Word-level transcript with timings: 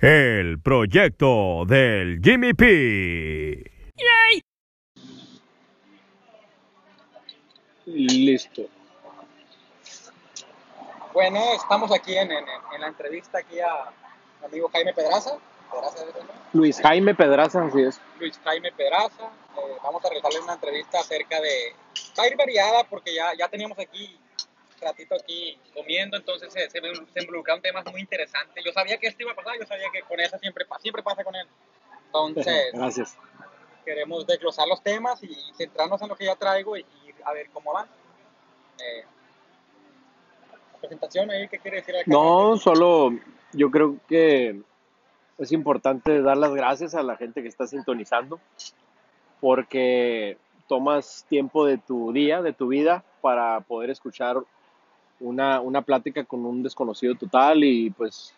El 0.00 0.60
proyecto 0.60 1.64
del 1.66 2.20
Jimmy 2.22 2.54
P. 2.54 3.64
Listo. 7.86 8.62
Bueno, 11.12 11.40
estamos 11.54 11.90
aquí 11.92 12.16
en, 12.16 12.30
en- 12.30 12.44
en 12.74 12.80
la 12.80 12.88
entrevista 12.88 13.38
aquí 13.38 13.58
a 13.60 13.90
mi 14.40 14.46
amigo 14.46 14.68
Jaime 14.72 14.92
Pedraza. 14.92 15.36
Luis 16.52 16.80
Jaime 16.80 17.14
Pedraza, 17.14 17.64
así 17.64 17.80
es. 17.82 18.00
Luis 18.20 18.38
Jaime 18.44 18.70
Pedraza. 18.72 19.24
Eh, 19.56 19.76
vamos 19.82 20.04
a 20.04 20.08
realizarle 20.08 20.40
una 20.40 20.54
entrevista 20.54 21.00
acerca 21.00 21.40
de... 21.40 21.74
Va 22.18 22.22
a 22.24 22.28
ir 22.28 22.36
variada 22.36 22.84
porque 22.84 23.14
ya, 23.14 23.32
ya 23.38 23.48
teníamos 23.48 23.78
aquí 23.78 24.18
ratito 24.80 25.14
aquí 25.14 25.58
comiendo, 25.74 26.16
entonces 26.16 26.52
se, 26.52 26.70
se, 26.70 26.80
se 26.80 27.20
involucraron 27.20 27.62
temas 27.62 27.84
muy 27.90 28.00
interesantes. 28.00 28.64
Yo 28.64 28.72
sabía 28.72 28.98
que 28.98 29.08
esto 29.08 29.22
iba 29.22 29.32
a 29.32 29.36
pasar, 29.36 29.58
yo 29.58 29.66
sabía 29.66 29.88
que 29.92 30.02
con 30.02 30.18
eso 30.20 30.38
siempre, 30.38 30.64
siempre 30.80 31.02
pasa 31.02 31.24
con 31.24 31.34
él. 31.34 31.46
Entonces, 32.06 32.70
Gracias. 32.72 33.16
queremos 33.84 34.26
desglosar 34.26 34.66
los 34.68 34.82
temas 34.82 35.22
y 35.22 35.34
centrarnos 35.54 36.00
en 36.02 36.08
lo 36.08 36.16
que 36.16 36.24
ya 36.24 36.36
traigo 36.36 36.76
y, 36.76 36.80
y 36.80 37.14
a 37.24 37.32
ver 37.32 37.48
cómo 37.50 37.72
van. 37.72 37.86
Eh, 38.78 39.04
presentación 40.80 41.30
ahí, 41.30 41.48
¿qué 41.48 41.58
quiere 41.58 41.78
decir 41.78 41.96
acá? 41.96 42.04
No, 42.06 42.56
solo 42.56 43.10
yo 43.52 43.70
creo 43.70 43.96
que 44.08 44.60
es 45.38 45.52
importante 45.52 46.20
dar 46.22 46.36
las 46.36 46.52
gracias 46.52 46.94
a 46.94 47.02
la 47.02 47.16
gente 47.16 47.42
que 47.42 47.48
está 47.48 47.66
sintonizando 47.66 48.40
porque 49.40 50.36
tomas 50.66 51.24
tiempo 51.28 51.64
de 51.64 51.78
tu 51.78 52.12
día, 52.12 52.42
de 52.42 52.52
tu 52.52 52.68
vida, 52.68 53.04
para 53.20 53.60
poder 53.60 53.90
escuchar 53.90 54.36
una, 55.20 55.60
una 55.60 55.82
plática 55.82 56.24
con 56.24 56.44
un 56.46 56.62
desconocido 56.62 57.14
total 57.14 57.64
y 57.64 57.90
pues 57.90 58.34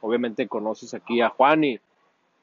obviamente 0.00 0.48
conoces 0.48 0.94
aquí 0.94 1.20
a 1.20 1.28
Juan 1.28 1.64
y, 1.64 1.80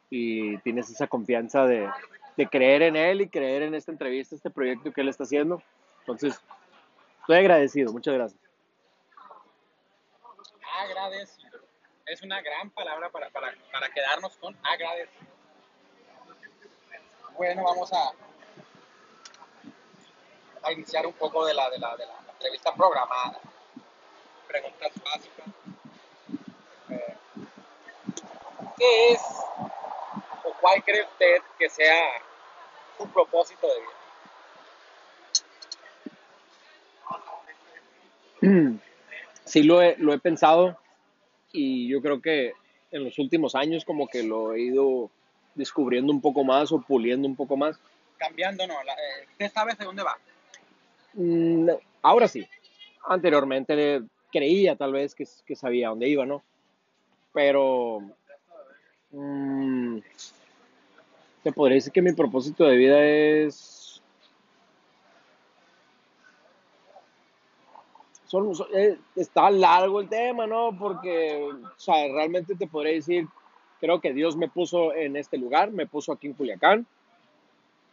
y 0.09 0.57
tienes 0.59 0.89
esa 0.89 1.07
confianza 1.07 1.65
de, 1.65 1.89
de 2.37 2.47
creer 2.47 2.83
en 2.83 2.95
él 2.95 3.21
y 3.21 3.29
creer 3.29 3.63
en 3.63 3.75
esta 3.75 3.91
entrevista, 3.91 4.35
este 4.35 4.49
proyecto 4.49 4.91
que 4.91 5.01
él 5.01 5.09
está 5.09 5.23
haciendo. 5.23 5.61
Entonces, 6.01 6.39
estoy 7.21 7.37
agradecido, 7.37 7.91
muchas 7.91 8.13
gracias. 8.13 8.41
agradecido. 10.79 11.59
Es 12.05 12.21
una 12.23 12.41
gran 12.41 12.69
palabra 12.71 13.09
para, 13.09 13.29
para, 13.29 13.53
para 13.71 13.89
quedarnos 13.89 14.35
con 14.37 14.55
agradecido. 14.63 15.27
Bueno, 17.37 17.63
vamos 17.63 17.91
a, 17.93 18.11
a 20.63 20.71
iniciar 20.71 21.05
un 21.05 21.13
poco 21.13 21.45
de 21.45 21.53
la, 21.53 21.69
de, 21.69 21.79
la, 21.79 21.95
de 21.95 22.05
la 22.05 22.13
entrevista 22.33 22.73
programada. 22.73 23.39
Preguntas 24.49 24.91
básicas. 25.05 25.45
Eh, 26.89 27.15
¿Qué 28.77 29.11
es 29.13 29.21
o 30.43 30.53
cuál 30.59 30.83
cree 30.83 31.03
usted 31.03 31.41
que 31.59 31.69
sea 31.69 31.95
su 32.97 33.07
propósito 33.09 33.67
de 33.67 33.73
vida? 38.41 38.79
sí 39.45 39.61
lo 39.63 39.81
he, 39.83 39.95
lo 39.97 40.13
he 40.13 40.19
pensado 40.19 40.79
y 41.51 41.87
yo 41.89 42.01
creo 42.01 42.19
que 42.21 42.53
en 42.91 43.03
los 43.03 43.19
últimos 43.19 43.53
años 43.53 43.85
como 43.85 44.07
que 44.07 44.23
lo 44.23 44.53
he 44.53 44.61
ido 44.61 45.11
descubriendo 45.53 46.11
un 46.11 46.21
poco 46.21 46.43
más 46.43 46.71
o 46.71 46.81
puliendo 46.81 47.27
un 47.27 47.35
poco 47.35 47.55
más. 47.55 47.79
Cambiando, 48.17 48.65
no. 48.65 48.81
la- 48.83 48.93
eh, 48.93 49.27
¿Usted 49.31 49.51
sabe 49.51 49.73
hacia 49.73 49.85
dónde 49.85 50.01
va? 50.01 50.17
Mm, 51.13 51.69
ahora 52.01 52.27
sí, 52.27 52.47
anteriormente 53.07 54.01
creía 54.31 54.75
tal 54.75 54.93
vez 54.93 55.15
que, 55.15 55.25
sabía 55.55 55.89
dónde 55.89 56.07
iba, 56.09 56.25
¿no? 56.25 56.43
Pero 57.33 58.01
mm, 59.11 59.97
te 61.43 61.51
podría 61.51 61.75
decir 61.75 61.91
que 61.93 62.01
mi 62.01 62.13
propósito 62.13 62.65
de 62.65 62.75
vida 62.77 63.03
es... 63.03 64.01
Son- 68.27 68.51
eh, 68.75 68.97
está 69.15 69.49
largo 69.49 70.01
el 70.01 70.07
tema, 70.09 70.45
¿no? 70.45 70.69
Porque, 70.77 71.49
o 71.51 71.79
sea, 71.79 72.07
realmente 72.13 72.55
te 72.55 72.67
podría 72.67 72.93
decir, 72.93 73.27
creo 73.79 73.99
que 73.99 74.13
Dios 74.13 74.35
me 74.35 74.47
puso 74.47 74.93
en 74.93 75.15
este 75.15 75.37
lugar, 75.37 75.71
me 75.71 75.87
puso 75.87 76.11
aquí 76.11 76.27
en 76.27 76.33
Culiacán. 76.33 76.85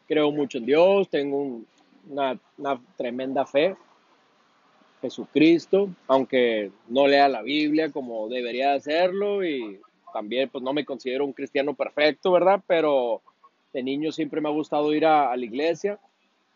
Creo 0.07 0.31
mucho 0.31 0.59
en 0.59 0.67
Dios, 0.67 1.09
tengo 1.09 1.39
un- 1.39 1.67
una, 2.11 2.39
una 2.59 2.81
tremenda 2.97 3.45
fe. 3.47 3.77
Jesucristo, 5.01 5.91
aunque 6.07 6.71
no 6.89 7.07
lea 7.07 7.29
la 7.29 7.43
Biblia 7.43 7.91
como 7.91 8.29
debería 8.29 8.75
hacerlo 8.75 9.45
y 9.45 9.81
también 10.13 10.49
pues 10.49 10.65
no 10.65 10.73
me 10.73 10.85
considero 10.85 11.25
un 11.25 11.33
cristiano 11.33 11.75
perfecto, 11.75 12.33
¿verdad? 12.33 12.63
Pero 12.67 13.21
de 13.73 13.83
niño 13.83 14.13
siempre 14.13 14.41
me 14.41 14.49
ha 14.49 14.53
gustado 14.53 14.95
ir 14.95 15.05
a, 15.05 15.31
a 15.31 15.37
la 15.37 15.45
iglesia. 15.45 15.99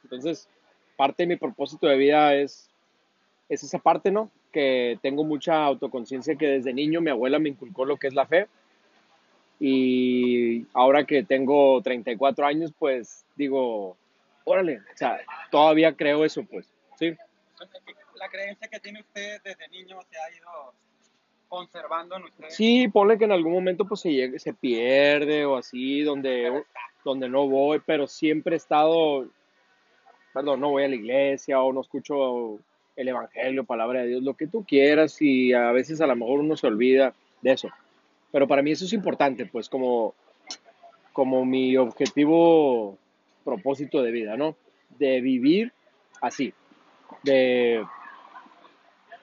Entonces, 0.02 0.48
parte 0.96 1.22
de 1.22 1.28
mi 1.28 1.36
propósito 1.36 1.86
de 1.86 1.96
vida 1.96 2.34
es, 2.34 2.70
es 3.48 3.62
esa 3.62 3.78
parte, 3.78 4.10
¿no? 4.10 4.30
Que 4.52 4.98
tengo 5.02 5.24
mucha 5.24 5.64
autoconciencia 5.64 6.36
que 6.36 6.46
desde 6.46 6.72
niño 6.72 7.00
mi 7.00 7.10
abuela 7.10 7.38
me 7.38 7.50
inculcó 7.50 7.84
lo 7.84 7.96
que 7.96 8.08
es 8.08 8.14
la 8.14 8.26
fe. 8.26 8.46
Y 9.58 10.66
ahora 10.72 11.04
que 11.04 11.22
tengo 11.22 11.80
34 11.82 12.46
años, 12.46 12.72
pues 12.78 13.26
digo, 13.36 13.96
órale, 14.44 14.78
o 14.78 14.96
sea, 14.96 15.20
todavía 15.50 15.94
creo 15.94 16.24
eso, 16.24 16.44
pues, 16.44 16.66
¿sí? 16.98 17.14
La 18.20 18.28
creencia 18.28 18.68
que 18.68 18.78
tiene 18.80 19.00
usted 19.00 19.40
desde 19.42 19.66
niño 19.68 19.98
se 20.02 20.16
ha 20.18 20.36
ido 20.36 20.74
conservando 21.48 22.16
en 22.16 22.24
usted. 22.24 22.50
Sí, 22.50 22.86
ponle 22.88 23.16
que 23.16 23.24
en 23.24 23.32
algún 23.32 23.52
momento 23.54 23.86
pues 23.86 24.00
se, 24.00 24.10
llegue- 24.10 24.38
se 24.38 24.52
pierde 24.52 25.46
o 25.46 25.56
así, 25.56 26.02
donde, 26.02 26.62
donde 27.02 27.28
no 27.30 27.48
voy, 27.48 27.80
pero 27.84 28.06
siempre 28.06 28.54
he 28.54 28.58
estado, 28.58 29.26
perdón, 30.34 30.60
no 30.60 30.68
voy 30.70 30.84
a 30.84 30.88
la 30.88 30.94
iglesia 30.96 31.60
o 31.62 31.72
no 31.72 31.80
escucho 31.80 32.58
el 32.94 33.08
evangelio, 33.08 33.64
palabra 33.64 34.02
de 34.02 34.08
Dios, 34.08 34.22
lo 34.22 34.34
que 34.34 34.46
tú 34.46 34.64
quieras 34.64 35.16
y 35.22 35.54
a 35.54 35.72
veces 35.72 36.02
a 36.02 36.06
lo 36.06 36.14
mejor 36.14 36.40
uno 36.40 36.56
se 36.58 36.66
olvida 36.66 37.14
de 37.40 37.52
eso. 37.52 37.70
Pero 38.30 38.46
para 38.46 38.60
mí 38.60 38.72
eso 38.72 38.84
es 38.84 38.92
importante, 38.92 39.46
pues 39.46 39.70
como, 39.70 40.14
como 41.14 41.46
mi 41.46 41.74
objetivo, 41.78 42.98
propósito 43.44 44.02
de 44.02 44.10
vida, 44.12 44.36
¿no? 44.36 44.56
De 44.98 45.22
vivir 45.22 45.72
así, 46.20 46.52
de, 47.22 47.82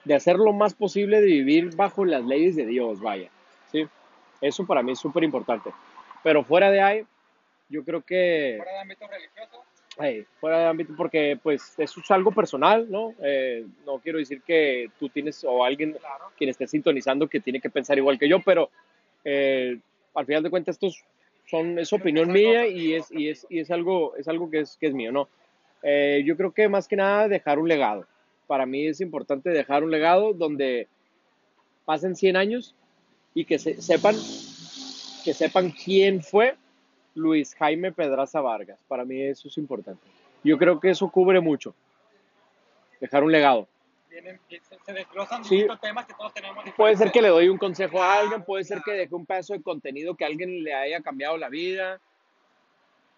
de 0.04 0.14
hacer 0.14 0.36
lo 0.36 0.52
más 0.52 0.74
posible 0.74 1.20
de 1.20 1.26
vivir 1.26 1.74
bajo 1.76 2.04
las 2.04 2.24
leyes 2.24 2.56
de 2.56 2.66
Dios, 2.66 3.00
vaya, 3.00 3.30
¿sí? 3.70 3.86
Eso 4.40 4.66
para 4.66 4.82
mí 4.82 4.92
es 4.92 4.98
súper 4.98 5.24
importante. 5.24 5.70
Pero 6.22 6.44
fuera 6.44 6.70
de 6.70 6.80
ahí, 6.80 7.06
yo 7.68 7.84
creo 7.84 8.02
que, 8.02 8.54
Fuera 8.56 8.72
de 8.72 8.78
ámbito 8.78 9.06
religioso, 9.06 9.64
ay, 9.98 10.24
fuera 10.40 10.60
de 10.60 10.66
ámbito, 10.66 10.94
porque 10.96 11.38
pues 11.42 11.74
eso 11.78 12.00
es 12.00 12.10
algo 12.10 12.32
personal, 12.32 12.86
¿no? 12.90 13.14
Eh, 13.22 13.66
no 13.84 13.98
quiero 13.98 14.18
decir 14.18 14.42
que 14.42 14.90
tú 14.98 15.08
tienes 15.08 15.44
o 15.44 15.64
alguien 15.64 15.92
claro. 15.92 16.26
quien 16.36 16.50
esté 16.50 16.66
sintonizando 16.66 17.28
que 17.28 17.40
tiene 17.40 17.60
que 17.60 17.70
pensar 17.70 17.98
igual 17.98 18.18
que 18.18 18.28
yo, 18.28 18.40
pero 18.40 18.70
eh, 19.24 19.78
al 20.14 20.26
final 20.26 20.42
de 20.42 20.50
cuentas 20.50 20.76
estos 20.76 21.04
son 21.46 21.78
es 21.78 21.92
opinión 21.92 22.30
mía 22.30 22.66
y 22.66 22.94
es 22.94 23.10
y 23.10 23.28
es 23.28 23.46
y 23.48 23.60
es 23.60 23.70
algo 23.70 24.14
es 24.16 24.28
algo 24.28 24.50
que 24.50 24.60
es 24.60 24.76
que 24.76 24.86
es 24.86 24.94
mío, 24.94 25.12
¿no? 25.12 25.28
Eh, 25.82 26.22
yo 26.24 26.36
creo 26.36 26.52
que 26.52 26.68
más 26.68 26.88
que 26.88 26.96
nada 26.96 27.28
dejar 27.28 27.58
un 27.58 27.68
legado. 27.68 28.06
Para 28.48 28.66
mí 28.66 28.86
es 28.86 29.00
importante 29.00 29.50
dejar 29.50 29.84
un 29.84 29.92
legado 29.92 30.32
donde 30.32 30.88
pasen 31.84 32.16
100 32.16 32.36
años 32.36 32.74
y 33.34 33.44
que 33.44 33.58
se, 33.58 33.80
sepan 33.80 34.16
que 35.22 35.34
sepan 35.34 35.70
quién 35.70 36.22
fue 36.22 36.56
Luis 37.14 37.54
Jaime 37.54 37.92
Pedraza 37.92 38.40
Vargas. 38.40 38.80
Para 38.88 39.04
mí 39.04 39.20
eso 39.20 39.48
es 39.48 39.58
importante. 39.58 40.00
Yo 40.42 40.56
creo 40.56 40.80
que 40.80 40.90
eso 40.90 41.10
cubre 41.10 41.40
mucho. 41.40 41.74
Dejar 43.00 43.22
un 43.22 43.32
legado. 43.32 43.68
Vienen, 44.08 44.40
se, 44.48 44.92
desglosan 44.92 45.44
Sí. 45.44 45.66
temas 45.82 46.06
que 46.06 46.14
todos 46.14 46.32
tenemos. 46.32 46.64
Puede 46.74 46.96
ser 46.96 47.12
que 47.12 47.18
diferentes. 47.18 47.22
le 47.22 47.28
doy 47.28 47.48
un 47.48 47.58
consejo 47.58 48.02
a 48.02 48.18
alguien, 48.20 48.42
puede 48.42 48.64
ser 48.64 48.80
que 48.82 48.92
deje 48.92 49.14
un 49.14 49.26
pedazo 49.26 49.52
de 49.52 49.62
contenido 49.62 50.16
que 50.16 50.24
a 50.24 50.28
alguien 50.28 50.64
le 50.64 50.72
haya 50.72 51.02
cambiado 51.02 51.36
la 51.36 51.50
vida. 51.50 52.00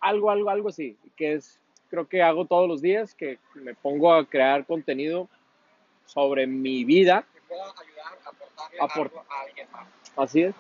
Algo, 0.01 0.31
algo, 0.31 0.51
algo 0.51 0.69
así. 0.71 0.97
Que 1.17 1.35
es, 1.35 1.61
creo 1.91 2.09
que 2.09 2.23
hago 2.23 2.47
todos 2.47 2.69
los 2.69 2.81
días, 2.81 3.15
que 3.15 3.39
me 3.55 3.75
pongo 3.75 4.15
a 4.15 4.25
crear 4.27 4.65
contenido 4.65 5.29
sobre 6.07 6.47
mi 6.47 6.85
vida. 6.85 7.25
que 7.35 7.41
pueda 7.49 7.65
ayudar 7.65 8.19
a 8.25 8.29
aportarle 8.29 8.79
Aport- 8.79 9.11
algo 9.19 9.25
a 9.33 9.41
alguien 9.43 9.67
más. 9.73 9.87
Así 10.17 10.43
es. 10.43 10.55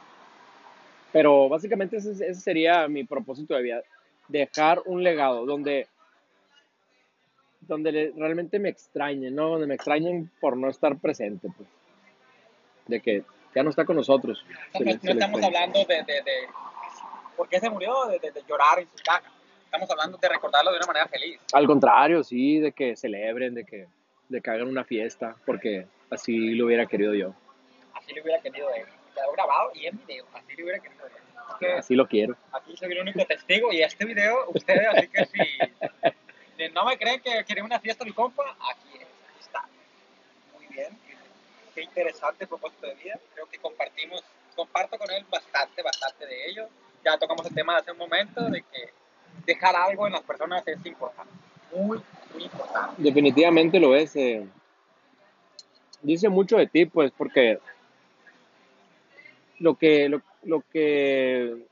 Pero 1.12 1.48
básicamente 1.48 1.96
ese, 1.96 2.10
ese 2.12 2.34
sería 2.40 2.86
mi 2.88 3.04
propósito 3.04 3.54
de 3.54 3.62
vida. 3.62 3.82
Dejar 4.28 4.82
un 4.86 5.02
legado 5.02 5.44
donde, 5.46 5.88
donde 7.60 7.92
le- 7.92 8.12
realmente 8.16 8.58
me 8.58 8.68
extrañen, 8.68 9.34
¿no? 9.34 9.48
Donde 9.50 9.66
me 9.66 9.74
extrañen 9.74 10.30
por 10.40 10.56
no 10.56 10.68
estar 10.68 10.96
presente, 10.98 11.48
pues. 11.56 11.68
De 12.86 13.00
que 13.00 13.24
ya 13.54 13.62
no 13.62 13.70
está 13.70 13.84
con 13.84 13.96
nosotros. 13.96 14.44
No, 14.74 14.80
le- 14.80 14.92
estamos 15.02 15.42
hablando 15.42 15.78
de, 15.84 15.96
de, 16.04 16.22
de 16.22 16.32
por 17.36 17.48
qué 17.48 17.58
se 17.60 17.70
murió, 17.70 18.06
de, 18.06 18.18
de- 18.20 18.30
de 18.32 18.42
llorar 18.48 18.78
en 18.80 18.88
su 18.94 19.02
caja. 19.04 19.22
Estamos 19.70 19.88
hablando 19.88 20.18
de 20.18 20.28
recordarlo 20.28 20.72
de 20.72 20.78
una 20.78 20.86
manera 20.88 21.06
feliz. 21.06 21.38
Al 21.52 21.64
contrario, 21.64 22.24
sí, 22.24 22.58
de 22.58 22.72
que 22.72 22.96
celebren, 22.96 23.54
de 23.54 23.64
que, 23.64 23.86
de 24.28 24.40
que 24.40 24.50
hagan 24.50 24.66
una 24.66 24.82
fiesta, 24.82 25.36
porque 25.46 25.86
así 26.10 26.56
lo 26.56 26.66
hubiera 26.66 26.86
querido 26.86 27.14
yo. 27.14 27.32
Así 27.94 28.12
le 28.12 28.20
hubiera 28.20 28.42
querido 28.42 28.68
él. 28.74 28.84
quedó 29.14 29.30
grabado 29.32 29.70
y 29.74 29.86
en 29.86 29.96
video. 30.04 30.26
Así 30.34 30.56
lo 30.56 30.64
hubiera 30.64 30.80
querido. 30.80 31.04
Así 31.06 31.58
que 31.60 31.72
Así 31.74 31.94
lo 31.94 32.08
quiero. 32.08 32.36
aquí 32.52 32.76
soy 32.76 32.90
el 32.90 32.98
único 33.00 33.24
testigo 33.24 33.72
y 33.72 33.80
este 33.82 34.04
video, 34.06 34.50
ustedes, 34.52 34.88
así 34.88 35.06
que 35.06 35.24
si, 35.26 35.38
si 36.56 36.68
no 36.70 36.84
me 36.84 36.98
creen 36.98 37.20
que 37.20 37.44
quería 37.44 37.62
una 37.62 37.78
fiesta 37.78 38.04
mi 38.04 38.12
compa, 38.12 38.42
aquí 38.72 38.96
es, 38.96 39.06
aquí 39.06 39.38
está. 39.38 39.68
Muy 40.52 40.66
bien, 40.66 40.98
qué 41.76 41.82
interesante 41.82 42.44
propósito 42.48 42.88
de 42.88 42.96
vida. 42.96 43.20
Creo 43.34 43.46
que 43.46 43.58
compartimos, 43.58 44.24
comparto 44.56 44.98
con 44.98 45.08
él 45.12 45.24
bastante, 45.30 45.80
bastante 45.80 46.26
de 46.26 46.46
ello. 46.46 46.68
Ya 47.04 47.16
tocamos 47.16 47.46
el 47.46 47.54
tema 47.54 47.76
hace 47.76 47.92
un 47.92 47.98
momento 47.98 48.42
de 48.50 48.62
que 48.62 48.99
dejar 49.46 49.76
algo 49.76 50.06
en 50.06 50.12
las 50.12 50.22
personas 50.22 50.66
es 50.66 50.84
importante. 50.84 51.32
Muy, 51.74 52.00
muy 52.32 52.44
importante. 52.44 53.02
Definitivamente 53.02 53.80
lo 53.80 53.94
es. 53.94 54.14
eh. 54.16 54.46
Dice 56.02 56.28
mucho 56.28 56.56
de 56.56 56.66
ti, 56.66 56.86
pues, 56.86 57.12
porque 57.16 57.58
lo 59.58 59.74
que, 59.74 60.08
lo, 60.08 60.22
lo 60.44 60.62
que 60.72 61.66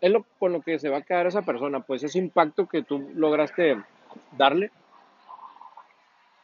es 0.00 0.10
lo 0.10 0.24
con 0.38 0.52
lo 0.52 0.60
que 0.62 0.78
se 0.78 0.88
va 0.88 0.98
a 0.98 1.02
quedar 1.02 1.26
esa 1.26 1.42
persona, 1.42 1.80
pues 1.80 2.02
ese 2.02 2.18
impacto 2.18 2.66
que 2.66 2.82
tú 2.82 3.10
lograste 3.14 3.76
darle. 4.32 4.70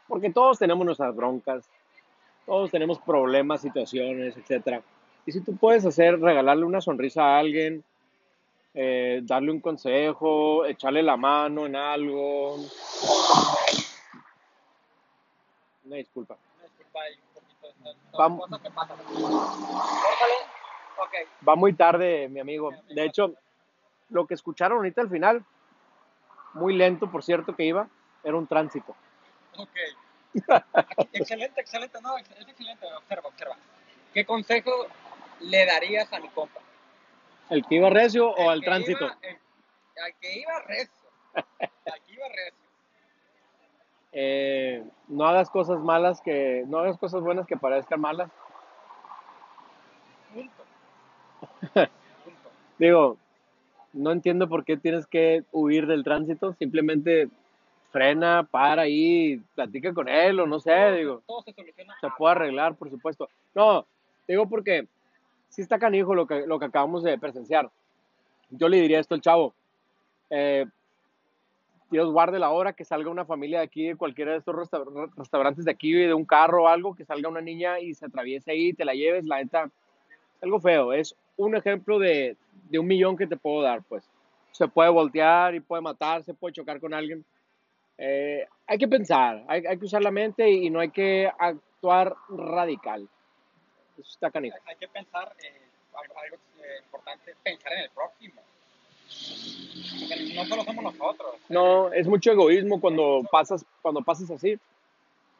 Porque 0.08 0.30
todos 0.30 0.58
tenemos 0.58 0.84
nuestras 0.84 1.14
broncas, 1.14 1.64
todos 2.44 2.70
tenemos 2.70 2.98
problemas, 2.98 3.62
situaciones, 3.62 4.36
etcétera. 4.36 4.82
Y 5.24 5.32
si 5.32 5.40
tú 5.40 5.56
puedes 5.56 5.86
hacer, 5.86 6.20
regalarle 6.20 6.64
una 6.64 6.80
sonrisa 6.80 7.22
a 7.22 7.38
alguien, 7.38 7.84
eh, 8.74 9.20
darle 9.22 9.50
un 9.50 9.60
consejo, 9.60 10.64
echarle 10.64 11.02
la 11.02 11.16
mano 11.16 11.66
en 11.66 11.76
algo. 11.76 12.56
Una 15.84 15.96
disculpa. 15.96 16.36
Ahí 16.94 17.14
un 17.14 17.34
poquito. 17.34 17.66
Vamos. 18.16 18.50
que. 21.10 21.26
Va 21.46 21.56
muy 21.56 21.72
tarde, 21.74 22.28
mi 22.28 22.40
amigo. 22.40 22.70
De 22.88 23.04
hecho, 23.04 23.34
lo 24.10 24.26
que 24.26 24.34
escucharon 24.34 24.78
ahorita 24.78 25.00
al 25.00 25.10
final, 25.10 25.44
muy 26.54 26.74
lento, 26.74 27.10
por 27.10 27.22
cierto, 27.22 27.54
que 27.56 27.64
iba, 27.64 27.88
era 28.22 28.36
un 28.36 28.46
tránsito. 28.46 28.94
Ok. 29.56 29.76
Excelente, 31.12 31.60
excelente. 31.60 32.00
No, 32.00 32.16
es 32.16 32.24
excelente. 32.30 32.86
Observa, 32.96 33.28
observa. 33.28 33.56
¿Qué 34.14 34.24
consejo 34.24 34.70
le 35.40 35.66
darías 35.66 36.10
a 36.12 36.20
mi 36.20 36.28
compa? 36.28 36.60
¿El 37.52 37.64
que 37.66 37.74
iba 37.76 37.90
recio 37.90 38.30
o 38.30 38.42
El 38.42 38.48
al 38.48 38.60
tránsito? 38.62 39.04
iba- 39.04 39.18
el- 39.22 40.02
al 40.04 40.14
que 40.20 40.38
iba 40.40 40.60
recio. 40.66 41.08
Al 41.34 42.02
que 42.06 42.12
iba 42.14 42.28
recio. 42.28 42.52
Eh, 44.14 44.84
no 45.08 45.24
hagas 45.26 45.48
cosas 45.48 45.80
malas 45.80 46.20
que, 46.20 46.64
no 46.66 46.80
hagas 46.80 46.98
cosas 46.98 47.22
buenas 47.22 47.46
que 47.46 47.56
parezcan 47.56 47.98
malas. 47.98 48.30
Punto. 50.34 50.52
Punto. 51.72 52.50
Digo, 52.78 53.16
no 53.94 54.12
entiendo 54.12 54.50
por 54.50 54.66
qué 54.66 54.76
tienes 54.76 55.06
que 55.06 55.44
huir 55.50 55.86
del 55.86 56.04
tránsito, 56.04 56.52
simplemente 56.58 57.30
frena, 57.90 58.46
para 58.50 58.82
ahí, 58.82 59.38
platica 59.54 59.94
con 59.94 60.10
él 60.10 60.40
o 60.40 60.46
no 60.46 60.60
sé, 60.60 60.74
Todo- 60.74 60.92
digo. 60.96 61.22
Todo 61.26 61.42
se 61.44 61.52
soluciona. 61.54 61.96
Se 61.98 62.08
puede 62.18 62.32
arreglar, 62.32 62.74
por 62.74 62.90
supuesto. 62.90 63.30
No, 63.54 63.86
digo 64.28 64.46
porque 64.46 64.86
sí 65.52 65.60
está 65.62 65.78
canijo 65.78 66.14
lo 66.14 66.26
que, 66.26 66.46
lo 66.46 66.58
que 66.58 66.64
acabamos 66.64 67.02
de 67.04 67.18
presenciar. 67.18 67.70
Yo 68.50 68.68
le 68.68 68.80
diría 68.80 68.98
esto 69.00 69.14
al 69.14 69.20
chavo. 69.20 69.54
eh, 70.30 70.66
Dios 71.90 72.10
guarde 72.10 72.38
la 72.38 72.48
hora 72.50 72.72
que 72.72 72.86
salga 72.86 73.10
una 73.10 73.26
familia 73.26 73.58
de 73.58 73.64
aquí, 73.66 73.88
de 73.88 73.96
cualquiera 73.96 74.32
de 74.32 74.38
estos 74.38 74.54
resta- 74.56 74.82
restaurantes 75.14 75.66
de 75.66 75.70
aquí, 75.70 75.92
de 75.92 76.14
un 76.14 76.24
carro 76.24 76.64
o 76.64 76.68
algo, 76.68 76.94
que 76.94 77.04
salga 77.04 77.28
una 77.28 77.42
niña 77.42 77.80
y 77.80 77.92
se 77.92 78.06
atraviese 78.06 78.50
ahí 78.50 78.72
te 78.72 78.86
la 78.86 78.94
lleves, 78.94 79.26
la 79.26 79.36
neta, 79.36 79.70
algo 80.40 80.58
feo. 80.58 80.94
Es 80.94 81.14
un 81.36 81.54
ejemplo 81.54 81.98
de, 81.98 82.38
de 82.70 82.78
un 82.78 82.86
millón 82.86 83.14
que 83.18 83.26
te 83.26 83.36
puedo 83.36 83.60
dar, 83.60 83.82
pues. 83.82 84.08
Se 84.52 84.68
puede 84.68 84.88
voltear 84.88 85.54
y 85.54 85.60
puede 85.60 85.82
matar, 85.82 86.22
se 86.24 86.32
puede 86.32 86.54
chocar 86.54 86.80
con 86.80 86.94
alguien. 86.94 87.26
Eh, 87.98 88.46
hay 88.66 88.78
que 88.78 88.88
pensar, 88.88 89.44
hay 89.46 89.78
que 89.78 89.84
usar 89.84 90.02
la 90.02 90.10
mente 90.10 90.50
y 90.50 90.70
no 90.70 90.80
hay 90.80 90.88
que 90.90 91.30
actuar 91.38 92.14
radical. 92.30 93.06
Eso 93.98 94.10
está 94.10 94.30
canijo. 94.30 94.56
Hay 94.66 94.76
que 94.76 94.88
pensar, 94.88 95.34
eh, 95.42 95.60
algo, 95.94 96.38
importante, 96.84 97.34
pensar 97.42 97.72
en 97.72 97.80
el 97.80 97.90
próximo. 97.90 98.42
Porque 100.00 100.34
no 100.34 100.44
solo 100.46 100.64
somos 100.64 100.84
nosotros. 100.84 101.36
No, 101.48 101.92
es 101.92 102.06
mucho 102.06 102.32
egoísmo 102.32 102.80
cuando 102.80 103.22
pasas, 103.30 103.64
cuando 103.82 104.02
pasas 104.02 104.30
así. 104.30 104.58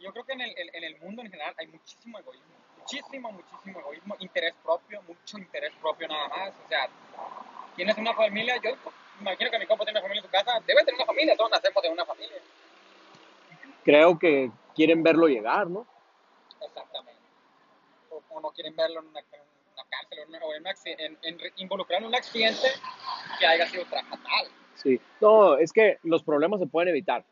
Yo 0.00 0.12
creo 0.12 0.24
que 0.24 0.32
en 0.32 0.40
el, 0.42 0.54
en 0.56 0.84
el 0.84 0.98
mundo 0.98 1.22
en 1.22 1.30
general 1.30 1.54
hay 1.56 1.68
muchísimo 1.68 2.18
egoísmo. 2.18 2.52
Muchísimo, 2.78 3.32
muchísimo 3.32 3.80
egoísmo. 3.80 4.16
Interés 4.18 4.54
propio, 4.62 5.00
mucho 5.02 5.38
interés 5.38 5.72
propio 5.80 6.08
nada 6.08 6.28
más. 6.28 6.52
O 6.64 6.68
sea, 6.68 6.88
tienes 7.76 7.96
una 7.96 8.12
familia, 8.12 8.56
yo 8.62 8.70
imagino 9.20 9.50
que 9.50 9.58
mi 9.58 9.66
compa 9.66 9.84
tiene 9.84 10.00
una 10.00 10.08
familia 10.08 10.20
en 10.20 10.26
su 10.26 10.32
casa. 10.32 10.60
Debe 10.66 10.84
tener 10.84 10.96
una 10.96 11.06
familia, 11.06 11.36
todos 11.36 11.50
nacemos 11.50 11.82
de 11.82 11.88
una 11.88 12.04
familia. 12.04 12.38
Creo 13.84 14.18
que 14.18 14.50
quieren 14.74 15.02
verlo 15.02 15.28
llegar, 15.28 15.68
¿no? 15.68 15.86
Exactamente. 16.60 17.11
O, 18.32 18.40
no 18.40 18.50
quieren 18.50 18.74
verlo 18.76 19.00
en 19.00 19.06
una, 19.08 19.20
en 19.20 19.40
una 19.74 19.84
cárcel 19.90 20.18
o 20.20 20.22
en, 20.22 20.42
o 20.42 20.54
en 20.54 20.62
un 20.62 20.68
acci- 20.68 20.96
en- 20.98 21.18
en 21.96 22.04
un 22.04 22.14
accidente 22.14 22.68
que 23.38 23.46
haya 23.46 23.66
sido 23.68 23.84
fatal. 23.86 24.46
Sí. 24.74 25.00
No, 25.20 25.56
es 25.58 25.72
que 25.72 25.98
los 26.02 26.22
problemas 26.22 26.60
se 26.60 26.66
pueden 26.66 26.88
evitar. 26.88 27.24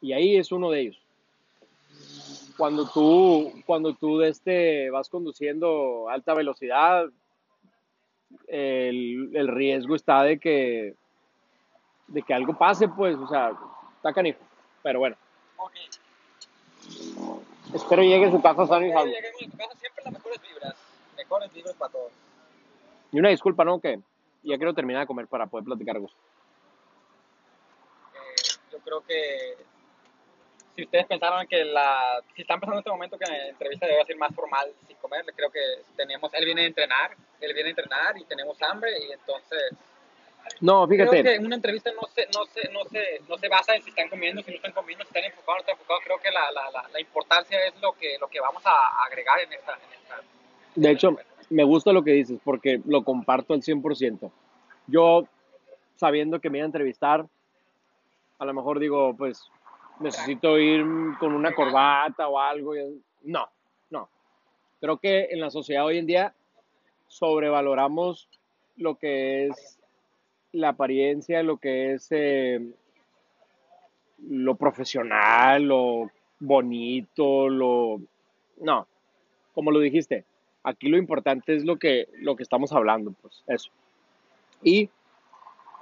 Y 0.00 0.12
ahí 0.12 0.36
es 0.36 0.52
uno 0.52 0.70
de 0.70 0.80
ellos. 0.80 0.98
Cuando 2.56 2.88
tú, 2.88 3.52
cuando 3.66 3.94
tú 3.94 4.18
de 4.18 4.28
este 4.30 4.90
vas 4.90 5.08
conduciendo 5.08 6.08
a 6.08 6.14
alta 6.14 6.34
velocidad, 6.34 7.06
el, 8.46 9.30
el 9.34 9.48
riesgo 9.48 9.94
está 9.94 10.22
de 10.22 10.38
que, 10.38 10.94
de 12.08 12.22
que 12.22 12.34
algo 12.34 12.56
pase, 12.56 12.88
pues, 12.88 13.16
o 13.16 13.28
sea, 13.28 13.52
está 13.96 14.12
canijo. 14.12 14.40
Pero 14.82 14.98
bueno. 15.00 15.16
Espero 17.74 18.02
llegue 18.02 18.26
a 18.26 18.30
su 18.30 18.40
casa 18.40 18.66
sano 18.66 18.86
y 18.86 18.92
salvo. 18.92 19.12
siempre 19.36 20.04
las 20.04 20.12
mejores 20.12 20.40
vibras. 20.42 20.74
Mejores 21.16 21.52
vibras 21.52 21.74
para 21.76 21.92
todos. 21.92 22.12
Y 23.12 23.18
una 23.18 23.30
disculpa, 23.30 23.64
¿no? 23.64 23.80
Que 23.80 24.00
ya 24.42 24.56
quiero 24.56 24.74
terminar 24.74 25.02
de 25.02 25.06
comer 25.06 25.26
para 25.26 25.46
poder 25.46 25.64
platicar 25.64 25.96
a 25.96 26.00
gusto. 26.00 26.18
Eh, 28.14 28.58
yo 28.72 28.78
creo 28.78 29.00
que 29.02 29.56
si 30.76 30.84
ustedes 30.84 31.06
pensaron 31.06 31.46
que 31.48 31.64
la, 31.64 32.22
si 32.36 32.42
están 32.42 32.60
pensando 32.60 32.76
en 32.76 32.80
este 32.80 32.90
momento 32.90 33.18
que 33.18 33.26
la 33.26 33.48
entrevista 33.48 33.86
debe 33.86 34.04
ser 34.04 34.16
más 34.16 34.32
formal 34.34 34.72
sin 34.86 34.96
comer, 34.98 35.24
creo 35.34 35.50
que 35.50 35.60
tenemos, 35.96 36.32
él 36.34 36.44
viene 36.44 36.62
a 36.62 36.66
entrenar, 36.66 37.16
él 37.40 37.52
viene 37.52 37.68
a 37.68 37.70
entrenar 37.70 38.16
y 38.16 38.24
tenemos 38.24 38.62
hambre 38.62 38.92
y 38.96 39.12
entonces 39.12 39.72
No, 40.60 40.86
fíjate. 40.88 41.10
creo 41.22 41.22
que 41.24 41.44
una 41.44 41.56
entrevista 41.56 41.90
no 41.92 42.06
se, 42.08 42.26
no 42.26 42.44
se, 42.46 42.72
no 42.72 42.84
se, 42.84 43.20
no 43.28 43.36
se 43.38 43.48
basa 43.48 43.74
en 43.76 43.82
si 43.82 43.90
están 43.90 44.08
comiendo, 44.08 44.42
si 44.42 44.50
no 44.50 44.56
están 44.56 44.72
comiendo, 44.72 45.04
si 45.04 45.08
están 45.08 45.24
enfocados 45.24 45.48
o 45.50 45.56
no 45.56 45.60
están 45.60 45.74
enfocados, 45.74 46.02
creo 46.04 46.18
que 46.18 46.30
la, 46.30 46.50
la, 46.52 46.70
la, 46.70 46.88
la 46.88 47.00
importancia 47.00 47.58
es 47.66 47.74
lo 47.80 47.92
que, 47.92 48.16
lo 48.18 48.28
que 48.28 48.40
vamos 48.40 48.62
a 48.66 49.04
agregar 49.06 49.40
en 49.40 49.52
esta, 49.52 49.74
en 49.74 49.92
esta 49.92 50.20
De 50.74 50.90
hecho, 50.90 51.16
me 51.50 51.64
gusta 51.64 51.92
lo 51.92 52.02
que 52.02 52.12
dices 52.12 52.38
porque 52.44 52.80
lo 52.86 53.02
comparto 53.04 53.54
al 53.54 53.62
100%. 53.62 54.30
Yo, 54.86 55.26
sabiendo 55.96 56.40
que 56.40 56.50
me 56.50 56.58
iba 56.58 56.64
a 56.64 56.66
entrevistar, 56.66 57.26
a 58.38 58.44
lo 58.44 58.54
mejor 58.54 58.78
digo, 58.78 59.14
pues, 59.16 59.50
necesito 60.00 60.58
ir 60.58 60.84
con 61.18 61.32
una 61.34 61.54
corbata 61.54 62.28
o 62.28 62.38
algo. 62.38 62.76
y- 62.76 63.02
No, 63.22 63.48
no. 63.90 64.08
Creo 64.80 64.98
que 64.98 65.28
en 65.30 65.40
la 65.40 65.50
sociedad 65.50 65.84
hoy 65.84 65.98
en 65.98 66.06
día 66.06 66.34
sobrevaloramos 67.08 68.28
lo 68.76 68.96
que 68.96 69.46
es 69.48 69.77
la 70.52 70.70
apariencia, 70.70 71.42
lo 71.42 71.58
que 71.58 71.92
es 71.94 72.08
eh, 72.10 72.60
lo 74.26 74.54
profesional, 74.56 75.64
lo 75.64 76.10
bonito, 76.40 77.48
lo... 77.48 78.00
No, 78.60 78.86
como 79.54 79.70
lo 79.70 79.80
dijiste, 79.80 80.24
aquí 80.62 80.88
lo 80.88 80.98
importante 80.98 81.54
es 81.54 81.64
lo 81.64 81.76
que, 81.76 82.08
lo 82.20 82.36
que 82.36 82.42
estamos 82.42 82.72
hablando, 82.72 83.12
pues 83.22 83.44
eso. 83.46 83.70
Y 84.62 84.90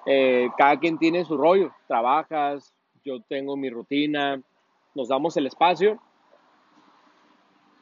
eh, 0.06 0.48
cada 0.56 0.78
quien 0.78 0.98
tiene 0.98 1.24
su 1.24 1.36
rollo, 1.36 1.72
trabajas, 1.86 2.72
yo 3.04 3.20
tengo 3.20 3.56
mi 3.56 3.70
rutina, 3.70 4.40
nos 4.94 5.08
damos 5.08 5.36
el 5.36 5.46
espacio, 5.46 6.00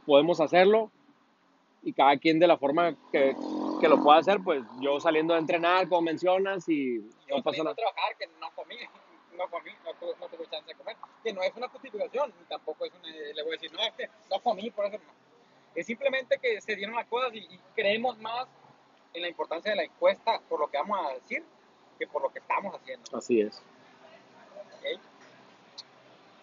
podemos 0.07 0.41
hacerlo 0.41 0.91
y 1.83 1.93
cada 1.93 2.17
quien 2.19 2.39
de 2.39 2.47
la 2.47 2.57
forma 2.57 2.95
que, 3.13 3.35
que 3.81 3.89
lo 3.89 4.03
pueda 4.03 4.19
hacer, 4.19 4.41
pues 4.43 4.63
yo 4.81 5.01
saliendo 5.01 5.35
a 5.35 5.39
entrenar, 5.39 5.89
como 5.89 6.03
mencionas, 6.03 6.69
y 6.69 7.01
Yo 7.29 7.37
no 7.37 7.43
pasa 7.43 7.63
nada. 7.63 7.75
trabajar 7.75 8.17
que 8.19 8.27
no 8.41 8.51
comí, 8.55 8.77
no 9.39 9.49
comí, 9.49 9.71
no 9.85 9.95
tuve, 9.95 10.13
no 10.21 10.29
tuve 10.29 10.47
chance 10.49 10.67
de 10.67 10.75
comer. 10.75 10.97
Que 11.23 11.33
no 11.33 11.43
es 11.43 11.55
una 11.57 11.69
justificación, 11.69 12.33
tampoco 12.49 12.85
es 12.85 12.93
una, 12.95 13.09
le 13.09 13.43
voy 13.43 13.53
a 13.53 13.59
decir, 13.61 13.73
no, 13.73 13.83
es 13.83 13.93
que 13.93 14.09
no 14.31 14.41
comí, 14.41 14.71
por 14.71 14.87
eso 14.87 14.99
no. 14.99 15.13
Es 15.75 15.87
simplemente 15.87 16.39
que 16.41 16.61
se 16.61 16.77
dieron 16.77 16.95
las 16.95 17.07
cosas 17.07 17.35
y, 17.35 17.39
y 17.39 17.59
creemos 17.75 18.19
más 18.21 18.47
en 19.13 19.23
la 19.23 19.29
importancia 19.29 19.71
de 19.73 19.77
la 19.77 19.85
encuesta 19.85 20.41
por 20.49 20.61
lo 20.61 20.69
que 20.69 20.79
vamos 20.79 20.99
a 21.07 21.15
decir 21.15 21.45
que 21.99 22.07
por 22.07 22.23
lo 22.23 22.31
que 22.31 22.39
estamos 22.41 22.75
haciendo. 22.75 23.17
Así 23.17 23.41
es. 23.41 23.63
¿ok? 24.79 25.01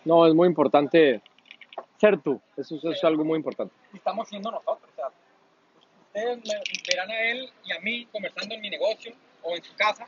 No, 0.03 0.25
es 0.25 0.33
muy 0.33 0.47
importante 0.47 1.21
ser 1.97 2.19
tú, 2.21 2.41
eso, 2.57 2.75
eso 2.75 2.91
es 2.91 3.03
algo 3.03 3.23
muy 3.23 3.37
importante. 3.37 3.73
Y 3.93 3.97
estamos 3.97 4.27
siendo 4.27 4.51
nosotros, 4.51 4.89
ustedes 6.13 6.37
me 6.45 6.61
verán 6.87 7.09
a 7.09 7.19
él 7.31 7.49
y 7.63 7.71
a 7.71 7.79
mí 7.79 8.05
conversando 8.11 8.53
en 8.55 8.61
mi 8.61 8.69
negocio 8.69 9.13
o 9.43 9.55
en 9.55 9.63
su 9.63 9.73
casa, 9.75 10.07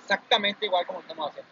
exactamente 0.00 0.66
igual 0.66 0.86
como 0.86 1.00
estamos 1.00 1.30
haciendo. 1.30 1.50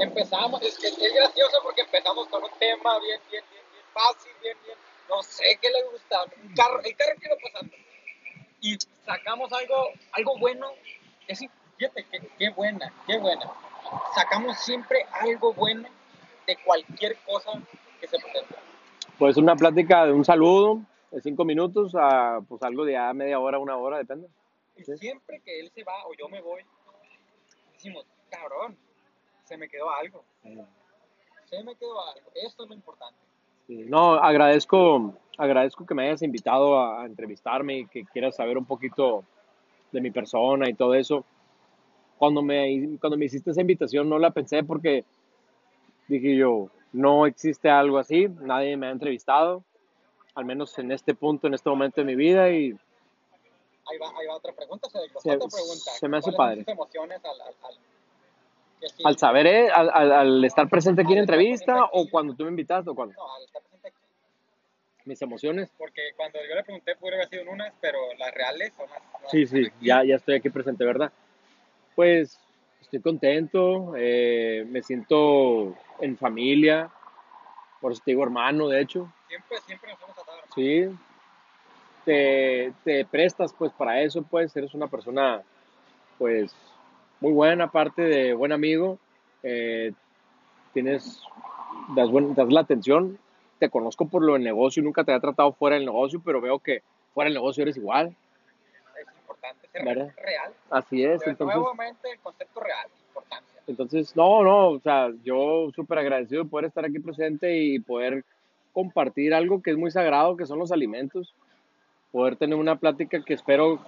Empezamos, 0.00 0.62
es, 0.62 0.78
es, 0.82 0.98
es 0.98 1.14
gracioso 1.14 1.58
porque 1.62 1.80
empezamos 1.80 2.28
con 2.28 2.44
un 2.44 2.50
tema 2.58 2.98
bien, 3.00 3.20
bien, 3.30 3.42
bien, 3.50 3.62
bien 3.72 3.84
fácil, 3.92 4.32
bien, 4.40 4.56
bien, 4.64 4.76
no 5.08 5.22
sé 5.22 5.58
qué 5.60 5.68
le 5.68 5.82
gusta, 5.90 6.22
un 6.42 6.54
carro, 6.54 6.80
el 6.82 6.96
carro 6.96 7.12
que 7.20 7.26
iba 7.26 7.36
pasando. 7.52 7.76
Y 8.60 8.78
sacamos 9.04 9.52
algo, 9.52 9.88
algo 10.12 10.38
bueno, 10.38 10.70
es, 11.26 11.40
fíjate, 11.76 12.06
qué, 12.10 12.20
qué 12.38 12.50
buena, 12.50 12.92
qué 13.06 13.18
buena. 13.18 13.50
Sacamos 14.14 14.58
siempre 14.60 15.04
algo 15.10 15.52
bueno 15.54 15.88
de 16.46 16.56
cualquier 16.64 17.16
cosa 17.24 17.50
que 18.00 18.06
se 18.06 18.18
presente. 18.18 18.54
Pues 19.18 19.36
una 19.36 19.56
plática 19.56 20.06
de 20.06 20.12
un 20.12 20.24
saludo 20.24 20.82
de 21.12 21.20
cinco 21.20 21.44
minutos 21.44 21.94
a 21.94 22.40
pues 22.48 22.62
algo 22.62 22.84
de 22.84 22.92
ya 22.92 23.12
media 23.12 23.38
hora, 23.38 23.58
una 23.58 23.76
hora, 23.76 23.98
depende. 23.98 24.28
Y 24.76 24.84
Sí. 24.84 24.96
siempre 24.96 25.40
que 25.40 25.60
él 25.60 25.70
se 25.74 25.84
va 25.84 25.92
o 26.06 26.14
yo 26.18 26.28
me 26.28 26.40
voy, 26.40 26.62
decimos, 27.74 28.06
cabrón, 28.30 28.76
se 29.44 29.56
me 29.56 29.68
quedó 29.68 29.90
algo, 29.90 30.24
se 31.44 31.62
me 31.62 31.74
quedó 31.76 32.00
algo. 32.02 32.30
Esto 32.34 32.62
es 32.64 32.68
lo 32.68 32.74
importante. 32.74 33.18
Sí, 33.66 33.84
No, 33.88 34.14
agradezco, 34.14 35.14
agradezco 35.38 35.86
que 35.86 35.94
me 35.94 36.04
hayas 36.08 36.22
invitado 36.22 36.78
a, 36.78 37.02
a 37.02 37.06
entrevistarme 37.06 37.78
y 37.80 37.86
que 37.86 38.04
quieras 38.04 38.36
saber 38.36 38.56
un 38.58 38.64
poquito 38.64 39.24
de 39.92 40.00
mi 40.00 40.10
persona 40.10 40.68
y 40.68 40.74
todo 40.74 40.94
eso. 40.94 41.24
Cuando 42.18 42.40
me, 42.42 42.96
cuando 43.00 43.16
me 43.18 43.26
hiciste 43.26 43.50
esa 43.50 43.60
invitación 43.60 44.08
no 44.08 44.18
la 44.18 44.30
pensé 44.30 44.64
porque 44.64 45.04
dije 46.08 46.36
yo, 46.36 46.68
no 46.92 47.26
existe 47.26 47.68
algo 47.68 47.98
así, 47.98 48.28
nadie 48.28 48.76
me 48.76 48.86
ha 48.86 48.90
entrevistado, 48.90 49.62
al 50.34 50.44
menos 50.44 50.78
en 50.78 50.92
este 50.92 51.14
punto, 51.14 51.46
en 51.46 51.54
este 51.54 51.68
momento 51.68 52.00
de 52.00 52.04
mi 52.06 52.14
vida 52.14 52.50
y 52.50 52.74
Ahí 53.84 53.98
va, 53.98 54.06
ahí 54.16 54.26
va 54.28 54.36
otra 54.36 54.52
pregunta, 54.52 54.88
Cedric, 54.88 55.18
Se- 55.18 55.32
otra 55.32 55.48
pregunta. 55.48 55.90
se 55.90 56.08
me 56.08 56.16
hace 56.18 56.32
¿Cuáles 56.32 56.64
padre. 56.64 56.72
emociones 56.72 57.20
al, 57.24 57.40
al, 57.40 57.54
al- 57.62 58.90
sí- 58.90 59.02
al 59.04 59.18
saber, 59.18 59.46
eh, 59.46 59.70
al, 59.70 60.44
estar 60.44 60.68
presente 60.68 61.02
aquí 61.02 61.12
en 61.14 61.18
entrevista 61.18 61.86
o 61.92 62.08
cuando 62.08 62.34
tú 62.34 62.44
me 62.44 62.50
invitaste 62.50 62.90
o 62.90 62.94
cuando 62.94 63.14
No, 63.16 63.34
al 63.34 63.42
estar 63.42 63.60
presente 63.60 63.88
aquí. 63.88 63.96
mis 65.04 65.20
emociones. 65.20 65.68
Porque 65.76 66.12
cuando 66.16 66.38
yo 66.48 66.54
le 66.54 66.62
pregunté, 66.62 66.94
pudo 66.94 67.14
haber 67.14 67.28
sido 67.28 67.42
en 67.42 67.48
unas, 67.48 67.74
pero 67.80 67.98
las 68.18 68.32
reales 68.32 68.72
son 68.74 68.88
las. 68.88 69.30
Sí, 69.30 69.46
sí, 69.46 69.66
ya, 69.80 70.04
ya 70.04 70.14
estoy 70.16 70.36
aquí 70.36 70.48
presente, 70.48 70.84
¿verdad? 70.84 71.12
Pues 71.96 72.38
estoy 72.80 73.00
contento, 73.00 73.94
eh, 73.96 74.64
me 74.68 74.82
siento 74.82 75.74
en 76.00 76.16
familia, 76.16 76.90
por 77.80 77.92
eso 77.92 78.02
te 78.04 78.12
digo 78.12 78.22
hermano, 78.22 78.68
de 78.68 78.80
hecho, 78.80 79.12
Siempre, 79.32 79.58
siempre 79.62 79.90
nos 79.92 80.02
hemos 80.02 80.14
tratado, 80.14 80.38
hermano. 80.38 80.52
sí. 80.54 80.98
Te, 82.04 82.72
te 82.84 83.06
prestas 83.06 83.54
pues 83.54 83.72
para 83.72 84.02
eso, 84.02 84.22
pues 84.22 84.54
eres 84.56 84.74
una 84.74 84.88
persona 84.88 85.40
pues 86.18 86.54
muy 87.20 87.32
buena, 87.32 87.64
aparte 87.64 88.02
de 88.02 88.34
buen 88.34 88.52
amigo, 88.52 88.98
eh, 89.42 89.92
tienes, 90.74 91.22
das, 91.94 92.10
buen- 92.10 92.34
das 92.34 92.52
la 92.52 92.60
atención, 92.60 93.18
te 93.58 93.70
conozco 93.70 94.06
por 94.06 94.22
lo 94.22 94.34
del 94.34 94.42
negocio, 94.44 94.82
nunca 94.82 95.02
te 95.02 95.12
había 95.12 95.20
tratado 95.22 95.52
fuera 95.54 95.76
del 95.76 95.86
negocio, 95.86 96.20
pero 96.22 96.42
veo 96.42 96.58
que 96.58 96.82
fuera 97.14 97.28
del 97.28 97.34
negocio 97.34 97.62
eres 97.62 97.78
igual, 97.78 98.14
Es 99.00 99.06
importante 99.16 99.66
ser 99.68 99.82
¿Verdad? 99.82 100.12
real. 100.16 100.52
así 100.70 101.02
es, 101.04 101.26
entonces... 101.26 101.56
nuevamente, 101.56 102.10
el 102.10 102.18
concepto 102.20 102.60
real, 102.60 102.86
importancia. 103.08 103.60
Entonces, 103.66 104.14
no, 104.14 104.42
no, 104.42 104.68
o 104.70 104.80
sea, 104.80 105.10
yo 105.22 105.70
súper 105.74 106.00
agradecido 106.00 106.44
de 106.44 106.50
poder 106.50 106.66
estar 106.66 106.84
aquí 106.84 106.98
presente 106.98 107.56
y 107.56 107.78
poder 107.78 108.24
compartir 108.72 109.34
algo 109.34 109.62
que 109.62 109.70
es 109.70 109.76
muy 109.76 109.90
sagrado, 109.90 110.36
que 110.36 110.46
son 110.46 110.58
los 110.58 110.72
alimentos. 110.72 111.34
Poder 112.10 112.36
tener 112.36 112.56
una 112.56 112.76
plática 112.76 113.22
que 113.22 113.34
espero 113.34 113.80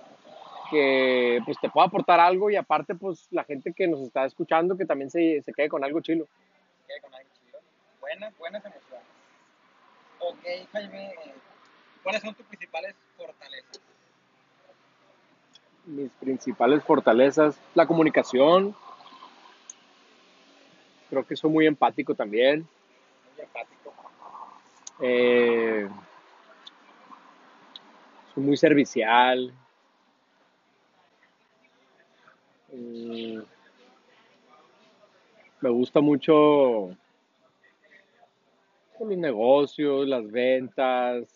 que 0.70 1.40
pues 1.44 1.58
te 1.60 1.68
pueda 1.68 1.86
aportar 1.86 2.20
algo 2.20 2.50
y 2.50 2.56
aparte 2.56 2.94
pues 2.94 3.28
la 3.30 3.44
gente 3.44 3.72
que 3.72 3.86
nos 3.86 4.00
está 4.00 4.24
escuchando 4.24 4.76
que 4.76 4.86
también 4.86 5.10
se, 5.10 5.42
se 5.42 5.52
quede 5.52 5.68
con 5.68 5.84
algo 5.84 6.00
chilo. 6.00 6.26
Quede 6.86 7.00
con 7.00 7.14
algo 7.14 7.28
chido. 7.34 7.58
Buenas, 8.00 8.36
buenas 8.38 8.64
emociones. 8.64 9.04
Ok, 10.20 10.68
Jaime, 10.72 11.14
¿cuáles 12.02 12.22
son 12.22 12.34
tus 12.34 12.46
principales 12.46 12.94
fortalezas? 13.16 13.80
Mis 15.86 16.10
principales 16.12 16.82
fortalezas, 16.82 17.58
la 17.74 17.86
comunicación. 17.86 18.74
Creo 21.10 21.26
que 21.26 21.36
soy 21.36 21.50
muy 21.50 21.66
empático 21.66 22.14
también. 22.14 22.66
Muy 23.34 23.44
empático. 23.44 23.73
Eh, 25.00 25.88
soy 28.34 28.42
muy 28.42 28.56
servicial. 28.56 29.52
Mm, 32.72 33.40
me 35.60 35.70
gusta 35.70 36.00
mucho 36.00 36.90
los 39.00 39.18
negocios, 39.18 40.08
las 40.08 40.30
ventas. 40.30 41.28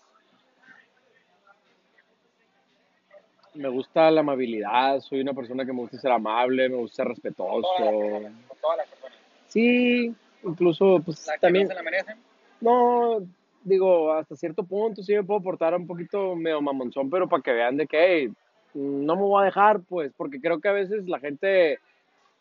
Me 3.55 3.69
gusta 3.69 4.11
la 4.11 4.21
amabilidad, 4.21 5.01
soy 5.01 5.21
una 5.21 5.35
persona 5.35 5.65
que 5.65 5.73
me 5.73 5.81
gusta 5.81 5.99
ser 5.99 6.13
amable, 6.13 6.69
me 6.69 6.77
gusta 6.77 6.97
ser 6.97 7.09
respetuoso. 7.09 7.69
Con 7.77 8.59
todas 8.61 8.79
las 8.79 8.87
personas. 8.89 9.19
Sí, 9.49 10.15
incluso 10.45 11.03
pues 11.05 11.29
que 11.29 11.39
también... 11.39 11.65
no 11.65 11.71
se 11.71 11.75
la 11.75 11.83
merecen. 11.83 12.19
No, 12.61 13.27
digo, 13.69 14.13
hasta 14.13 14.37
cierto 14.37 14.65
punto 14.65 15.03
sí 15.03 15.15
me 15.15 15.25
puedo 15.25 15.41
portar 15.41 15.75
un 15.75 15.87
poquito 15.87 16.35
medio 16.35 16.61
mamonzón, 16.61 17.11
pero 17.11 17.29
para 17.29 17.43
que 17.43 17.53
vean 17.53 17.77
de 17.77 17.87
que 17.87 17.99
hey, 18.01 18.33
no 18.75 19.17
me 19.17 19.23
voy 19.23 19.43
a 19.43 19.47
dejar, 19.47 19.81
pues, 19.81 20.13
porque 20.17 20.41
creo 20.41 20.61
que 20.61 20.69
a 20.69 20.73
veces 20.73 21.09
la 21.09 21.19
gente 21.21 21.79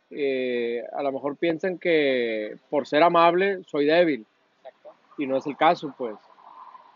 eh, 0.09 0.83
a 0.93 1.03
lo 1.03 1.11
mejor 1.11 1.35
piensan 1.37 1.77
que 1.77 2.57
por 2.69 2.87
ser 2.87 3.03
amable 3.03 3.61
soy 3.65 3.85
débil 3.85 4.25
Exacto. 4.57 4.89
y 5.17 5.27
no 5.27 5.37
es 5.37 5.45
el 5.47 5.57
caso, 5.57 5.93
pues, 5.97 6.15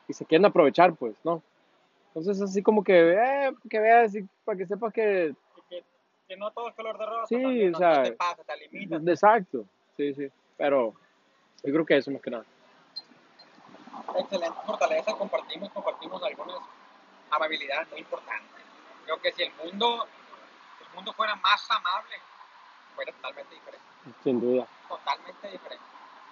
y 0.07 0.13
se 0.13 0.25
quieren 0.25 0.45
aprovechar, 0.45 0.93
pues, 0.95 1.15
¿no? 1.23 1.41
Entonces 2.07 2.41
así 2.41 2.61
como 2.61 2.83
que, 2.83 3.13
eh, 3.13 3.51
que 3.69 3.79
veas 3.79 4.15
y 4.15 4.27
para 4.43 4.57
que 4.57 4.65
sepas 4.65 4.91
que, 4.93 5.33
que, 5.69 5.83
que 6.27 6.37
no 6.37 6.51
todo 6.51 6.69
es 6.69 6.75
color 6.75 6.97
de 6.97 7.05
rosa. 7.05 7.27
Sí, 7.27 7.67
o 7.67 7.77
sea, 7.77 7.97
no 7.97 8.03
te 8.03 8.11
pasa, 8.13 8.43
te 8.43 8.57
limitas. 8.57 9.07
exacto, 9.07 9.65
sí, 9.95 10.13
sí, 10.13 10.27
pero 10.57 10.93
yo 11.63 11.73
creo 11.73 11.85
que 11.85 11.97
eso 11.97 12.11
más 12.11 12.21
que 12.21 12.31
nada. 12.31 12.45
Excelente 14.17 14.57
fortaleza, 14.65 15.13
compartimos, 15.13 15.69
compartimos 15.71 16.21
algunas 16.23 16.57
amabilidades 17.29 17.89
muy 17.91 17.99
importantes. 17.99 18.63
Creo 19.05 19.19
que 19.21 19.31
si 19.33 19.43
el 19.43 19.53
mundo, 19.53 20.07
el 20.81 20.95
mundo 20.95 21.13
fuera 21.13 21.35
más 21.37 21.69
amable, 21.71 22.15
fuera 22.95 23.11
totalmente 23.13 23.55
diferente. 23.55 23.85
Sin 24.23 24.39
duda. 24.41 24.67
Totalmente 24.87 25.47
diferente. 25.49 25.85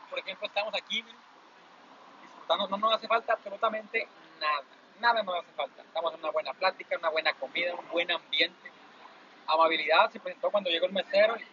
Por 0.10 0.20
ejemplo, 0.20 0.48
estamos 0.48 0.74
aquí, 0.76 1.04
disfrutando, 2.22 2.68
no 2.68 2.78
nos 2.78 2.94
hace 2.96 3.08
falta 3.08 3.34
absolutamente 3.34 4.08
nada. 4.40 4.64
Nada 5.00 5.24
nos 5.24 5.36
hace 5.36 5.52
falta. 5.54 5.82
Estamos 5.82 6.14
en 6.14 6.20
una 6.20 6.32
buena 6.32 6.54
plática, 6.54 6.98
una 6.98 7.10
buena 7.10 7.34
comida, 7.34 7.74
un 7.76 7.88
buen 7.90 8.12
ambiente. 8.12 8.72
Amabilidad 9.48 10.12
se 10.12 10.20
presentó 10.20 10.52
cuando 10.52 10.70
llegó 10.70 10.86
el 10.88 10.94
mesero 10.94 11.36
y 11.38 11.44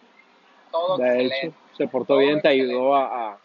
todo 0.71 0.97
De 0.97 1.05
excelente. 1.07 1.47
hecho, 1.47 1.55
se 1.77 1.87
portó 1.87 2.07
Todo 2.07 2.17
bien, 2.19 2.41
te 2.41 2.49
excelente. 2.49 2.73
ayudó 2.73 2.95
a, 2.95 3.31
a, 3.33 3.37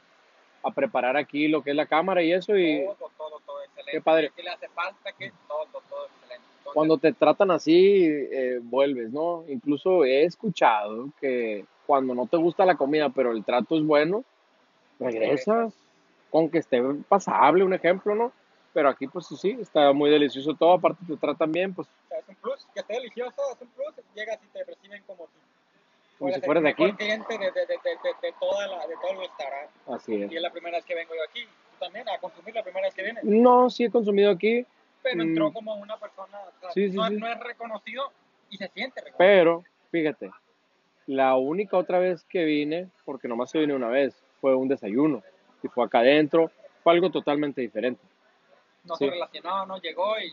a 0.63 0.71
preparar 0.71 1.17
aquí 1.17 1.49
lo 1.49 1.63
que 1.63 1.71
es 1.71 1.77
la 1.77 1.87
cámara 1.87 2.23
y 2.23 2.33
eso. 2.33 2.57
Y 2.57 2.85
Todo, 2.85 3.11
todo, 3.17 3.41
todo 3.47 3.63
excelente. 3.63 3.93
Qué 3.93 4.01
padre. 4.01 4.33
¿Qué 4.35 4.43
le 4.43 4.51
hace 4.51 4.69
falta? 4.69 5.13
¿Qué? 5.19 5.33
Todo, 5.49 5.67
todo 5.73 6.07
excelente. 6.07 6.47
Entonces, 6.59 6.73
cuando 6.75 6.99
te 6.99 7.13
tratan 7.13 7.51
así, 7.51 8.05
eh, 8.07 8.61
vuelves, 8.63 9.11
¿no? 9.11 9.45
Incluso 9.49 10.05
he 10.05 10.25
escuchado 10.25 11.11
que 11.21 11.65
cuando 11.87 12.15
no 12.15 12.27
te 12.27 12.37
gusta 12.37 12.65
la 12.65 12.77
comida, 12.77 13.09
pero 13.11 13.33
el 13.33 13.45
trato 13.45 13.77
es 13.77 13.85
bueno, 13.85 14.25
regresas 14.99 15.75
con 16.31 16.49
que 16.49 16.59
esté 16.59 16.83
pasable, 17.09 17.65
un 17.65 17.75
ejemplo, 17.75 18.15
¿no? 18.15 18.33
Pero 18.73 18.89
aquí, 18.89 19.07
pues 19.07 19.27
sí, 19.27 19.59
está 19.61 19.93
muy 19.93 20.11
delicioso 20.11 20.55
todo. 20.55 20.73
Aparte, 20.73 21.05
te 21.07 21.17
tratan 21.17 21.53
bien, 21.53 21.75
pues 21.75 21.89
O 21.89 22.09
sea, 22.09 22.19
es 22.19 22.29
un 22.29 22.35
plus, 22.37 22.67
que 22.73 22.81
esté 22.81 22.95
delicioso, 22.95 23.43
es 23.53 23.61
un 23.61 23.69
plus, 23.69 23.95
llegas 24.15 24.39
y 24.43 24.47
te 24.47 24.65
reciben 24.65 25.03
como 25.07 25.27
si 25.27 25.52
como 26.23 26.35
si 26.35 26.41
fueras 26.41 26.63
de 26.63 26.69
aquí. 26.71 26.93
cliente 26.93 27.39
de, 27.39 27.45
de, 27.51 27.67
de, 27.67 27.67
de, 28.23 28.33
toda 28.41 28.67
la, 28.67 28.87
de 28.87 28.95
todo 28.95 29.11
el 29.13 29.19
restaurante. 29.19 29.73
Así 29.89 30.15
Y 30.15 30.23
es. 30.23 30.33
es 30.33 30.41
la 30.43 30.51
primera 30.51 30.79
vez 30.79 30.85
que 30.85 30.95
vengo 30.95 31.15
yo 31.15 31.23
aquí, 31.29 31.45
tú 31.45 31.77
también, 31.81 32.09
a 32.09 32.19
consumir 32.19 32.55
la 32.55 32.63
primera 32.63 32.87
vez 32.87 32.95
que 32.95 33.03
vienes. 33.03 33.25
No, 33.25 33.69
sí 33.71 33.85
he 33.85 33.91
consumido 33.91 34.31
aquí, 34.31 34.65
Pero 35.03 35.23
entró 35.23 35.51
Mm. 35.51 35.53
como 35.53 35.75
una 35.75 35.97
persona, 35.99 36.39
o 36.41 36.61
sea, 36.61 36.71
Sí, 36.73 36.91
sí, 36.91 36.97
no, 36.97 37.09
sí. 37.09 37.17
no 37.17 37.27
es 37.29 37.41
reconocido 37.41 38.13
y 38.51 38.57
se 38.57 38.69
siente 38.69 39.01
reconocido. 39.01 39.17
pero 39.19 39.65
fíjate, 39.91 40.31
la 41.07 41.35
única 41.37 41.77
otra 41.77 41.99
vez 41.99 42.23
que 42.25 42.45
vine, 42.45 42.89
porque 43.05 43.27
nomás 43.27 43.51
se 43.51 43.59
vine 43.59 43.75
una 43.75 43.89
vez, 43.89 44.15
fue 44.41 44.55
un 44.55 44.69
desayuno. 44.69 45.23
Y 45.63 45.69
fue 45.69 45.85
acá 45.85 45.99
adentro, 46.01 46.51
fue 46.85 46.93
algo 46.93 47.11
totalmente 47.11 47.61
diferente. 47.61 48.01
no 48.85 48.95
se 48.97 49.07
relacionó, 49.11 49.67
no 49.67 49.79
llegó 49.81 50.19
y 50.21 50.33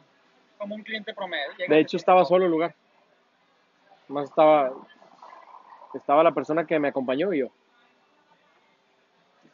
como 0.58 0.75
un 0.75 0.84
cliente 0.84 1.13
promedio. 1.13 1.46
De 1.67 1.79
hecho, 1.79 1.98
estaba 1.98 2.25
solo 2.25 2.46
el 2.46 2.51
lugar. 2.51 2.75
Más 4.08 4.27
estaba, 4.29 4.72
estaba 5.98 6.24
la 6.24 6.31
persona 6.34 6.65
que 6.67 6.79
me 6.79 6.89
acompañó 6.89 7.34
y 7.34 7.39
yo. 7.39 7.48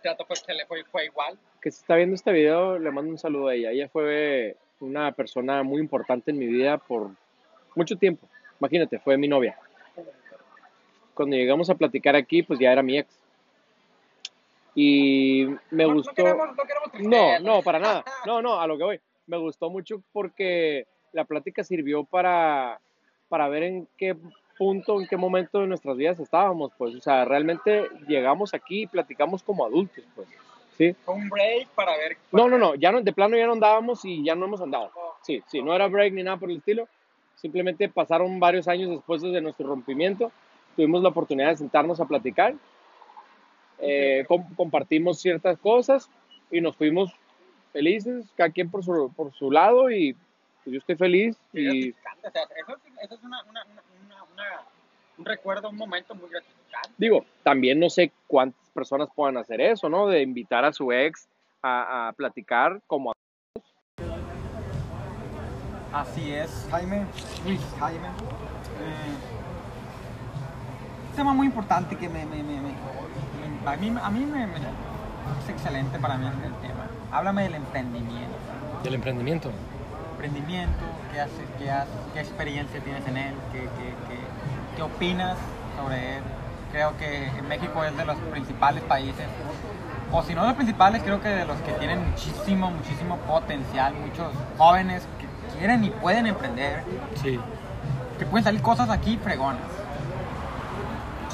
Trato 0.02 0.26
fue, 0.26 0.36
excel- 0.36 0.68
fue, 0.68 0.84
fue 0.86 1.06
igual. 1.06 1.38
Que 1.62 1.72
si 1.72 1.80
está 1.80 1.96
viendo 1.96 2.16
este 2.16 2.32
video, 2.32 2.78
le 2.78 2.92
mando 2.92 3.10
un 3.12 3.18
saludo 3.18 3.48
a 3.48 3.56
ella. 3.56 3.72
Ella 3.72 3.90
fue 3.90 4.56
una 4.80 5.12
persona 5.14 5.64
muy 5.64 5.80
importante 5.82 6.32
en 6.32 6.38
mi 6.38 6.46
vida 6.46 6.78
por 6.78 7.10
mucho 7.76 7.98
tiempo. 7.98 8.28
Imagínate, 8.60 9.00
fue 9.00 9.18
mi 9.18 9.28
novia. 9.28 9.58
Cuando 11.14 11.36
llegamos 11.36 11.70
a 11.70 11.76
platicar 11.76 12.16
aquí, 12.16 12.44
pues 12.44 12.60
ya 12.60 12.72
era 12.72 12.84
mi 12.84 12.98
ex. 13.00 13.18
Y 14.76 15.46
me 15.72 15.84
No- 15.84 15.90
no 15.90 15.94
gustó. 15.96 16.14
queremos- 16.14 16.56
no 16.56 16.64
queremos 16.64 16.88
No, 16.88 16.92
tristeza. 16.92 17.40
no, 17.40 17.62
para 17.64 17.80
nada. 17.80 18.04
No, 18.26 18.42
no, 18.42 18.60
a 18.60 18.68
lo 18.68 18.78
que 18.78 18.84
voy. 18.84 19.00
Me 19.28 19.38
gustó 19.38 19.70
mucho 19.70 20.04
porque 20.12 20.86
la 21.14 21.24
plática 21.26 21.64
sirvió 21.64 22.04
para, 22.04 22.80
para 23.30 23.48
ver 23.48 23.64
en 23.64 23.88
qué 23.98 24.16
punto, 24.58 25.00
en 25.00 25.08
qué 25.08 25.18
momento 25.18 25.60
de 25.60 25.68
nuestras 25.68 25.98
vidas 25.98 26.20
estábamos, 26.20 26.72
pues. 26.78 26.96
O 26.96 27.02
sea, 27.02 27.26
realmente 27.26 27.88
llegamos 28.08 28.54
aquí 28.54 28.84
y 28.84 28.88
platicamos 28.88 29.44
como 29.44 29.66
adultos, 29.66 30.04
pues. 30.16 30.28
¿Sí? 30.78 30.94
Un 31.06 31.30
break 31.30 31.70
para 31.70 31.96
ver. 31.96 32.18
No, 32.32 32.50
no, 32.50 32.58
no, 32.58 32.76
ya 32.76 32.92
no, 32.92 33.02
de 33.02 33.14
plano 33.14 33.38
ya 33.38 33.46
no 33.46 33.54
andábamos 33.54 34.04
y 34.04 34.24
ya 34.24 34.36
no 34.36 34.46
hemos 34.46 34.62
andado. 34.62 34.92
Sí, 35.22 35.42
sí, 35.48 35.62
no 35.62 35.74
era 35.74 35.88
break 35.88 36.14
ni 36.14 36.24
nada 36.24 36.38
por 36.38 36.52
el 36.52 36.58
estilo. 36.58 36.88
Simplemente 37.36 37.88
pasaron 37.88 38.40
varios 38.40 38.68
años 38.68 38.90
después 38.90 39.22
de 39.22 39.40
nuestro 39.42 39.68
rompimiento. 39.68 40.32
Tuvimos 40.76 41.02
la 41.02 41.10
oportunidad 41.10 41.50
de 41.50 41.58
sentarnos 41.58 42.00
a 42.02 42.06
platicar. 42.06 42.56
Eh, 43.80 44.26
com- 44.28 44.54
compartimos 44.56 45.20
ciertas 45.20 45.58
cosas 45.60 46.10
y 46.52 46.62
nos 46.62 46.76
fuimos 46.76 47.12
felices, 47.74 48.26
cada 48.36 48.50
quien 48.50 48.70
por 48.72 48.84
su, 48.84 49.12
por 49.16 49.34
su 49.34 49.52
lado 49.52 49.92
y 49.92 50.14
pues, 50.64 50.74
yo 50.74 50.80
estoy 50.80 50.96
feliz 50.96 51.38
Sí, 51.52 51.60
y 51.60 51.90
eso, 51.90 52.78
eso 53.02 53.16
es 53.16 53.24
una, 53.24 53.44
una, 53.44 53.66
una, 53.66 53.82
una- 54.36 54.62
un 55.18 55.26
recuerdo, 55.26 55.70
un 55.70 55.78
momento 55.78 56.14
muy 56.14 56.30
gratificante. 56.30 56.90
digo, 56.98 57.26
también 57.44 57.80
no 57.80 57.90
sé 57.90 58.12
cuántas 58.28 58.70
personas 58.72 59.10
puedan 59.16 59.38
hacer 59.38 59.62
eso, 59.62 59.90
¿no? 59.90 60.08
De 60.08 60.22
invitar 60.22 60.66
a 60.66 60.74
su 60.74 60.92
ex 60.92 61.28
a, 61.64 62.10
a 62.10 62.14
platicar 62.14 62.82
como 62.88 63.14
Así 65.94 66.34
es, 66.34 66.68
Jaime, 66.70 67.06
Luis 67.46 67.62
Jaime. 67.80 68.08
Eh, 68.08 69.16
un 71.10 71.16
tema 71.16 71.34
muy 71.34 71.48
importante 71.48 71.96
que 71.96 72.10
me, 72.10 72.26
me- 72.26 72.44
me- 72.44 72.60
me- 72.60 72.74
me- 72.74 73.70
a 73.70 73.78
mí, 73.78 73.94
a 74.04 74.10
mí 74.12 74.26
me, 74.26 74.46
me- 74.48 74.58
es 74.58 75.50
excelente 75.50 75.98
para 76.00 76.18
mí 76.18 76.28
el 76.28 76.54
tema. 76.56 76.90
Háblame 77.12 77.44
del 77.44 77.56
emprendimiento. 77.56 78.36
Del 78.84 78.96
emprendimiento. 78.96 79.52
Emprendimiento, 80.16 80.86
¿qué, 81.12 81.20
haces, 81.20 81.34
qué, 81.60 81.70
haces, 81.70 81.94
qué 82.14 82.20
experiencia 82.22 82.80
tienes 82.80 83.06
en 83.06 83.18
él? 83.18 83.34
¿Qué, 83.52 83.60
qué, 83.60 83.94
qué- 84.78 84.82
opinas 84.82 85.38
sobre 85.78 86.18
él? 86.18 86.24
Creo 86.72 86.96
que 86.98 87.30
México 87.48 87.84
es 87.84 87.96
de 87.98 88.06
los 88.06 88.16
principales 88.32 88.82
países, 88.84 89.26
o 90.12 90.24
si 90.24 90.34
no 90.34 90.42
de 90.42 90.48
los 90.48 90.56
principales, 90.56 91.02
creo 91.04 91.22
que 91.22 91.28
de 91.30 91.46
los 91.46 91.58
que 91.62 91.72
tienen 91.74 92.10
muchísimo, 92.10 92.72
muchísimo 92.72 93.18
potencial, 93.20 93.94
muchos 93.94 94.32
jóvenes 94.58 95.04
que 95.20 95.58
quieren 95.58 95.84
y 95.84 95.90
pueden 95.90 96.28
emprender, 96.28 96.84
Sí. 97.22 97.40
que 98.18 98.26
pueden 98.26 98.44
salir 98.44 98.62
cosas 98.62 98.90
aquí 98.90 99.18
fregonas. 99.18 99.62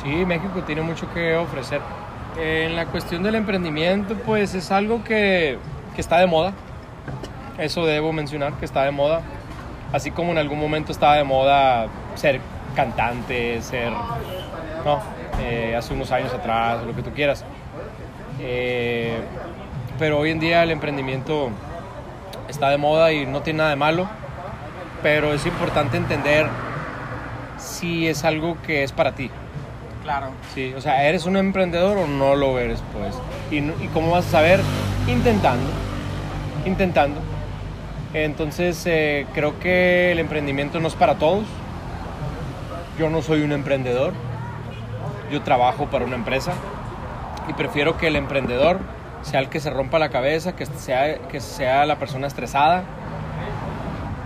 Sí, 0.02 0.26
México 0.26 0.62
tiene 0.64 0.82
mucho 0.82 1.12
que 1.14 1.36
ofrecer. 1.38 1.82
En 2.38 2.76
la 2.76 2.86
cuestión 2.88 3.22
del 3.24 3.36
emprendimiento, 3.36 4.16
pues 4.26 4.54
es 4.56 4.72
algo 4.72 5.04
que, 5.04 5.58
que 5.96 6.02
está 6.02 6.18
de 6.20 6.28
moda. 6.28 6.54
Eso 7.58 7.86
debo 7.86 8.14
mencionar, 8.14 8.54
que 8.54 8.66
está 8.66 8.84
de 8.84 8.92
moda. 8.92 9.22
Así 9.94 10.12
como 10.12 10.32
en 10.32 10.38
algún 10.38 10.60
momento 10.60 10.92
estaba 10.92 11.16
de 11.16 11.24
moda 11.24 11.88
ser 12.16 12.40
cantante, 12.76 13.62
ser, 13.62 13.92
no, 14.86 15.02
eh, 15.42 15.76
hace 15.78 15.94
unos 15.94 16.12
años 16.12 16.34
atrás, 16.34 16.84
lo 16.86 16.96
que 16.96 17.04
tú 17.04 17.12
quieras. 17.12 17.44
Eh, 18.40 19.20
pero 20.00 20.20
hoy 20.20 20.32
en 20.32 20.40
día 20.40 20.64
el 20.64 20.72
emprendimiento 20.72 21.50
está 22.48 22.70
de 22.70 22.78
moda 22.78 23.12
y 23.12 23.26
no 23.26 23.42
tiene 23.42 23.58
nada 23.58 23.70
de 23.72 23.76
malo. 23.76 24.08
Pero 25.04 25.34
es 25.34 25.46
importante 25.46 25.98
entender 25.98 26.48
si 27.58 28.08
es 28.08 28.24
algo 28.24 28.58
que 28.66 28.84
es 28.84 28.92
para 28.92 29.14
ti. 29.14 29.30
Claro. 30.04 30.28
Sí, 30.54 30.74
o 30.76 30.82
sea, 30.82 31.08
¿eres 31.08 31.26
un 31.26 31.38
emprendedor 31.38 31.98
o 31.98 32.08
no 32.08 32.36
lo 32.36 32.60
eres, 32.60 32.82
pues? 32.94 33.16
¿Y, 33.52 33.58
y 33.84 33.90
cómo 33.94 34.12
vas 34.12 34.28
a 34.28 34.32
saber? 34.32 34.60
Intentando, 35.08 35.70
intentando. 36.66 37.20
Entonces, 38.14 38.84
eh, 38.86 39.26
creo 39.34 39.60
que 39.60 40.12
el 40.12 40.20
emprendimiento 40.20 40.80
no 40.80 40.88
es 40.88 40.96
para 40.96 41.16
todos. 41.16 41.46
Yo 43.00 43.10
no 43.10 43.22
soy 43.22 43.42
un 43.42 43.52
emprendedor. 43.52 44.14
Yo 45.32 45.42
trabajo 45.42 45.86
para 45.86 46.04
una 46.06 46.16
empresa 46.16 46.52
y 47.48 47.54
prefiero 47.54 47.98
que 47.98 48.08
el 48.08 48.18
emprendedor 48.18 48.80
sea 49.22 49.40
el 49.40 49.50
que 49.50 49.60
se 49.60 49.70
rompa 49.70 49.98
la 50.00 50.10
cabeza, 50.10 50.56
que 50.56 50.66
sea, 50.66 51.20
que 51.20 51.40
sea 51.40 51.86
la 51.86 51.98
persona 51.98 52.28
estresada, 52.28 52.84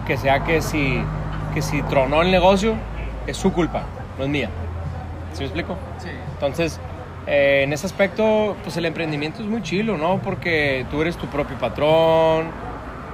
que 0.08 0.18
sea 0.18 0.44
que 0.44 0.62
si, 0.62 1.04
que 1.54 1.62
si 1.62 1.82
tronó 1.84 2.22
el 2.22 2.32
negocio, 2.32 2.76
es 3.28 3.38
su 3.38 3.54
culpa, 3.54 3.84
no 4.18 4.24
es 4.24 4.30
mía. 4.30 4.50
¿Sí 5.34 5.40
me 5.40 5.46
explico? 5.46 5.78
Sí. 6.00 6.10
Entonces, 6.34 6.80
eh, 7.28 7.62
en 7.64 7.74
ese 7.74 7.86
aspecto, 7.86 8.56
pues 8.64 8.78
el 8.78 8.86
emprendimiento 8.86 9.42
es 9.42 9.48
muy 9.48 9.62
chilo, 9.62 9.98
¿no? 9.98 10.20
Porque 10.20 10.86
tú 10.90 11.02
eres 11.02 11.18
tu 11.18 11.28
propio 11.28 11.58
patrón, 11.58 12.48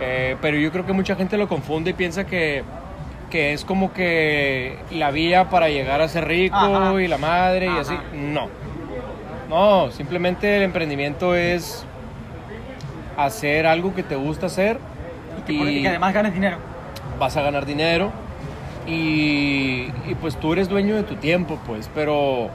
eh, 0.02 0.36
pero 0.42 0.58
yo 0.58 0.72
creo 0.72 0.86
que 0.86 0.94
mucha 0.94 1.16
gente 1.16 1.38
lo 1.38 1.48
confunde 1.48 1.92
y 1.92 1.94
piensa 1.94 2.26
que, 2.26 2.64
que 3.30 3.54
es 3.54 3.64
como 3.64 3.94
que 3.94 4.78
la 4.92 5.12
vía 5.12 5.50
para 5.50 5.70
llegar 5.70 6.02
a 6.02 6.08
ser 6.08 6.28
rico 6.28 6.56
Ajá. 6.56 7.02
y 7.02 7.08
la 7.08 7.18
madre 7.18 7.68
y 7.68 7.78
así. 7.78 7.94
No. 8.14 8.48
No, 9.50 9.92
simplemente 9.92 10.58
el 10.58 10.64
emprendimiento 10.64 11.36
es 11.36 11.86
hacer 13.18 13.68
algo 13.68 13.94
que 13.94 14.04
te 14.04 14.16
gusta 14.16 14.46
hacer 14.48 14.78
Y 15.40 15.42
que, 15.44 15.54
y 15.54 15.82
que 15.82 15.88
además 15.90 16.14
ganes 16.14 16.34
dinero. 16.34 16.58
vas 17.20 17.36
a 17.38 17.42
ganar 17.42 17.66
dinero 17.66 18.12
y, 18.88 19.90
y, 20.08 20.16
pues 20.20 20.38
tú 20.38 20.54
eres 20.54 20.68
dueño 20.68 20.96
de 20.96 21.04
tu 21.04 21.16
tiempo, 21.16 21.60
pues, 21.68 21.90
pero 21.94 22.50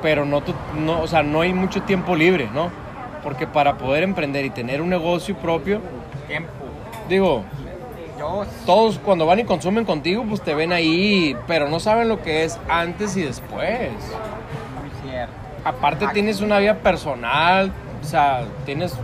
pero 0.00 0.24
no, 0.24 0.40
tu- 0.40 0.54
no, 0.78 1.02
o 1.02 1.06
sea, 1.06 1.22
no 1.22 1.42
hay 1.42 1.52
mucho 1.52 1.82
tiempo 1.82 2.16
libre, 2.16 2.48
¿no? 2.54 2.70
Porque 3.22 3.46
para 3.46 3.76
poder 3.76 4.02
emprender 4.02 4.46
y 4.46 4.50
tener 4.50 4.80
un 4.80 4.88
negocio 4.88 5.36
propio, 5.36 5.82
Tiempo. 6.30 6.50
digo, 7.08 7.44
Yo 8.16 8.44
todos 8.64 9.00
cuando 9.00 9.26
van 9.26 9.40
y 9.40 9.44
consumen 9.44 9.84
contigo, 9.84 10.24
pues 10.28 10.40
te 10.42 10.54
ven 10.54 10.72
ahí, 10.72 11.36
pero 11.48 11.68
no 11.68 11.80
saben 11.80 12.08
lo 12.08 12.22
que 12.22 12.44
es 12.44 12.58
antes 12.68 13.16
y 13.16 13.22
después. 13.22 13.90
muy 13.90 15.10
cierto. 15.10 15.32
Aparte 15.64 16.06
tienes 16.12 16.40
una 16.40 16.58
vida 16.58 16.76
personal, 16.76 17.72
o 18.00 18.06
sea, 18.06 18.44
tienes 18.64 18.94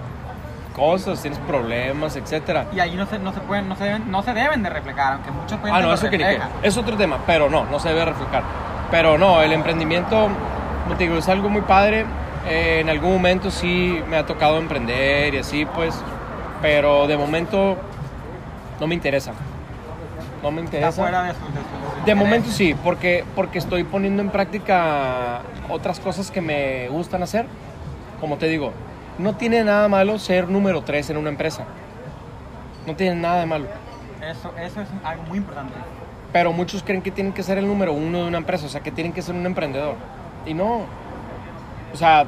cosas, 0.74 1.20
tienes 1.20 1.40
problemas, 1.40 2.14
etcétera. 2.14 2.66
Y 2.72 2.78
ahí 2.78 2.94
no 2.94 3.06
se, 3.06 3.18
no 3.18 3.32
se 3.32 3.40
pueden, 3.40 3.68
no 3.68 3.74
se 3.74 3.84
deben, 3.84 4.10
no 4.10 4.22
se 4.22 4.32
deben 4.32 4.62
de 4.62 4.70
reflejar, 4.70 5.14
aunque 5.14 5.30
muchos 5.32 5.58
pueden 5.58 5.74
Ah, 5.74 5.80
no, 5.80 5.92
eso 5.92 6.08
que. 6.08 6.38
Es 6.62 6.76
otro 6.76 6.96
tema, 6.96 7.18
pero 7.26 7.50
no, 7.50 7.64
no 7.64 7.80
se 7.80 7.88
debe 7.88 8.04
reflejar. 8.04 8.44
Pero 8.90 9.18
no, 9.18 9.42
el 9.42 9.52
emprendimiento, 9.52 10.28
como 10.84 10.96
te 10.96 11.04
digo, 11.04 11.16
es 11.16 11.28
algo 11.28 11.48
muy 11.48 11.62
padre. 11.62 12.06
Eh, 12.46 12.78
en 12.80 12.88
algún 12.88 13.12
momento 13.14 13.50
sí 13.50 14.00
me 14.08 14.16
ha 14.16 14.26
tocado 14.26 14.58
emprender 14.58 15.34
y 15.34 15.38
así, 15.38 15.64
pues. 15.64 16.00
Pero 16.66 17.06
de 17.06 17.16
momento 17.16 17.76
no 18.80 18.88
me 18.88 18.96
interesa. 18.96 19.32
No 20.42 20.50
me 20.50 20.62
Está 20.62 20.76
interesa. 20.78 21.00
fuera 21.00 21.22
de 21.22 21.32
sus, 21.34 21.42
de 21.42 21.60
sus 21.60 22.04
De 22.04 22.14
momento 22.16 22.50
sí, 22.50 22.74
porque, 22.82 23.24
porque 23.36 23.58
estoy 23.58 23.84
poniendo 23.84 24.20
en 24.20 24.30
práctica 24.30 25.42
otras 25.70 26.00
cosas 26.00 26.32
que 26.32 26.40
me 26.40 26.88
gustan 26.88 27.22
hacer. 27.22 27.46
Como 28.20 28.36
te 28.36 28.48
digo, 28.48 28.72
no 29.16 29.36
tiene 29.36 29.62
nada 29.62 29.86
malo 29.86 30.18
ser 30.18 30.48
número 30.48 30.82
3 30.82 31.10
en 31.10 31.18
una 31.18 31.28
empresa. 31.28 31.62
No 32.84 32.96
tiene 32.96 33.14
nada 33.14 33.38
de 33.38 33.46
malo. 33.46 33.66
Eso, 34.28 34.50
eso 34.60 34.80
es 34.80 34.88
algo 35.04 35.22
muy 35.28 35.38
importante. 35.38 35.72
Pero 36.32 36.52
muchos 36.52 36.82
creen 36.82 37.00
que 37.00 37.12
tienen 37.12 37.32
que 37.32 37.44
ser 37.44 37.58
el 37.58 37.68
número 37.68 37.92
uno 37.92 38.22
de 38.22 38.26
una 38.26 38.38
empresa, 38.38 38.66
o 38.66 38.68
sea, 38.68 38.80
que 38.80 38.90
tienen 38.90 39.12
que 39.12 39.22
ser 39.22 39.36
un 39.36 39.46
emprendedor. 39.46 39.94
Y 40.44 40.52
no. 40.52 40.80
O 41.94 41.96
sea, 41.96 42.24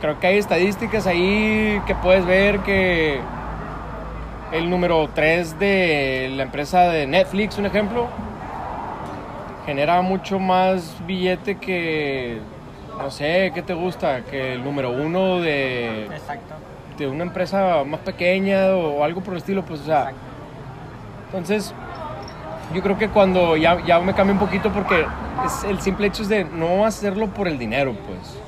creo 0.00 0.20
que 0.20 0.28
hay 0.28 0.38
estadísticas 0.38 1.08
ahí 1.08 1.82
que 1.84 1.96
puedes 1.96 2.24
ver 2.24 2.60
que 2.60 3.18
el 4.52 4.70
número 4.70 5.08
3 5.14 5.58
de 5.58 6.32
la 6.36 6.44
empresa 6.44 6.82
de 6.82 7.06
Netflix, 7.06 7.58
un 7.58 7.66
ejemplo, 7.66 8.08
genera 9.64 10.00
mucho 10.02 10.38
más 10.38 10.96
billete 11.06 11.56
que, 11.56 12.38
no 12.98 13.10
sé, 13.10 13.50
¿qué 13.54 13.62
te 13.62 13.74
gusta? 13.74 14.22
Que 14.22 14.54
el 14.54 14.64
número 14.64 14.90
uno 14.90 15.40
de, 15.40 16.04
Exacto. 16.04 16.54
de 16.96 17.08
una 17.08 17.24
empresa 17.24 17.82
más 17.84 18.00
pequeña 18.00 18.68
o 18.68 19.02
algo 19.02 19.20
por 19.20 19.34
el 19.34 19.38
estilo, 19.38 19.64
pues, 19.64 19.80
o 19.80 19.84
sea, 19.84 19.98
Exacto. 20.10 20.20
entonces, 21.26 21.74
yo 22.74 22.82
creo 22.82 22.98
que 22.98 23.08
cuando 23.08 23.56
ya, 23.56 23.84
ya 23.84 23.98
me 24.00 24.14
cambia 24.14 24.32
un 24.32 24.40
poquito 24.40 24.70
porque 24.72 25.04
es 25.44 25.64
el 25.64 25.80
simple 25.80 26.06
hecho 26.06 26.22
es 26.22 26.28
de 26.28 26.44
no 26.44 26.84
hacerlo 26.84 27.26
por 27.28 27.48
el 27.48 27.58
dinero, 27.58 27.94
pues. 28.06 28.40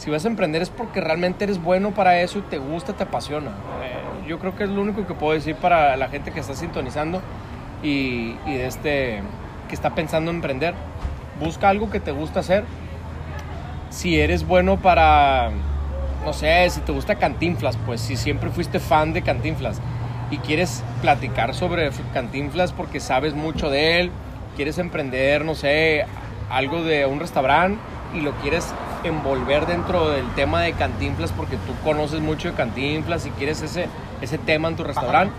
Si 0.00 0.08
vas 0.08 0.24
a 0.24 0.28
emprender 0.28 0.62
es 0.62 0.70
porque 0.70 1.02
realmente 1.02 1.44
eres 1.44 1.62
bueno 1.62 1.90
para 1.90 2.22
eso 2.22 2.38
y 2.38 2.40
te 2.40 2.56
gusta, 2.56 2.94
te 2.94 3.02
apasiona. 3.02 3.50
Eh, 3.50 4.26
yo 4.26 4.38
creo 4.38 4.56
que 4.56 4.64
es 4.64 4.70
lo 4.70 4.80
único 4.80 5.06
que 5.06 5.12
puedo 5.12 5.34
decir 5.34 5.56
para 5.56 5.94
la 5.98 6.08
gente 6.08 6.32
que 6.32 6.40
está 6.40 6.54
sintonizando 6.54 7.20
y, 7.82 8.34
y 8.46 8.54
de 8.54 8.66
este 8.66 9.22
que 9.68 9.74
está 9.74 9.94
pensando 9.94 10.30
en 10.30 10.38
emprender. 10.38 10.72
Busca 11.38 11.68
algo 11.68 11.90
que 11.90 12.00
te 12.00 12.12
gusta 12.12 12.40
hacer. 12.40 12.64
Si 13.90 14.18
eres 14.18 14.46
bueno 14.46 14.78
para, 14.78 15.50
no 16.24 16.32
sé, 16.32 16.70
si 16.70 16.80
te 16.80 16.92
gusta 16.92 17.16
Cantinflas, 17.16 17.76
pues 17.84 18.00
si 18.00 18.16
siempre 18.16 18.48
fuiste 18.48 18.80
fan 18.80 19.12
de 19.12 19.20
Cantinflas 19.20 19.82
y 20.30 20.38
quieres 20.38 20.82
platicar 21.02 21.54
sobre 21.54 21.90
Cantinflas 22.14 22.72
porque 22.72 23.00
sabes 23.00 23.34
mucho 23.34 23.68
de 23.68 24.00
él, 24.00 24.10
quieres 24.56 24.78
emprender, 24.78 25.44
no 25.44 25.54
sé, 25.54 26.06
algo 26.48 26.82
de 26.84 27.04
un 27.04 27.20
restaurante 27.20 27.78
y 28.14 28.20
lo 28.20 28.32
quieres 28.32 28.66
envolver 29.04 29.66
dentro 29.66 30.10
del 30.10 30.26
tema 30.34 30.62
de 30.62 30.72
Cantinflas 30.72 31.32
porque 31.32 31.56
tú 31.56 31.72
conoces 31.84 32.20
mucho 32.20 32.48
de 32.48 32.54
Cantinflas 32.54 33.26
y 33.26 33.30
quieres 33.30 33.62
ese, 33.62 33.88
ese 34.20 34.38
tema 34.38 34.68
en 34.68 34.76
tu 34.76 34.84
restaurante, 34.84 35.34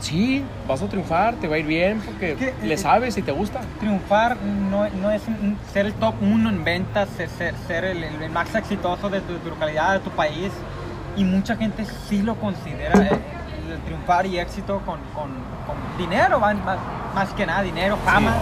sí, 0.00 0.42
vas 0.66 0.80
a 0.82 0.86
triunfar, 0.88 1.34
te 1.34 1.46
va 1.48 1.56
a 1.56 1.58
ir 1.58 1.66
bien 1.66 2.00
porque 2.04 2.34
¿Qué? 2.36 2.54
le 2.62 2.76
sabes 2.78 3.16
y 3.18 3.22
te 3.22 3.32
gusta. 3.32 3.60
triunfar 3.78 4.36
no, 4.38 4.88
no 4.88 5.10
es 5.10 5.22
ser 5.72 5.86
el 5.86 5.92
top 5.94 6.14
uno 6.22 6.48
en 6.48 6.64
ventas, 6.64 7.08
ser, 7.16 7.28
ser- 7.66 7.84
el, 7.84 8.02
el 8.04 8.30
más 8.30 8.54
exitoso 8.54 9.10
de 9.10 9.20
tu, 9.20 9.34
de 9.34 9.38
tu 9.40 9.50
localidad, 9.50 9.92
de 9.94 9.98
tu 10.00 10.10
país. 10.10 10.50
Y 11.16 11.24
mucha 11.24 11.56
gente 11.56 11.84
sí 12.08 12.22
lo 12.22 12.36
considera 12.36 12.94
eh, 13.02 13.20
el, 13.68 13.78
triunfar 13.80 14.24
y 14.26 14.38
éxito 14.38 14.80
con, 14.86 14.98
con- 15.14 15.34
con 15.66 15.76
dinero, 15.98 16.40
más, 16.40 16.56
más- 16.64 16.78
más 17.14 17.28
que 17.34 17.44
nada, 17.44 17.62
dinero, 17.62 17.96
fama. 18.04 18.32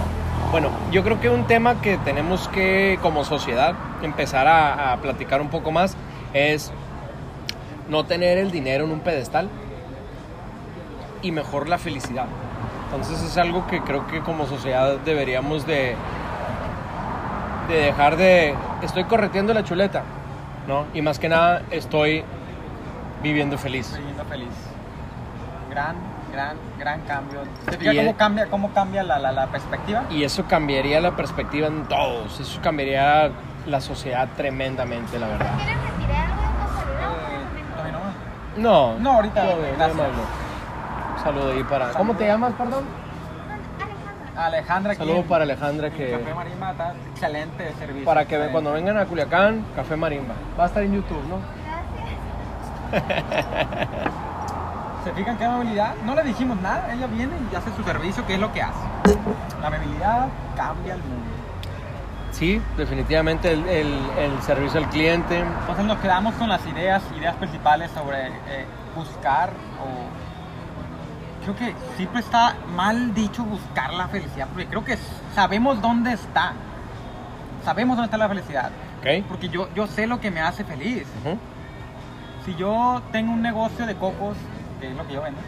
Bueno, 0.50 0.70
yo 0.90 1.04
creo 1.04 1.20
que 1.20 1.28
un 1.28 1.46
tema 1.46 1.80
que 1.82 1.98
tenemos 1.98 2.48
que, 2.48 2.98
como 3.02 3.24
sociedad, 3.24 3.74
empezar 4.02 4.48
a, 4.48 4.96
platicar 5.02 5.42
un 5.42 5.50
poco 5.50 5.70
más 5.70 5.94
es 6.32 6.72
no 7.90 8.06
tener 8.06 8.38
el 8.38 8.50
dinero 8.50 8.84
en 8.84 8.92
un 8.92 9.00
pedestal 9.00 9.50
y 11.20 11.32
mejor 11.32 11.68
la 11.68 11.76
felicidad. 11.76 12.26
Entonces 12.86 13.22
es 13.22 13.36
algo 13.36 13.66
que 13.66 13.82
creo 13.82 14.06
que 14.06 14.20
como 14.20 14.46
sociedad 14.46 14.96
deberíamos 15.04 15.66
de, 15.66 15.94
de 17.68 17.74
dejar 17.74 18.16
de... 18.16 18.54
Estoy 18.82 19.04
correteando 19.04 19.52
la 19.52 19.64
chuleta, 19.64 20.02
¿no? 20.66 20.86
Y 20.94 21.02
más 21.02 21.18
que 21.18 21.28
nada 21.28 21.62
estoy 21.70 22.24
viviendo 23.22 23.58
feliz. 23.58 23.94
Viviendo 23.98 24.24
feliz. 24.24 24.48
Gran, 25.70 25.96
gran, 26.38 26.56
gran 26.78 27.00
cambio. 27.02 27.40
¿Se 27.68 27.76
fija 27.78 27.92
Y 27.92 27.96
cómo 27.96 28.10
el- 28.10 28.16
cambia, 28.16 28.46
cómo 28.46 28.70
cambia 28.72 29.02
la, 29.02 29.18
la- 29.18 29.32
la 29.32 29.46
perspectiva? 29.48 30.04
Y 30.10 30.22
eso 30.22 30.44
cambiaría 30.46 31.00
la 31.00 31.16
perspectiva 31.16 31.66
en 31.66 31.84
todos, 31.86 32.38
eso 32.38 32.60
cambiaría 32.62 33.30
la 33.66 33.80
sociedad 33.80 34.28
tremendamente, 34.36 35.18
la 35.18 35.26
verdad. 35.26 35.50
¿Quieres 35.56 35.76
decir 35.98 36.16
algo? 36.16 37.16
Eh, 37.88 37.92
no. 38.56 38.92
No, 38.94 38.98
No, 39.00 39.12
ahorita, 39.16 39.44
gracias. 39.76 39.96
no. 39.96 40.02
Un 41.16 41.22
saludo 41.24 41.52
ahí 41.52 41.64
para. 41.64 41.90
¿Cómo 41.90 42.14
te 42.14 42.26
llamas, 42.26 42.52
perdón? 42.52 42.84
Alejandra. 44.36 44.46
Alejandra 44.46 44.92
aquí. 44.92 44.98
Saludo 45.00 45.16
en- 45.16 45.24
para 45.28 45.42
Alejandra 45.44 45.90
que 45.90 46.10
Café 46.12 46.34
Marimba 46.34 46.70
está 46.70 46.94
excelente 47.10 47.72
servicio. 47.78 48.04
para 48.04 48.20
que 48.20 48.34
Excelente. 48.36 48.52
cuando 48.52 48.72
vengan 48.72 48.96
a 48.98 49.04
Culiacán, 49.06 49.64
Café 49.74 49.96
Marimba. 49.96 50.34
Va 50.58 50.62
a 50.64 50.66
estar 50.68 50.82
en 50.84 50.94
YouTube, 50.94 51.22
¿no? 51.28 51.38
¿Se 55.08 55.14
fijan 55.14 55.38
qué 55.38 55.44
amabilidad? 55.46 55.94
No 56.04 56.14
le 56.14 56.22
dijimos 56.22 56.60
nada, 56.60 56.92
ella 56.92 57.06
viene 57.06 57.32
y 57.50 57.54
hace 57.54 57.70
su 57.74 57.82
servicio, 57.82 58.26
que 58.26 58.34
es 58.34 58.40
lo 58.40 58.52
que 58.52 58.60
hace. 58.60 58.78
La 59.58 59.68
amabilidad 59.68 60.28
cambia 60.54 60.94
el 60.94 61.00
mundo. 61.00 61.24
Sí, 62.30 62.60
definitivamente 62.76 63.52
el, 63.52 63.66
el- 63.68 64.10
el 64.18 64.42
servicio 64.42 64.78
al 64.80 64.90
cliente. 64.90 65.38
Entonces 65.38 65.86
nos 65.86 65.96
quedamos 65.98 66.34
con 66.34 66.50
las 66.50 66.64
ideas, 66.66 67.02
ideas 67.18 67.34
principales 67.36 67.90
sobre 67.92 68.26
eh, 68.26 68.66
buscar 68.94 69.48
o... 69.82 70.08
Creo 71.42 71.56
que 71.56 71.74
siempre 71.96 72.20
está 72.20 72.56
mal 72.76 73.14
dicho 73.14 73.42
buscar 73.44 73.94
la 73.94 74.08
felicidad, 74.08 74.46
porque 74.48 74.66
creo 74.66 74.84
que 74.84 74.98
sabemos 75.34 75.80
dónde 75.80 76.12
está. 76.12 76.52
Sabemos 77.64 77.96
dónde 77.96 78.08
está 78.08 78.18
la 78.18 78.28
felicidad. 78.28 78.70
¿Ok? 78.98 79.24
Porque 79.26 79.48
yo, 79.48 79.68
yo 79.74 79.86
sé 79.86 80.06
lo 80.06 80.20
que 80.20 80.30
me 80.30 80.42
hace 80.42 80.64
feliz. 80.64 81.06
Ujú. 81.24 81.38
Si 82.44 82.54
yo 82.56 83.00
tengo 83.10 83.32
un 83.32 83.40
negocio 83.40 83.86
de 83.86 83.94
cocos, 83.94 84.36
que 84.80 84.88
es 84.90 84.96
lo 84.96 85.06
que 85.06 85.14
yo 85.14 85.22
vendo, 85.22 85.40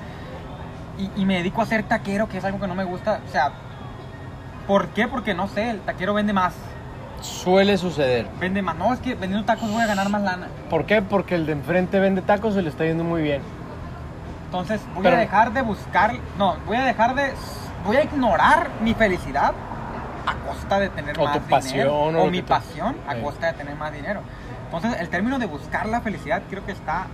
y, 0.98 1.10
y 1.22 1.24
me 1.24 1.36
dedico 1.36 1.62
a 1.62 1.66
ser 1.66 1.82
taquero, 1.84 2.28
que 2.28 2.38
es 2.38 2.44
algo 2.44 2.60
que 2.60 2.66
no 2.66 2.74
me 2.74 2.84
gusta, 2.84 3.20
o 3.26 3.30
sea, 3.30 3.52
¿por 4.66 4.88
qué? 4.88 5.08
Porque 5.08 5.34
no 5.34 5.48
sé, 5.48 5.70
el 5.70 5.80
taquero 5.80 6.14
vende 6.14 6.32
más. 6.32 6.54
Suele 7.20 7.76
suceder. 7.76 8.26
Vende 8.40 8.62
más. 8.62 8.76
No, 8.76 8.94
es 8.94 9.00
que 9.00 9.14
vendiendo 9.14 9.44
tacos 9.44 9.70
voy 9.70 9.82
a 9.82 9.86
ganar 9.86 10.08
más 10.08 10.22
lana. 10.22 10.48
¿Por 10.70 10.86
qué? 10.86 11.02
Porque 11.02 11.34
el 11.34 11.44
de 11.44 11.52
enfrente 11.52 12.00
vende 12.00 12.22
tacos 12.22 12.56
y 12.56 12.62
le 12.62 12.70
está 12.70 12.84
yendo 12.86 13.04
muy 13.04 13.20
bien. 13.22 13.42
Entonces 14.46 14.80
voy 14.94 15.02
Pero- 15.02 15.16
a 15.16 15.20
dejar 15.20 15.52
de 15.52 15.62
buscar, 15.62 16.12
no, 16.38 16.56
voy 16.66 16.76
a 16.78 16.84
dejar 16.84 17.14
de, 17.14 17.32
voy 17.84 17.96
a 17.96 18.04
ignorar 18.04 18.70
mi 18.82 18.94
felicidad 18.94 19.52
a 20.26 20.34
costa 20.48 20.80
de 20.80 20.88
tener 20.88 21.18
O 21.18 21.24
más 21.24 21.34
tu 21.34 21.40
pasión, 21.48 21.72
dinero. 21.72 21.94
o 21.94 22.26
O, 22.26 22.30
mi 22.30 22.42
te- 22.42 22.48
pasión 22.48 22.96
a 23.06 23.14
costa 23.16 23.48
de 23.48 23.52
tener 23.52 23.76
más 23.76 23.92
dinero. 23.92 24.22
Entonces 24.64 24.98
el 25.00 25.08
término 25.08 25.38
de 25.38 25.46
buscar 25.46 25.86
la 25.86 26.00
felicidad 26.00 26.42
creo 26.48 26.64
que 26.64 26.72
está, 26.72 27.06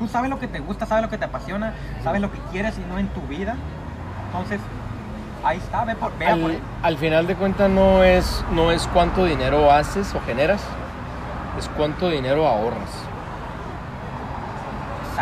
tú 0.00 0.08
sabes 0.08 0.30
lo 0.30 0.40
que 0.40 0.48
te 0.48 0.60
gusta, 0.60 0.86
sabes 0.86 1.04
lo 1.04 1.10
que 1.10 1.18
te 1.18 1.26
apasiona, 1.26 1.74
sabes 2.02 2.22
lo 2.22 2.32
que 2.32 2.38
quieres 2.50 2.76
y 2.78 2.80
no 2.90 2.98
en 2.98 3.08
tu 3.08 3.20
vida. 3.22 3.54
Entonces 4.26 4.58
ahí 5.44 5.58
está, 5.58 5.84
ve 5.84 5.94
por, 5.94 6.16
vea 6.18 6.34
por 6.36 6.50
Al, 6.50 6.60
al 6.82 6.96
final 6.96 7.26
de 7.26 7.36
cuentas 7.36 7.70
no 7.70 8.02
es, 8.02 8.42
no 8.52 8.72
es 8.72 8.86
cuánto 8.88 9.26
dinero 9.26 9.70
haces 9.70 10.14
o 10.14 10.20
generas, 10.22 10.62
es 11.58 11.68
cuánto 11.76 12.08
dinero 12.08 12.48
ahorras. 12.48 12.88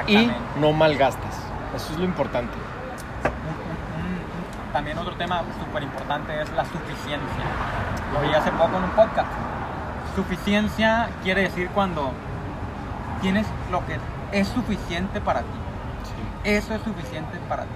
Y 0.06 0.30
no 0.60 0.72
malgastas. 0.72 1.34
Eso 1.74 1.92
es 1.92 1.98
lo 1.98 2.04
importante. 2.04 2.56
También 4.72 4.96
otro 4.96 5.14
tema 5.16 5.42
súper 5.58 5.82
importante 5.82 6.40
es 6.40 6.48
la 6.52 6.64
suficiencia. 6.64 7.44
Lo 8.14 8.20
vi 8.20 8.32
hace 8.32 8.52
poco 8.52 8.76
en 8.76 8.84
un 8.84 8.90
podcast. 8.90 9.28
Suficiencia 10.14 11.08
quiere 11.24 11.42
decir 11.42 11.68
cuando 11.74 12.12
tienes 13.20 13.46
lo 13.72 13.84
que 13.84 13.98
es 14.32 14.48
suficiente 14.48 15.20
para 15.20 15.40
ti. 15.40 15.46
Eso 16.44 16.74
es 16.74 16.82
suficiente 16.82 17.38
para 17.48 17.62
ti. 17.64 17.68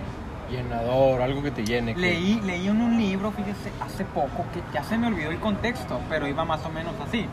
Llenador, 0.50 1.22
algo 1.22 1.42
que 1.42 1.50
te 1.50 1.64
llene. 1.64 1.94
que- 1.94 2.00
Leí, 2.00 2.40
leí 2.42 2.68
en 2.68 2.80
un 2.80 2.96
libro, 2.98 3.30
fíjese, 3.32 3.72
hace 3.84 4.04
poco, 4.04 4.44
que 4.52 4.62
ya 4.72 4.82
se 4.84 4.98
me 4.98 5.06
olvidó 5.06 5.30
el 5.30 5.38
contexto, 5.40 6.00
pero 6.08 6.26
iba 6.26 6.44
más 6.44 6.64
o 6.66 6.68
menos 6.70 6.94
así. 7.06 7.26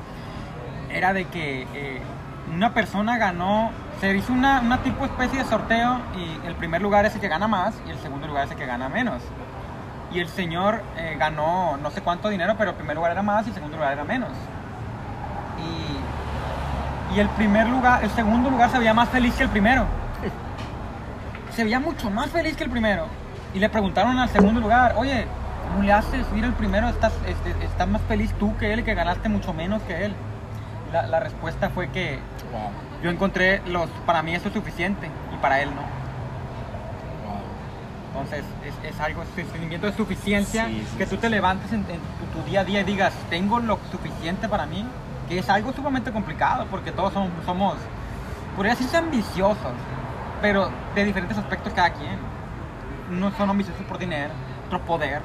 Era 0.89 1.13
de 1.13 1.25
que 1.25 1.67
eh, 1.73 2.01
una 2.53 2.73
persona 2.73 3.17
ganó, 3.17 3.71
se 3.99 4.15
hizo 4.15 4.31
una, 4.33 4.61
una 4.61 4.77
tipo 4.83 5.05
especie 5.05 5.39
de 5.39 5.45
sorteo 5.45 5.99
y 6.15 6.47
el 6.47 6.55
primer 6.55 6.81
lugar 6.81 7.05
es 7.05 7.13
el 7.13 7.21
que 7.21 7.27
gana 7.27 7.47
más 7.47 7.75
y 7.85 7.91
el 7.91 7.99
segundo 7.99 8.25
lugar 8.25 8.45
es 8.45 8.51
el 8.51 8.57
que 8.57 8.65
gana 8.65 8.87
menos. 8.89 9.21
Y 10.11 10.19
el 10.19 10.27
señor 10.29 10.81
eh, 10.97 11.15
ganó 11.19 11.77
no 11.77 11.91
sé 11.91 12.01
cuánto 12.01 12.29
dinero, 12.29 12.55
pero 12.57 12.71
el 12.71 12.75
primer 12.77 12.95
lugar 12.95 13.11
era 13.11 13.21
más 13.21 13.45
y 13.45 13.49
el 13.49 13.53
segundo 13.55 13.77
lugar 13.77 13.93
era 13.93 14.03
menos. 14.05 14.31
Y, 15.59 15.98
y 17.15 17.19
el 17.19 17.29
primer 17.29 17.67
lugar, 17.67 18.03
el 18.03 18.09
segundo 18.11 18.49
lugar 18.49 18.69
se 18.71 18.77
veía 18.79 18.93
más 18.93 19.09
feliz 19.09 19.33
que 19.35 19.43
el 19.43 19.49
primero 19.49 19.85
se 21.59 21.65
veía 21.65 21.79
mucho 21.81 22.09
más 22.09 22.29
feliz 22.29 22.55
que 22.55 22.63
el 22.63 22.69
primero. 22.69 23.05
Y 23.53 23.59
le 23.59 23.67
preguntaron 23.67 24.17
al 24.17 24.29
segundo 24.29 24.61
lugar, 24.61 24.93
oye, 24.95 25.25
¿cómo 25.67 25.83
le 25.83 25.91
haces? 25.91 26.25
Ir 26.33 26.45
el 26.45 26.53
primero, 26.53 26.87
estás, 26.87 27.11
estás 27.61 27.85
más 27.85 28.01
feliz 28.03 28.31
tú 28.39 28.55
que 28.57 28.71
él, 28.71 28.85
que 28.85 28.93
ganaste 28.93 29.27
mucho 29.27 29.53
menos 29.53 29.81
que 29.83 30.05
él. 30.05 30.13
La, 30.93 31.05
la 31.07 31.19
respuesta 31.19 31.69
fue 31.69 31.89
que 31.89 32.19
Wow, 32.53 32.71
yo 33.03 33.09
encontré 33.09 33.61
los, 33.67 33.89
para 34.05 34.23
mí 34.23 34.33
eso 34.33 34.47
es 34.47 34.53
suficiente 34.53 35.09
y 35.33 35.37
para 35.41 35.61
él 35.61 35.69
no. 35.75 35.81
wow. 35.81 37.41
Entonces 38.13 38.45
es, 38.65 38.93
es 38.93 38.99
algo, 39.01 39.21
es 39.23 39.29
sentimiento 39.51 39.85
de 39.85 39.93
suficiencia, 39.93 40.65
Sí, 40.67 40.87
sí, 40.89 40.97
que 40.97 41.05
tú 41.05 41.17
te 41.17 41.29
levantes 41.29 41.73
en, 41.73 41.79
en 41.81 41.99
tu, 42.31 42.39
tu 42.39 42.49
día 42.49 42.61
a 42.61 42.63
día 42.63 42.79
y 42.79 42.83
digas, 42.85 43.13
tengo 43.29 43.59
lo 43.59 43.79
suficiente 43.91 44.47
para 44.47 44.65
mí, 44.65 44.85
que 45.29 45.39
es 45.39 45.49
algo 45.49 45.71
sumamente 45.71 46.11
complicado 46.11 46.65
porque 46.69 46.91
todos 46.91 47.13
somos, 47.13 47.29
somos 47.45 47.75
podría 48.55 48.73
decirse 48.73 48.97
ambiciosos, 48.97 49.71
pero 50.41 50.69
de 50.95 51.05
diferentes 51.05 51.37
aspectos 51.37 51.71
cada 51.73 51.91
quien. 51.91 52.17
Unos 53.11 53.33
son 53.35 53.49
ambiciosos 53.49 53.83
por 53.85 53.97
dinero, 53.97 54.33
otros 54.67 54.81
poder. 54.81 55.21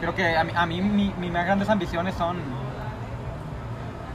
Creo 0.00 0.14
que 0.14 0.36
a 0.36 0.42
mí, 0.44 0.52
a 0.54 0.66
mí 0.66 0.80
mi- 0.82 1.14
mis 1.18 1.30
más 1.30 1.44
grandes 1.44 1.68
ambiciones 1.68 2.14
son 2.16 2.36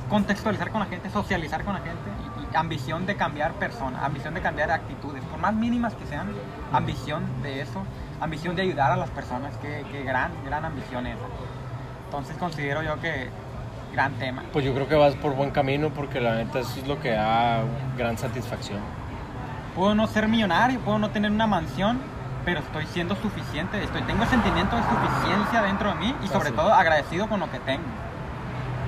contextualizar 0.09 0.69
con 0.71 0.79
la 0.81 0.85
gente, 0.87 1.09
socializar 1.09 1.63
con 1.63 1.73
la 1.73 1.79
gente 1.79 2.11
ambición 2.55 3.07
de 3.07 3.15
cambiar 3.15 3.53
personas, 3.53 4.03
ambición 4.03 4.35
de 4.35 4.41
cambiar 4.41 4.69
actitudes, 4.69 5.23
por 5.23 5.39
más 5.39 5.55
mínimas 5.55 5.95
que 5.95 6.05
sean, 6.05 6.27
ambición 6.71 7.23
de 7.41 7.61
eso, 7.61 7.81
ambición 8.21 8.55
de 8.55 8.61
ayudar 8.61 8.91
a 8.91 8.95
las 8.95 9.09
personas, 9.09 9.57
que, 9.57 9.83
que 9.91 10.03
gran, 10.03 10.31
gran 10.45 10.63
ambición 10.63 11.07
esa. 11.07 11.23
Entonces 12.05 12.37
considero 12.37 12.83
yo 12.83 12.99
que 13.01 13.29
gran 13.93 14.13
tema. 14.13 14.43
Pues 14.51 14.65
yo 14.65 14.73
creo 14.73 14.87
que 14.87 14.95
vas 14.95 15.15
por 15.15 15.35
buen 15.35 15.51
camino 15.51 15.89
porque 15.89 16.19
la 16.19 16.35
neta 16.35 16.59
eso 16.59 16.79
es 16.79 16.87
lo 16.87 16.99
que 16.99 17.11
da 17.11 17.61
gran 17.97 18.17
satisfacción. 18.17 18.79
Puedo 19.75 19.95
no 19.95 20.07
ser 20.07 20.27
millonario, 20.27 20.79
puedo 20.79 20.99
no 20.99 21.09
tener 21.11 21.31
una 21.31 21.47
mansión, 21.47 21.99
pero 22.43 22.59
estoy 22.59 22.85
siendo 22.87 23.15
suficiente, 23.15 23.81
estoy, 23.81 24.01
tengo 24.01 24.23
el 24.23 24.29
sentimiento 24.29 24.75
de 24.75 24.83
suficiencia 24.83 25.61
dentro 25.61 25.89
de 25.89 25.95
mí 25.95 26.15
y 26.23 26.27
sobre 26.27 26.49
Así. 26.49 26.57
todo 26.57 26.73
agradecido 26.73 27.27
con 27.27 27.39
lo 27.39 27.49
que 27.49 27.59
tengo. 27.59 27.83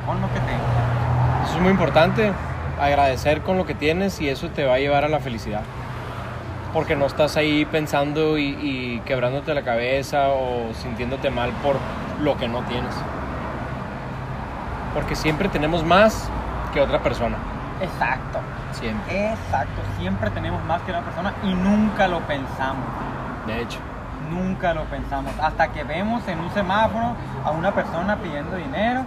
Con 0.05 0.21
lo 0.21 0.27
que 0.27 0.39
tengo. 0.39 0.63
Eso 1.45 1.55
es 1.55 1.61
muy 1.61 1.71
importante, 1.71 2.33
agradecer 2.79 3.41
con 3.41 3.57
lo 3.57 3.65
que 3.65 3.73
tienes 3.75 4.19
y 4.21 4.29
eso 4.29 4.49
te 4.49 4.65
va 4.65 4.75
a 4.75 4.79
llevar 4.79 5.05
a 5.05 5.09
la 5.09 5.19
felicidad. 5.19 5.61
Porque 6.73 6.95
no 6.95 7.05
estás 7.05 7.37
ahí 7.37 7.65
pensando 7.65 8.37
y, 8.37 8.49
y 8.61 9.01
quebrándote 9.05 9.53
la 9.53 9.61
cabeza 9.61 10.29
o 10.29 10.73
sintiéndote 10.73 11.29
mal 11.29 11.51
por 11.63 11.77
lo 12.21 12.37
que 12.37 12.47
no 12.47 12.61
tienes. 12.63 12.93
Porque 14.95 15.15
siempre 15.15 15.47
tenemos 15.49 15.83
más 15.85 16.27
que 16.73 16.81
otra 16.81 17.03
persona. 17.03 17.35
Exacto. 17.81 18.39
Siempre. 18.71 19.29
Exacto. 19.33 19.81
Siempre 19.99 20.31
tenemos 20.31 20.63
más 20.63 20.81
que 20.81 20.91
una 20.91 21.01
persona 21.01 21.33
y 21.43 21.53
nunca 21.53 22.07
lo 22.07 22.21
pensamos. 22.21 22.85
De 23.45 23.61
hecho. 23.61 23.77
Nunca 24.31 24.73
lo 24.73 24.85
pensamos. 24.85 25.31
Hasta 25.39 25.67
que 25.67 25.83
vemos 25.83 26.27
en 26.27 26.39
un 26.39 26.51
semáforo 26.51 27.13
a 27.43 27.51
una 27.51 27.71
persona 27.71 28.15
pidiendo 28.15 28.55
dinero. 28.55 29.03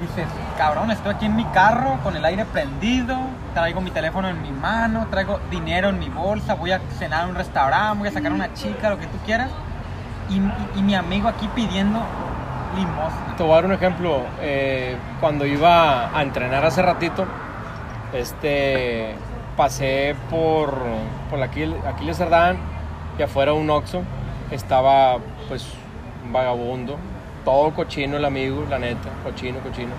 Dices, 0.00 0.26
cabrón, 0.58 0.90
estoy 0.90 1.14
aquí 1.14 1.24
en 1.26 1.36
mi 1.36 1.44
carro 1.46 1.96
con 2.02 2.14
el 2.16 2.24
aire 2.24 2.44
prendido, 2.44 3.16
traigo 3.54 3.80
mi 3.80 3.90
teléfono 3.92 4.28
en 4.28 4.42
mi 4.42 4.50
mano, 4.50 5.06
traigo 5.10 5.38
dinero 5.50 5.88
en 5.88 5.98
mi 6.00 6.10
bolsa, 6.10 6.54
voy 6.54 6.72
a 6.72 6.80
cenar 6.98 7.22
a 7.24 7.26
un 7.28 7.36
restaurante, 7.36 8.00
voy 8.00 8.08
a 8.08 8.12
sacar 8.12 8.32
una 8.32 8.52
chica, 8.52 8.90
lo 8.90 8.98
que 8.98 9.06
tú 9.06 9.16
quieras. 9.24 9.50
Y, 10.28 10.34
y- 10.38 10.68
y 10.76 10.82
mi 10.82 10.94
amigo 10.96 11.28
aquí 11.28 11.48
pidiendo 11.54 12.00
limosna. 12.74 13.34
Te 13.36 13.42
voy 13.42 13.52
a 13.52 13.54
dar 13.56 13.66
un 13.66 13.72
ejemplo. 13.72 14.22
Eh, 14.40 14.96
cuando 15.20 15.46
iba 15.46 16.16
a 16.16 16.22
entrenar 16.22 16.64
hace 16.64 16.82
ratito, 16.82 17.24
este, 18.12 19.14
pasé 19.56 20.14
por, 20.30 20.74
por 21.30 21.38
Aquil- 21.40 21.76
Aquiles 21.86 22.16
Cerdán 22.16 22.56
y 23.18 23.22
afuera 23.22 23.52
un 23.52 23.70
Oxxo 23.70 24.02
estaba 24.50 25.18
pues 25.48 25.66
un 26.24 26.32
vagabundo, 26.32 26.96
todo 27.44 27.72
cochino 27.74 28.16
el 28.16 28.24
amigo, 28.24 28.64
la 28.68 28.78
neta, 28.78 29.08
cochino, 29.22 29.58
cochino. 29.60 29.92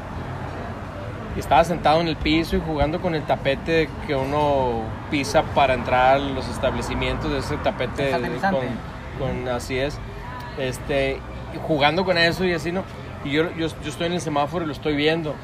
Y 1.36 1.40
estaba 1.40 1.66
sentado 1.66 2.00
en 2.00 2.08
el 2.08 2.16
piso 2.16 2.56
y 2.56 2.62
jugando 2.66 3.02
con 3.02 3.14
el 3.14 3.24
tapete 3.24 3.90
que 4.08 4.16
uno 4.16 4.84
pisa 5.12 5.44
para 5.54 5.74
entrar 5.74 6.16
a 6.16 6.20
los 6.20 6.48
establecimientos, 6.48 7.32
ese 7.34 7.58
tapete 7.58 8.12
con, 9.20 9.36
con- 9.44 9.50
así 9.50 9.78
es, 9.78 10.00
este, 10.58 11.20
jugando 11.68 12.06
con 12.06 12.18
eso 12.18 12.46
y 12.46 12.54
así, 12.54 12.72
¿no? 12.72 12.84
Y 13.24 13.32
yo, 13.32 13.52
yo, 13.56 13.68
yo 13.68 13.90
estoy 13.90 14.08
en 14.08 14.14
el 14.14 14.22
semáforo 14.22 14.64
y 14.64 14.68
lo 14.68 14.74
estoy 14.74 14.96
viendo. 14.96 15.36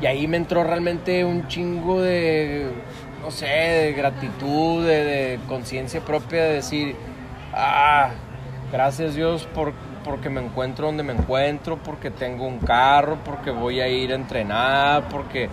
Y 0.00 0.06
ahí 0.06 0.26
me 0.26 0.36
entró 0.36 0.64
realmente 0.64 1.24
un 1.24 1.48
chingo 1.48 2.00
de, 2.00 2.70
no 3.22 3.30
sé, 3.30 3.46
de 3.46 3.92
gratitud, 3.92 4.84
de, 4.86 5.04
de 5.04 5.40
conciencia 5.48 6.00
propia, 6.00 6.44
de 6.44 6.54
decir, 6.54 6.96
ah, 7.54 8.10
gracias 8.72 9.14
Dios 9.14 9.46
por, 9.54 9.72
porque 10.04 10.28
me 10.28 10.40
encuentro 10.42 10.86
donde 10.86 11.02
me 11.02 11.14
encuentro, 11.14 11.78
porque 11.78 12.10
tengo 12.10 12.46
un 12.46 12.58
carro, 12.58 13.18
porque 13.24 13.50
voy 13.50 13.80
a 13.80 13.88
ir 13.88 14.12
a 14.12 14.14
entrenar, 14.14 15.08
porque 15.08 15.48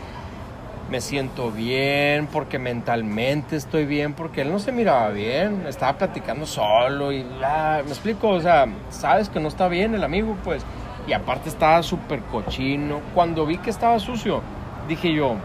me 0.91 0.99
siento 0.99 1.51
bien, 1.51 2.27
porque 2.27 2.59
mentalmente 2.59 3.55
estoy 3.55 3.85
bien, 3.85 4.13
porque 4.13 4.41
él 4.41 4.51
no 4.51 4.59
se 4.59 4.73
miraba 4.73 5.07
bien, 5.07 5.63
estaba 5.65 5.97
platicando 5.97 6.45
solo 6.45 7.13
y 7.13 7.23
la, 7.39 7.81
me 7.85 7.91
explico, 7.91 8.27
o 8.27 8.41
sea, 8.41 8.67
sabes 8.89 9.29
que 9.29 9.39
no 9.39 9.47
está 9.47 9.69
bien 9.69 9.95
el 9.95 10.03
amigo, 10.03 10.35
pues, 10.43 10.65
y 11.07 11.13
aparte 11.13 11.47
estaba 11.47 11.81
súper 11.81 12.19
cochino. 12.23 12.99
Cuando 13.15 13.45
vi 13.45 13.57
que 13.57 13.69
estaba 13.69 13.97
sucio, 13.99 14.41
dije 14.89 15.13
yo, 15.13 15.37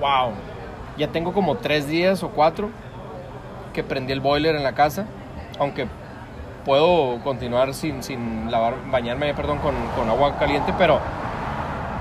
wow, 0.00 0.32
ya 0.96 1.08
tengo 1.08 1.34
como 1.34 1.58
tres 1.58 1.86
días 1.86 2.22
o 2.22 2.30
cuatro 2.30 2.70
que 3.74 3.84
prendí 3.84 4.14
el 4.14 4.20
boiler 4.20 4.56
en 4.56 4.62
la 4.62 4.72
casa, 4.72 5.04
aunque 5.58 5.86
puedo 6.64 7.22
continuar 7.22 7.74
sin, 7.74 8.02
sin 8.02 8.50
lavar, 8.50 8.76
bañarme, 8.90 9.34
perdón, 9.34 9.58
con, 9.58 9.74
con 9.94 10.08
agua 10.08 10.38
caliente, 10.38 10.72
pero 10.78 10.98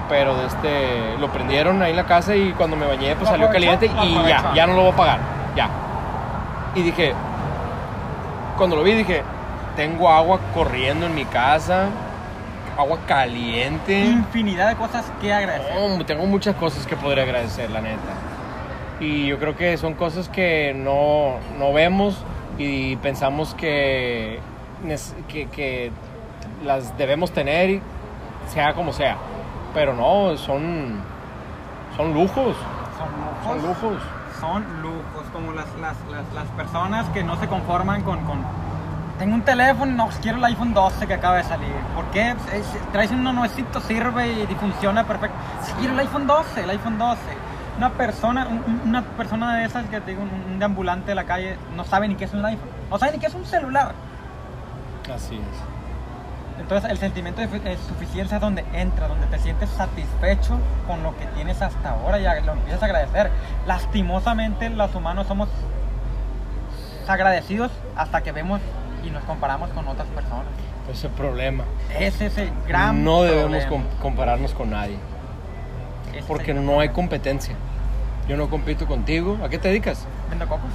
pero 0.09 0.35
de 0.35 0.47
este 0.47 1.17
lo 1.19 1.31
prendieron 1.31 1.81
ahí 1.81 1.91
en 1.91 1.97
la 1.97 2.05
casa 2.05 2.35
y 2.35 2.51
cuando 2.53 2.75
me 2.75 2.85
bañé 2.85 3.15
pues 3.15 3.29
salió 3.29 3.49
caliente 3.49 3.89
y 4.03 4.13
ya, 4.27 4.51
ya 4.53 4.67
no 4.67 4.73
lo 4.73 4.81
voy 4.81 4.91
a 4.91 4.95
pagar, 4.95 5.19
ya. 5.55 5.69
Y 6.75 6.81
dije, 6.81 7.13
cuando 8.57 8.75
lo 8.75 8.83
vi 8.83 8.93
dije, 8.93 9.23
tengo 9.75 10.09
agua 10.09 10.39
corriendo 10.53 11.05
en 11.05 11.15
mi 11.15 11.25
casa, 11.25 11.87
agua 12.77 12.99
caliente. 13.07 13.99
Infinidad 13.99 14.69
de 14.69 14.75
cosas 14.75 15.05
que 15.21 15.31
agradecer. 15.31 15.73
No, 15.75 16.05
tengo 16.05 16.25
muchas 16.25 16.55
cosas 16.55 16.85
que 16.85 16.95
podría 16.95 17.23
agradecer, 17.23 17.69
la 17.69 17.81
neta. 17.81 17.97
Y 18.99 19.27
yo 19.27 19.39
creo 19.39 19.55
que 19.55 19.77
son 19.77 19.93
cosas 19.93 20.27
que 20.27 20.73
no, 20.75 21.35
no 21.57 21.71
vemos 21.71 22.17
y 22.57 22.97
pensamos 22.97 23.53
que, 23.53 24.39
que, 25.29 25.47
que 25.47 25.91
las 26.65 26.97
debemos 26.97 27.31
tener, 27.31 27.79
sea 28.53 28.73
como 28.73 28.91
sea. 28.91 29.17
Pero 29.73 29.93
no, 29.93 30.35
son, 30.37 31.01
son 31.95 32.13
lujos. 32.13 32.55
Son 32.97 33.43
Son 33.43 33.61
lujos. 33.61 33.81
lujos. 33.83 34.03
Son 34.39 34.81
lujos, 34.81 35.27
como 35.33 35.51
las, 35.51 35.65
las, 35.81 35.97
las, 36.09 36.33
las 36.33 36.45
personas 36.55 37.07
que 37.09 37.23
no 37.23 37.35
se 37.37 37.47
conforman 37.47 38.03
con, 38.03 38.19
con... 38.25 38.37
Tengo 39.19 39.35
un 39.35 39.41
teléfono, 39.41 39.91
no, 39.91 40.09
quiero 40.21 40.37
el 40.37 40.45
iPhone 40.45 40.73
12 40.73 41.05
que 41.07 41.13
acaba 41.13 41.35
de 41.37 41.43
salir. 41.43 41.73
¿Por 41.93 42.05
qué? 42.05 42.31
Es- 42.31 42.53
es- 42.53 42.91
traes 42.93 43.11
uno 43.11 43.33
nuevecito, 43.33 43.81
sirve 43.81 44.43
y 44.49 44.55
funciona 44.55 45.03
perfecto. 45.05 45.35
Sí, 45.61 45.73
quiero 45.77 45.93
el 45.93 45.99
iPhone 45.99 46.25
12, 46.25 46.63
el 46.63 46.69
iPhone 46.69 46.97
12. 46.97 47.19
Una 47.77 47.89
persona, 47.89 48.47
un- 48.47 48.63
un- 48.65 48.81
una 48.87 49.01
persona 49.03 49.57
de 49.57 49.65
esas 49.65 49.85
que 49.87 49.99
te 49.99 50.11
digo, 50.11 50.23
un, 50.23 50.53
un 50.53 50.59
deambulante 50.59 51.07
de 51.07 51.15
la 51.15 51.25
calle, 51.25 51.57
no 51.75 51.83
sabe 51.83 52.07
ni 52.07 52.15
qué 52.15 52.23
es 52.25 52.33
un 52.33 52.45
iPhone. 52.45 52.69
No 52.89 52.97
sabe 52.97 53.11
ni 53.13 53.19
qué 53.19 53.27
es 53.27 53.33
un 53.35 53.45
celular. 53.45 53.91
Así 55.13 55.35
es. 55.35 55.41
Entonces 56.59 56.91
el 56.91 56.97
sentimiento 56.97 57.41
de 57.41 57.47
fi- 57.47 57.59
de 57.59 57.77
suficiencia 57.77 58.35
es 58.35 58.41
donde 58.41 58.65
entra, 58.73 59.07
donde 59.07 59.27
te 59.27 59.39
sientes 59.39 59.69
satisfecho 59.69 60.59
con 60.87 61.01
lo 61.03 61.17
que 61.17 61.25
tienes 61.27 61.61
hasta 61.61 61.91
ahora 61.91 62.19
y 62.19 62.23
lo 62.45 62.53
empiezas 62.53 62.83
a 62.83 62.85
agradecer. 62.85 63.31
Lastimosamente 63.65 64.69
los 64.69 64.93
humanos 64.93 65.27
somos 65.27 65.49
agradecidos 67.07 67.71
hasta 67.95 68.21
que 68.21 68.31
vemos 68.31 68.59
y 69.03 69.09
nos 69.09 69.23
comparamos 69.23 69.69
con 69.71 69.87
otras 69.87 70.07
personas. 70.09 70.45
Ese 70.91 71.09
problema. 71.09 71.63
Ese 71.97 72.27
es 72.27 72.37
el 72.37 72.51
gran 72.67 73.03
no 73.03 73.23
debemos 73.23 73.63
problema. 73.65 73.85
compararnos 74.01 74.53
con 74.53 74.71
nadie. 74.71 74.97
Ese 76.09 76.19
es 76.19 76.25
Porque 76.25 76.51
el 76.51 76.65
no 76.65 76.79
hay 76.79 76.89
competencia. 76.89 77.55
Yo 78.27 78.37
no 78.37 78.49
compito 78.49 78.85
contigo. 78.85 79.37
¿A 79.43 79.49
qué 79.49 79.57
te 79.57 79.69
dedicas? 79.69 80.05
Vendo 80.29 80.47
cocos. 80.47 80.69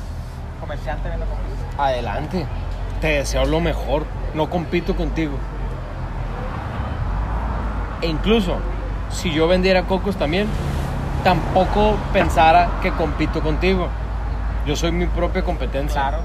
Comerciante 0.60 1.08
vendo 1.08 1.26
cocos. 1.26 1.44
Adelante. 1.78 2.46
Te 3.00 3.08
deseo 3.08 3.44
lo 3.44 3.60
mejor. 3.60 4.06
No 4.34 4.48
compito 4.50 4.96
contigo. 4.96 5.36
E 8.04 8.06
incluso, 8.06 8.56
si 9.08 9.32
yo 9.32 9.48
vendiera 9.48 9.84
cocos 9.84 10.16
también, 10.16 10.46
tampoco 11.24 11.96
pensara 12.12 12.68
que 12.82 12.90
compito 12.90 13.40
contigo. 13.40 13.88
Yo 14.66 14.76
soy 14.76 14.92
mi 14.92 15.06
propia 15.06 15.42
competencia. 15.42 16.02
Claro. 16.02 16.18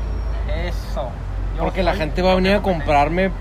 Eso. 0.66 1.10
Yo 1.56 1.64
Porque 1.64 1.82
la 1.82 1.94
gente 1.94 2.22
va 2.22 2.34
a 2.34 2.36
venir 2.36 2.56
a 2.56 2.62
comprarme 2.62 3.32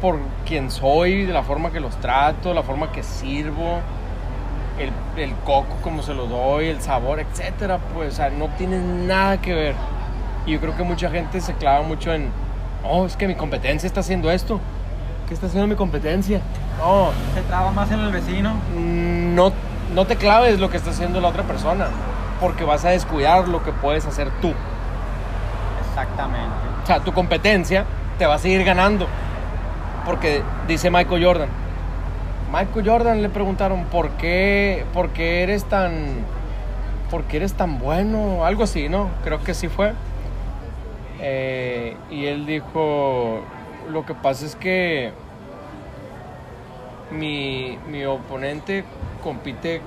por 0.00 0.20
quien 0.46 0.70
soy, 0.70 1.26
de 1.26 1.34
la 1.34 1.42
forma 1.42 1.70
que 1.70 1.80
los 1.80 1.94
trato, 1.96 2.54
la 2.54 2.62
forma 2.62 2.90
que 2.90 3.02
sirvo, 3.02 3.80
el, 4.78 4.90
el 5.22 5.34
coco 5.44 5.76
como 5.82 6.02
se 6.02 6.14
lo 6.14 6.26
doy, 6.26 6.68
el 6.68 6.80
sabor, 6.80 7.20
etcétera. 7.20 7.78
Pues, 7.92 8.14
o 8.14 8.16
sea, 8.16 8.30
no 8.30 8.48
tiene 8.56 8.78
nada 8.78 9.38
que 9.38 9.52
ver. 9.52 9.74
Y 10.46 10.52
yo 10.52 10.60
creo 10.60 10.74
que 10.74 10.82
mucha 10.82 11.10
gente 11.10 11.42
se 11.42 11.52
clava 11.52 11.82
mucho 11.82 12.14
en, 12.14 12.30
oh, 12.84 13.04
es 13.04 13.18
que 13.18 13.28
mi 13.28 13.34
competencia 13.34 13.86
está 13.86 14.00
haciendo 14.00 14.30
esto. 14.30 14.60
¿Qué 15.28 15.34
está 15.34 15.46
haciendo 15.46 15.66
mi 15.66 15.76
competencia? 15.76 16.40
No, 16.82 17.12
Se 17.32 17.42
traba 17.42 17.70
más 17.70 17.92
en 17.92 18.00
el 18.00 18.10
vecino. 18.10 18.54
no, 18.74 19.52
no 19.94 20.04
te 20.04 20.16
claves 20.16 20.58
lo 20.58 20.68
que 20.68 20.76
está 20.78 20.90
haciendo 20.90 21.20
la 21.20 21.28
otra 21.28 21.44
persona, 21.44 21.86
porque 22.40 22.64
vas 22.64 22.84
a 22.84 22.88
descuidar 22.90 23.46
lo 23.46 23.62
que 23.62 23.70
puedes 23.70 24.04
hacer 24.04 24.30
tú. 24.40 24.52
Exactamente. 25.88 26.50
O 26.82 26.86
sea, 26.86 26.98
tu 26.98 27.12
competencia 27.12 27.84
te 28.18 28.26
va 28.26 28.34
a 28.34 28.38
seguir 28.38 28.64
ganando. 28.64 29.06
Porque 30.04 30.42
dice 30.66 30.90
Michael 30.90 31.24
Jordan. 31.24 31.48
Michael 32.52 32.88
Jordan 32.88 33.22
le 33.22 33.28
preguntaron, 33.28 33.84
¿por 33.84 34.10
qué, 34.10 34.84
por 34.92 35.10
qué 35.10 35.44
eres 35.44 35.64
tan... 35.64 36.24
¿Por 37.12 37.24
qué 37.24 37.36
eres 37.36 37.52
tan 37.54 37.78
bueno? 37.78 38.44
Algo 38.44 38.64
así, 38.64 38.88
¿no? 38.88 39.10
Creo 39.22 39.44
que 39.44 39.54
sí 39.54 39.68
fue. 39.68 39.92
Eh, 41.20 41.96
y 42.10 42.26
él 42.26 42.46
dijo, 42.46 43.42
lo 43.90 44.04
que 44.04 44.14
pasa 44.14 44.46
es 44.46 44.56
que 44.56 45.12
mi, 47.12 47.78
mi 47.88 48.04
oponente 48.04 48.84
compite 49.22 49.80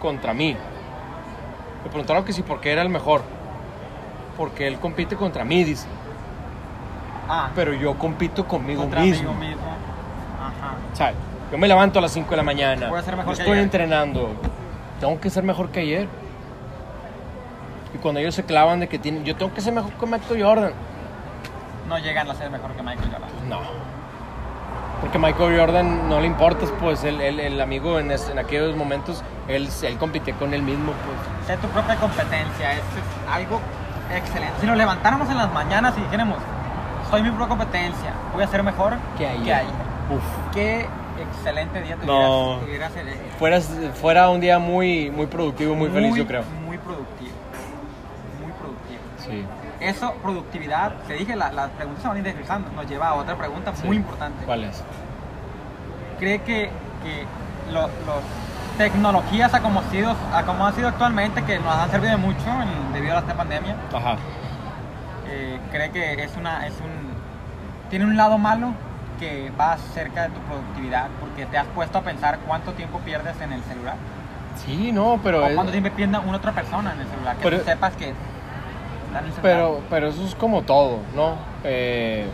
contra 0.00 0.32
mí. 0.34 0.56
Le 1.84 1.90
preguntaron 1.90 2.24
que 2.24 2.32
sí, 2.32 2.42
por 2.42 2.60
qué 2.60 2.72
era 2.72 2.82
el 2.82 2.88
mejor. 2.88 3.22
Porque 4.36 4.66
él 4.66 4.78
compite 4.78 5.16
contra 5.16 5.44
mí, 5.44 5.64
dice. 5.64 5.86
Ah, 7.28 7.50
Pero 7.54 7.72
yo 7.72 7.94
compito 7.98 8.46
conmigo 8.46 8.82
contra 8.82 9.00
mismo. 9.00 9.30
Ajá. 9.30 10.76
O 10.92 10.96
sea, 10.96 11.12
yo 11.50 11.58
me 11.58 11.66
levanto 11.66 11.98
a 11.98 12.02
las 12.02 12.12
5 12.12 12.28
de 12.30 12.36
la 12.36 12.42
mañana. 12.42 12.88
Voy 12.88 12.98
a 12.98 13.02
ser 13.02 13.16
mejor 13.16 13.32
yo 13.32 13.36
que 13.36 13.42
estoy 13.42 13.52
ayer. 13.54 13.64
entrenando. 13.64 14.30
Tengo 15.00 15.18
que 15.20 15.30
ser 15.30 15.42
mejor 15.42 15.70
que 15.70 15.80
ayer. 15.80 16.08
Y 17.94 17.98
cuando 17.98 18.20
ellos 18.20 18.34
se 18.34 18.44
clavan 18.44 18.80
de 18.80 18.88
que 18.88 18.98
tienen, 18.98 19.24
yo 19.24 19.34
tengo 19.36 19.52
que 19.54 19.60
ser 19.60 19.72
mejor 19.72 19.92
que 19.92 20.06
Michael 20.06 20.42
Jordan. 20.42 20.72
No 21.88 21.98
llegan 21.98 22.28
a 22.30 22.34
ser 22.34 22.50
mejor 22.50 22.72
que 22.72 22.82
Michael 22.82 23.10
Jordan. 23.10 23.30
Pues 23.30 23.44
no. 23.44 23.60
Porque 25.00 25.18
Michael 25.18 25.58
Jordan 25.58 26.08
no 26.08 26.20
le 26.20 26.26
importas, 26.26 26.70
pues 26.80 27.04
el, 27.04 27.20
el- 27.20 27.38
el 27.40 27.60
amigo 27.60 27.98
en, 27.98 28.10
es- 28.10 28.28
en 28.30 28.38
aquellos 28.38 28.74
momentos, 28.76 29.22
él, 29.46 29.68
él 29.82 29.98
compite 29.98 30.32
con 30.32 30.54
él 30.54 30.62
mismo, 30.62 30.92
pues. 30.92 31.46
Sé 31.46 31.56
tu 31.58 31.68
propia 31.68 31.96
competencia, 31.96 32.72
eso 32.72 32.82
es 32.96 33.32
algo 33.32 33.60
excelente. 34.14 34.54
Si 34.60 34.66
nos 34.66 34.76
levantáramos 34.76 35.28
en 35.30 35.36
las 35.36 35.52
mañanas 35.52 35.94
y 35.98 36.00
dijéramos, 36.00 36.38
soy 37.10 37.22
mi 37.22 37.30
propia 37.30 37.48
competencia, 37.48 38.12
voy 38.32 38.42
a 38.42 38.46
ser 38.48 38.62
mejor 38.62 38.94
Que 39.18 39.26
ayer. 39.28 39.44
que 39.44 39.54
ayer. 39.54 39.72
Uf. 40.10 40.22
Qué 40.54 40.86
excelente 41.20 41.82
día 41.82 41.96
No. 42.04 42.58
tuvieras, 42.60 42.92
tuvieras, 42.92 43.16
eh, 43.16 43.30
Fueras, 43.38 43.70
fuera 44.00 44.30
un 44.30 44.40
día 44.40 44.58
muy, 44.58 45.10
muy 45.10 45.26
productivo, 45.26 45.74
muy 45.74 45.88
feliz, 45.90 46.14
yo 46.16 46.26
creo. 46.26 46.42
Muy 46.66 46.78
productivo. 46.78 47.30
Muy 48.42 48.52
productivo. 48.52 49.00
Sí. 49.18 49.44
Eso, 49.80 50.14
productividad, 50.22 50.94
te 51.06 51.14
dije, 51.14 51.36
la- 51.36 51.52
las 51.52 51.68
preguntas 51.70 52.02
se 52.02 52.08
van 52.08 52.16
a 52.16 52.20
ir 52.20 52.24
desglosando. 52.24 52.70
Nos 52.74 52.86
lleva 52.88 53.08
a 53.08 53.14
otra 53.14 53.36
pregunta 53.36 53.72
Sí. 53.74 53.86
muy 53.86 53.96
importante. 53.96 54.44
¿Cuál 54.44 54.64
es? 54.64 54.82
¿Cree 56.18 56.40
que, 56.42 56.70
que 57.02 57.26
lo- 57.72 57.82
los 57.88 58.22
tecnologías 58.78 59.52
a 59.54 59.60
como, 59.60 59.82
sido, 59.90 60.14
a 60.34 60.42
como 60.44 60.66
han 60.66 60.74
sido 60.74 60.88
actualmente, 60.88 61.42
que 61.44 61.58
nos 61.58 61.74
han 61.74 61.90
servido 61.90 62.16
mucho 62.18 62.48
en- 62.62 62.92
debido 62.92 63.16
a 63.16 63.20
esta 63.20 63.34
pandemia, 63.34 63.76
Ajá. 63.94 64.16
eh, 65.28 65.58
cree 65.70 65.90
que 65.90 66.22
es 66.22 66.36
una 66.36 66.66
es 66.66 66.74
un 66.80 67.06
tiene 67.90 68.04
un 68.04 68.16
lado 68.16 68.36
malo 68.38 68.72
que 69.20 69.50
va 69.58 69.76
cerca 69.78 70.24
de 70.24 70.28
tu 70.30 70.40
productividad 70.40 71.06
porque 71.20 71.46
te 71.46 71.56
has 71.56 71.66
puesto 71.68 71.98
a 71.98 72.02
pensar 72.02 72.38
cuánto 72.46 72.72
tiempo 72.72 72.98
pierdes 73.00 73.40
en 73.40 73.52
el 73.52 73.62
celular 73.62 73.94
Sí, 74.56 74.90
no, 74.92 75.20
pero... 75.22 75.44
o 75.44 75.46
es- 75.48 75.54
cuánto 75.54 75.70
tiempo 75.72 75.90
pierde 75.94 76.18
una 76.18 76.36
otra 76.36 76.52
persona 76.52 76.92
en 76.92 77.00
el 77.00 77.06
celular 77.08 77.36
que 77.36 77.42
Pero- 77.44 77.58
tú 77.58 77.64
sepas 77.64 77.94
que 77.96 78.12
Pero, 79.42 79.80
pero 79.90 80.08
eso 80.08 80.24
es 80.24 80.34
como 80.34 80.62
todo, 80.62 80.98
¿no? 81.14 81.34
Eh, 81.64 82.26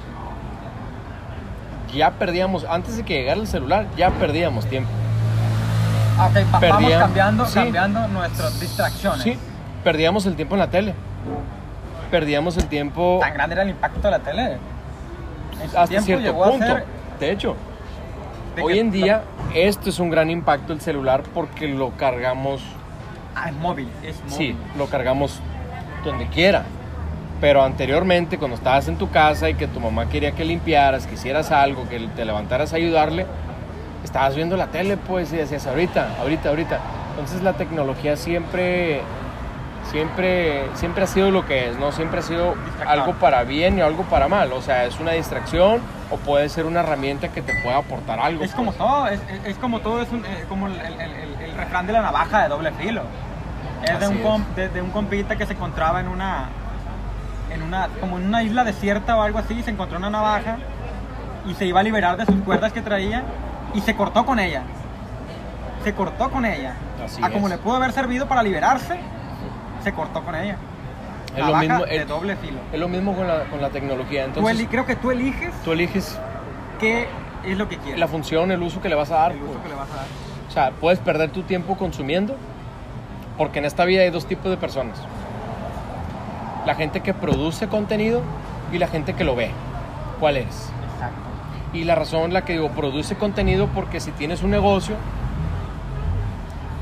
ya 1.94 2.10
perdíamos, 2.12 2.64
antes 2.64 2.96
de 2.96 3.02
que 3.04 3.14
llegara 3.14 3.40
el 3.40 3.46
celular, 3.46 3.86
ya 3.96 4.10
perdíamos 4.10 4.66
tiempo. 4.66 4.88
Ah, 6.18 6.28
ok, 6.30 6.36
va- 6.54 6.68
vamos 6.70 6.92
cambiando 6.92 7.46
sí. 7.46 7.54
cambiando 7.54 8.08
nuestras 8.08 8.60
distracciones 8.60 9.22
Sí, 9.22 9.36
perdíamos 9.84 10.24
el 10.26 10.36
tiempo 10.36 10.54
en 10.54 10.60
la 10.60 10.70
tele. 10.70 10.94
Perdíamos 12.10 12.56
el 12.58 12.66
tiempo 12.66 13.18
tan 13.20 13.32
grande 13.34 13.54
era 13.54 13.62
el 13.62 13.70
impacto 13.70 14.00
de 14.02 14.10
la 14.10 14.18
tele 14.18 14.58
en 15.62 15.70
su 15.70 15.78
hasta 15.78 16.00
cierto 16.02 16.34
punto. 16.34 16.66
ser 16.66 16.84
De 17.18 17.30
hecho, 17.30 17.56
de 18.56 18.62
hoy 18.62 18.74
que- 18.74 18.80
en 18.80 18.90
día 18.90 19.22
esto 19.54 19.88
es 19.90 19.98
un 19.98 20.10
gran 20.10 20.28
impacto 20.30 20.72
el 20.74 20.80
celular 20.80 21.22
porque 21.34 21.68
lo 21.68 21.90
cargamos, 21.92 22.62
Ah, 23.34 23.48
es 23.48 23.54
móvil 23.56 23.88
es 24.02 24.16
móvil 24.24 24.32
sí, 24.36 24.56
lo 24.76 24.86
cargamos 24.86 25.40
donde 26.04 26.26
quiera. 26.28 26.64
Pero 27.40 27.62
anteriormente, 27.64 28.38
cuando 28.38 28.56
estabas 28.56 28.86
en 28.88 28.96
tu 28.96 29.10
casa 29.10 29.48
y 29.50 29.54
que 29.54 29.66
tu 29.66 29.80
mamá 29.80 30.08
quería 30.08 30.32
que 30.32 30.44
limpiaras, 30.44 31.06
que 31.06 31.14
hicieras 31.14 31.50
algo, 31.50 31.88
que 31.88 31.98
te 32.14 32.24
levantaras 32.24 32.72
a 32.72 32.76
ayudarle, 32.76 33.26
estabas 34.04 34.36
viendo 34.36 34.56
la 34.56 34.68
tele, 34.68 34.96
pues, 34.96 35.32
y 35.32 35.36
decías, 35.36 35.66
ahorita, 35.66 36.16
ahorita, 36.20 36.48
ahorita. 36.50 36.78
Entonces 37.10 37.42
la 37.42 37.54
tecnología 37.54 38.16
siempre, 38.16 39.00
siempre, 39.90 40.64
siempre 40.74 41.04
ha 41.04 41.06
sido 41.06 41.30
lo 41.30 41.44
que 41.46 41.68
es, 41.68 41.78
¿no? 41.78 41.92
Siempre 41.92 42.20
ha 42.20 42.22
sido 42.22 42.54
algo 42.86 43.14
para 43.14 43.42
bien 43.44 43.78
y 43.78 43.80
algo 43.80 44.04
para 44.04 44.28
mal. 44.28 44.52
O 44.52 44.62
sea, 44.62 44.84
es 44.84 44.98
una 45.00 45.12
distracción 45.12 45.80
o 46.10 46.16
puede 46.16 46.48
ser 46.48 46.66
una 46.66 46.80
herramienta 46.80 47.28
que 47.28 47.42
te 47.42 47.52
pueda 47.62 47.78
aportar 47.78 48.20
algo. 48.20 48.44
Es 48.44 48.52
como 48.54 48.70
pues. 48.72 48.78
todo, 48.78 49.06
es, 49.08 49.20
es- 49.20 49.46
es 49.46 49.56
como 49.58 49.80
todo, 49.80 50.00
es 50.00 50.10
un- 50.12 50.24
eh, 50.24 50.44
como 50.48 50.68
el, 50.68 50.74
el- 50.80 51.00
el- 51.00 51.44
el 51.44 51.54
refrán 51.56 51.86
de 51.86 51.92
la 51.92 52.02
navaja 52.02 52.42
de 52.44 52.48
doble 52.48 52.70
filo. 52.72 53.02
Es 53.84 54.00
de 54.00 54.08
un, 54.08 54.16
es. 54.16 54.22
com- 54.22 54.44
de, 54.56 54.68
de 54.68 54.82
un 54.82 54.90
compita 54.90 55.36
que 55.36 55.46
se 55.46 55.52
encontraba 55.54 56.00
en 56.00 56.08
una, 56.08 56.46
en 57.52 57.62
una, 57.62 57.88
como 58.00 58.18
en 58.18 58.26
una 58.26 58.42
isla 58.42 58.64
desierta 58.64 59.16
o 59.16 59.22
algo 59.22 59.38
así, 59.38 59.62
se 59.62 59.70
encontró 59.70 59.98
una 59.98 60.10
navaja 60.10 60.56
y 61.46 61.54
se 61.54 61.66
iba 61.66 61.80
a 61.80 61.82
liberar 61.82 62.16
de 62.16 62.26
sus 62.26 62.36
cuerdas 62.44 62.72
que 62.72 62.80
traía 62.82 63.24
y 63.74 63.80
se 63.80 63.94
cortó 63.96 64.24
con 64.24 64.38
ella. 64.38 64.62
Se 65.84 65.92
cortó 65.94 66.30
con 66.30 66.44
ella. 66.44 66.74
Así 67.04 67.20
a 67.24 67.30
como 67.30 67.48
es. 67.48 67.52
le 67.54 67.58
pudo 67.58 67.76
haber 67.76 67.92
servido 67.92 68.28
para 68.28 68.42
liberarse, 68.42 68.96
se 69.82 69.92
cortó 69.92 70.22
con 70.22 70.34
ella. 70.36 70.56
Es 71.34 71.38
lo 71.38 71.46
Navaja 71.46 71.60
mismo, 71.62 71.84
de 71.86 71.96
es- 71.96 72.06
doble 72.08 72.36
filo. 72.36 72.58
Es 72.72 72.78
lo 72.78 72.88
mismo 72.88 73.14
con 73.16 73.26
la, 73.26 73.44
con 73.44 73.60
la 73.60 73.70
tecnología. 73.70 74.24
Tú 74.24 74.28
Entonces, 74.40 74.54
eli- 74.60 74.66
creo 74.68 74.86
que 74.86 74.96
tú 74.96 75.10
eliges 75.10 75.52
tú 75.64 75.72
eliges 75.72 76.18
qué 76.78 77.08
es 77.44 77.56
lo 77.58 77.68
que 77.68 77.78
quieres. 77.78 77.98
la 77.98 78.06
función, 78.06 78.52
el 78.52 78.62
uso 78.62 78.80
que 78.80 78.88
le 78.88 78.94
vas 78.94 79.10
a 79.10 79.16
dar. 79.16 79.32
el 79.32 79.38
uso 79.42 79.52
pues. 79.54 79.62
que 79.64 79.68
le 79.70 79.74
vas 79.74 79.90
a 79.90 79.96
dar. 79.96 80.04
O 80.48 80.50
sea, 80.52 80.70
puedes 80.72 80.98
perder 81.00 81.30
tu 81.30 81.42
tiempo 81.42 81.76
consumiendo, 81.76 82.36
porque 83.36 83.58
en 83.58 83.64
esta 83.64 83.84
vida 83.84 84.02
hay 84.02 84.10
dos 84.10 84.26
tipos 84.26 84.50
de 84.50 84.56
personas. 84.56 84.98
La 86.66 86.74
gente 86.74 87.00
que 87.00 87.14
produce 87.14 87.68
contenido 87.68 88.22
y 88.72 88.78
la 88.78 88.88
gente 88.88 89.14
que 89.14 89.24
lo 89.24 89.34
ve. 89.34 89.50
¿Cuál 90.20 90.36
es? 90.36 90.70
Exacto. 90.94 91.20
Y 91.72 91.84
la 91.84 91.94
razón 91.94 92.32
la 92.32 92.44
que 92.44 92.52
digo, 92.52 92.70
produce 92.70 93.16
contenido 93.16 93.68
porque 93.68 94.00
si 94.00 94.10
tienes 94.12 94.42
un 94.42 94.50
negocio, 94.50 94.94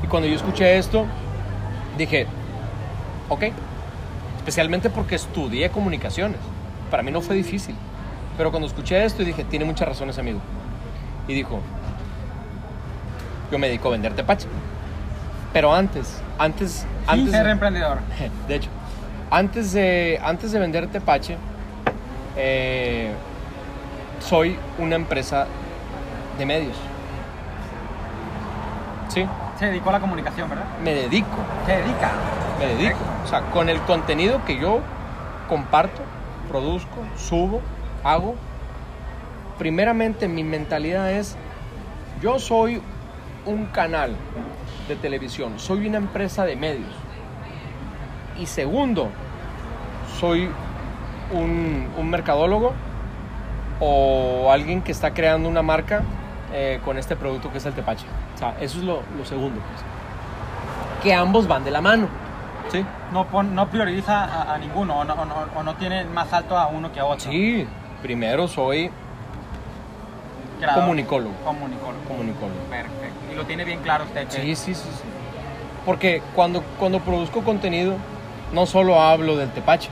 y 0.03 0.07
cuando 0.07 0.27
yo 0.27 0.35
escuché 0.35 0.77
esto, 0.77 1.05
dije, 1.97 2.27
ok, 3.29 3.43
especialmente 4.37 4.89
porque 4.89 5.15
estudié 5.15 5.69
comunicaciones. 5.69 6.39
Para 6.89 7.03
mí 7.03 7.11
no 7.11 7.21
fue 7.21 7.35
difícil. 7.35 7.75
Pero 8.37 8.51
cuando 8.51 8.67
escuché 8.67 9.03
esto, 9.05 9.23
dije, 9.23 9.43
tiene 9.43 9.65
muchas 9.65 9.87
razones, 9.87 10.17
amigo. 10.17 10.39
Y 11.27 11.33
dijo, 11.33 11.59
yo 13.51 13.59
me 13.59 13.67
dedico 13.67 13.89
a 13.89 13.91
vender 13.91 14.13
tepache. 14.13 14.47
Pero 15.53 15.73
antes, 15.73 16.21
antes, 16.37 16.85
antes, 17.07 17.31
ser 17.31 17.47
emprendedor. 17.47 17.99
de 18.47 18.55
hecho, 18.55 18.69
antes 19.29 19.73
de, 19.73 20.19
antes 20.23 20.51
de 20.51 20.59
vender 20.59 20.87
tepache, 20.87 21.37
eh, 22.37 23.11
soy 24.19 24.57
una 24.77 24.95
empresa 24.95 25.47
de 26.37 26.45
medios. 26.45 26.77
Sí, 29.09 29.27
Se 29.59 29.65
dedicó 29.65 29.89
a 29.89 29.93
la 29.93 29.99
comunicación, 29.99 30.49
¿verdad? 30.49 30.63
me 30.81 30.93
dedico, 30.93 31.27
Se 31.65 31.73
dedica. 31.73 32.11
me 32.59 32.65
dedico. 32.67 32.99
O 33.25 33.27
sea, 33.27 33.41
con 33.51 33.67
el 33.67 33.79
contenido 33.81 34.43
que 34.45 34.57
yo 34.57 34.79
comparto, 35.49 36.01
produzco, 36.47 36.97
subo, 37.17 37.61
hago, 38.05 38.35
primeramente 39.57 40.29
mi 40.29 40.43
mentalidad 40.45 41.11
es, 41.11 41.35
yo 42.21 42.39
soy 42.39 42.81
un 43.45 43.65
canal 43.67 44.15
de 44.87 44.95
televisión, 44.95 45.53
soy 45.57 45.87
una 45.87 45.97
empresa 45.97 46.45
de 46.45 46.55
medios. 46.55 46.89
Y 48.39 48.45
segundo, 48.45 49.09
soy 50.19 50.49
un, 51.31 51.87
un 51.97 52.09
mercadólogo 52.09 52.73
o 53.79 54.51
alguien 54.51 54.81
que 54.81 54.91
está 54.91 55.13
creando 55.13 55.49
una 55.49 55.61
marca 55.61 56.01
eh, 56.53 56.79
con 56.83 56.97
este 56.97 57.15
producto 57.15 57.51
que 57.51 57.57
es 57.57 57.65
el 57.65 57.73
tepache. 57.73 58.05
O 58.35 58.37
sea, 58.37 58.55
eso 58.59 58.77
es 58.79 58.83
lo, 58.83 59.01
lo 59.17 59.25
segundo. 59.25 59.59
pues. 59.59 59.83
Que 61.03 61.13
ambos 61.13 61.47
van 61.47 61.63
de 61.63 61.71
la 61.71 61.81
mano. 61.81 62.07
¿Sí? 62.71 62.85
No, 63.11 63.25
pon- 63.27 63.53
no 63.53 63.67
prioriza 63.69 64.23
a, 64.23 64.53
a 64.53 64.57
ninguno 64.57 64.99
o 64.99 65.03
no, 65.03 65.13
o, 65.13 65.25
no, 65.25 65.35
o 65.57 65.63
no 65.63 65.75
tiene 65.75 66.05
más 66.05 66.31
alto 66.31 66.57
a 66.57 66.67
uno 66.67 66.91
que 66.91 66.99
a 66.99 67.05
otro. 67.05 67.29
Sí, 67.31 67.67
primero 68.01 68.47
soy 68.47 68.89
Creador. 70.61 70.83
comunicólogo. 70.83 71.35
Comunicólogo. 71.43 72.03
comunicólogo. 72.07 72.59
Perfecto. 72.69 73.31
Y 73.31 73.35
lo 73.35 73.45
tiene 73.45 73.65
bien 73.65 73.79
claro 73.81 74.05
usted. 74.05 74.27
que- 74.27 74.41
Sí, 74.41 74.55
sí, 74.55 74.75
sí, 74.75 74.81
sí. 74.83 75.03
Porque 75.85 76.21
cuando, 76.35 76.61
cuando 76.79 76.99
produzco 76.99 77.41
contenido, 77.43 77.95
no 78.53 78.65
solo 78.65 79.01
hablo 79.01 79.35
del 79.37 79.49
tepache, 79.51 79.89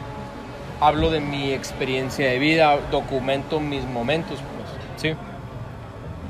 hablo 0.80 1.10
de 1.10 1.20
mi 1.20 1.52
experiencia 1.52 2.28
de 2.30 2.38
vida, 2.40 2.78
documento 2.92 3.60
mis 3.60 3.84
momentos, 3.86 4.40
pues, 4.40 5.02
sí. 5.02 5.16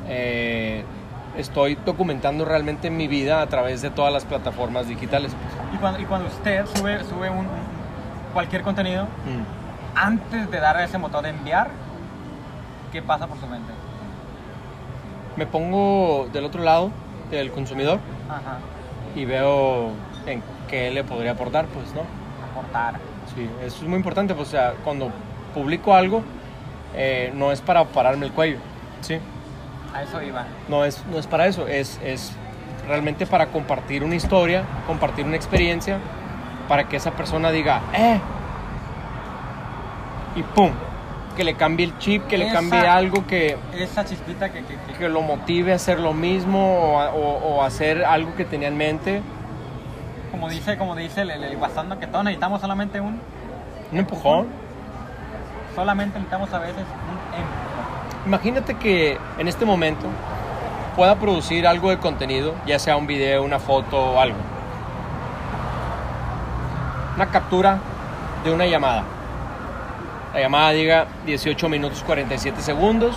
Eh, 0.08 0.84
estoy 1.38 1.76
documentando 1.86 2.46
realmente 2.46 2.90
mi 2.90 3.08
vida 3.08 3.42
a 3.42 3.48
través 3.48 3.82
de 3.82 3.90
todas 3.90 4.12
las 4.14 4.26
plataformas 4.26 4.88
digitales. 4.88 5.32
pues. 5.34 5.76
Y, 5.76 5.78
cuando, 5.78 6.00
y 6.00 6.06
cuando 6.06 6.28
usted 6.28 6.66
sube, 6.76 7.04
sube 7.04 7.30
un, 7.30 7.48
cualquier 8.34 8.62
contenido, 8.64 9.04
Mm. 9.06 9.96
antes 9.96 10.50
de 10.50 10.60
dar 10.60 10.80
ese 10.82 10.98
botón 10.98 11.24
de 11.24 11.30
enviar, 11.30 11.70
¿qué 12.92 13.02
pasa 13.02 13.28
por 13.28 13.38
su 13.40 13.48
mente? 13.48 13.72
Me 15.40 15.48
pongo 15.48 16.28
del 16.34 16.44
otro 16.44 16.62
lado 16.62 16.92
del 17.32 17.50
consumidor 17.52 18.02
Ajá. 18.28 18.58
y 19.16 19.24
veo 19.24 19.92
en 20.26 20.44
qué 20.68 20.92
le 20.92 21.06
podría 21.06 21.32
aportar, 21.32 21.66
pues, 21.68 21.94
¿no? 21.94 22.02
Aportar. 22.52 22.96
Sí, 23.34 23.50
eso 23.66 23.78
es 23.78 23.88
muy 23.88 23.96
importante, 23.96 24.36
pues, 24.36 24.50
o 24.50 24.52
sea, 24.52 24.74
cuando 24.84 25.12
publico 25.54 25.96
algo, 25.96 26.24
eh, 26.94 27.32
no 27.34 27.54
es 27.54 27.62
para 27.62 27.86
pararme 27.86 28.26
el 28.26 28.34
cuello, 28.34 28.58
¿sí? 29.00 29.18
A 29.96 30.04
eso 30.04 30.22
iba. 30.22 30.46
No 30.68 30.84
es, 30.84 31.06
no 31.06 31.18
es 31.18 31.26
para 31.26 31.48
eso, 31.48 31.70
es, 31.70 32.02
es 32.04 32.34
realmente 32.86 33.26
para 33.26 33.48
compartir 33.48 34.04
una 34.04 34.16
historia, 34.16 34.66
compartir 34.88 35.26
una 35.26 35.38
experiencia, 35.38 36.00
para 36.68 36.90
que 36.90 36.98
esa 36.98 37.12
persona 37.12 37.50
diga, 37.50 37.80
¡eh! 37.94 38.20
Y 40.36 40.44
¡pum! 40.44 40.72
Que 41.40 41.46
le 41.46 41.54
cambie 41.54 41.86
el 41.86 41.98
chip, 42.00 42.28
que 42.28 42.38
le 42.38 42.52
cambie 42.52 42.86
algo 42.86 43.26
que, 43.26 43.58
Esa 43.74 44.04
chispita 44.04 44.52
que, 44.52 44.60
que, 44.66 44.76
que- 44.76 44.94
que 45.00 45.08
lo 45.08 45.22
motive 45.22 45.72
a 45.72 45.76
hacer 45.78 45.98
lo 45.98 46.12
mismo 46.12 46.96
o, 46.96 47.00
a- 47.00 47.12
o- 47.12 47.56
o 47.60 47.64
hacer 47.64 48.04
algo 48.04 48.36
que 48.36 48.44
tenía 48.44 48.68
en 48.68 48.76
mente. 48.76 49.22
como 50.32 50.50
dice, 50.50 50.78
como 50.78 50.98
dice 50.98 51.22
el, 51.22 51.32
el, 51.32 51.58
que 51.98 52.08
todos 52.08 52.26
necesitamos 52.26 52.60
solamente 52.60 53.00
un, 53.00 53.22
Un 53.90 53.98
empujón. 53.98 54.48
solamente 55.76 56.20
necesitamos 56.20 56.54
a 56.54 56.60
veces 56.60 56.76
un 56.76 57.40
empujón. 57.40 58.26
Imagínate 58.26 58.74
que 58.76 59.18
en 59.38 59.48
este 59.48 59.64
momento 59.64 60.08
pueda 60.98 61.16
producir 61.16 61.66
algo 61.66 61.90
de 61.90 62.00
contenido, 62.00 62.54
ya 62.66 62.80
sea 62.80 62.98
un 62.98 63.08
video, 63.08 63.44
una 63.44 63.60
foto 63.60 63.98
o 63.98 64.20
algo. 64.20 64.36
Una 67.16 67.28
captura 67.28 67.80
de 68.44 68.52
una 68.52 68.66
llamada. 68.66 69.04
La 70.34 70.42
llamada 70.42 70.72
diga 70.72 71.08
18 71.26 71.70
minutos 71.70 72.04
47 72.04 72.62
segundos 72.62 73.16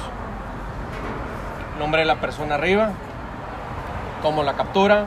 nombre 1.83 2.03
de 2.03 2.07
la 2.07 2.21
persona 2.21 2.55
arriba, 2.55 2.93
tomo 4.23 4.45
la 4.45 4.55
captura, 4.55 5.07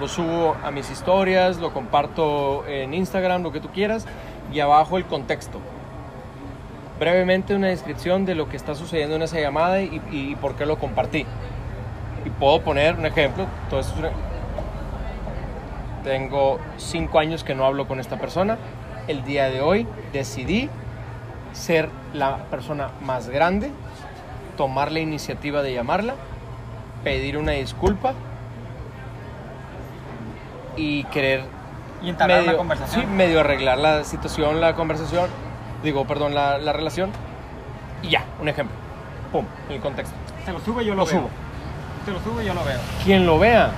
lo 0.00 0.08
subo 0.08 0.56
a 0.64 0.72
mis 0.72 0.90
historias, 0.90 1.58
lo 1.58 1.72
comparto 1.72 2.66
en 2.66 2.92
Instagram, 2.92 3.44
lo 3.44 3.52
que 3.52 3.60
tú 3.60 3.68
quieras, 3.68 4.04
y 4.52 4.58
abajo 4.58 4.96
el 4.96 5.04
contexto. 5.04 5.60
Brevemente 6.98 7.54
una 7.54 7.68
descripción 7.68 8.26
de 8.26 8.34
lo 8.34 8.48
que 8.48 8.56
está 8.56 8.74
sucediendo 8.74 9.14
en 9.14 9.22
esa 9.22 9.38
llamada 9.38 9.80
y, 9.80 10.36
por 10.40 10.56
qué 10.56 10.66
lo 10.66 10.76
compartí. 10.76 11.24
Y 12.24 12.30
puedo 12.30 12.62
poner 12.62 12.96
un 12.96 13.06
ejemplo. 13.06 13.46
Tengo 16.02 16.58
cinco 16.78 17.20
años 17.20 17.44
que 17.44 17.54
no 17.54 17.64
hablo 17.64 17.86
con 17.86 18.00
esta 18.00 18.18
persona. 18.18 18.58
El 19.06 19.22
día 19.24 19.50
de 19.50 19.60
hoy 19.60 19.86
decidí 20.12 20.68
ser 21.52 21.88
la 22.12 22.36
persona 22.50 22.88
más 23.02 23.28
grande, 23.28 23.70
tomar 24.56 24.92
la 24.92 25.00
iniciativa 25.00 25.62
de 25.62 25.74
llamarla, 25.74 26.14
pedir 27.04 27.36
una 27.38 27.52
disculpa 27.52 28.12
y 30.76 31.04
querer 31.04 31.44
Y 32.02 32.10
entablar 32.10 32.38
medio, 32.38 32.50
una 32.50 32.58
conversación. 32.58 33.00
sí, 33.02 33.06
medio 33.08 33.40
arreglar 33.40 33.78
la 33.78 34.04
situación, 34.04 34.60
la 34.60 34.74
conversación, 34.74 35.28
digo, 35.82 36.06
perdón, 36.06 36.34
la, 36.34 36.58
la 36.58 36.72
relación. 36.72 37.10
Y 38.02 38.10
ya, 38.10 38.24
un 38.40 38.48
ejemplo. 38.48 38.76
Pum, 39.32 39.44
el 39.68 39.80
contexto. 39.80 40.14
Se 40.44 40.52
lo 40.52 40.60
sube 40.60 40.84
yo 40.84 40.94
lo, 40.94 41.04
Lo 41.04 41.06
veo. 41.06 41.20
subo. 41.20 41.30
Se 42.04 42.12
lo 42.12 42.20
sube 42.20 42.44
yo 42.44 42.54
lo 42.54 42.64
veo. 42.64 42.78
Quien 43.04 43.26
lo 43.26 43.38
vea, 43.38 43.70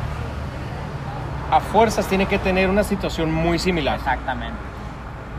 a 1.50 1.60
fuerzas 1.60 2.06
tiene 2.06 2.26
que 2.26 2.38
tener 2.38 2.68
una 2.68 2.84
situación 2.84 3.32
muy 3.32 3.58
similar. 3.58 3.96
Exactamente. 3.96 4.56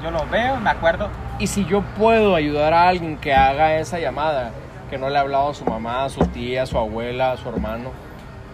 Yo 0.03 0.11
lo 0.11 0.25
veo, 0.27 0.59
me 0.59 0.71
acuerdo. 0.71 1.09
Y 1.41 1.47
si 1.47 1.65
yo 1.65 1.81
puedo 1.97 2.35
ayudar 2.35 2.71
a 2.73 2.87
alguien 2.87 3.17
que 3.17 3.33
haga 3.33 3.75
esa 3.77 3.97
llamada, 3.99 4.51
que 4.91 4.97
no 4.99 5.09
le 5.09 5.17
ha 5.17 5.21
hablado 5.21 5.49
a 5.49 5.53
su 5.55 5.65
mamá, 5.65 6.05
a 6.05 6.09
su 6.09 6.23
tía, 6.27 6.63
a 6.63 6.65
su 6.67 6.77
abuela, 6.77 7.31
a 7.31 7.37
su 7.37 7.49
hermano 7.49 7.89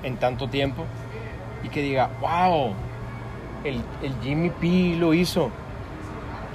en 0.04 0.16
tanto 0.18 0.48
tiempo, 0.48 0.86
y 1.64 1.70
que 1.70 1.82
diga, 1.82 2.10
wow, 2.22 2.74
el, 3.66 3.84
el 4.02 4.16
Jimmy 4.24 4.50
P 4.52 4.96
lo 4.98 5.14
hizo, 5.14 5.52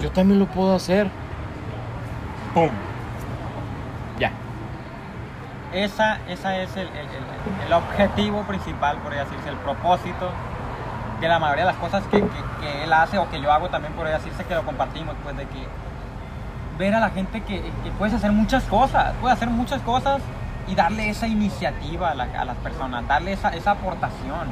yo 0.01 0.11
también 0.11 0.39
lo 0.41 0.47
puedo 0.47 0.75
hacer. 0.75 1.09
¡Pum! 2.55 2.71
Ya. 4.19 4.33
Esa, 5.75 6.19
esa 6.31 6.57
es 6.59 6.75
el, 6.77 6.87
el- 6.89 7.67
el- 7.67 7.73
objetivo 7.75 8.43
principal, 8.43 8.97
por 8.99 9.13
decirse, 9.15 9.49
el 9.51 9.57
propósito 9.57 10.31
de 11.21 11.29
la 11.29 11.39
mayoría 11.39 11.65
de 11.67 11.73
las 11.73 11.81
cosas 11.81 12.05
que, 12.11 12.21
que- 12.21 12.27
que 12.61 12.85
él 12.85 12.93
hace 12.93 13.19
o 13.19 13.29
que 13.31 13.41
yo 13.41 13.53
hago 13.53 13.69
también, 13.69 13.93
por 13.95 14.07
decirse 14.09 14.45
que 14.45 14.55
lo 14.55 14.63
compartimos, 14.65 15.15
pues 15.23 15.37
de 15.37 15.45
que 15.45 15.67
ver 16.79 16.95
a 16.95 17.01
la 17.01 17.11
gente 17.11 17.43
que, 17.43 17.61
que 17.61 17.91
puedes 17.99 18.15
hacer 18.15 18.33
muchas 18.33 18.65
cosas, 18.65 19.13
puedes 19.21 19.37
hacer 19.37 19.49
muchas 19.51 19.81
cosas 19.83 20.21
y 20.69 20.75
darle 20.75 21.09
esa 21.09 21.27
iniciativa 21.27 22.11
a, 22.11 22.15
la- 22.15 22.25
a 22.39 22.45
las 22.45 22.57
personas, 22.59 23.07
darle 23.09 23.33
esa, 23.33 23.51
esa 23.51 23.73
aportación. 23.73 24.49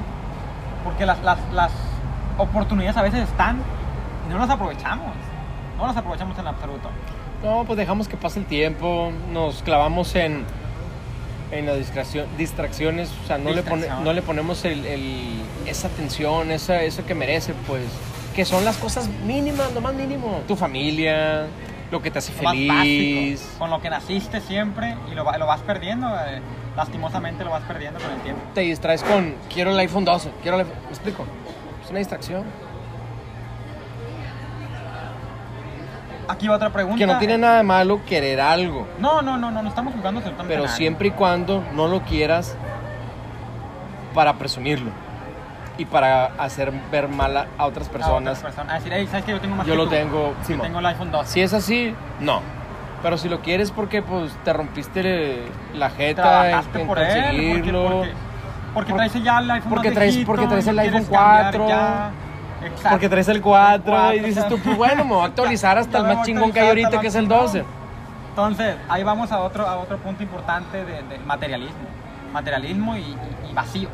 Porque 0.84 1.06
las, 1.06 1.20
las, 1.22 1.38
las 1.52 1.72
oportunidades 2.38 2.96
a 2.96 3.02
veces 3.02 3.28
están 3.28 3.58
y 4.26 4.32
no 4.32 4.38
las 4.38 4.50
aprovechamos, 4.50 5.14
no 5.78 5.86
las 5.86 5.96
aprovechamos 5.96 6.38
en 6.38 6.46
absoluto. 6.46 6.88
No, 7.42 7.64
pues 7.64 7.76
dejamos 7.78 8.06
que 8.08 8.16
pase 8.16 8.38
el 8.40 8.46
tiempo, 8.46 9.12
nos 9.32 9.62
clavamos 9.62 10.14
en, 10.14 10.44
en 11.52 11.66
las 11.66 11.76
distraccio- 11.78 12.26
distracciones, 12.36 13.10
o 13.24 13.26
sea, 13.26 13.38
no, 13.38 13.50
le, 13.50 13.62
pone- 13.62 13.86
no 14.04 14.12
le 14.12 14.22
ponemos 14.22 14.64
el, 14.64 14.84
el- 14.86 15.40
esa 15.66 15.88
atención, 15.88 16.50
esa, 16.50 16.82
eso 16.82 17.04
que 17.06 17.14
merece, 17.14 17.54
pues, 17.66 17.82
que 18.34 18.44
son 18.44 18.64
las 18.64 18.76
cosas 18.76 19.08
mínimas, 19.26 19.72
lo 19.72 19.80
más 19.80 19.94
mínimo. 19.94 20.40
Tu 20.46 20.54
familia, 20.56 21.46
lo 21.90 22.00
que 22.02 22.10
te 22.10 22.18
hace 22.18 22.32
Lo 22.42 22.50
feliz. 22.50 22.68
básico, 22.68 23.58
con 23.58 23.70
lo 23.70 23.80
que 23.80 23.90
naciste 23.90 24.40
siempre 24.40 24.96
y 25.10 25.14
lo, 25.14 25.24
lo 25.24 25.46
vas 25.46 25.60
perdiendo, 25.62 26.08
eh, 26.26 26.40
lastimosamente 26.76 27.44
lo 27.44 27.50
vas 27.50 27.62
perdiendo 27.64 27.98
con 28.00 28.10
el 28.12 28.20
tiempo. 28.20 28.42
Te 28.54 28.60
distraes 28.62 29.02
con, 29.02 29.34
quiero 29.52 29.70
el 29.72 29.78
iPhone 29.80 30.04
12, 30.04 30.30
quiero 30.42 30.58
el 30.60 30.66
iPhone... 30.66 30.82
¿Me 30.84 30.90
explico? 30.90 31.26
Es 31.84 31.90
una 31.90 31.98
distracción. 31.98 32.44
Aquí 36.28 36.46
va 36.46 36.56
otra 36.56 36.70
pregunta. 36.70 36.96
Que 36.98 37.06
no 37.06 37.18
tiene 37.18 37.38
nada 37.38 37.56
de 37.58 37.62
malo 37.64 38.00
querer 38.06 38.40
algo, 38.40 38.86
No, 39.00 39.20
no, 39.20 39.36
no, 39.36 39.50
no, 39.50 39.62
no 39.62 39.68
estamos 39.68 39.92
jugando 39.94 40.18
absolutamente 40.20 40.52
pero 40.54 40.64
nada. 40.64 40.76
siempre 40.76 41.08
y 41.08 41.10
cuando 41.10 41.64
no 41.74 41.88
lo 41.88 42.02
quieras 42.02 42.56
para 44.14 44.34
presumirlo 44.34 44.90
y 45.80 45.84
para 45.86 46.26
hacer 46.38 46.72
ver 46.92 47.08
mal 47.08 47.36
a 47.36 47.46
a 47.58 47.66
otras 47.66 47.88
A 47.88 47.92
personas. 47.92 48.38
otras 48.38 48.38
personas. 48.40 48.72
A 48.72 48.74
decir, 48.76 48.92
hey, 48.94 49.06
¿sabes 49.10 49.24
que 49.24 49.32
yo 49.32 49.40
tengo 49.40 49.56
más 49.56 49.66
Yo 49.66 49.72
que 49.72 49.78
lo 49.78 49.84
tú? 49.84 49.90
tengo, 49.90 50.34
Yo 50.48 50.60
tengo 50.60 50.78
el 50.78 50.86
iPhone 50.86 51.10
12. 51.10 51.32
Si 51.32 51.40
es 51.40 51.52
así, 51.54 51.94
no. 52.20 52.42
Pero 53.02 53.16
si 53.16 53.30
lo 53.30 53.40
quieres 53.40 53.70
porque 53.70 54.02
pues 54.02 54.36
te 54.44 54.52
rompiste 54.52 55.42
la 55.74 55.88
jeta 55.90 56.50
en, 56.50 56.56
en 56.80 56.86
por 56.86 56.98
él, 56.98 57.06
porque, 57.06 57.22
conseguirlo. 57.22 57.82
porque, 57.90 58.12
porque 58.74 58.90
Por- 58.90 58.98
traes 58.98 59.24
ya 59.24 59.38
el 59.38 59.50
iPhone 59.50 59.70
porque 59.70 59.90
traes- 59.92 60.26
porque 60.26 60.46
traes 60.46 60.66
y 60.66 60.68
el 60.68 60.78
iPhone 60.80 61.04
quieres 61.04 61.18
cambiar 61.18 61.56
4. 61.56 61.68
ya. 61.68 62.10
Exacto. 62.62 62.88
Porque 62.90 63.08
traes 63.08 63.28
el 63.28 63.40
4 63.40 63.78
y 63.80 63.96
cuatro, 63.96 64.26
dices 64.26 64.48
tú, 64.48 64.58
pues 64.58 64.76
bueno, 64.76 65.04
me 65.06 65.14
voy 65.14 65.22
a 65.22 65.24
actualizar 65.28 65.78
hasta 65.78 65.96
el 65.98 66.04
más 66.04 66.18
a 66.18 66.22
chingón 66.24 66.52
que 66.52 66.60
hay 66.60 66.68
ahorita, 66.68 67.00
que 67.00 67.06
es 67.06 67.14
el 67.14 67.22
el 67.24 67.28
más 67.30 67.40
12. 67.40 67.58
chingón. 67.60 67.72
Entonces, 68.28 68.76
ahí 68.90 69.02
vamos 69.02 69.32
a 69.32 69.38
otro, 69.40 69.66
a 69.66 69.76
otro 69.78 69.96
punto 69.96 70.22
importante 70.22 70.84
de- 70.84 71.02
del 71.04 71.24
materialismo. 71.24 71.88
Materialismo 72.34 72.96
y, 72.96 73.00
y- 73.00 73.16
y 73.50 73.54
vacío. 73.54 73.88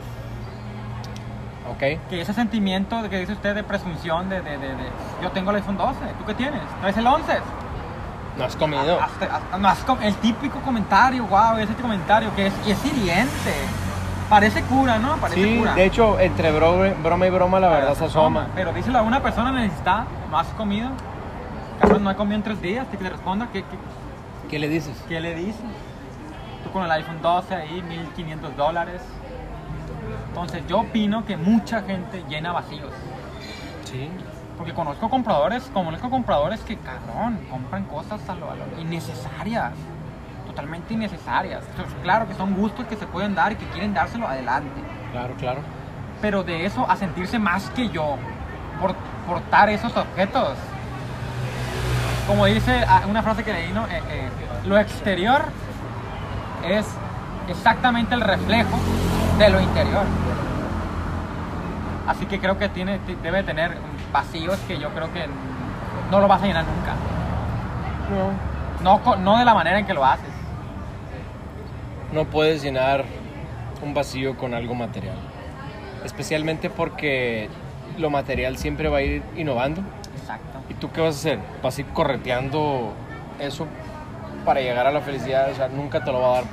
Que 2.08 2.20
ese 2.20 2.32
sentimiento 2.32 3.08
que 3.08 3.18
dice 3.20 3.32
usted 3.32 3.54
de 3.54 3.62
presunción 3.64 4.28
de, 4.28 4.40
de, 4.40 4.58
de- 4.58 4.68
de, 4.68 4.84
yo 5.22 5.30
tengo 5.32 5.50
el 5.50 5.56
iPhone 5.56 5.76
12, 5.76 5.98
¿tú 6.18 6.24
qué 6.24 6.34
tienes? 6.34 6.60
¿Traes 6.80 6.96
el 6.96 7.06
11? 7.06 7.32
No 8.38 8.44
has 8.44 8.56
comido. 8.56 9.00
Hasta- 9.00 9.58
no, 9.58 9.70
es 9.72 9.78
com- 9.80 9.98
el 10.02 10.14
típico 10.16 10.58
comentario, 10.60 11.24
wow, 11.26 11.56
ese 11.58 11.74
comentario 11.74 12.34
que 12.36 12.46
es, 12.48 12.54
y 12.66 12.70
es 12.70 12.84
hiriente. 12.84 13.52
Parece 14.28 14.62
cura, 14.62 14.98
¿no? 14.98 15.16
Parece 15.16 15.42
Sí, 15.42 15.58
cura. 15.58 15.74
de 15.74 15.84
hecho, 15.84 16.18
entre 16.18 16.52
bro- 16.52 16.94
broma 17.02 17.26
y 17.26 17.30
broma 17.30 17.60
la 17.60 17.68
verdad 17.68 17.94
se 17.94 18.04
asoma. 18.06 18.48
Pero 18.54 18.72
díselo 18.72 18.98
a 18.98 19.02
una 19.02 19.22
persona 19.22 19.52
necesitada, 19.52 20.06
no 20.30 20.38
has 20.38 20.48
comido. 20.48 20.90
Cabrón, 21.80 22.04
no 22.04 22.10
he 22.10 22.16
comido 22.16 22.36
en 22.36 22.42
tres 22.42 22.60
días, 22.60 22.86
que 22.88 22.96
te 22.96 23.08
responda, 23.08 23.48
¿qué, 23.52 23.62
qué, 23.62 23.76
¿Qué 24.50 24.58
le 24.58 24.68
dices? 24.68 25.02
qué 25.08 25.20
le 25.20 25.34
dices? 25.34 25.60
Tú 26.64 26.70
con 26.72 26.82
el 26.84 26.90
iPhone 26.90 27.20
12 27.22 27.54
ahí, 27.54 27.82
1500 27.82 28.56
dólares. 28.56 29.00
Entonces 30.36 30.66
yo 30.68 30.80
opino 30.80 31.24
que 31.24 31.38
mucha 31.38 31.80
gente 31.80 32.22
llena 32.28 32.52
vacíos. 32.52 32.92
Sí. 33.84 34.10
Porque 34.58 34.74
conozco 34.74 35.08
compradores, 35.08 35.62
conozco 35.72 36.10
compradores 36.10 36.60
que, 36.60 36.76
cabrón, 36.76 37.40
compran 37.50 37.84
cosas 37.84 38.20
a 38.28 38.34
lo, 38.34 38.50
a 38.50 38.54
lo 38.54 38.78
innecesarias. 38.78 39.72
Totalmente 40.46 40.92
innecesarias. 40.92 41.64
Entonces, 41.70 41.94
claro 42.02 42.28
que 42.28 42.34
son 42.34 42.54
gustos 42.54 42.84
que 42.84 42.96
se 42.96 43.06
pueden 43.06 43.34
dar 43.34 43.52
y 43.52 43.56
que 43.56 43.64
quieren 43.68 43.94
dárselo 43.94 44.28
adelante. 44.28 44.78
Claro, 45.10 45.34
claro. 45.38 45.60
Pero 46.20 46.42
de 46.42 46.66
eso 46.66 46.86
a 46.86 46.96
sentirse 46.96 47.38
más 47.38 47.70
que 47.70 47.88
yo 47.88 48.18
por 48.78 48.94
portar 49.26 49.70
esos 49.70 49.96
objetos. 49.96 50.58
Como 52.26 52.44
dice 52.44 52.84
ah, 52.86 53.04
una 53.08 53.22
frase 53.22 53.42
que 53.42 53.54
leí, 53.54 53.72
¿no? 53.72 53.86
Eh, 53.86 54.02
eh, 54.10 54.28
lo 54.66 54.76
exterior 54.76 55.46
es 56.62 56.86
exactamente 57.48 58.14
el 58.14 58.20
reflejo 58.20 58.78
de 59.38 59.50
lo 59.50 59.60
interior. 59.60 60.04
Así 62.06 62.26
que 62.26 62.38
creo 62.38 62.58
que 62.58 62.68
tiene, 62.68 62.98
ti- 63.00 63.16
debe 63.22 63.42
tener 63.42 63.76
vacíos 64.12 64.56
que 64.68 64.78
yo 64.78 64.90
creo 64.90 65.12
que 65.12 65.26
no 66.10 66.20
lo 66.20 66.28
vas 66.28 66.42
a 66.42 66.46
llenar 66.46 66.64
nunca. 66.64 66.94
No. 68.82 69.00
No, 69.00 69.16
no 69.16 69.38
de 69.38 69.44
la 69.44 69.54
manera 69.54 69.78
en 69.78 69.86
que 69.86 69.94
lo 69.94 70.04
haces. 70.04 70.30
No 72.12 72.24
puedes 72.26 72.62
llenar 72.62 73.04
un 73.82 73.92
vacío 73.94 74.36
con 74.36 74.54
algo 74.54 74.74
material. 74.74 75.16
Especialmente 76.04 76.70
porque 76.70 77.48
lo 77.98 78.10
material 78.10 78.56
siempre 78.58 78.88
va 78.88 78.98
a 78.98 79.02
ir 79.02 79.22
innovando. 79.36 79.82
Exacto. 80.16 80.58
¿Y 80.68 80.74
tú 80.74 80.92
qué 80.92 81.00
vas 81.00 81.16
a 81.16 81.18
hacer? 81.18 81.38
¿Vas 81.62 81.76
a 81.76 81.80
ir 81.80 81.86
correteando 81.88 82.92
eso 83.40 83.66
para 84.44 84.60
llegar 84.60 84.86
a 84.86 84.92
la 84.92 85.00
felicidad? 85.00 85.50
O 85.50 85.54
sea, 85.54 85.68
nunca 85.68 86.04
te 86.04 86.12
lo 86.12 86.20
va 86.20 86.28
a 86.28 86.32
dar. 86.34 86.44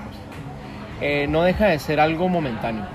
Eh, 1.05 1.27
no 1.27 1.41
deja 1.41 1.65
de 1.65 1.79
ser 1.79 1.99
algo 1.99 2.29
momentáneo. 2.29 2.85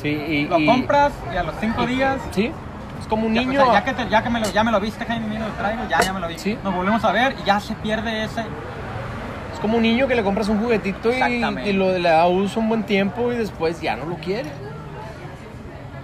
Sí, 0.00 0.08
y, 0.08 0.46
Lo 0.46 0.58
y- 0.60 0.66
compras 0.66 1.12
y 1.32 1.36
a 1.36 1.42
los 1.42 1.54
cinco 1.58 1.82
y- 1.82 1.86
días 1.86 2.18
Sí, 2.30 2.52
es 3.00 3.06
como 3.08 3.26
un 3.26 3.34
Ya, 3.34 3.40
niño. 3.40 3.60
o 3.62 3.64
sea, 3.64 3.72
ya, 3.74 3.84
que 3.84 3.92
te- 3.92 4.08
ya 4.08 4.22
que 4.22 4.30
me 4.30 4.38
lo, 4.40 4.48
ya 4.50 4.62
me 4.62 4.70
lo 4.70 4.78
viste, 4.78 5.04
Jaime, 5.04 5.26
mira, 5.26 5.48
lo 5.48 5.54
traigo, 5.54 5.82
ya, 5.88 6.00
ya 6.00 6.12
me 6.12 6.20
lo 6.20 6.28
vi. 6.28 6.38
Sí. 6.38 6.56
Nos 6.62 6.74
volvemos 6.74 7.02
a 7.04 7.10
ver 7.12 7.34
y 7.42 7.44
ya 7.44 7.58
se 7.58 7.74
pierde 7.74 8.22
ese. 8.24 8.42
Es 8.42 9.58
como 9.60 9.78
un 9.78 9.82
niño 9.82 10.06
que 10.06 10.14
le 10.14 10.22
compras 10.22 10.48
un 10.48 10.60
juguetito 10.62 11.10
y 11.12 11.72
lo, 11.72 11.98
le 11.98 12.08
da 12.08 12.26
uso 12.28 12.60
un 12.60 12.68
buen 12.68 12.84
tiempo 12.84 13.32
y 13.32 13.36
después 13.36 13.80
ya 13.80 13.96
no 13.96 14.04
lo 14.04 14.14
quiere. 14.16 14.50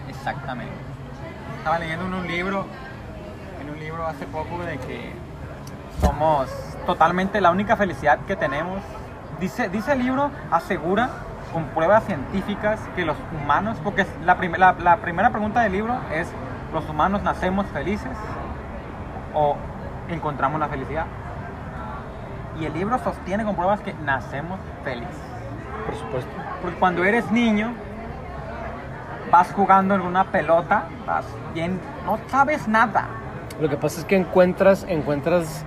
Exactamente. 0.08 0.72
Estaba 1.58 1.78
leyendo 1.78 2.06
en 2.06 2.14
un 2.14 2.26
libro, 2.26 2.66
en 3.62 3.70
un 3.70 3.78
libro 3.78 4.06
hace 4.06 4.24
poco 4.26 4.58
de 4.64 4.78
que 4.78 5.12
somos 6.00 6.48
totalmente 6.86 7.40
la 7.40 7.50
única 7.50 7.76
felicidad 7.76 8.18
que 8.26 8.34
tenemos. 8.36 8.80
Dice, 9.42 9.68
dice 9.68 9.92
el 9.92 9.98
libro, 9.98 10.30
asegura 10.52 11.10
con 11.52 11.64
pruebas 11.64 12.04
científicas 12.04 12.78
que 12.94 13.04
los 13.04 13.16
humanos, 13.34 13.76
porque 13.82 14.06
la, 14.24 14.36
prim- 14.36 14.54
la, 14.56 14.74
la 14.78 14.98
primera 14.98 15.30
pregunta 15.30 15.62
del 15.62 15.72
libro 15.72 15.96
es, 16.14 16.28
¿los 16.72 16.88
humanos 16.88 17.22
nacemos 17.24 17.66
felices 17.66 18.12
o 19.34 19.56
encontramos 20.08 20.60
la 20.60 20.68
felicidad? 20.68 21.06
Y 22.60 22.66
el 22.66 22.72
libro 22.72 22.98
sostiene 23.00 23.44
con 23.44 23.56
pruebas 23.56 23.80
que 23.80 23.94
nacemos 24.04 24.60
felices. 24.84 25.16
Por 25.86 25.96
supuesto. 25.96 26.30
supuesto. 26.30 26.58
Porque 26.62 26.78
cuando 26.78 27.02
eres 27.02 27.28
niño, 27.32 27.72
vas 29.32 29.50
jugando 29.52 29.96
en 29.96 30.02
una 30.02 30.22
pelota, 30.22 30.84
vas 31.04 31.24
bien, 31.52 31.80
no 32.06 32.16
sabes 32.28 32.68
nada. 32.68 33.06
Lo 33.60 33.68
que 33.68 33.76
pasa 33.76 33.98
es 33.98 34.06
que 34.06 34.16
encuentras, 34.16 34.86
encuentras 34.88 35.64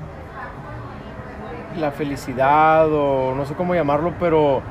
la 1.77 1.91
felicidad 1.91 2.87
o 2.91 3.33
no 3.35 3.45
sé 3.45 3.53
cómo 3.55 3.75
llamarlo, 3.75 4.13
pero 4.19 4.61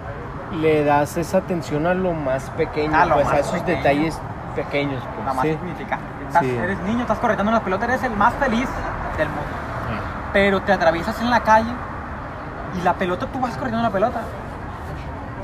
le 0.61 0.85
das 0.85 1.17
esa 1.17 1.39
atención 1.39 1.87
a 1.87 1.95
lo 1.95 2.13
más 2.13 2.51
pequeño, 2.51 2.97
A 2.97 3.05
lo 3.07 3.15
pues, 3.15 3.27
a 3.27 3.31
más 3.31 3.39
esos 3.41 3.61
pequeño. 3.61 3.77
detalles 3.79 4.21
pequeños. 4.55 5.03
pues, 5.03 5.19
Nada 5.21 5.35
más 5.35 5.43
sí. 5.45 5.51
significa. 5.53 5.99
Estás- 6.29 6.43
Sí. 6.43 6.51
Eres 6.57 6.79
niño, 6.81 7.03
estás 7.03 7.19
corriendo 7.19 7.45
en 7.45 7.55
la 7.55 7.61
pelota, 7.61 7.85
eres 7.85 8.03
el 8.03 8.17
más 8.17 8.35
feliz 8.35 8.69
del 9.19 9.29
mundo. 9.29 9.43
Pero 10.33 10.63
te 10.63 10.73
atraviesas 10.73 11.21
en 11.21 11.31
la 11.31 11.41
calle 11.41 11.71
y 12.79 12.83
la 12.83 12.95
pelota, 12.95 13.27
tú 13.27 13.39
vas 13.41 13.53
corriendo 13.57 13.79
en 13.79 13.85
la 13.85 13.91
pelota. 13.91 14.21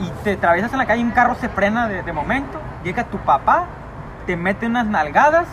Y 0.01 0.09
te 0.25 0.33
atraviesas 0.33 0.73
en 0.73 0.79
la 0.79 0.87
calle 0.87 1.03
y 1.03 1.05
un 1.05 1.11
carro 1.13 1.35
se 1.37 1.49
frena 1.49 1.87
de, 1.87 2.03
de 2.03 2.13
momento. 2.13 2.59
Llega 2.83 3.05
tu 3.05 3.19
papá, 3.19 3.67
te 4.27 4.37
mete 4.37 4.67
unas 4.67 4.87
nalgadas. 4.87 5.47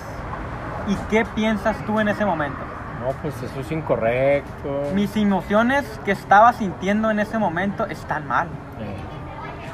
¿Y 0.87 0.95
qué 1.09 1.25
piensas 1.35 1.75
tú 1.85 1.99
en 1.99 2.07
ese 2.07 2.25
momento? 2.25 2.57
No, 2.99 3.11
pues 3.21 3.35
eso 3.41 3.59
es 3.59 3.71
incorrecto. 3.71 4.83
Mis 4.93 5.15
emociones 5.17 5.85
que 6.05 6.11
estaba 6.11 6.51
sintiendo 6.53 7.11
en 7.11 7.19
ese 7.19 7.37
momento 7.37 7.85
están 7.85 8.27
mal. 8.27 8.47
Eh, 8.79 8.95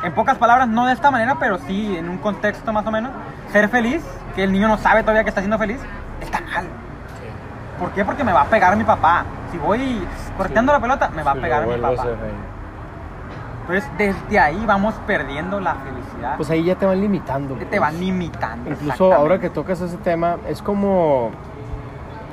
En 0.06 0.14
pocas 0.14 0.38
palabras, 0.38 0.68
no 0.68 0.86
de 0.86 0.94
esta 0.94 1.10
manera, 1.12 1.38
pero 1.40 1.58
sí 1.60 1.96
en 1.98 2.10
un 2.10 2.18
contexto 2.18 2.74
más 2.74 2.86
o 2.86 2.92
menos. 2.92 3.12
Ser 3.52 3.70
feliz, 3.70 4.04
que 4.36 4.44
el 4.44 4.52
niño 4.52 4.68
no 4.68 4.78
sabe 4.78 5.02
todavía 5.02 5.24
que 5.24 5.30
está 5.30 5.40
siendo 5.42 5.58
feliz, 5.58 5.80
está 6.20 6.42
mal. 6.42 6.66
sí. 6.66 7.80
¿Por 7.80 7.92
qué? 7.92 8.04
Porque 8.04 8.24
me 8.24 8.34
va 8.34 8.42
a 8.42 8.46
pegar 8.46 8.76
mi 8.76 8.84
papá. 8.84 9.24
Si 9.52 9.58
voy 9.58 10.06
corteando 10.38 10.72
Sí. 10.74 10.78
la 10.78 10.82
pelota, 10.82 11.10
me 11.16 11.24
va 11.24 11.32
a 11.32 11.36
pegar 11.36 11.66
mi 11.68 11.78
papá. 11.78 12.06
Entonces, 13.62 13.90
desde 13.98 14.40
ahí 14.40 14.62
vamos 14.66 14.94
perdiendo 15.08 15.60
la 15.62 15.76
felicidad. 15.76 16.36
Pues 16.36 16.50
ahí 16.50 16.66
ya 16.66 16.76
te 16.76 16.86
van 16.86 17.00
limitando. 17.00 17.56
te 17.56 17.66
pues. 17.66 17.80
van 17.80 17.98
limitando. 17.98 18.70
Incluso 18.72 19.14
ahora 19.14 19.40
que 19.40 19.50
tocas 19.50 19.80
ese 19.80 19.96
tema, 19.98 20.36
es 20.50 20.62
como, 20.62 21.32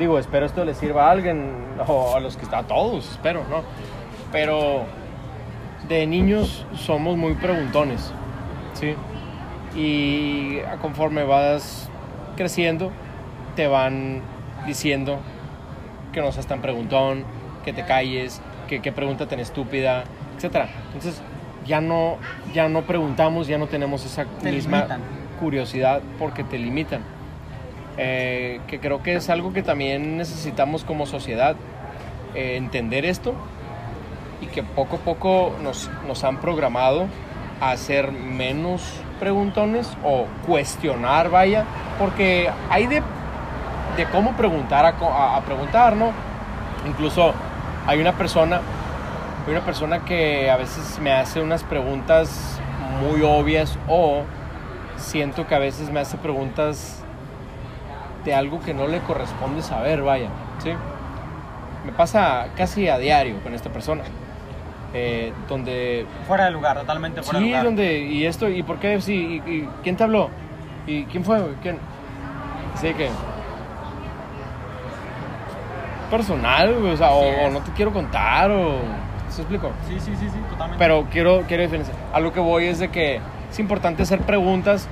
digo, 0.01 0.19
espero 0.19 0.47
esto 0.47 0.65
le 0.65 0.75
sirva 0.75 1.07
a 1.07 1.11
alguien, 1.13 1.53
o 1.87 2.17
a 2.17 2.21
los 2.21 2.37
que 2.37 2.45
a 2.55 2.63
todos, 2.65 3.09
espero, 3.13 3.45
¿no? 3.49 3.63
Pero 4.33 4.85
de 5.89 6.07
niños 6.07 6.67
somos 6.75 7.17
muy 7.17 7.35
preguntones, 7.35 8.13
¿sí? 8.75 8.95
Y 9.77 10.59
conforme 10.81 11.23
vas 11.25 11.89
creciendo, 12.37 12.91
te 13.55 13.69
van 13.69 14.23
diciendo 14.67 15.19
que 16.13 16.21
no 16.21 16.33
seas 16.33 16.47
tan 16.47 16.61
preguntón, 16.61 17.25
que 17.65 17.73
te 17.73 17.85
calles, 17.85 18.41
que 18.69 18.81
qué 18.81 18.91
pregunta 18.93 19.27
tan 19.27 19.39
estúpida, 19.39 20.05
etcétera. 20.37 20.69
Entonces, 20.87 21.21
ya 21.67 21.81
no, 21.81 22.17
ya 22.55 22.69
no 22.69 22.83
preguntamos, 22.83 23.47
ya 23.47 23.59
no 23.59 23.67
tenemos 23.67 24.05
esa 24.05 24.25
Te 24.25 24.51
misma 24.51 24.79
limitan. 24.79 25.01
curiosidad 25.39 26.01
porque 26.19 26.43
te 26.43 26.59
limitan. 26.59 27.03
Eh, 28.03 28.61
que 28.67 28.81
creo 28.81 29.03
que 29.03 29.15
es 29.17 29.29
algo 29.29 29.53
que 29.53 29.63
también 29.63 30.17
necesitamos 30.17 30.85
como 30.85 31.05
sociedad, 31.05 31.55
eh, 32.35 32.57
entender 32.57 33.05
esto 33.05 33.35
y 34.41 34.47
que 34.47 34.63
poco 34.63 34.97
a 34.97 35.01
poco 35.01 35.53
nos, 35.63 35.91
nos 36.09 36.25
han 36.25 36.39
programado 36.41 37.09
a 37.61 37.77
ser 37.77 38.11
menos 38.11 38.83
preguntones 39.19 39.87
o 40.03 40.25
cuestionar, 40.47 41.29
vaya, 41.29 41.65
porque 41.99 42.49
hay 42.71 42.87
de, 42.87 43.03
de 43.99 44.07
cómo 44.11 44.33
preguntar 44.33 44.87
a- 44.87 45.37
a 45.37 45.41
preguntar, 45.43 45.95
¿no? 45.95 46.13
Incluso 46.89 47.35
hay 47.87 48.01
una 48.01 48.13
persona, 48.13 48.63
hay 49.47 49.53
una 49.53 49.61
persona 49.61 50.07
que 50.07 50.51
a 50.51 50.57
veces 50.57 50.99
me 51.01 51.13
hace 51.13 51.43
unas 51.43 51.65
preguntas 51.65 52.59
muy 53.03 53.21
obvias 53.21 53.77
o 53.89 54.23
siento 54.97 55.47
que 55.47 55.55
a 55.55 55.59
veces 55.59 55.91
me 55.91 56.01
hace 56.01 56.17
preguntas 56.17 57.00
de 58.25 58.35
algo 58.35 58.61
que 58.61 58.75
no 58.75 58.87
le 58.87 58.99
corresponde 59.01 59.63
saber, 59.63 60.03
vaya, 60.03 60.29
¿sí? 60.63 60.71
Me 61.87 61.93
pasa 61.93 62.49
casi 62.57 62.89
a 62.89 62.99
diario 62.99 63.41
con 63.43 63.55
esta 63.55 63.71
persona, 63.71 64.03
eh, 64.93 65.33
donde 65.49 66.05
Fuera 66.27 66.45
de 66.47 66.51
lugar, 66.51 66.79
totalmente 66.79 67.23
fuera 67.23 67.39
de 67.39 67.45
Sí, 67.45 67.51
lugar. 67.51 67.65
donde, 67.65 67.99
y 68.01 68.27
esto, 68.27 68.49
y 68.49 68.63
por 68.63 68.79
qué, 68.79 69.01
sí, 69.01 69.41
y, 69.47 69.51
y 69.51 69.69
quién 69.83 69.97
te 69.97 70.05
habló, 70.05 70.29
y 70.87 71.05
quién 71.05 71.25
fue, 71.25 71.41
quién. 71.63 71.79
Sí, 72.81 72.93
que. 72.95 73.09
Personal, 76.11 76.75
o 76.87 76.97
sea, 76.97 77.13
o, 77.13 77.23
Sí 77.23 77.37
o 77.45 77.51
no 77.51 77.61
te 77.61 77.71
quiero 77.73 77.93
contar, 77.93 78.51
o. 78.51 78.79
¿Se 79.29 79.43
explico? 79.43 79.71
Sí, 79.87 79.95
sí, 80.01 80.13
sí, 80.19 80.29
sí, 80.29 80.39
totalmente. 80.51 80.77
Pero 80.85 81.07
quiero, 81.11 81.43
quiero 81.47 81.63
diferenciar. 81.63 81.97
A 82.13 82.19
lo 82.19 82.33
que 82.33 82.41
voy 82.41 82.65
es 82.65 82.81
de 82.81 82.89
que 82.89 83.21
es 83.49 83.59
importante 83.61 84.03
hacer 84.03 84.19
preguntas 84.23 84.89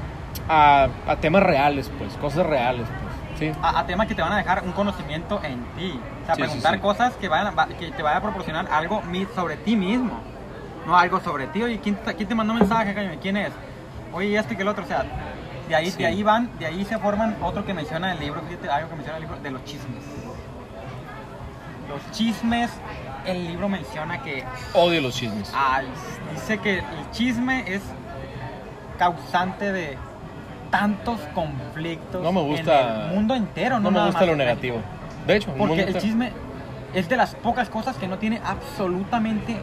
a, 0.48 0.86
a 1.08 1.16
temas 1.16 1.42
reales, 1.42 1.90
pues, 1.98 2.14
cosas 2.18 2.46
reales, 2.46 2.86
pues, 2.86 3.07
sí. 3.38 3.52
a, 3.62 3.78
a 3.80 3.86
temas 3.86 4.06
que 4.06 4.14
te 4.14 4.22
van 4.22 4.32
a 4.32 4.36
dejar 4.36 4.62
un 4.64 4.72
conocimiento 4.72 5.40
en 5.44 5.64
ti. 5.76 5.98
O 6.22 6.26
sea, 6.26 6.34
Sí, 6.34 6.42
preguntar 6.42 6.74
sí. 6.74 6.80
cosas 6.80 7.14
que, 7.14 7.28
vayan 7.28 7.46
a- 7.48 7.50
va- 7.52 7.66
que 7.68 7.90
te 7.90 8.02
vaya 8.02 8.16
a 8.18 8.22
proporcionar 8.22 8.66
algo 8.70 9.02
sobre 9.34 9.56
ti 9.56 9.76
mismo. 9.76 10.18
No 10.86 10.96
algo 10.96 11.20
sobre 11.20 11.46
ti. 11.48 11.62
Oye, 11.62 11.78
¿quién 11.80 11.96
te, 11.96 12.14
quién 12.14 12.28
te 12.28 12.34
mandó 12.34 12.54
mensaje? 12.54 12.94
coño? 12.94 13.10
¿Quién 13.20 13.36
es? 13.36 13.52
Oye, 14.12 14.36
este 14.38 14.56
que 14.56 14.62
el 14.62 14.68
otro. 14.68 14.84
O 14.84 14.86
sea, 14.86 15.04
de 15.68 15.74
ahí, 15.74 15.90
de 15.90 16.06
ahí 16.06 16.22
van, 16.22 16.50
de 16.58 16.64
ahí 16.66 16.84
se 16.86 16.98
forman 16.98 17.36
otro 17.42 17.64
que 17.64 17.74
menciona 17.74 18.12
el 18.12 18.20
libro, 18.20 18.40
fíjate, 18.48 18.70
algo 18.70 18.88
que 18.88 18.94
menciona 18.96 19.18
el 19.18 19.22
libro, 19.24 19.38
de 19.40 19.50
los 19.50 19.62
chismes. 19.64 20.02
Los 21.90 22.10
chismes, 22.12 22.70
el 23.26 23.46
libro 23.48 23.68
menciona 23.68 24.22
que 24.22 24.44
Odio 24.74 25.00
los 25.02 25.14
chismes. 25.14 25.52
Ay, 25.54 25.86
dice 26.34 26.58
que 26.58 26.78
el 26.78 27.10
chisme 27.12 27.64
es 27.66 27.82
causante 28.98 29.72
de 29.72 29.98
tantos 30.70 31.20
conflictos 31.34 32.22
No 32.22 32.32
me 32.32 32.40
gusta- 32.42 32.80
en 32.80 33.00
el 33.08 33.14
mundo 33.14 33.34
entero. 33.34 33.78
No, 33.80 33.90
no 33.90 34.00
me 34.00 34.06
gusta 34.06 34.26
lo 34.26 34.36
negativo. 34.36 34.76
México. 34.76 35.26
De 35.26 35.36
hecho, 35.36 35.50
el 35.52 35.56
Porque 35.58 35.82
el 35.82 35.98
chisme 35.98 36.32
es 36.94 37.08
de 37.08 37.16
las 37.16 37.34
pocas 37.34 37.68
cosas 37.68 37.96
que 37.96 38.08
no 38.08 38.18
tiene 38.18 38.40
absolutamente 38.44 39.56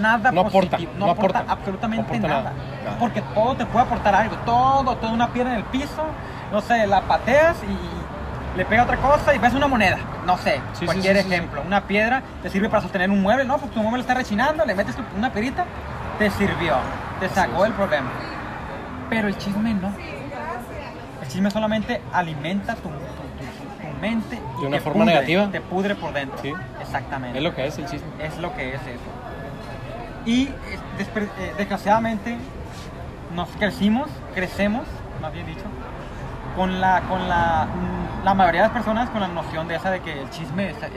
nada 0.00 0.30
No 0.32 0.42
aporta, 0.42 0.76
positivo. 0.76 0.92
no 0.98 1.10
aporta, 1.10 1.44
absolutamente 1.48 2.02
aporta 2.04 2.28
nada. 2.28 2.42
nada, 2.42 2.54
nada. 2.84 2.98
Porque 2.98 3.20
todo 3.34 3.56
te 3.56 3.66
puede 3.66 3.84
aportar 3.86 4.14
algo. 4.14 4.36
Todo, 4.44 4.96
toda 4.96 5.12
una 5.12 5.28
piedra 5.32 5.50
en 5.52 5.58
el 5.58 5.64
piso. 5.64 6.04
No 6.52 6.60
sé, 6.60 6.86
la 6.86 7.00
pateas 7.02 7.56
y 7.64 8.56
le 8.58 8.64
pega 8.64 8.84
otra 8.84 8.96
cosa 8.98 9.34
y 9.34 9.38
ves 9.38 9.54
una 9.54 9.66
moneda. 9.66 9.98
No 10.26 10.36
sé, 10.38 10.60
Sí, 10.74 10.84
cualquier 10.84 11.16
sí, 11.16 11.22
sí, 11.22 11.28
sí. 11.28 11.34
ejemplo. 11.34 11.62
Una 11.66 11.80
piedra 11.82 12.22
te 12.42 12.50
sirve 12.50 12.68
para 12.68 12.82
sostener 12.82 13.10
un 13.10 13.22
mueble. 13.22 13.44
No, 13.44 13.58
pues 13.58 13.72
tu 13.72 13.80
mueble 13.82 14.00
está 14.02 14.14
rechinando, 14.14 14.64
le 14.64 14.74
metes 14.74 14.96
una 15.16 15.32
perita, 15.32 15.64
te 16.18 16.30
sirvió. 16.30 16.74
Te 17.18 17.28
sacó 17.28 17.64
el 17.64 17.72
problema. 17.72 18.10
Pero 19.10 19.28
el 19.28 19.36
chisme 19.36 19.74
no. 19.74 19.92
Chisme 21.32 21.50
solamente 21.50 22.00
alimenta 22.12 22.74
tu, 22.74 22.82
tu- 22.82 22.88
tu- 22.90 23.88
tu 23.92 24.00
mente. 24.00 24.38
y 24.58 24.60
¿De 24.60 24.66
una 24.66 24.76
te 24.76 24.82
forma 24.82 25.04
pudre, 25.04 25.14
negativa? 25.14 25.48
Te 25.50 25.60
pudre 25.62 25.94
por 25.94 26.12
dentro. 26.12 26.38
Sí. 26.42 26.52
Exactamente. 26.80 27.38
Es 27.38 27.44
lo 27.44 27.54
que 27.54 27.66
es 27.66 27.78
el 27.78 27.86
chisme. 27.86 28.08
Es 28.20 28.36
lo 28.38 28.54
que 28.54 28.68
es 28.74 28.80
eso. 28.82 29.10
Y 30.26 30.44
eh, 30.44 30.50
eh, 30.98 31.54
desgraciadamente 31.58 32.36
nos 33.34 33.48
crecimos, 33.58 34.08
crecemos, 34.34 34.82
más 35.20 35.32
bien 35.32 35.46
dicho, 35.46 35.64
con 36.54 36.80
la, 36.80 37.00
con 37.08 37.28
la, 37.28 37.66
mm, 37.66 38.24
la 38.24 38.34
mayoría 38.34 38.60
de 38.62 38.66
las 38.68 38.74
personas 38.74 39.08
con 39.10 39.20
la 39.22 39.28
noción 39.28 39.66
de 39.68 39.76
esa 39.76 39.90
de 39.90 40.00
que 40.00 40.20
el 40.20 40.28
chisme 40.30 40.70
es, 40.70 40.76
es- 40.76 40.92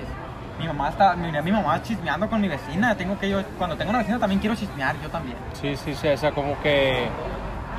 mi 0.60 0.68
mamá 0.68 0.90
está, 0.90 1.16
mi, 1.16 1.32
mi 1.32 1.52
mamá 1.52 1.82
chismeando 1.82 2.30
con 2.30 2.40
mi 2.42 2.48
vecina, 2.48 2.96
tengo 2.96 3.18
que 3.20 3.30
yo, 3.30 3.42
cuando 3.58 3.76
tengo 3.78 3.90
una 3.90 4.00
vecina 4.00 4.20
también 4.20 4.40
quiero 4.40 4.56
chismear, 4.56 4.96
yo 5.02 5.10
también. 5.10 5.38
Sí, 5.54 5.76
sí, 5.76 5.94
sí, 5.96 6.08
o 6.08 6.18
sea, 6.18 6.32
como 6.32 6.58
que 6.62 7.08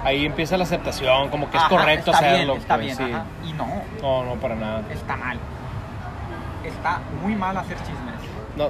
ahí 0.07 0.25
empieza 0.25 0.57
la 0.57 0.63
aceptación, 0.65 1.29
como 1.31 1.51
que 1.51 1.57
es 1.57 1.63
Ajá, 1.65 1.69
correcto 1.71 2.11
está 2.13 2.25
hacerlo. 2.27 2.53
Bien, 2.55 2.63
está 2.63 2.75
pues, 2.77 2.87
bien, 2.87 2.97
sí. 3.09 3.13
ajá. 3.15 3.25
Y 3.45 3.53
no, 3.55 3.67
No, 4.03 4.25
no, 4.25 4.41
para 4.41 4.55
nada. 4.55 4.83
está 4.91 5.17
mal. 5.17 5.39
Está 6.65 7.01
muy 7.23 7.35
mal 7.35 7.57
hacer 7.57 7.77
chismes. 7.79 8.15
No, 8.57 8.69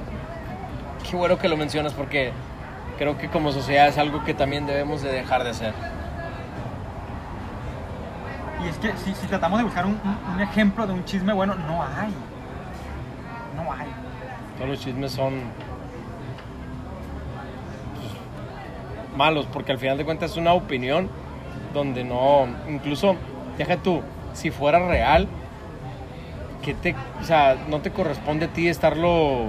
qué 1.08 1.16
bueno 1.16 1.38
que 1.38 1.48
lo 1.48 1.56
mencionas 1.56 1.92
porque 1.92 2.32
creo 2.98 3.18
que 3.18 3.28
como 3.28 3.52
sociedad 3.52 3.86
es 3.88 3.98
algo 3.98 4.24
que 4.24 4.32
también 4.34 4.66
debemos 4.66 5.02
de 5.02 5.12
dejar 5.12 5.44
de 5.44 5.50
hacer. 5.50 5.74
Y 8.64 8.68
es 8.68 8.78
que 8.78 8.92
si, 8.96 9.14
si 9.14 9.26
tratamos 9.26 9.58
de 9.58 9.64
buscar 9.64 9.84
un, 9.86 10.00
un- 10.02 10.34
un 10.34 10.40
ejemplo 10.40 10.86
de 10.86 10.94
un 10.94 11.04
chisme 11.04 11.32
bueno, 11.34 11.54
no 11.54 11.82
hay. 11.82 12.12
No 13.56 13.72
hay. 13.72 13.86
Todos 14.56 14.70
los 14.70 14.80
chismes 14.80 15.12
son 15.12 15.34
pues, 17.94 19.16
malos 19.16 19.46
porque 19.52 19.72
al 19.72 19.78
final 19.78 19.98
de 19.98 20.04
cuentas 20.04 20.30
es 20.32 20.36
una 20.36 20.52
opinión 20.54 21.08
donde 21.76 22.02
no, 22.04 22.46
incluso, 22.68 23.14
deja 23.58 23.76
tú, 23.76 24.02
si 24.32 24.50
fuera 24.50 24.78
real, 24.88 25.28
que 26.62 26.74
te, 26.74 26.96
o 27.20 27.24
sea, 27.24 27.56
no 27.68 27.80
te 27.80 27.90
corresponde 27.92 28.46
a 28.46 28.48
ti 28.48 28.66
estarlo 28.68 29.46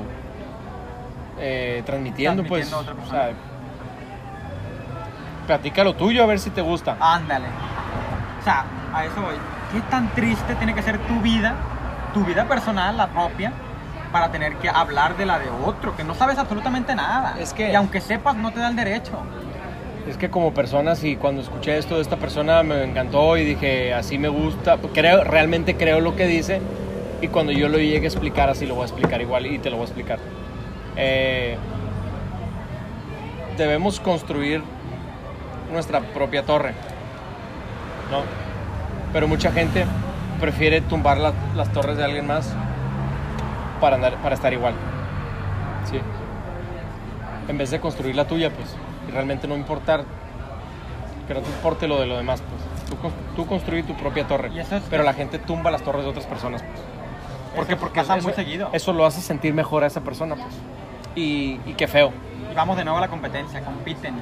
eh, 1.39 1.82
transmitiendo, 1.86 2.43
pues, 2.43 2.71
a 2.71 2.78
otra 2.80 2.93
o 2.93 2.95
persona. 2.97 3.19
sea, 3.23 3.32
platica 5.47 5.84
lo 5.84 5.95
tuyo 5.95 6.23
a 6.23 6.25
ver 6.25 6.39
si 6.39 6.49
te 6.49 6.61
gusta. 6.61 6.97
Ándale. 6.99 7.45
O 8.39 8.43
sea, 8.43 8.65
a 8.93 9.05
eso 9.05 9.21
voy. 9.21 9.36
¿Qué 9.71 9.82
tan 9.89 10.09
triste 10.09 10.55
tiene 10.55 10.73
que 10.75 10.82
ser 10.82 10.97
tu 10.99 11.19
vida, 11.21 11.55
tu 12.13 12.23
vida 12.23 12.45
personal, 12.45 12.97
la 12.97 13.07
propia, 13.07 13.51
para 14.11 14.32
tener 14.32 14.55
que 14.57 14.69
hablar 14.69 15.17
de 15.17 15.25
la 15.25 15.39
de 15.39 15.49
otro, 15.49 15.95
que 15.95 16.03
no 16.03 16.13
sabes 16.15 16.38
absolutamente 16.38 16.93
nada? 16.95 17.36
Es 17.39 17.53
que- 17.53 17.71
Y 17.71 17.75
aunque 17.75 18.01
sepas, 18.01 18.36
no 18.36 18.51
te 18.51 18.59
da 18.59 18.67
el 18.69 18.75
derecho. 18.75 19.13
Es 20.08 20.18
que 20.18 20.30
como 20.30 20.53
persona, 20.53 20.95
sí, 20.95 21.16
cuando 21.18 21.41
escuché 21.41 21.78
esto 21.78 21.95
de 21.95 22.01
esta 22.01 22.18
persona 22.18 22.64
me 22.64 22.84
encantó 22.84 23.38
y 23.38 23.43
dije, 23.43 23.93
así 23.93 24.18
me 24.18 24.30
gusta, 24.30 24.78
creo, 24.93 25.24
realmente 25.24 25.76
creo 25.76 25.99
lo 25.99 26.16
que 26.16 26.26
dice 26.28 26.62
y 27.22 27.28
cuando 27.28 27.51
yo 27.51 27.68
lo 27.68 27.78
llegue 27.78 28.05
a 28.05 28.10
explicar, 28.10 28.49
así 28.49 28.66
lo 28.66 28.76
voy 28.76 28.84
a 28.84 28.86
explicar 28.86 29.22
igual 29.22 29.45
y 29.47 29.60
te 29.60 29.70
lo 29.70 29.78
voy 29.78 29.84
a 29.84 29.88
explicar. 29.88 30.20
Eh, 30.95 31.58
debemos 33.58 33.99
construir 33.99 34.62
nuestra 35.72 35.99
propia 35.99 36.43
torre, 36.43 36.74
¿no? 38.12 38.22
Pero 39.12 39.28
mucha 39.28 39.51
gente 39.51 39.86
prefiere 40.39 40.82
tumbar 40.82 41.18
la- 41.18 41.34
las 41.55 41.72
torres 41.74 41.97
de 41.97 42.03
alguien 42.05 42.28
más 42.28 42.53
para, 43.82 43.95
andar, 43.95 44.16
para 44.22 44.36
estar 44.36 44.53
igual. 44.53 44.74
Sí. 45.89 45.99
En 47.47 47.58
vez 47.58 47.72
de 47.72 47.80
construir 47.80 48.16
la 48.16 48.26
tuya, 48.26 48.49
pues, 48.51 48.76
y 49.08 49.12
realmente 49.12 49.47
no 49.47 49.55
importar, 49.55 50.03
que 51.28 51.34
no 51.34 51.41
te 51.41 51.49
importe 51.49 51.88
lo 51.88 51.99
de 51.99 52.05
lo 52.08 52.18
demás, 52.18 52.41
pues. 52.41 52.89
Tú, 52.89 52.95
tú 53.36 53.45
construye 53.47 53.84
tu 53.84 53.95
propia 53.95 54.26
torre, 54.28 54.49
Y 54.53 54.60
eso 54.60 54.78
es- 54.78 54.84
pero 54.89 55.03
la 55.03 55.14
gente 55.14 55.39
tumba 55.39 55.72
las 55.72 55.82
torres 55.82 56.03
de 56.03 56.10
otras 56.10 56.26
personas, 56.26 56.64
pues. 56.64 56.82
¿Por 57.55 57.68
qué? 57.68 57.76
Porque 57.76 57.99
pasa 58.01 58.18
eso, 58.18 58.28
muy 58.28 58.34
seguido. 58.36 58.70
eso 58.72 58.93
lo 58.93 59.05
hace 59.05 59.20
sentir 59.22 59.53
mejor 59.53 59.84
a 59.84 59.88
esa 59.88 60.01
persona, 60.01 60.36
pues. 60.36 60.53
Y, 61.16 61.60
y 61.66 61.74
qué 61.76 61.88
feo. 61.88 62.12
Y 62.51 62.55
vamos 62.55 62.78
de 62.78 62.84
nuevo 62.84 62.97
a 62.99 63.01
la 63.01 63.08
competencia, 63.08 63.62
compiten. 63.62 64.14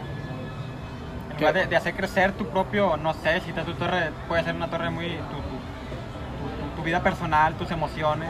En 1.32 1.38
lugar 1.40 1.54
de, 1.54 1.68
de 1.68 1.76
hacer 1.76 1.94
crecer 1.96 2.32
tu 2.32 2.46
propio, 2.48 2.96
no 2.98 3.14
sé, 3.14 3.42
si 3.42 3.52
tu 3.52 3.74
torre 3.74 4.12
puede 4.28 4.44
ser 4.44 4.56
una 4.56 4.68
torre 4.70 4.90
muy. 4.90 5.08
tu, 5.08 5.14
tu- 5.14 6.70
tu- 6.70 6.76
tu 6.78 6.84
vida 6.84 7.02
personal, 7.02 7.54
tus 7.56 7.70
emociones, 7.72 8.30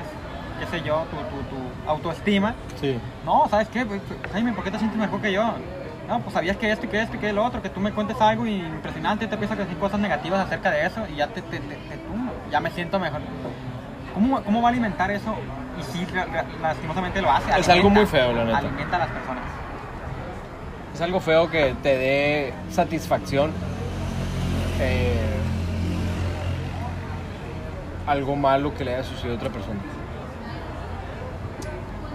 qué 0.59 0.65
sé 0.65 0.83
yo, 0.83 1.03
tu, 1.11 1.89
autoestima. 1.89 2.55
Sí. 2.81 2.97
No, 3.23 3.47
¿sabes 3.49 3.69
qué? 3.69 3.85
Pues, 3.85 4.01
Jaime, 4.33 4.53
¿por 4.53 4.63
qué 4.63 4.71
te 4.71 4.79
sientes 4.79 4.97
mejor 4.97 5.21
que 5.21 5.31
yo? 5.31 5.53
No, 6.07 6.19
pues 6.21 6.33
sabías 6.33 6.57
que 6.57 6.71
esto 6.71 6.85
y 6.85 6.89
que 6.89 7.01
esto 7.01 7.15
y 7.15 7.19
que 7.19 7.33
lo 7.33 7.43
otro, 7.43 7.61
que 7.61 7.69
tú 7.69 7.79
me 7.79 7.91
cuentes 7.91 8.19
algo 8.21 8.45
impresionante 8.45 9.25
y 9.25 9.27
te 9.27 9.33
empiezas 9.33 9.57
a 9.57 9.61
decir 9.63 9.77
cosas 9.79 9.99
negativas 9.99 10.39
acerca 10.45 10.69
de 10.71 10.85
eso 10.85 11.01
y 11.11 11.15
ya 11.15 11.27
te, 11.27 11.41
te, 11.41 11.59
te, 11.59 11.75
te 11.75 11.97
tumba, 11.97 12.31
ya 12.51 12.59
me 12.59 12.69
siento 12.71 12.99
mejor. 12.99 13.21
¿Cómo, 14.13 14.41
¿Cómo 14.43 14.61
va 14.61 14.69
a 14.69 14.71
alimentar 14.71 15.09
eso? 15.11 15.35
Y 15.79 15.83
sí, 15.91 16.05
lastimosamente 16.61 17.21
lo 17.21 17.31
hace. 17.31 17.59
Es 17.59 17.67
algo 17.69 17.89
muy 17.89 18.05
feo, 18.05 18.31
la 18.33 18.45
neta. 18.45 18.57
Alimenta 18.59 18.95
a 18.95 18.99
las 18.99 19.09
personas. 19.09 19.43
Es 20.93 21.01
algo 21.01 21.19
feo 21.19 21.49
que 21.49 21.75
te 21.83 21.97
dé 21.97 22.53
satisfacción. 22.71 23.51
eh, 24.79 25.31
algo 28.07 28.35
malo 28.35 28.73
que 28.75 28.85
le 28.85 28.93
haya 28.93 29.03
sucedido 29.03 29.33
a 29.33 29.37
otra 29.37 29.49
persona. 29.49 29.79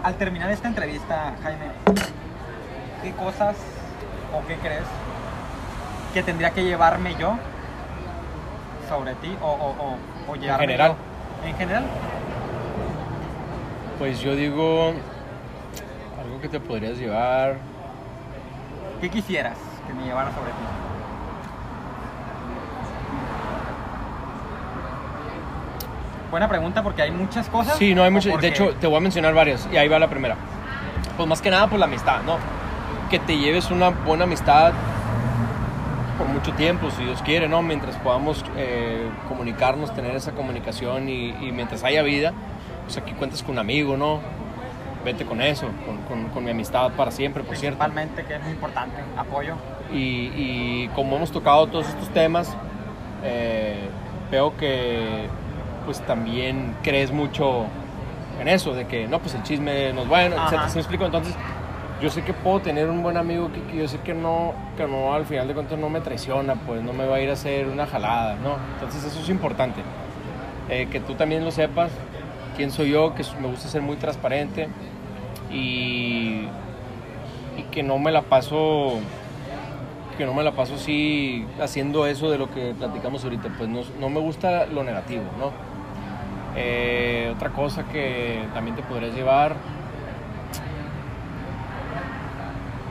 Al 0.05 0.15
terminar 0.15 0.51
esta 0.51 0.69
entrevista, 0.69 1.35
Jaime, 1.43 1.67
¿qué 3.03 3.11
cosas 3.13 3.57
o 4.35 4.47
qué 4.47 4.57
crees 4.57 4.85
que 6.15 6.23
tendría 6.23 6.51
que 6.51 6.65
llevarme 6.65 7.15
yo 7.19 7.35
sobre 8.89 9.15
ti 9.17 9.37
o, 9.41 9.47
o, 9.47 9.71
o, 10.29 10.33
o 10.33 10.37
llevarme 10.37 10.67
general. 10.67 10.95
yo? 11.43 11.49
En 11.49 11.57
general. 11.57 11.85
Pues 13.99 14.21
yo 14.21 14.35
digo 14.35 14.93
algo 16.23 16.41
que 16.41 16.49
te 16.49 16.59
podrías 16.61 16.99
llevar. 16.99 17.57
¿Qué 19.01 19.09
quisieras 19.09 19.57
que 19.87 19.93
me 19.95 20.05
llevara 20.05 20.31
sobre 20.33 20.51
ti? 20.51 20.57
Buena 26.31 26.49
pregunta 26.49 26.83
porque 26.83 27.03
hay 27.03 27.11
muchas 27.11 27.49
cosas. 27.49 27.77
Sí, 27.77 27.95
no 27.95 28.05
hay 28.05 28.13
porque- 28.13 28.37
De 28.39 28.49
hecho, 28.49 28.73
te 28.81 28.87
voy 28.87 28.99
a 28.99 29.01
mencionar 29.01 29.35
varias 29.35 29.69
y 29.73 29.77
ahí 29.77 29.89
va 29.89 29.99
la 29.99 30.09
primera. 30.09 30.37
Pues 31.17 31.29
más 31.29 31.43
que 31.43 31.51
nada 31.51 31.67
por 31.67 31.79
la 31.79 31.87
amistad, 31.87 32.23
¿no? 32.23 32.37
Que 33.11 33.19
te 33.19 33.37
lleves 33.39 33.71
una 33.71 33.91
buena 33.91 34.25
amistad 34.25 34.73
por 36.17 36.29
mucho 36.29 36.53
tiempo, 36.53 36.91
si 36.91 37.03
Dios 37.05 37.21
quiere, 37.23 37.49
¿no? 37.49 37.61
Mientras 37.63 37.97
podamos 37.97 38.45
eh, 38.57 39.09
comunicarnos, 39.29 39.93
tener 39.95 40.15
esa 40.15 40.33
comunicación 40.33 41.09
y, 41.09 41.31
y 41.41 41.51
mientras 41.53 41.83
haya 41.83 42.03
vida, 42.03 42.33
pues 42.85 42.97
aquí 42.99 43.13
cuentas 43.13 43.43
con 43.43 43.53
un 43.53 43.59
amigo, 43.59 43.97
¿no? 43.97 44.21
Vete 45.05 45.25
con 45.25 45.41
eso, 45.41 45.67
con, 45.87 45.97
con- 46.03 46.29
con 46.29 46.45
mi 46.45 46.51
amistad 46.51 46.91
para 46.93 47.11
siempre, 47.11 47.43
por 47.43 47.57
cierto. 47.57 47.79
principalmente, 47.79 48.25
que 48.25 48.35
es 48.37 48.43
muy 48.43 48.53
importante, 48.53 48.97
apoyo. 49.17 49.55
Y, 49.93 50.31
y 50.37 50.91
como 50.95 51.17
hemos 51.17 51.33
tocado 51.33 51.67
todos 51.67 51.89
estos 51.89 52.11
temas, 52.11 52.55
eh, 53.25 53.89
veo 54.31 54.57
que 54.57 55.27
pues 55.87 56.01
también 56.03 56.77
crees 56.83 57.11
mucho 57.11 57.65
en 58.41 58.47
eso, 58.49 58.75
de 58.75 58.87
que 58.87 59.09
no, 59.09 59.19
pues 59.19 59.35
el 59.35 59.43
chisme 59.43 59.93
no 59.95 60.03
es 60.03 60.09
bueno, 60.09 60.37
etcétera. 60.37 60.69
¿Sí 60.69 60.75
me 60.77 60.81
explico? 60.83 61.07
Entonces, 61.07 61.35
yo 62.01 62.11
sé 62.11 62.23
que 62.23 62.33
puedo 62.33 62.61
tener 62.61 62.89
un 62.89 63.03
buen 63.03 63.17
amigo 63.17 63.51
que, 63.53 63.63
que 63.63 63.77
yo 63.77 63.89
sé 63.89 63.99
que 63.99 64.15
no, 64.15 64.55
que 64.77 64.87
no, 64.87 65.13
al 65.13 65.27
final 65.27 65.49
de 65.49 65.55
cuentas 65.55 65.79
no 65.79 65.89
me 65.91 66.01
traiciona, 66.01 66.55
pues 66.55 66.83
no 66.83 66.93
me 66.93 67.07
va 67.07 67.17
a 67.17 67.21
ir 67.21 67.31
a 67.31 67.35
hacer 67.35 67.69
una 67.69 67.87
jalada, 67.87 68.37
¿no? 68.37 68.57
Entonces 68.75 69.05
eso 69.05 69.21
es 69.21 69.29
importante. 69.29 69.83
Eh, 70.69 70.89
que 70.91 71.01
tú 71.01 71.15
también 71.15 71.45
lo 71.45 71.51
sepas, 71.51 71.91
quién 72.57 72.71
soy 72.71 72.91
yo, 72.91 73.15
que 73.15 73.25
me 73.41 73.49
gusta 73.49 73.69
ser 73.69 73.83
muy 73.83 73.97
transparente 73.97 74.69
y, 75.51 76.47
y 77.57 77.63
que 77.71 77.83
no 77.83 77.99
me 77.99 78.13
la 78.13 78.23
paso 78.23 78.99
que 80.17 80.27
no 80.27 80.35
me 80.35 80.43
la 80.43 80.53
paso 80.53 80.75
así 80.75 81.47
haciendo 81.63 82.07
eso 82.07 82.31
de 82.31 82.37
lo 82.37 82.51
que 82.51 82.75
platicamos 82.79 83.25
ahorita, 83.25 83.49
pues 83.57 83.71
no, 83.71 83.81
no 83.99 84.11
me 84.11 84.21
gusta 84.21 84.67
lo 84.67 84.85
negativo, 84.85 85.23
¿no? 85.39 85.51
Eh, 86.57 87.33
otra 87.35 87.51
cosa 87.51 87.85
que 87.85 88.45
también 88.53 88.77
te 88.77 88.83
podrías 88.83 89.15
llevar, 89.15 89.57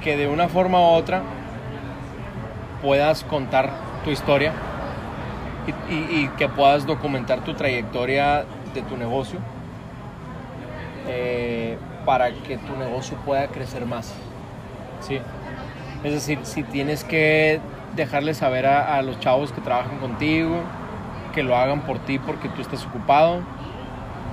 que 0.10 0.18
de 0.18 0.28
una 0.28 0.47
forma 0.47 0.80
u 0.80 0.86
otra 0.86 1.22
puedas 2.82 3.24
contar 3.24 3.70
tu 4.03 4.10
historia 4.10 4.53
y, 5.88 6.28
que 6.30 6.49
puedas 6.49 6.88
documentar 6.88 7.41
tu 7.41 7.53
trayectoria 7.53 8.43
de 8.74 8.82
tu 8.82 8.97
negocio 8.97 9.38
eh, 11.07 11.78
para 12.07 12.32
que 12.32 12.57
tu 12.57 12.76
negocio 12.76 13.18
pueda 13.24 13.49
crecer 13.49 13.86
más. 13.86 14.16
Sí. 14.99 15.20
Es 16.03 16.12
decir, 16.12 16.39
si 16.41 16.64
tienes 16.64 17.03
que 17.03 17.60
dejarle 17.95 18.34
saber 18.34 18.66
a, 18.66 18.99
los 19.03 19.20
chavos 19.20 19.51
que 19.51 19.62
trabajan 19.62 19.99
contigo, 19.99 20.62
que 21.36 21.43
lo 21.43 21.55
hagan 21.55 21.82
por 21.82 21.99
ti 21.99 22.18
porque 22.18 22.49
tú 22.49 22.62
estás 22.62 22.84
ocupado, 22.84 23.41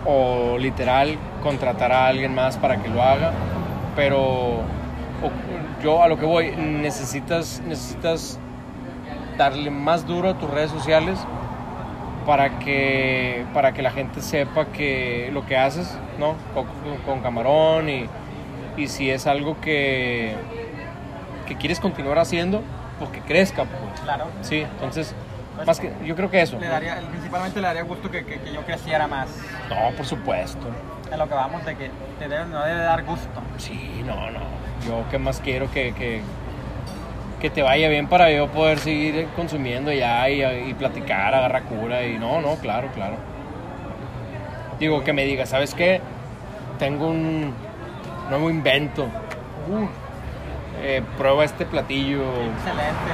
o 0.07 0.57
literal 0.57 1.18
contratar 1.43 1.93
a 1.93 2.07
alguien 2.07 2.35
más 2.35 2.57
para 2.57 2.79
que 2.79 2.89
lo 2.89 3.03
haga, 3.03 3.33
pero 3.95 4.62
yo 5.87 6.03
a 6.03 6.09
lo 6.09 6.18
que 6.18 6.26
voy, 6.26 6.51
necesitas, 6.57 7.62
necesitas 7.64 8.41
darle 9.39 9.70
más 9.70 10.05
duro 10.05 10.30
a 10.30 10.34
tus 10.34 10.51
redes 10.51 10.72
sociales 10.72 11.16
para 12.26 12.59
que, 12.59 13.45
para 13.55 13.70
que 13.72 13.82
la 13.82 13.93
gente 13.93 14.20
sepa 14.20 14.66
que 14.66 15.30
lo 15.32 15.47
que 15.47 15.57
haces, 15.57 15.97
¿no? 16.18 16.34
Con, 16.55 16.66
con 17.07 17.20
camarón 17.20 17.89
y, 17.89 18.09
y 18.76 18.89
si 18.89 19.12
es 19.12 19.28
algo 19.28 19.61
que, 19.61 20.34
que 21.47 21.55
quieres 21.55 21.78
continuar 21.78 22.18
haciendo, 22.18 22.62
pues 22.99 23.11
que 23.11 23.20
crezca, 23.20 23.62
pues. 23.64 24.01
Claro. 24.03 24.24
Sí, 24.41 24.62
entonces, 24.62 25.14
más 25.64 25.78
que, 25.78 25.93
yo 26.05 26.16
creo 26.16 26.28
que 26.32 26.43
eso. 26.43 26.59
Le 26.59 26.66
daría, 26.66 26.97
principalmente 27.12 27.61
le 27.61 27.66
daría 27.68 27.82
gusto 27.84 28.11
que, 28.11 28.24
que- 28.26 28.41
que 28.41 28.53
yo 28.53 28.62
creciera 28.62 29.07
más. 29.07 29.28
No, 29.70 29.95
por 29.97 30.05
supuesto. 30.05 30.66
En 31.12 31.16
lo 31.20 31.28
que 31.28 31.34
vamos 31.34 31.64
de 31.64 31.76
que 31.76 31.93
te 32.18 32.26
debe, 32.28 32.45
no 32.47 32.64
debe 32.64 32.80
dar 32.80 33.05
gusto. 33.05 33.41
Sí, 33.59 34.03
no, 34.05 34.32
no. 34.32 34.56
Yo 34.85 35.05
qué 35.11 35.18
más 35.18 35.41
quiero 35.41 35.70
que, 35.70 35.93
que, 35.95 36.22
que 37.41 37.51
te 37.51 37.62
vaya 37.62 37.89
bien 37.89 38.09
para 38.09 38.31
yo 38.31 38.49
poder 38.49 38.79
seguir 38.79 39.29
consumiendo 39.37 39.93
ya 39.93 40.29
y, 40.29 40.43
y 40.43 40.74
platicar, 40.74 41.35
agarrar 41.35 41.62
cura 41.64 42.05
y 42.05 42.18
no, 42.18 42.41
no, 42.41 42.57
claro, 42.57 42.89
claro. 42.95 43.16
Digo, 44.79 45.03
que 45.05 45.12
me 45.12 45.24
diga, 45.24 45.47
¿sabes 45.47 45.74
qué? 45.74 46.01
Tengo 46.79 47.09
un 47.09 47.55
nuevo 48.29 48.51
invento. 48.51 49.05
Uh, 49.05 49.89
eh, 50.83 51.03
prueba 51.16 51.45
este 51.45 51.64
platillo. 51.64 52.22
Excelente. 52.22 53.12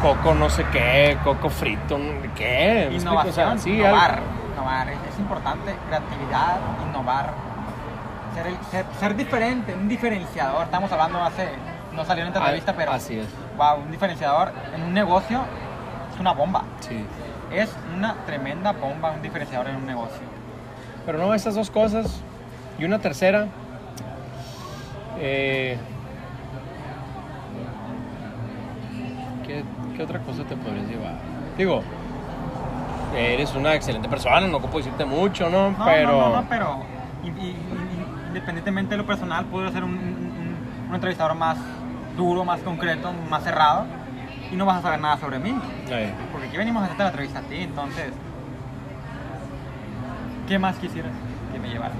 Coco 0.00 0.34
no 0.34 0.48
sé 0.48 0.64
qué, 0.72 1.18
coco 1.24 1.50
frito, 1.50 1.98
¿qué? 2.36 2.88
Innovación, 2.92 3.58
sí, 3.58 3.72
innovar. 3.72 4.14
algo. 4.14 4.26
innovar. 4.52 4.88
Es 4.88 5.18
importante. 5.18 5.74
Creatividad, 5.88 6.58
innovar. 6.88 7.47
Ser, 8.34 8.46
el- 8.46 8.58
ser, 8.70 8.84
ser 8.98 9.16
diferente, 9.16 9.74
un 9.74 9.88
diferenciador. 9.88 10.64
Estamos 10.64 10.90
hablando 10.92 11.22
hace. 11.22 11.48
No 11.92 12.04
salió 12.04 12.22
en 12.22 12.28
esta 12.28 12.40
Ah, 12.40 12.44
entrevista, 12.44 12.74
pero. 12.76 12.92
así 12.92 13.18
es. 13.18 13.26
Wow, 13.56 13.80
un 13.84 13.90
diferenciador 13.90 14.52
en 14.74 14.82
un 14.82 14.94
negocio 14.94 15.40
es 16.14 16.20
una 16.20 16.32
bomba. 16.32 16.62
Sí. 16.80 17.04
Es 17.52 17.74
una 17.96 18.14
tremenda 18.26 18.72
bomba, 18.72 19.10
un 19.12 19.22
diferenciador 19.22 19.68
en 19.68 19.76
un 19.76 19.86
negocio. 19.86 20.22
Pero 21.06 21.18
no, 21.18 21.34
esas 21.34 21.54
dos 21.54 21.70
cosas. 21.70 22.22
Y 22.78 22.84
una 22.84 22.98
tercera. 23.00 23.48
eh, 25.20 25.76
¿qué, 29.46 29.64
qué 29.96 30.02
otra 30.02 30.20
cosa 30.20 30.44
te 30.44 30.56
podrías 30.56 30.86
llevar? 30.86 31.14
Digo, 31.56 31.82
eres 33.16 33.54
una 33.54 33.74
excelente 33.74 34.08
persona, 34.08 34.46
no 34.46 34.60
puedo 34.60 34.78
decirte 34.78 35.04
mucho, 35.04 35.48
¿no? 35.50 35.70
No, 35.72 35.84
pero. 35.84 36.12
no, 36.12 36.28
no, 36.28 36.36
no, 36.42 36.48
pero 36.48 36.76
y- 37.24 37.28
y- 37.28 37.32
y- 37.32 37.87
independientemente 38.38 38.92
de 38.92 38.98
lo 38.98 39.06
personal, 39.06 39.44
puedo 39.46 39.70
ser 39.72 39.82
un, 39.84 39.90
un- 39.90 39.98
un- 39.98 40.56
un 40.88 40.94
entrevistador 40.94 41.34
más 41.36 41.58
duro, 42.16 42.44
más 42.44 42.60
concreto, 42.60 43.12
más 43.28 43.42
cerrado. 43.44 43.84
y 44.50 44.56
no 44.56 44.64
vas 44.64 44.78
a 44.78 44.82
saber 44.82 44.98
nada 45.00 45.18
sobre 45.18 45.38
mí. 45.38 45.54
Porque 46.32 46.46
aquí 46.48 46.56
venimos 46.56 46.80
a 46.80 46.86
hacerte 46.86 47.02
la 47.02 47.08
entrevista 47.10 47.40
a 47.40 47.42
ti, 47.42 47.56
entonces. 47.56 48.12
¿Qué 50.48 50.58
más 50.58 50.76
quisieras 50.76 51.12
que 51.52 51.58
me 51.58 51.68
llevara? 51.68 51.92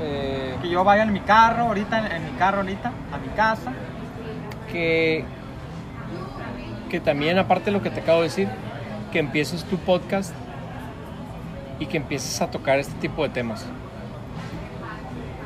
eh, 0.00 0.56
Que 0.62 0.68
yo 0.70 0.82
vaya 0.84 1.02
en 1.02 1.12
mi 1.12 1.20
carro, 1.20 1.64
ahorita, 1.64 1.98
en, 2.06 2.12
en 2.12 2.24
mi 2.24 2.38
carro, 2.38 2.58
ahorita, 2.58 2.88
a 3.12 3.18
mi 3.18 3.28
casa. 3.36 3.72
que, 4.70 5.24
que 6.88 6.98
también, 7.00 7.38
aparte 7.38 7.66
de 7.66 7.72
lo 7.72 7.82
que 7.82 7.90
te 7.90 8.00
acabo 8.00 8.18
de 8.22 8.28
decir, 8.28 8.48
que 9.12 9.18
empieces 9.18 9.64
tu 9.64 9.76
podcast 9.76 10.32
y 11.82 11.86
que 11.86 11.96
empieces 11.96 12.40
a 12.40 12.50
tocar 12.50 12.78
este 12.78 12.94
tipo 13.00 13.22
de 13.22 13.28
temas. 13.30 13.66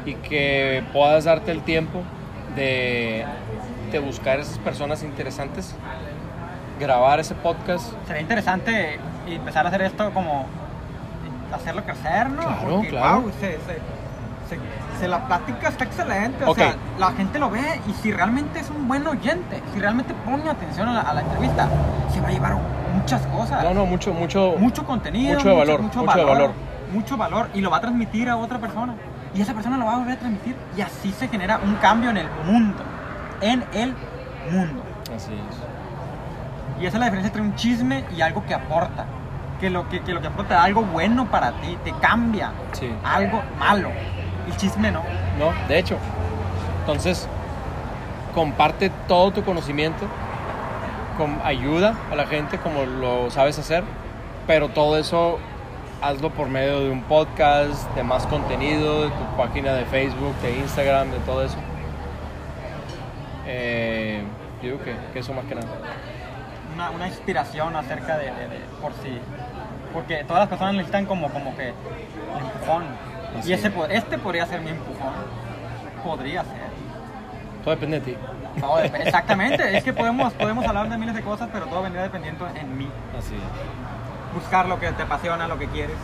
Y 0.04 0.14
que 0.14 0.84
puedas 0.92 1.24
darte 1.24 1.50
el 1.50 1.62
tiempo 1.62 2.02
de, 2.54 3.24
de 3.90 3.98
buscar 3.98 4.38
esas 4.38 4.58
personas 4.58 5.02
interesantes, 5.02 5.74
grabar 6.78 7.18
ese 7.20 7.34
podcast. 7.34 7.92
Sería 8.06 8.22
interesante 8.22 8.98
empezar 9.26 9.64
a 9.66 9.68
hacer 9.70 9.82
esto 9.82 10.12
como. 10.12 10.46
hacerlo 11.52 11.82
crecer, 11.84 12.30
¿no? 12.30 12.42
Claro, 12.42 12.68
Porque, 12.70 12.88
claro. 12.88 13.20
guau, 13.22 13.32
se, 13.40 13.52
se, 13.52 13.58
se- 14.48 14.58
se 14.98 15.08
la 15.08 15.26
plática 15.26 15.68
está 15.68 15.84
excelente. 15.84 16.44
O 16.44 16.50
Ok. 16.50 16.56
sea, 16.58 16.74
la 16.98 17.12
gente 17.12 17.38
lo 17.38 17.50
ve 17.50 17.80
y 17.88 17.92
si 17.94 18.12
realmente 18.12 18.60
es 18.60 18.70
un 18.70 18.86
buen 18.88 19.06
oyente, 19.06 19.62
si 19.72 19.80
realmente 19.80 20.14
pone 20.24 20.48
atención 20.48 20.88
a 20.88 20.92
la, 20.94 21.00
a 21.02 21.14
la 21.14 21.20
entrevista, 21.22 21.68
se 22.12 22.20
va 22.20 22.28
a 22.28 22.32
llevar 22.32 22.56
muchas 22.94 23.22
cosas. 23.26 23.62
No, 23.62 23.74
no, 23.74 23.86
mucho, 23.86 24.12
mucho, 24.12 24.54
mucho 24.58 24.84
contenido, 24.84 25.34
Mucho 25.36 25.48
de 25.50 25.56
valor, 25.56 25.82
mucho 25.82 26.00
de 26.00 26.06
valor. 26.24 26.50
mucho 26.92 27.16
valor 27.16 27.48
y 27.54 27.60
lo 27.60 27.70
va 27.70 27.78
a 27.78 27.80
transmitir 27.80 28.28
a 28.28 28.36
otra 28.36 28.58
persona 28.58 28.94
y 29.34 29.40
esa 29.42 29.52
persona 29.54 29.76
lo 29.76 29.84
va 29.86 29.94
a 29.94 29.98
volver 29.98 30.14
a 30.16 30.18
transmitir 30.20 30.56
y 30.76 30.80
así 30.80 31.12
se 31.12 31.28
genera 31.28 31.58
un 31.62 31.74
cambio 31.76 32.10
en 32.10 32.16
el 32.18 32.28
mundo, 32.46 32.82
en 33.40 33.64
el 33.74 33.94
mundo. 34.50 34.82
Así 35.14 35.32
es. 35.34 36.82
Y 36.82 36.86
esa 36.86 36.96
es 36.96 37.00
la 37.00 37.06
diferencia 37.06 37.28
entre 37.28 37.42
un 37.42 37.54
chisme 37.54 38.04
y 38.16 38.20
algo 38.20 38.44
que 38.44 38.54
aporta, 38.54 39.04
que 39.60 39.70
lo 39.70 39.88
que, 39.88 40.00
que 40.02 40.12
lo 40.12 40.20
que 40.20 40.26
aporta 40.28 40.62
algo 40.62 40.82
bueno 40.82 41.26
para 41.26 41.52
ti, 41.60 41.76
te 41.84 41.92
cambia 41.92 42.52
Sí. 42.72 42.90
algo 43.04 43.42
malo. 43.58 43.90
El 44.46 44.56
chisme 44.56 44.90
no. 44.92 45.02
¿no? 45.38 45.52
De 45.68 45.78
hecho. 45.78 45.96
Entonces, 46.80 47.28
comparte 48.34 48.90
todo 49.08 49.30
tu 49.32 49.42
conocimiento, 49.44 50.06
con 51.18 51.40
ayuda 51.44 51.94
a 52.12 52.14
la 52.14 52.26
gente 52.26 52.58
como 52.58 52.84
lo 52.84 53.30
sabes 53.30 53.58
hacer, 53.58 53.82
pero 54.46 54.68
todo 54.68 54.98
eso 54.98 55.38
hazlo 56.02 56.30
por 56.30 56.48
medio 56.48 56.80
de 56.80 56.90
un 56.90 57.02
podcast, 57.04 57.90
de 57.94 58.02
más 58.04 58.26
contenido, 58.26 59.04
de 59.04 59.08
tu 59.08 59.36
página 59.36 59.72
de 59.72 59.84
Facebook, 59.86 60.34
de 60.42 60.58
Instagram, 60.58 61.10
de 61.10 61.18
todo 61.20 61.42
eso. 61.42 61.56
Eh, 63.46 64.22
yo 64.62 64.70
digo 64.72 64.84
que, 64.84 64.94
que 65.12 65.18
eso 65.20 65.32
más 65.32 65.44
que 65.46 65.54
nada. 65.54 65.66
Una, 66.74 66.90
una 66.90 67.06
inspiración 67.08 67.74
acerca 67.76 68.18
de, 68.18 68.24
de- 68.26 68.48
de- 68.48 68.60
por 68.80 68.92
si 68.94 69.18
porque 69.92 70.24
todas 70.24 70.40
las 70.40 70.48
personas 70.48 70.74
necesitan 70.74 71.06
como 71.06 71.28
como 71.30 71.56
que 71.56 71.68
empujón 71.68 72.84
Así 73.38 73.50
y 73.50 73.52
ese 73.54 73.72
este 73.90 74.18
podría 74.18 74.46
ser 74.46 74.60
mi 74.60 74.70
empujón 74.70 75.12
podría 76.04 76.42
ser 76.44 76.66
Todo 77.64 77.74
depende 77.74 78.00
de 78.00 78.06
ti. 78.12 78.16
Todo 78.60 78.78
dep- 78.78 78.94
exactamente 79.06 79.76
es 79.76 79.84
que 79.84 79.92
podemos 79.92 80.32
podemos 80.34 80.64
hablar 80.66 80.88
de 80.88 80.96
miles 80.98 81.14
de 81.14 81.22
cosas 81.22 81.48
pero 81.52 81.66
todo 81.66 81.82
vendría 81.82 82.02
dependiendo 82.02 82.46
en 82.54 82.76
mí 82.78 82.88
Así 83.18 83.34
es. 83.34 84.34
buscar 84.34 84.66
lo 84.66 84.78
que 84.80 84.90
te 84.92 85.02
apasiona 85.02 85.46
lo 85.48 85.58
que 85.58 85.66
quieres 85.68 85.96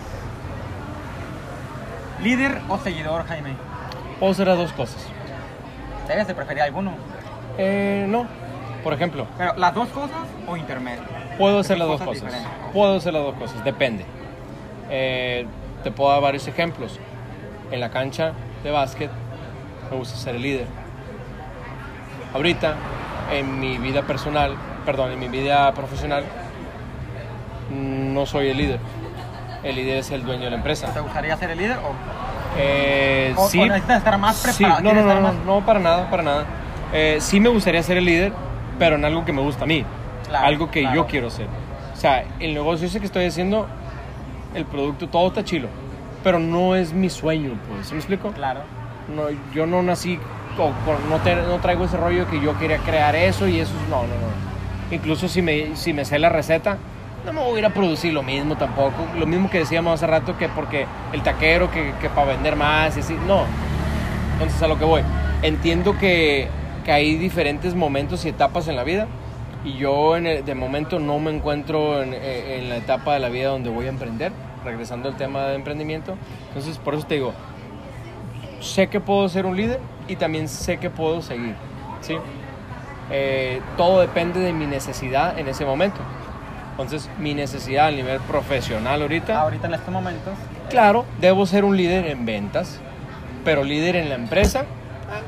líder 2.22 2.60
o 2.68 2.78
seguidor 2.78 3.24
Jaime 3.26 3.54
Puedo 4.18 4.32
hacer 4.32 4.46
las 4.46 4.56
dos 4.58 4.72
cosas. 4.72 5.06
debes 6.08 6.26
de 6.26 6.34
preferir 6.34 6.62
alguno 6.62 6.92
Eh, 7.58 8.06
no. 8.08 8.26
Por 8.84 8.92
ejemplo, 8.92 9.26
pero 9.38 9.54
las 9.56 9.74
dos 9.74 9.88
cosas 9.90 10.18
o 10.46 10.56
intermedio 10.56 11.02
Puedo 11.38 11.60
hacer 11.60 11.78
las 11.78 11.88
dos 11.88 12.00
Cosas 12.00 12.20
cosas. 12.20 12.24
diferentes. 12.32 12.72
Puedo 12.72 12.96
hacer 12.96 13.12
las 13.12 13.22
dos 13.22 13.34
cosas, 13.36 13.64
depende. 13.64 14.04
Eh, 14.90 15.46
te 15.82 15.90
puedo 15.90 16.10
dar 16.12 16.20
varios 16.20 16.46
ejemplos. 16.46 16.98
En 17.72 17.80
la 17.80 17.90
cancha 17.90 18.32
de 18.62 18.70
básquet 18.70 19.10
me 19.90 19.96
gusta 19.96 20.16
ser 20.16 20.36
el 20.36 20.42
líder. 20.42 20.66
Ahorita, 22.34 22.74
en 23.32 23.58
mi 23.60 23.78
vida 23.78 24.02
personal, 24.02 24.54
perdón, 24.86 25.12
en 25.12 25.18
mi 25.18 25.28
vida 25.28 25.72
profesional, 25.72 26.24
no 27.70 28.26
soy 28.26 28.48
el 28.48 28.56
líder. 28.58 28.78
El 29.62 29.76
líder 29.76 29.98
es 29.98 30.10
el 30.10 30.22
dueño 30.24 30.44
de 30.44 30.50
la 30.50 30.56
empresa. 30.56 30.92
¿Te 30.92 31.00
gustaría 31.00 31.36
ser 31.36 31.50
el 31.50 31.58
líder 31.58 31.78
o 31.78 31.92
Eh, 32.58 33.32
O- 33.34 33.48
sí. 33.48 33.58
o 33.60 33.64
necesitas 33.66 33.96
estar 33.98 34.18
más 34.18 34.42
preparado, 34.42 34.82
no, 34.82 34.90
no, 34.90 34.90
¿quieres 34.90 35.04
no, 35.06 35.14
no, 35.14 35.20
más- 35.22 35.34
no, 35.46 35.60
para 35.64 35.80
nada, 35.80 36.10
para 36.10 36.22
nada. 36.22 36.44
Eh, 36.92 37.16
sí 37.20 37.40
me 37.40 37.48
gustaría 37.48 37.82
ser 37.82 37.96
el 37.96 38.04
líder, 38.04 38.30
pero 38.78 38.96
en 38.96 39.06
algo 39.06 39.24
que 39.24 39.32
me 39.32 39.40
gusta 39.40 39.64
a 39.64 39.66
mí. 39.66 39.86
Claro, 40.28 40.46
algo 40.46 40.70
que 40.70 40.80
claro. 40.82 40.96
yo 40.96 41.06
quiero 41.06 41.28
hacer. 41.28 41.46
O 41.94 41.96
sea, 41.96 42.24
el 42.40 42.52
negocio 42.52 42.86
ese 42.86 43.00
que 43.00 43.06
estoy 43.06 43.24
haciendo, 43.24 43.66
el 44.54 44.66
producto, 44.66 45.08
todo 45.08 45.28
está 45.28 45.42
chilo. 45.42 45.68
Pero 46.24 46.38
no 46.38 46.76
es 46.76 46.92
mi 46.92 47.10
sueño, 47.10 47.52
pues. 47.68 47.86
¿Sí 47.88 47.94
me 47.94 47.98
explico? 47.98 48.30
claro 48.32 48.60
No, 49.14 49.24
yo 49.54 49.66
no 49.66 49.82
nací, 49.82 50.18
o 50.58 50.70
no, 51.10 51.18
te- 51.22 51.34
no 51.34 51.58
traigo 51.58 51.84
ese 51.84 51.96
rollo 51.96 52.28
que 52.28 52.40
yo 52.40 52.56
quería 52.58 52.78
crear 52.78 53.14
eso 53.16 53.48
y 53.48 53.58
eso. 53.60 53.72
No, 53.90 54.02
no, 54.02 54.08
no. 54.08 54.94
Incluso 54.94 55.26
si 55.28 55.42
me, 55.42 55.74
si 55.76 55.92
me 55.92 56.04
sé 56.04 56.18
la 56.18 56.28
receta, 56.28 56.76
no 57.26 57.32
me 57.32 57.40
voy 57.40 57.56
a 57.56 57.58
ir 57.60 57.66
a 57.66 57.70
producir 57.70 58.12
lo 58.12 58.22
mismo 58.22 58.56
tampoco. 58.56 58.94
Lo 59.18 59.26
mismo 59.26 59.48
que 59.50 59.58
decíamos 59.58 59.94
hace 59.94 60.06
rato, 60.06 60.36
que 60.38 60.48
porque 60.48 60.86
el 61.12 61.22
taquero, 61.22 61.70
que, 61.70 61.92
que 62.00 62.08
para 62.08 62.28
vender 62.28 62.54
más 62.56 62.96
y 62.96 63.00
así. 63.00 63.16
No. 63.26 63.44
Entonces, 64.34 64.62
a 64.62 64.68
lo 64.68 64.78
que 64.78 64.84
voy. 64.84 65.02
Entiendo 65.42 65.96
que, 65.98 66.48
que 66.84 66.92
hay 66.92 67.16
diferentes 67.16 67.74
momentos 67.74 68.24
y 68.24 68.28
etapas 68.28 68.68
en 68.68 68.76
la 68.76 68.84
vida. 68.84 69.06
Y 69.64 69.74
yo, 69.74 70.16
en 70.16 70.26
el- 70.26 70.44
de 70.44 70.54
momento, 70.54 70.98
no 70.98 71.18
me 71.18 71.30
encuentro 71.34 72.02
en, 72.02 72.12
en 72.14 72.68
la 72.68 72.76
etapa 72.76 73.14
de 73.14 73.20
la 73.20 73.28
vida 73.28 73.48
donde 73.48 73.70
voy 73.70 73.86
a 73.86 73.88
emprender. 73.90 74.32
Regresando 74.64 75.08
al 75.08 75.16
tema 75.16 75.44
de 75.46 75.54
emprendimiento. 75.56 76.16
Entonces, 76.48 76.78
por 76.78 76.94
eso 76.94 77.06
te 77.06 77.14
digo, 77.14 77.32
sé 78.60 78.86
que 78.88 79.00
puedo 79.00 79.28
ser 79.28 79.46
un 79.46 79.56
líder 79.56 79.80
y 80.08 80.16
también 80.16 80.48
sé 80.48 80.78
que 80.78 80.90
puedo 80.90 81.22
seguir. 81.22 81.54
¿sí? 82.00 82.16
Eh, 83.10 83.60
todo 83.76 84.00
depende 84.00 84.40
de 84.40 84.52
mi 84.52 84.66
necesidad 84.66 85.38
en 85.38 85.48
ese 85.48 85.64
momento. 85.64 86.00
Entonces, 86.72 87.10
mi 87.18 87.34
necesidad 87.34 87.88
a 87.88 87.90
nivel 87.90 88.18
profesional 88.20 89.02
ahorita, 89.02 89.40
ahorita 89.40 89.66
en 89.66 89.74
estos 89.74 89.92
momentos 89.92 90.32
claro, 90.70 91.04
debo 91.20 91.44
ser 91.44 91.64
un 91.66 91.76
líder 91.76 92.06
en 92.06 92.24
ventas, 92.24 92.80
pero 93.44 93.62
líder 93.62 93.94
en 93.96 94.08
la 94.08 94.14
empresa, 94.14 94.64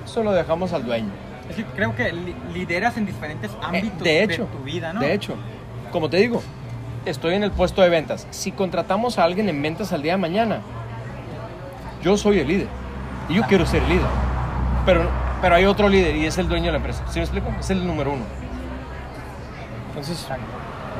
eso 0.07 0.23
lo 0.23 0.33
dejamos 0.33 0.73
al 0.73 0.87
dueño. 0.87 1.11
Es 1.51 1.57
que 1.57 1.65
creo 1.65 1.95
que 1.95 2.11
li- 2.13 2.35
lideras 2.55 2.97
en 2.97 3.05
diferentes 3.05 3.51
Eh, 3.51 3.57
ámbitos 3.61 4.03
de 4.03 4.23
hecho, 4.23 4.47
tu 4.47 4.65
vida, 4.65 4.95
¿no? 4.95 5.01
de 5.01 5.13
hecho, 5.13 5.35
como 5.93 6.09
te 6.09 6.17
digo, 6.17 6.43
estoy 7.05 7.35
en 7.35 7.45
el 7.45 7.51
puesto 7.51 7.83
de 7.83 7.89
ventas. 7.89 8.27
Si 8.31 8.53
contratamos 8.53 9.19
a 9.19 9.25
alguien 9.25 9.49
en 9.49 9.61
ventas 9.61 9.93
al 9.93 10.03
día 10.03 10.13
de 10.13 10.19
mañana, 10.19 10.61
yo 12.03 12.17
soy 12.17 12.41
el 12.41 12.49
líder 12.49 12.69
y 13.29 13.35
yo 13.35 13.43
quiero 13.45 13.67
ser 13.67 13.83
el 13.83 13.89
líder. 13.89 14.07
Pero, 14.85 15.09
pero 15.41 15.55
hay 15.55 15.65
otro 15.65 15.89
líder 15.89 16.17
y 16.17 16.27
es 16.27 16.39
el 16.39 16.49
dueño 16.49 16.67
de 16.67 16.73
la 16.73 16.79
empresa. 16.79 17.05
¿Sí 17.09 17.19
me 17.19 17.25
explico? 17.25 17.49
Es 17.59 17.71
el 17.71 17.87
número 17.87 18.13
uno. 18.13 18.25
Entonces, 19.89 20.27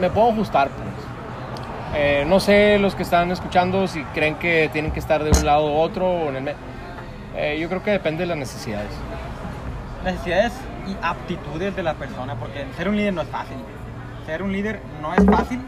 me 0.01 0.11
puedo 0.11 0.31
ajustar, 0.31 0.69
pues. 0.69 0.89
Eh, 1.97 2.25
no 2.27 2.41
sé 2.41 2.79
los 2.81 2.95
que 2.97 3.05
están 3.05 3.31
escuchando 3.31 3.87
si 3.87 4.03
creen 4.03 4.35
que 4.35 4.69
tienen 4.73 4.91
que 4.91 4.99
estar 4.99 5.23
de 5.23 5.31
un 5.31 5.47
lado 5.47 5.73
u 5.73 5.77
otro. 5.77 6.31
Eh, 7.37 7.59
yo 7.61 7.69
creo 7.69 7.83
que 7.83 7.93
depende 7.93 8.23
de 8.23 8.27
las 8.27 8.37
necesidades. 8.37 8.91
Necesidades 10.03 10.53
y 10.89 10.97
aptitudes 11.03 11.75
de 11.77 11.83
la 11.83 11.95
persona, 11.95 12.35
porque 12.35 12.67
ser 12.77 12.89
un 12.89 12.97
líder 12.97 13.15
no 13.15 13.23
es 13.23 13.29
fácil. 13.29 13.57
Ser 14.27 14.43
un 14.43 14.53
líder 14.53 14.81
no 15.01 15.15
es 15.15 15.25
fácil. 15.25 15.61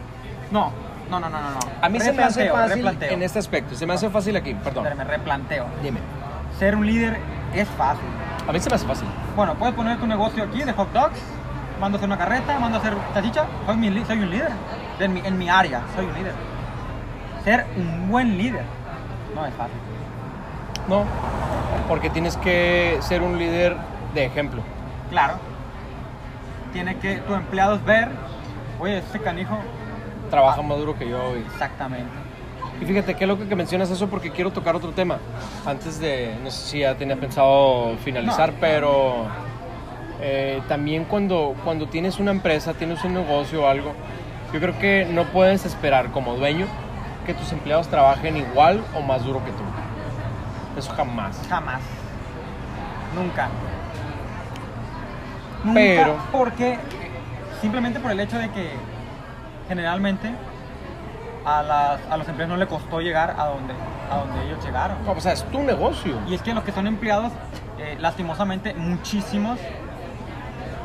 No, 0.51 0.71
no, 1.09 1.19
no, 1.19 1.29
no, 1.29 1.39
no. 1.39 1.59
A 1.81 1.89
mí 1.89 1.99
se 1.99 2.13
me 2.13 2.23
hace 2.23 2.49
fácil 2.49 2.75
replanteo. 2.77 3.11
en 3.11 3.23
este 3.23 3.39
aspecto. 3.39 3.75
Se 3.75 3.85
me 3.85 3.93
hace 3.93 4.09
fácil 4.09 4.35
aquí, 4.35 4.53
perdón. 4.53 4.85
Espérame, 4.87 5.07
replanteo. 5.07 5.65
Dime. 5.81 5.99
Ser 6.57 6.75
un 6.75 6.85
líder 6.85 7.17
es 7.53 7.67
fácil. 7.69 8.05
A 8.47 8.51
mí 8.51 8.59
se 8.59 8.69
me 8.69 8.75
hace 8.75 8.87
fácil. 8.87 9.07
Bueno, 9.35 9.55
puedes 9.55 9.75
poner 9.75 9.97
tu 9.97 10.07
negocio 10.07 10.43
aquí 10.43 10.63
de 10.63 10.73
hot 10.73 10.91
dogs, 10.93 11.19
mando 11.79 11.95
a 11.95 11.99
hacer 11.99 12.09
una 12.09 12.17
carreta, 12.17 12.59
mando 12.59 12.77
a 12.77 12.81
hacer 12.81 12.93
salchicha, 13.13 13.45
soy, 13.65 13.77
mi 13.77 14.05
soy 14.05 14.19
un 14.19 14.29
líder. 14.29 14.51
En 14.99 15.13
mi, 15.13 15.19
en 15.19 15.37
mi 15.37 15.49
área, 15.49 15.81
soy 15.95 16.05
un 16.05 16.13
líder. 16.13 16.33
Ser 17.43 17.65
un 17.75 18.09
buen 18.09 18.37
líder 18.37 18.63
no 19.35 19.45
es 19.45 19.53
fácil. 19.53 19.77
No, 20.87 21.05
porque 21.87 22.09
tienes 22.09 22.37
que 22.37 22.97
ser 23.01 23.21
un 23.21 23.37
líder 23.37 23.77
de 24.13 24.25
ejemplo. 24.25 24.61
Claro. 25.09 25.35
Tiene 26.73 26.97
que 26.97 27.17
tus 27.17 27.35
empleados 27.35 27.83
ver, 27.85 28.09
oye, 28.79 28.99
ese 28.99 29.19
canijo, 29.19 29.57
Trabaja 30.29 30.61
más 30.61 30.77
duro 30.77 30.97
que 30.97 31.07
yo. 31.09 31.35
Y, 31.35 31.39
exactamente. 31.41 32.09
y 32.81 32.85
fíjate, 32.85 33.15
qué 33.15 33.25
loco 33.27 33.47
que 33.47 33.55
mencionas 33.55 33.89
eso 33.89 34.07
porque 34.07 34.31
quiero 34.31 34.51
tocar 34.51 34.75
otro 34.75 34.91
tema. 34.91 35.17
Antes 35.65 35.99
de, 35.99 36.35
no 36.43 36.51
sé 36.51 36.67
si 36.69 36.79
ya 36.79 36.95
tenía 36.95 37.15
pensado 37.15 37.95
finalizar, 38.03 38.51
No. 38.53 38.57
pero 38.59 39.25
eh, 40.21 40.61
también 40.67 41.05
cuando, 41.05 41.55
cuando 41.63 41.87
tienes 41.87 42.19
una 42.19 42.31
empresa, 42.31 42.73
tienes 42.73 43.03
un 43.03 43.13
negocio 43.13 43.63
o 43.63 43.67
algo, 43.67 43.93
yo 44.53 44.59
creo 44.59 44.77
que 44.79 45.05
no 45.11 45.25
puedes 45.25 45.65
esperar 45.65 46.11
como 46.11 46.35
dueño 46.35 46.67
que 47.25 47.33
tus 47.33 47.51
empleados 47.51 47.87
trabajen 47.89 48.37
igual 48.37 48.81
o 48.95 49.01
más 49.01 49.23
duro 49.23 49.43
que 49.43 49.51
tú. 49.51 49.57
Eso 50.79 50.93
jamás. 50.93 51.41
Jamás. 51.49 51.81
Nunca. 53.15 53.49
Nunca, 55.63 55.79
Pero- 55.79 56.15
porque 56.31 56.77
simplemente 57.61 57.99
por 57.99 58.11
el 58.11 58.19
hecho 58.19 58.37
de 58.37 58.49
que 58.51 58.69
generalmente 59.67 60.31
a, 61.45 61.61
las, 61.63 61.99
a 62.09 62.17
los 62.17 62.27
empleados 62.27 62.57
no 62.57 62.57
le 62.57 62.67
costó 62.67 62.99
llegar 62.99 63.35
a 63.37 63.45
donde, 63.45 63.73
a 64.11 64.17
donde 64.17 64.45
ellos 64.45 64.63
llegaron. 64.63 64.97
O 65.07 65.19
sea, 65.21 65.33
es 65.33 65.43
tu 65.45 65.61
negocio. 65.63 66.17
Y 66.27 66.33
es 66.35 66.41
que 66.41 66.53
los 66.53 66.63
que 66.63 66.71
son 66.71 66.87
empleados, 66.87 67.31
eh, 67.79 67.95
lastimosamente, 67.99 68.73
muchísimos, 68.73 69.59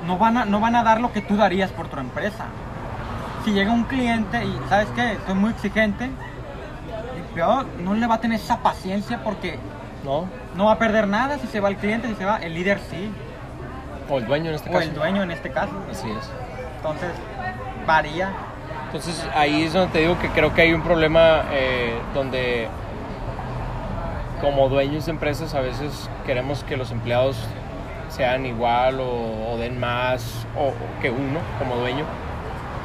no 0.07 0.19
van, 0.19 0.37
a, 0.37 0.45
no 0.45 0.61
van 0.61 0.77
a 0.77 0.83
dar 0.83 1.01
lo 1.01 1.13
que 1.13 1.21
tú 1.21 1.37
darías 1.37 1.71
por 1.71 1.89
tu 1.89 1.99
empresa. 1.99 2.47
Si 3.45 3.53
llega 3.53 3.73
un 3.73 3.85
cliente 3.85 4.45
y, 4.45 4.61
¿sabes 4.69 4.89
qué? 4.95 5.19
Soy 5.27 5.35
muy 5.35 5.51
exigente, 5.51 6.05
el 6.05 7.21
empleado 7.21 7.65
no 7.81 7.95
le 7.95 8.07
va 8.07 8.17
a 8.17 8.21
tener 8.21 8.39
esa 8.39 8.59
paciencia 8.59 9.23
porque 9.25 9.59
¿No? 10.05 10.27
no 10.55 10.67
va 10.67 10.73
a 10.73 10.79
perder 10.79 11.09
nada 11.09 11.39
si 11.39 11.47
se 11.49 11.59
va 11.61 11.69
el 11.69 11.77
cliente, 11.77 12.07
si 12.09 12.15
se 12.15 12.25
va 12.25 12.37
el 12.37 12.55
líder 12.55 12.79
sí, 12.91 13.11
O 14.09 14.19
el 14.19 14.27
dueño 14.27 14.51
en 14.51 14.55
este 14.57 14.71
o 14.71 14.73
caso. 14.73 14.85
el 14.85 14.95
dueño 14.95 15.23
en 15.25 15.31
este 15.33 15.51
caso. 15.51 15.73
Así 15.91 16.09
es. 16.09 16.31
Entonces, 16.77 17.11
varía. 17.87 18.31
Entonces 18.93 19.27
ahí 19.35 19.63
es 19.63 19.73
donde 19.73 19.91
te 19.91 20.01
digo 20.01 20.19
que 20.19 20.29
creo 20.29 20.53
que 20.53 20.61
hay 20.61 20.75
un 20.75 20.83
problema 20.83 21.45
eh, 21.51 21.95
donde 22.13 22.69
como 24.43 24.69
dueños 24.69 25.07
de 25.07 25.13
empresas 25.13 25.55
a 25.55 25.61
veces 25.61 26.11
queremos 26.27 26.63
que 26.63 26.77
los 26.77 26.91
empleados 26.91 27.39
sean 28.11 28.45
igual 28.45 29.01
o, 29.01 29.53
o 29.53 29.57
den 29.57 29.81
más 29.81 30.47
o, 30.59 30.67
o 30.67 31.01
que 31.01 31.11
uno 31.11 31.41
como 31.59 31.77
dueño, 31.77 32.05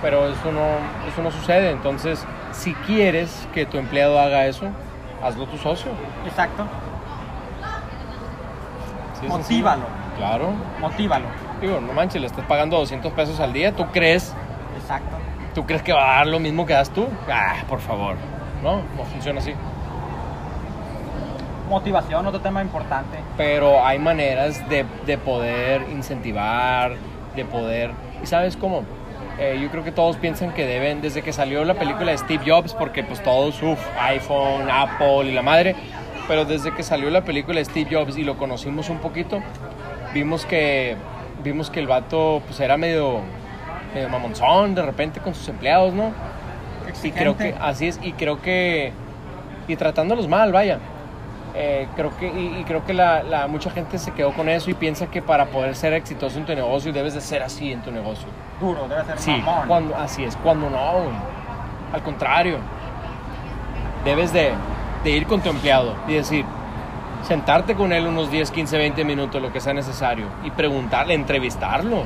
pero 0.02 0.30
eso 0.30 0.50
no, 0.54 0.66
eso 1.12 1.22
no 1.22 1.30
sucede. 1.30 1.72
Entonces, 1.72 2.26
si 2.54 2.74
quieres 2.74 3.46
que 3.54 3.66
tu 3.66 3.78
empleado 3.78 4.18
haga 4.18 4.46
eso, 4.46 4.68
hazlo 5.22 5.46
tu 5.48 5.58
socio. 5.58 5.92
Exacto. 6.26 6.66
Motívalo. 9.28 9.84
Claro. 10.16 10.54
Motívalo. 10.80 11.26
Digo, 11.60 11.82
no 11.82 11.92
manches, 11.92 12.22
le 12.22 12.28
estás 12.28 12.46
pagando 12.46 12.78
200 12.78 13.12
pesos 13.12 13.42
al 13.42 13.52
día, 13.52 13.76
¿tú 13.76 13.86
crees 13.88 14.34
Exacto. 14.80 15.27
¿Tú 15.58 15.66
crees 15.66 15.82
que 15.82 15.92
va 15.92 16.14
a 16.14 16.18
dar 16.18 16.28
lo 16.28 16.40
mismo 16.40 16.68
que 16.68 16.74
das 16.74 16.92
tú? 16.92 17.08
Ah, 17.28 17.64
por 17.68 17.80
favor. 17.80 18.16
No, 18.62 18.84
no 18.96 19.04
funciona 19.12 19.40
así. 19.40 19.56
Motivación, 21.68 22.28
otro 22.28 22.40
tema 22.42 22.62
importante. 22.62 23.18
Pero 23.38 23.84
hay 23.84 23.98
maneras 23.98 24.70
de, 24.70 24.86
de 25.08 25.18
poder 25.18 25.82
incentivar, 25.90 26.94
de 27.36 27.44
poder... 27.44 27.90
¿Y 28.22 28.28
sabes 28.28 28.56
cómo? 28.56 28.84
Eh, 29.40 29.58
yo 29.60 29.72
creo 29.72 29.84
que 29.84 29.92
todos 29.92 30.18
piensan 30.18 30.54
que 30.54 30.68
deben, 30.68 31.02
desde 31.02 31.24
que 31.24 31.34
salió 31.34 31.66
la 31.66 31.74
película 31.74 32.12
de 32.12 32.20
Steve 32.20 32.44
Jobs, 32.46 32.76
porque 32.76 33.04
pues 33.04 33.24
todos, 33.24 33.60
uff, 33.64 33.80
iPhone, 34.00 34.70
Apple 34.70 35.24
y 35.24 35.32
la 35.32 35.42
madre, 35.42 35.76
pero 36.28 36.46
desde 36.46 36.72
que 36.72 36.84
salió 36.84 37.10
la 37.10 37.24
película 37.24 37.58
de 37.58 37.66
Steve 37.66 37.90
Jobs 37.96 38.16
y 38.20 38.24
lo 38.24 38.38
conocimos 38.38 38.90
un 38.90 39.00
poquito, 39.00 39.42
vimos 40.14 40.46
que, 40.46 40.98
vimos 41.44 41.72
que 41.72 41.80
el 41.80 41.88
vato 41.88 42.44
pues 42.46 42.60
era 42.60 42.78
medio, 42.78 43.22
medio 43.94 44.10
mamonzón 44.10 44.76
de 44.76 44.82
repente 44.82 45.20
con 45.20 45.34
sus 45.36 45.48
empleados, 45.50 45.94
¿no? 45.94 46.12
Y 47.04 47.12
creo 47.12 47.38
que 47.38 47.56
así 47.60 47.88
es, 47.88 48.00
y 48.02 48.14
creo 48.14 48.42
que 48.42 48.92
y 49.68 49.76
tratándolos 49.76 50.28
mal, 50.28 50.52
vaya. 50.52 50.80
Eh, 51.56 51.88
creo 51.96 52.16
que 52.18 52.28
y, 52.28 52.60
y 52.60 52.64
creo 52.66 52.86
que 52.86 52.94
la, 52.94 53.24
la- 53.24 53.48
mucha 53.48 53.72
gente 53.72 53.98
se 53.98 54.12
quedó 54.12 54.32
con 54.34 54.48
eso 54.48 54.70
y 54.70 54.74
piensa 54.76 55.08
que 55.08 55.22
para 55.22 55.46
poder 55.48 55.76
ser 55.76 55.94
exitoso 55.94 56.38
en 56.38 56.46
tu 56.46 56.54
negocio 56.54 56.94
debes 56.94 57.14
de 57.16 57.22
ser 57.22 57.42
así 57.44 57.72
en 57.74 57.82
tu 57.82 57.92
negocio. 57.92 58.28
Duro, 58.60 58.88
debe 58.88 59.04
ser 59.06 59.18
Sí, 59.18 59.32
mamón. 59.44 59.68
cuando, 59.68 59.96
así 59.96 60.24
es, 60.24 60.36
cuando 60.38 60.70
no. 60.70 60.78
Al 61.94 62.02
contrario, 62.04 62.58
debes 64.06 64.32
de, 64.34 64.52
de 65.04 65.10
ir 65.10 65.26
con 65.26 65.42
tu 65.42 65.50
empleado 65.50 65.96
y 66.08 66.14
decir, 66.14 66.46
sentarte 67.24 67.76
con 67.76 67.92
él 67.92 68.06
unos 68.08 68.30
10, 68.32 68.52
15, 68.52 68.78
20 68.78 69.04
minutos, 69.04 69.42
lo 69.42 69.52
que 69.52 69.60
sea 69.60 69.74
necesario, 69.74 70.28
y 70.44 70.52
preguntarle, 70.52 71.14
entrevistarlo. 71.14 72.04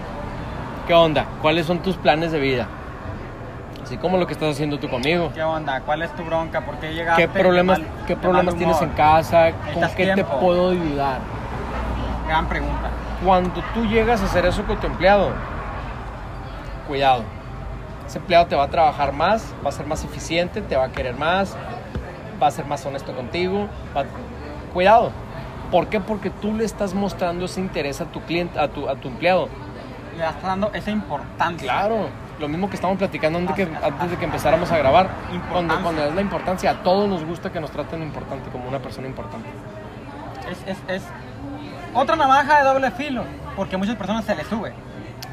¿Qué 0.91 0.95
onda? 0.95 1.25
¿Cuáles 1.41 1.67
son 1.67 1.79
tus 1.79 1.95
planes 1.95 2.33
de 2.33 2.39
vida? 2.41 2.67
Así 3.81 3.95
como 3.95 4.17
lo 4.17 4.27
que 4.27 4.33
estás 4.33 4.49
haciendo 4.49 4.77
tú 4.77 4.89
conmigo. 4.89 5.31
¿Qué 5.33 5.41
onda? 5.41 5.79
¿Cuál 5.79 6.01
es 6.01 6.13
tu 6.17 6.23
bronca? 6.25 6.65
¿Por 6.65 6.75
qué 6.79 6.93
llegaste? 6.93 7.21
¿Qué 7.21 7.29
problemas, 7.29 7.77
de 7.77 7.85
mal- 7.85 7.93
qué 8.07 8.15
problemas 8.17 8.55
tienes 8.55 8.81
en 8.81 8.89
casa? 8.89 9.51
¿Con 9.73 9.83
qué 9.95 10.05
te 10.07 10.13
tiempo. 10.15 10.37
puedo 10.41 10.71
ayudar? 10.71 11.19
Gran 12.27 12.45
pregunta. 12.49 12.89
Cuando 13.25 13.63
tú 13.73 13.85
llegas 13.85 14.21
a 14.21 14.25
hacer 14.25 14.45
eso 14.45 14.63
con 14.65 14.81
tu 14.81 14.87
empleado, 14.87 15.29
cuidado. 16.89 17.23
Ese 18.05 18.17
empleado 18.17 18.47
te 18.47 18.57
va 18.57 18.65
a 18.65 18.69
trabajar 18.69 19.13
más, 19.13 19.45
va 19.65 19.69
a 19.69 19.71
ser 19.71 19.85
más 19.87 20.03
eficiente, 20.03 20.59
te 20.59 20.75
va 20.75 20.83
a 20.87 20.89
querer 20.91 21.15
más, 21.15 21.55
va 22.43 22.47
a 22.47 22.51
ser 22.51 22.65
más 22.65 22.85
honesto 22.85 23.15
contigo. 23.15 23.69
va- 23.95 24.03
Cuidado. 24.73 25.11
¿Por 25.71 25.87
qué? 25.87 26.01
Porque 26.01 26.29
tú 26.29 26.53
le 26.53 26.65
estás 26.65 26.93
mostrando 26.93 27.45
ese 27.45 27.61
interés 27.61 28.01
a 28.01 28.05
tu 28.07 28.19
cliente, 28.23 28.59
a 28.59 28.67
tu, 28.67 28.89
a 28.89 28.95
tu 28.95 29.07
empleado. 29.07 29.47
Le 30.17 30.25
estás 30.25 30.43
dando 30.43 30.71
esa 30.73 30.91
importancia. 30.91 31.71
Claro, 31.71 32.07
lo 32.39 32.47
mismo 32.47 32.69
que 32.69 32.75
estamos 32.75 32.97
platicando 32.97 33.39
antes, 33.39 33.55
que, 33.55 33.63
antes 33.63 34.11
de 34.11 34.17
que 34.17 34.25
empezáramos 34.25 34.71
a 34.71 34.77
grabar. 34.77 35.09
Cuando, 35.51 35.79
cuando 35.81 36.03
es 36.03 36.13
la 36.13 36.21
importancia, 36.21 36.71
a 36.71 36.83
todos 36.83 37.07
nos 37.07 37.23
gusta 37.23 37.51
que 37.51 37.59
nos 37.59 37.71
traten 37.71 38.01
importante, 38.03 38.49
como 38.49 38.67
una 38.67 38.79
persona 38.79 39.07
importante. 39.07 39.47
Es, 40.51 40.77
es, 40.77 40.77
es 40.89 41.03
otra 41.93 42.15
navaja 42.15 42.59
de 42.59 42.65
doble 42.65 42.91
filo. 42.91 43.23
Porque 43.55 43.75
a 43.75 43.77
muchas 43.77 43.95
personas 43.95 44.25
se 44.25 44.35
les 44.35 44.47
sube. 44.47 44.73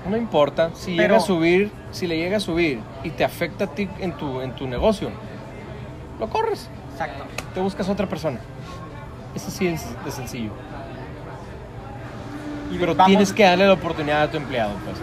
No 0.09 0.17
importa, 0.17 0.71
si 0.75 0.97
Pero- 0.97 1.03
llega 1.15 1.17
a 1.17 1.21
subir, 1.21 1.73
si 1.91 2.07
le 2.07 2.17
llega 2.17 2.37
a 2.37 2.41
subir 2.41 2.81
y 3.05 3.11
te 3.11 3.25
afecta 3.25 3.65
a 3.65 3.67
ti 3.69 3.89
en 3.99 4.13
tu, 4.13 4.41
en 4.41 4.53
tu 4.55 4.67
negocio, 4.67 5.11
lo 6.19 6.29
corres, 6.29 6.71
Exacto. 6.93 7.25
te 7.55 7.61
buscas 7.61 7.89
otra 7.89 8.07
persona. 8.07 8.39
Eso 9.35 9.51
sí 9.51 9.67
es 9.67 9.85
de 10.05 10.11
sencillo. 10.11 10.51
Pero 12.79 12.95
vamos- 12.95 13.07
tienes 13.09 13.33
que 13.33 13.45
darle 13.45 13.67
la 13.67 13.73
oportunidad 13.75 14.23
a 14.23 14.31
tu 14.31 14.37
empleado, 14.37 14.73
pues. 14.85 14.97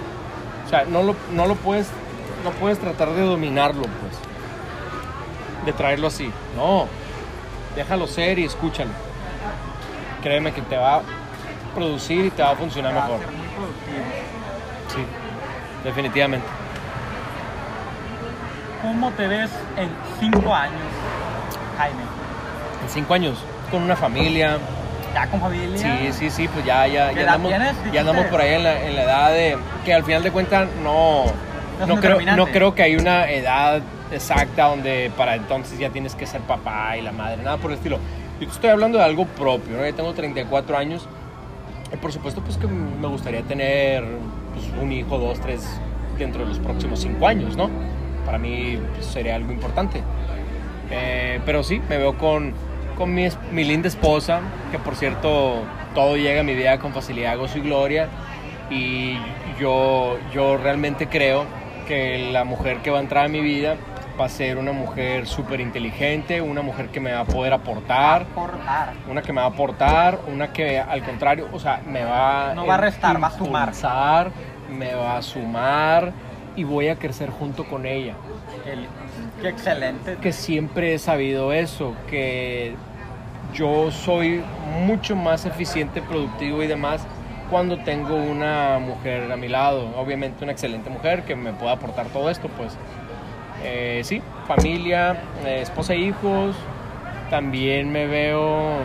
O 0.66 0.70
sea, 0.70 0.86
no 0.86 1.04
lo, 1.04 1.16
no 1.34 1.46
lo 1.48 1.56
puedes, 1.56 1.88
no 2.44 2.52
puedes 2.52 2.80
tratar 2.80 3.10
de 3.12 3.22
dominarlo, 3.22 3.84
pues. 3.84 4.14
De 5.66 5.74
traerlo 5.74 6.08
así. 6.08 6.32
No. 6.56 6.88
Déjalo 7.76 8.08
ser 8.08 8.40
y 8.40 8.46
escúchalo. 8.46 8.92
Créeme 10.22 10.52
que 10.54 10.62
te 10.62 10.78
va 10.78 10.96
a 10.98 11.02
producir 11.76 12.26
y 12.26 12.30
te 12.32 12.42
va 12.42 12.52
a 12.52 12.56
funcionar 12.56 12.96
va 12.96 13.00
a 13.04 13.08
mejor. 13.08 13.20
ser 13.20 13.32
muy 13.32 13.48
productivo. 13.48 13.98
Sí, 14.96 15.06
definitivamente. 15.84 16.48
¿Cómo 18.82 19.12
te 19.12 19.28
ves 19.28 19.50
en 19.78 19.90
cinco 20.20 20.54
años, 20.54 20.80
Jaime? 21.78 22.02
En 22.84 22.90
cinco 22.90 23.14
años, 23.16 23.38
con 23.72 23.82
una 23.82 23.96
familia. 23.96 24.58
¿Ya 25.16 25.28
con 25.28 25.40
familia? 25.40 25.78
Sí, 25.78 26.12
sí, 26.12 26.30
sí, 26.30 26.48
pues 26.50 26.66
ya, 26.66 26.86
ya, 26.88 27.12
¿Qué 27.12 27.24
ya 27.24 27.34
andamos, 27.34 27.52
ya 27.94 28.00
andamos 28.02 28.26
por 28.26 28.42
ahí 28.42 28.56
en 28.56 28.64
la, 28.64 28.86
en 28.86 28.96
la 28.98 29.04
edad 29.04 29.32
de 29.32 29.58
que 29.86 29.94
al 29.94 30.04
final 30.04 30.22
de 30.24 30.32
cuentas 30.32 30.68
no, 30.84 31.24
No 31.88 31.96
creo, 32.02 32.20
no 32.36 32.48
creo 32.48 32.76
que 32.76 32.84
hay 32.84 32.98
una 32.98 33.32
edad 33.32 33.82
exacta 34.12 34.66
donde 34.66 35.10
para 35.16 35.36
entonces 35.36 35.80
ya 35.80 35.90
tienes 35.90 36.16
que 36.16 36.26
ser 36.26 36.42
papá 36.42 36.98
y 36.98 37.02
la 37.02 37.14
madre, 37.14 37.42
nada 37.42 37.56
por 37.56 37.72
el 37.72 37.78
estilo. 37.78 37.98
Yo 38.42 38.50
estoy 38.50 38.72
hablando 38.72 38.98
de 38.98 39.06
algo 39.06 39.26
propio, 39.26 39.78
¿no? 39.78 39.86
Yo 39.86 39.96
tengo 39.96 40.14
34 40.14 40.78
años 40.78 41.08
y 41.94 41.96
por 41.96 42.12
supuesto 42.12 42.42
pues 42.42 42.58
que 42.58 42.68
me 42.68 43.08
gustaría 43.08 43.42
tener 43.44 44.04
pues, 44.54 44.66
un 44.82 44.92
hijo, 44.92 45.18
dos, 45.18 45.40
tres 45.40 45.66
dentro 46.20 46.42
de 46.42 46.50
los 46.50 46.60
próximos 46.60 47.00
cinco 47.00 47.26
años, 47.26 47.56
¿no? 47.56 47.70
Para 48.26 48.38
mí 48.38 48.78
pues, 48.94 49.06
sería 49.06 49.36
algo 49.36 49.54
importante. 49.54 50.04
Eh, 50.92 51.40
pero 51.46 51.64
sí, 51.64 51.82
me 51.88 51.98
veo 51.98 52.18
con, 52.18 52.54
con 52.96 53.14
mi, 53.14 53.28
mi 53.52 53.64
linda 53.64 53.88
esposa, 53.88 54.40
que 54.72 54.80
por 54.80 54.96
cierto 54.96 55.62
todo 55.94 56.18
llega 56.18 56.42
a 56.42 56.44
mi 56.44 56.56
vida 56.56 56.80
con 56.80 56.94
facilidad, 56.94 57.38
gozo 57.38 57.58
y 57.58 57.62
gloria. 57.62 58.08
Y 58.70 59.18
yo, 59.60 60.18
yo 60.34 60.58
realmente 60.58 61.08
creo 61.08 61.46
que 61.88 62.30
la 62.32 62.44
mujer 62.44 62.78
que 62.80 62.90
va 62.90 62.98
a 62.98 63.02
entrar 63.02 63.26
a 63.26 63.28
mi 63.28 63.42
vida 63.42 63.76
va 64.20 64.26
a 64.26 64.30
ser 64.30 64.58
una 64.58 64.72
mujer 64.72 65.28
súper 65.28 65.60
inteligente, 65.60 66.42
una 66.42 66.62
mujer 66.62 66.88
que 66.88 67.00
me 67.00 67.12
va 67.12 67.20
a 67.20 67.26
poder 67.26 67.54
aportar, 67.54 68.26
una 69.12 69.22
que 69.22 69.34
me 69.34 69.42
va 69.42 69.48
a 69.48 69.50
aportar, 69.50 70.20
una 70.34 70.52
que 70.54 70.80
al 70.80 71.04
contrario, 71.04 71.48
o 71.52 71.60
sea, 71.60 71.82
me 71.86 72.04
va 72.06 72.54
No 72.56 72.66
va 72.66 72.76
a 72.76 72.78
restar, 72.78 73.22
va 73.22 73.28
a 73.28 73.32
sumar. 73.32 74.32
me 74.70 74.96
va 74.96 75.18
a 75.18 75.22
sumar 75.22 76.12
y 76.56 76.64
voy 76.64 76.88
a 76.88 76.96
crecer 76.96 77.30
junto 77.30 77.66
con 77.66 77.86
ella 77.86 78.14
El- 78.66 78.88
qué 79.42 79.50
excelente. 79.50 80.18
que 80.22 80.32
siempre 80.32 80.94
he 80.94 81.00
sabido 81.00 81.54
eso, 81.54 81.96
que 82.10 82.76
yo 83.54 83.92
soy 83.92 84.44
mucho 84.86 85.16
más 85.16 85.46
eficiente, 85.46 86.02
productivo 86.02 86.62
y 86.62 86.68
demás 86.68 87.06
cuando 87.50 87.78
tengo 87.78 88.16
una 88.16 88.80
mujer 88.80 89.32
a 89.32 89.38
mi 89.38 89.48
lado. 89.48 89.92
Obviamente 89.98 90.44
una 90.44 90.52
excelente 90.52 90.90
mujer 90.90 91.24
que 91.24 91.36
me 91.36 91.54
pueda 91.54 91.74
aportar 91.74 92.08
todo 92.08 92.30
esto, 92.30 92.50
pues 92.50 92.76
eh, 93.64 94.02
sí, 94.04 94.22
familia, 94.48 95.22
eh, 95.46 95.62
esposa 95.62 95.94
e 95.94 96.00
hijos. 96.00 96.56
También 97.30 97.92
me 97.92 98.06
veo, 98.08 98.80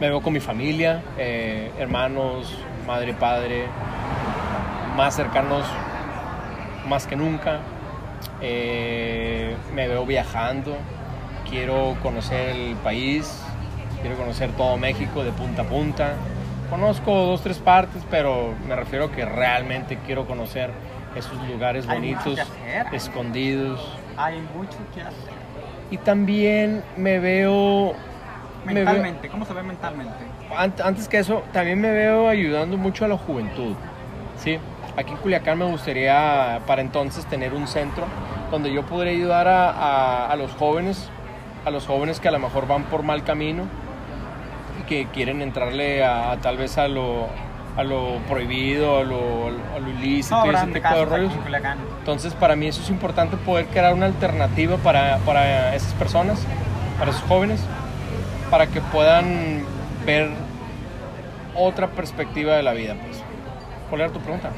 me 0.00 0.08
veo 0.08 0.22
con 0.22 0.32
mi 0.32 0.40
familia, 0.40 1.02
eh, 1.18 1.70
hermanos, 1.78 2.58
madre, 2.86 3.12
padre, 3.12 3.66
más 4.96 5.14
cercanos 5.14 5.66
más 6.88 7.06
que 7.06 7.16
nunca. 7.16 7.60
Eh, 8.40 9.54
me 9.74 9.88
veo 9.88 10.04
viajando, 10.04 10.76
quiero 11.48 11.96
conocer 12.02 12.50
el 12.50 12.74
país, 12.76 13.42
quiero 14.00 14.16
conocer 14.16 14.50
todo 14.52 14.76
México 14.76 15.22
de 15.24 15.32
punta 15.32 15.62
a 15.62 15.64
punta. 15.66 16.12
Conozco 16.70 17.12
dos, 17.14 17.42
tres 17.42 17.58
partes, 17.58 18.02
pero 18.10 18.54
me 18.66 18.74
refiero 18.74 19.06
a 19.06 19.12
que 19.12 19.24
realmente 19.24 19.98
quiero 20.06 20.26
conocer 20.26 20.70
esos 21.14 21.36
lugares 21.46 21.86
Hay 21.88 21.98
bonitos, 21.98 22.38
hacer. 22.38 22.86
escondidos. 22.92 23.80
Hay 24.16 24.40
mucho 24.56 24.78
que 24.94 25.02
hacer. 25.02 25.32
Y 25.90 25.98
también 25.98 26.82
me 26.96 27.18
veo... 27.18 27.92
me 28.64 28.72
veo- 28.74 28.84
Mentalmente, 28.86 29.28
¿cómo 29.28 29.44
se 29.44 29.52
ve 29.52 29.62
mentalmente? 29.62 30.14
Ant- 30.56 30.80
antes 30.82 31.06
que 31.08 31.18
eso, 31.18 31.42
también 31.52 31.80
me 31.80 31.90
veo 31.90 32.28
ayudando 32.28 32.78
mucho 32.78 33.04
a 33.04 33.08
la 33.08 33.18
juventud. 33.18 33.74
¿sí? 34.42 34.58
Aquí 34.96 35.12
en 35.12 35.16
Culiacán 35.18 35.58
me 35.58 35.64
gustaría 35.64 36.60
para 36.66 36.82
entonces 36.82 37.24
tener 37.26 37.54
un 37.54 37.66
centro 37.66 38.04
donde 38.50 38.72
yo 38.72 38.82
podría 38.84 39.12
ayudar 39.12 39.48
a, 39.48 39.70
a- 39.70 40.26
a 40.30 40.36
los 40.36 40.52
jóvenes, 40.52 41.08
a 41.64 41.70
los 41.70 41.86
jóvenes 41.86 42.20
que 42.20 42.28
a 42.28 42.30
lo 42.30 42.38
mejor 42.38 42.66
van 42.66 42.84
por 42.84 43.02
mal 43.02 43.24
camino 43.24 43.64
y 44.80 44.84
que 44.86 45.06
quieren 45.06 45.40
entrarle 45.40 46.04
a, 46.04 46.32
a 46.32 46.36
tal 46.38 46.58
vez 46.58 46.76
a 46.76 46.88
lo, 46.88 47.26
a 47.76 47.82
lo 47.84 48.16
prohibido, 48.28 48.98
a 48.98 49.04
lo, 49.04 49.48
a 49.74 49.78
lo 49.80 49.88
ilícito 49.88 50.36
y 50.44 50.48
ese 50.56 50.66
tipo 50.74 50.88
de 50.88 51.04
rollos. 51.06 51.32
Entonces, 52.00 52.34
para 52.34 52.54
mí 52.56 52.66
eso 52.66 52.82
es 52.82 52.90
importante 52.90 53.38
poder 53.38 53.66
crear 53.68 53.94
una 53.94 54.06
alternativa 54.06 54.76
para, 54.76 55.16
para 55.18 55.74
esas 55.74 55.94
personas, 55.94 56.44
para 56.98 57.12
esos 57.12 57.22
jóvenes, 57.22 57.64
para 58.50 58.66
que 58.66 58.82
puedan 58.82 59.64
ver 60.04 60.28
otra 61.54 61.86
perspectiva 61.88 62.56
de 62.56 62.62
la 62.62 62.72
vida. 62.74 62.94
Pues. 63.06 63.22
¿Cuál 63.88 64.02
era 64.02 64.12
tu 64.12 64.20
pregunta? 64.20 64.50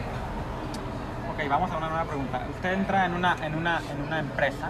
Ok, 1.35 1.49
vamos 1.49 1.70
a 1.70 1.76
una 1.76 1.89
nueva 1.89 2.05
pregunta. 2.05 2.47
Usted 2.51 2.72
entra 2.74 3.07
en 3.07 3.14
una, 3.14 3.37
en 3.43 3.55
una, 3.55 3.80
en 3.91 4.03
una 4.07 4.18
empresa 4.20 4.68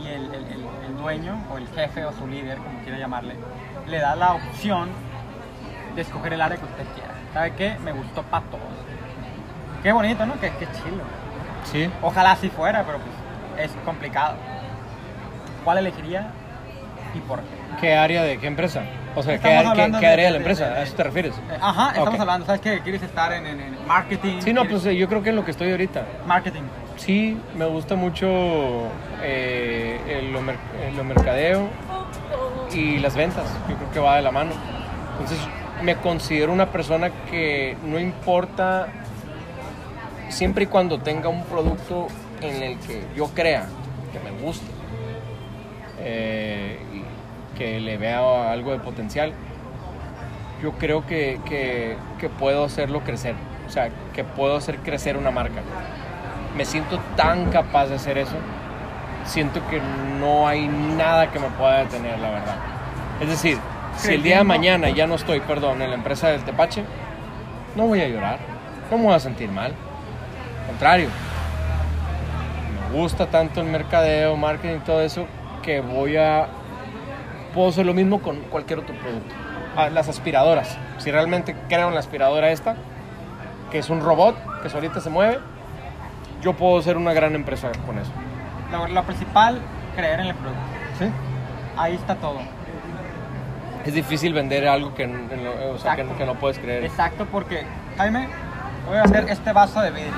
y 0.00 0.06
el, 0.08 0.24
el- 0.34 0.44
el- 0.46 0.64
el 0.86 0.96
dueño 0.96 1.36
o 1.52 1.58
el 1.58 1.66
jefe 1.68 2.04
o 2.04 2.12
su 2.12 2.26
líder, 2.26 2.58
como 2.58 2.78
quiera 2.80 2.98
llamarle, 2.98 3.34
le 3.86 3.98
da 3.98 4.14
la 4.14 4.34
opción 4.34 4.90
de 5.94 6.02
escoger 6.02 6.32
el 6.34 6.40
área 6.42 6.56
que 6.58 6.64
usted 6.64 6.84
quiera. 6.94 7.10
¿Sabe 7.32 7.52
qué? 7.54 7.76
Me 7.84 7.92
gustó 7.92 8.22
para 8.24 8.44
todos. 8.46 8.62
Qué 9.82 9.92
bonito, 9.92 10.24
¿no? 10.26 10.34
Qué, 10.40 10.50
qué 10.58 10.66
chilo. 10.66 11.02
Sí. 11.64 11.90
Ojalá 12.02 12.32
así 12.32 12.48
fuera, 12.50 12.84
pero 12.84 12.98
pues 12.98 13.66
es 13.70 13.76
complicado. 13.84 14.34
¿Cuál 15.64 15.78
elegiría 15.78 16.28
y 17.14 17.18
por 17.20 17.40
qué? 17.40 17.46
¿Qué 17.80 17.96
área 17.96 18.22
de 18.22 18.38
qué 18.38 18.46
empresa? 18.46 18.82
O 19.16 19.22
sea, 19.22 19.34
¿qué, 19.38 19.48
qué- 19.48 19.56
hablando 19.56 20.00
qué 20.00 20.06
de- 20.06 20.12
área 20.12 20.24
de 20.26 20.30
la 20.32 20.38
de- 20.38 20.42
empresa? 20.44 20.68
de- 20.70 20.78
¿A 20.78 20.82
eso 20.82 20.94
te 20.96 21.02
refieres? 21.04 21.34
Ajá, 21.60 21.92
estamos 21.96 22.18
hablando, 22.20 22.46
¿sabes 22.46 22.60
qué? 22.60 22.80
¿Quieres 22.80 23.02
estar 23.02 23.32
en, 23.32 23.46
en- 23.46 23.60
en 23.60 23.86
marketing? 23.86 24.40
Sí, 24.40 24.52
no, 24.52 24.62
¿Quieres- 24.62 24.82
pues 24.82 24.94
eh, 24.94 24.96
yo 24.96 25.08
creo 25.08 25.22
que 25.22 25.30
en 25.30 25.36
lo 25.36 25.44
que 25.44 25.50
estoy 25.52 25.70
ahorita. 25.70 26.02
Marketing. 26.26 26.62
Sí, 26.96 27.38
me 27.56 27.64
gusta 27.66 27.94
mucho 27.96 28.26
eh, 29.22 30.00
el, 30.08 30.32
lo 30.32 30.40
mer- 30.42 30.58
el 30.86 30.96
lo 30.96 31.04
mercadeo 31.04 31.68
y 32.72 32.98
las 32.98 33.14
ventas. 33.14 33.44
Yo 33.68 33.76
creo 33.76 33.90
que 33.92 34.00
va 34.00 34.16
de 34.16 34.22
la 34.22 34.30
mano. 34.32 34.50
Entonces, 35.12 35.38
me 35.82 35.96
considero 35.96 36.52
una 36.52 36.66
persona 36.70 37.10
que 37.30 37.76
no 37.84 37.98
importa, 38.00 38.88
siempre 40.28 40.64
y 40.64 40.66
cuando 40.66 40.98
tenga 40.98 41.28
un 41.28 41.44
producto 41.44 42.08
en 42.40 42.62
el 42.62 42.78
que 42.80 43.04
yo 43.16 43.28
crea 43.28 43.66
que 44.12 44.18
me 44.20 44.30
guste, 44.40 44.66
eh, 46.00 46.78
que 47.54 47.80
le 47.80 47.96
vea 47.96 48.50
algo 48.50 48.72
de 48.72 48.78
potencial, 48.78 49.32
yo 50.62 50.72
creo 50.72 51.06
que, 51.06 51.40
que, 51.46 51.96
que 52.18 52.28
puedo 52.28 52.64
hacerlo 52.64 53.00
crecer. 53.00 53.34
O 53.66 53.70
sea, 53.70 53.90
que 54.12 54.24
puedo 54.24 54.56
hacer 54.56 54.78
crecer 54.78 55.16
una 55.16 55.30
marca 55.30 55.62
me 56.56 56.64
siento 56.64 56.98
tan 57.16 57.50
capaz 57.50 57.86
de 57.86 57.96
hacer 57.96 58.18
eso, 58.18 58.36
siento 59.24 59.60
que 59.68 59.80
no 60.20 60.46
hay 60.46 60.68
nada 60.68 61.30
que 61.30 61.38
me 61.38 61.48
pueda 61.50 61.78
detener, 61.78 62.18
la 62.18 62.30
verdad. 62.30 62.56
Es 63.20 63.28
decir, 63.28 63.58
si 63.96 64.14
el 64.14 64.22
día 64.22 64.38
de 64.38 64.44
mañana 64.44 64.88
ya 64.90 65.06
no 65.06 65.16
estoy, 65.16 65.40
perdón, 65.40 65.82
en 65.82 65.90
la 65.90 65.96
empresa 65.96 66.28
del 66.28 66.44
Tepache, 66.44 66.84
no 67.76 67.86
voy 67.86 68.00
a 68.00 68.08
llorar, 68.08 68.38
no 68.90 68.98
me 68.98 69.04
voy 69.04 69.14
a 69.14 69.20
sentir 69.20 69.50
mal. 69.50 69.72
Al 70.62 70.66
contrario, 70.68 71.08
me 72.92 72.98
gusta 72.98 73.26
tanto 73.26 73.60
el 73.60 73.66
mercadeo, 73.66 74.36
marketing, 74.36 74.80
todo 74.80 75.00
eso, 75.00 75.26
que 75.62 75.80
voy 75.80 76.16
a... 76.16 76.48
Puedo 77.54 77.68
hacer 77.68 77.86
lo 77.86 77.94
mismo 77.94 78.20
con 78.20 78.40
cualquier 78.50 78.80
otro 78.80 78.94
producto. 78.96 79.34
Ah, 79.76 79.88
las 79.88 80.08
aspiradoras. 80.08 80.76
Si 80.98 81.10
realmente 81.10 81.54
creo 81.68 81.88
en 81.88 81.94
la 81.94 82.00
aspiradora 82.00 82.50
esta, 82.50 82.74
que 83.70 83.78
es 83.78 83.90
un 83.90 84.00
robot 84.00 84.36
que 84.62 84.68
solita 84.68 85.00
se 85.00 85.10
mueve, 85.10 85.38
yo 86.42 86.52
puedo 86.54 86.80
ser 86.82 86.96
una 86.96 87.12
gran 87.12 87.34
empresa 87.34 87.70
con 87.86 87.98
eso. 87.98 88.10
Lo, 88.72 88.88
lo 88.88 89.02
principal, 89.04 89.60
creer 89.96 90.20
en 90.20 90.26
el 90.26 90.34
producto. 90.34 90.62
¿Sí? 90.98 91.06
Ahí 91.76 91.94
está 91.94 92.16
todo. 92.16 92.38
Es 93.84 93.94
difícil 93.94 94.32
vender 94.32 94.66
algo 94.66 94.94
que, 94.94 95.06
o 95.72 95.78
sea, 95.78 95.94
que 95.96 96.04
no 96.24 96.34
puedes 96.34 96.58
creer. 96.58 96.84
Exacto, 96.84 97.26
porque, 97.30 97.64
Jaime, 97.98 98.28
voy 98.88 98.96
a 98.96 99.02
hacer 99.02 99.26
este 99.28 99.52
vaso 99.52 99.80
de 99.80 99.90
vidrio. 99.90 100.12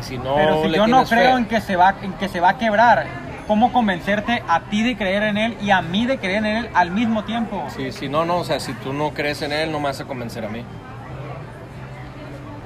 Si 0.00 0.16
no 0.18 0.34
pero 0.34 0.62
si 0.62 0.70
yo 0.72 0.86
no 0.86 1.04
creo 1.04 1.32
fe- 1.32 1.38
en 1.38 1.44
que, 1.46 1.60
se 1.60 1.76
va, 1.76 1.94
en 2.02 2.12
que 2.14 2.28
se 2.28 2.40
va 2.40 2.50
a 2.50 2.58
quebrar, 2.58 3.06
¿cómo 3.48 3.72
convencerte 3.72 4.42
a 4.46 4.60
ti 4.60 4.82
de 4.84 4.96
creer 4.96 5.24
en 5.24 5.38
él 5.38 5.56
y 5.60 5.70
a 5.70 5.82
mí 5.82 6.06
de 6.06 6.18
creer 6.18 6.44
en 6.44 6.56
él 6.56 6.70
al 6.74 6.90
mismo 6.92 7.24
tiempo? 7.24 7.64
Sí, 7.74 7.90
sí, 7.90 8.08
no, 8.08 8.24
no, 8.24 8.36
o 8.36 8.44
sea, 8.44 8.60
si 8.60 8.74
tú 8.74 8.92
no 8.92 9.10
crees 9.10 9.42
en 9.42 9.50
él, 9.52 9.72
no 9.72 9.80
me 9.80 9.86
vas 9.86 10.00
a 10.00 10.04
convencer 10.04 10.44
a 10.44 10.48
mí. 10.48 10.62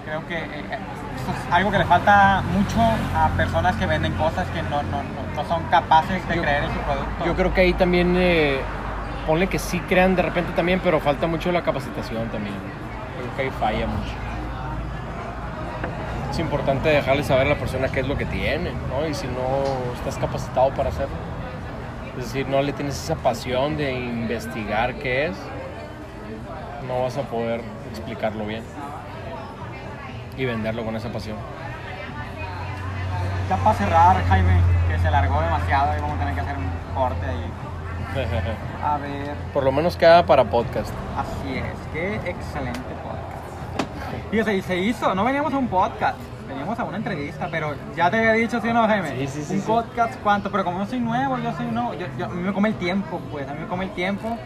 Creo 0.05 0.27
que 0.27 0.35
eh, 0.37 0.41
eh, 0.43 0.79
esto 1.17 1.31
es 1.31 1.53
algo 1.55 1.71
que 1.71 1.79
le 1.79 1.85
falta 1.85 2.43
mucho 2.53 2.81
a 3.17 3.29
personas 3.37 3.77
que 3.77 3.87
venden 3.87 4.13
cosas 4.15 4.47
que 4.49 4.61
no, 4.65 4.83
no, 4.83 5.03
no, 5.03 5.35
no 5.43 5.49
son 5.49 5.63
capaces 5.71 6.27
de 6.29 6.37
Yo- 6.37 6.43
creer 6.43 6.65
en 6.65 6.71
su 6.73 6.79
producto. 6.81 7.25
Yo 7.25 7.35
creo 7.37 7.55
que 7.55 7.61
ahí 7.63 7.73
también, 7.73 8.15
eh, 8.19 8.61
ponle 9.27 9.47
que 9.47 9.59
sí 9.61 9.79
crean 9.89 10.17
de 10.17 10.23
repente 10.23 10.53
también, 10.53 10.81
pero 10.83 10.99
falta 11.01 11.27
mucho 11.29 11.53
la 11.53 11.63
capacitación 11.63 12.29
también. 12.29 12.57
Creo 13.17 13.37
que 13.37 13.43
ahí 13.43 13.51
falla 13.59 13.87
mucho. 13.87 14.13
Es 16.33 16.39
importante 16.39 16.89
dejarle 16.89 17.23
saber 17.25 17.47
a 17.47 17.51
la 17.51 17.59
persona 17.59 17.89
qué 17.89 18.01
es 18.01 18.09
lo 18.09 18.17
que 18.17 18.25
tiene, 18.25 18.73
¿no? 18.89 19.07
Y 19.07 19.13
si 19.13 19.27
no 19.27 19.93
estás 19.95 20.17
capacitado 20.17 20.71
para 20.71 20.89
hacerlo. 20.89 21.15
Es 22.19 22.25
decir, 22.25 22.49
no 22.49 22.63
le 22.63 22.73
tienes 22.73 22.99
esa 23.05 23.17
pasión 23.17 23.77
de 23.77 23.93
investigar 23.93 24.95
qué 24.95 25.27
es, 25.27 25.37
no 26.89 27.03
vas 27.03 27.19
a 27.19 27.23
poder 27.25 27.61
explicarlo 27.91 28.47
bien 28.47 28.63
y 30.39 30.47
venderlo 30.47 30.87
con 30.87 30.97
esa 30.97 31.13
pasión. 31.13 31.37
Ya 33.51 33.57
para 33.59 33.77
cerrar, 33.77 34.25
Jaime, 34.27 34.59
que 34.89 34.99
se 34.99 35.11
largó 35.11 35.39
demasiado 35.39 35.99
y 35.99 36.01
vamos 36.01 36.17
a 36.17 36.19
tener 36.21 36.35
que 36.35 36.41
hacer 36.41 36.57
un 36.57 36.95
corte 36.95 37.27
ahí. 37.27 37.51
A 38.83 38.97
ver, 38.97 39.35
Por 39.53 39.65
lo 39.65 39.73
menos 39.73 39.99
queda 39.99 40.25
para 40.25 40.45
podcast. 40.45 40.95
así 41.15 41.59
es, 41.59 41.89
qué 41.93 42.15
excelente 42.31 42.81
podcast. 43.03 43.32
Y 44.33 44.63
se 44.63 44.77
hizo, 44.79 45.15
no 45.15 45.25
veníamos 45.25 45.53
a 45.55 45.59
un 45.59 45.69
podcast, 45.69 46.19
veníamos 46.49 46.79
a 46.79 46.85
una 46.85 46.97
entrevista, 46.97 47.49
pero 47.51 47.75
ya 47.97 48.11
te 48.11 48.19
había 48.19 48.33
dicho, 48.33 48.61
¿sí 48.61 48.69
o 48.69 48.75
no, 48.75 48.87
Jaime? 48.87 49.11
Sí, 49.11 49.27
sí, 49.27 49.45
sí, 49.45 49.55
Un 49.55 49.61
sí. 49.61 49.67
podcast, 49.67 50.15
¿cuánto? 50.23 50.51
Pero 50.51 50.65
como 50.65 50.79
yo 50.81 50.87
soy 50.87 51.01
nuevo, 51.01 51.39
yo 51.39 51.53
soy 51.57 51.67
nuevo, 51.67 51.95
yo, 51.95 52.07
yo- 52.19 52.27
a 52.27 52.29
mí 52.29 52.43
me 52.43 52.53
come 52.53 52.69
el 52.71 52.75
tiempo, 52.77 53.21
pues, 53.31 53.49
a 53.49 53.55
mí 53.55 53.61
me 53.61 53.67
come 53.67 53.85
el 53.85 53.91
tiempo. 53.93 54.37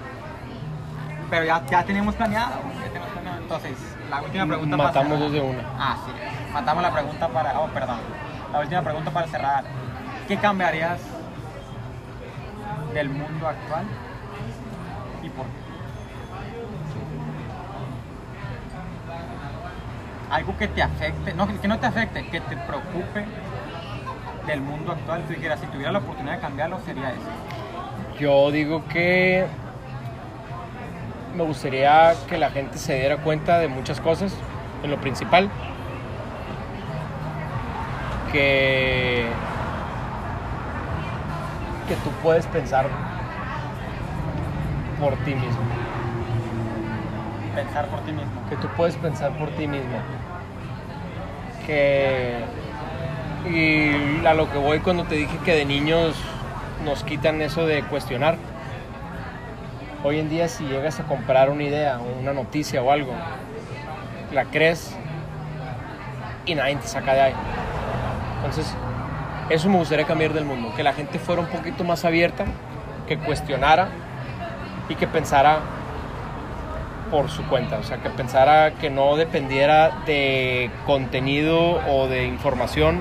Pero 1.30 1.44
ya, 1.44 1.64
ya 1.66 1.82
teníamos 1.84 2.14
planeado, 2.14 2.52
ya 2.78 2.84
teníamos 2.84 3.08
planeado. 3.10 3.38
Entonces, 3.42 3.72
la 4.08 4.22
última 4.22 4.46
pregunta 4.46 4.76
para 4.76 4.88
Matamos 4.90 5.08
cerrar. 5.18 5.22
dos 5.24 5.32
de 5.32 5.40
una. 5.40 5.92
Así 5.92 6.10
es. 6.46 6.52
Matamos 6.54 6.82
la 6.82 6.92
pregunta 6.92 7.28
para. 7.28 7.60
Oh, 7.60 7.66
perdón. 7.68 7.98
La 8.52 8.60
última 8.60 8.82
pregunta 8.82 9.10
para 9.10 9.26
cerrar. 9.26 9.64
¿Qué 10.28 10.36
cambiarías 10.36 11.00
del 12.94 13.08
mundo 13.10 13.48
actual 13.48 13.84
Algo 20.30 20.56
que 20.56 20.68
te 20.68 20.82
afecte, 20.82 21.34
no, 21.34 21.46
que 21.46 21.68
no 21.68 21.78
te 21.78 21.86
afecte, 21.86 22.26
que 22.28 22.40
te 22.40 22.56
preocupe 22.56 23.24
del 24.46 24.60
mundo 24.60 24.92
actual. 24.92 25.22
Tú 25.22 25.34
dijeras, 25.34 25.60
si 25.60 25.66
tuviera 25.66 25.92
la 25.92 25.98
oportunidad 25.98 26.34
de 26.36 26.40
cambiarlo, 26.40 26.80
sería 26.84 27.10
eso. 27.10 28.18
Yo 28.18 28.50
digo 28.50 28.84
que 28.88 29.46
me 31.34 31.44
gustaría 31.44 32.14
que 32.28 32.38
la 32.38 32.50
gente 32.50 32.78
se 32.78 32.94
diera 32.94 33.18
cuenta 33.18 33.58
de 33.58 33.68
muchas 33.68 34.00
cosas, 34.00 34.34
en 34.82 34.90
lo 34.90 35.00
principal, 35.00 35.50
que 38.32 39.26
que 41.86 41.94
tú 41.96 42.10
puedes 42.22 42.46
pensar 42.46 42.86
por 44.98 45.14
ti 45.18 45.34
mismo, 45.34 45.60
Pensar 47.56 47.86
por 47.86 48.00
ti 48.00 48.12
mismo. 48.12 48.30
que 48.50 48.56
tú 48.56 48.68
puedes 48.76 48.96
pensar 48.96 49.32
por 49.38 49.48
ti 49.50 49.66
mismo, 49.66 49.96
que 51.66 52.44
y 53.50 54.26
a 54.26 54.34
lo 54.34 54.50
que 54.50 54.58
voy 54.58 54.80
cuando 54.80 55.04
te 55.04 55.14
dije 55.14 55.38
que 55.42 55.54
de 55.54 55.64
niños 55.64 56.14
nos 56.84 57.02
quitan 57.02 57.40
eso 57.40 57.66
de 57.66 57.82
cuestionar. 57.84 58.36
Hoy 60.04 60.20
en 60.20 60.28
día 60.28 60.48
si 60.48 60.64
llegas 60.64 61.00
a 61.00 61.04
comprar 61.04 61.48
una 61.48 61.62
idea 61.62 61.98
una 62.20 62.34
noticia 62.34 62.82
o 62.82 62.90
algo, 62.90 63.12
la 64.32 64.44
crees 64.44 64.94
y 66.44 66.54
nadie 66.54 66.76
te 66.76 66.86
saca 66.86 67.14
de 67.14 67.20
ahí. 67.22 67.34
Entonces, 68.36 68.74
eso 69.48 69.70
me 69.70 69.78
gustaría 69.78 70.04
cambiar 70.04 70.34
del 70.34 70.44
mundo, 70.44 70.74
que 70.76 70.82
la 70.82 70.92
gente 70.92 71.18
fuera 71.18 71.40
un 71.40 71.48
poquito 71.48 71.84
más 71.84 72.04
abierta, 72.04 72.44
que 73.08 73.18
cuestionara 73.18 73.88
y 74.90 74.94
que 74.94 75.06
pensara 75.06 75.60
por 77.10 77.30
su 77.30 77.42
cuenta, 77.44 77.78
o 77.78 77.82
sea, 77.82 77.98
que 77.98 78.10
pensara 78.10 78.72
que 78.72 78.90
no 78.90 79.16
dependiera 79.16 79.90
de 80.06 80.70
contenido 80.86 81.80
o 81.88 82.08
de 82.08 82.24
información 82.26 83.00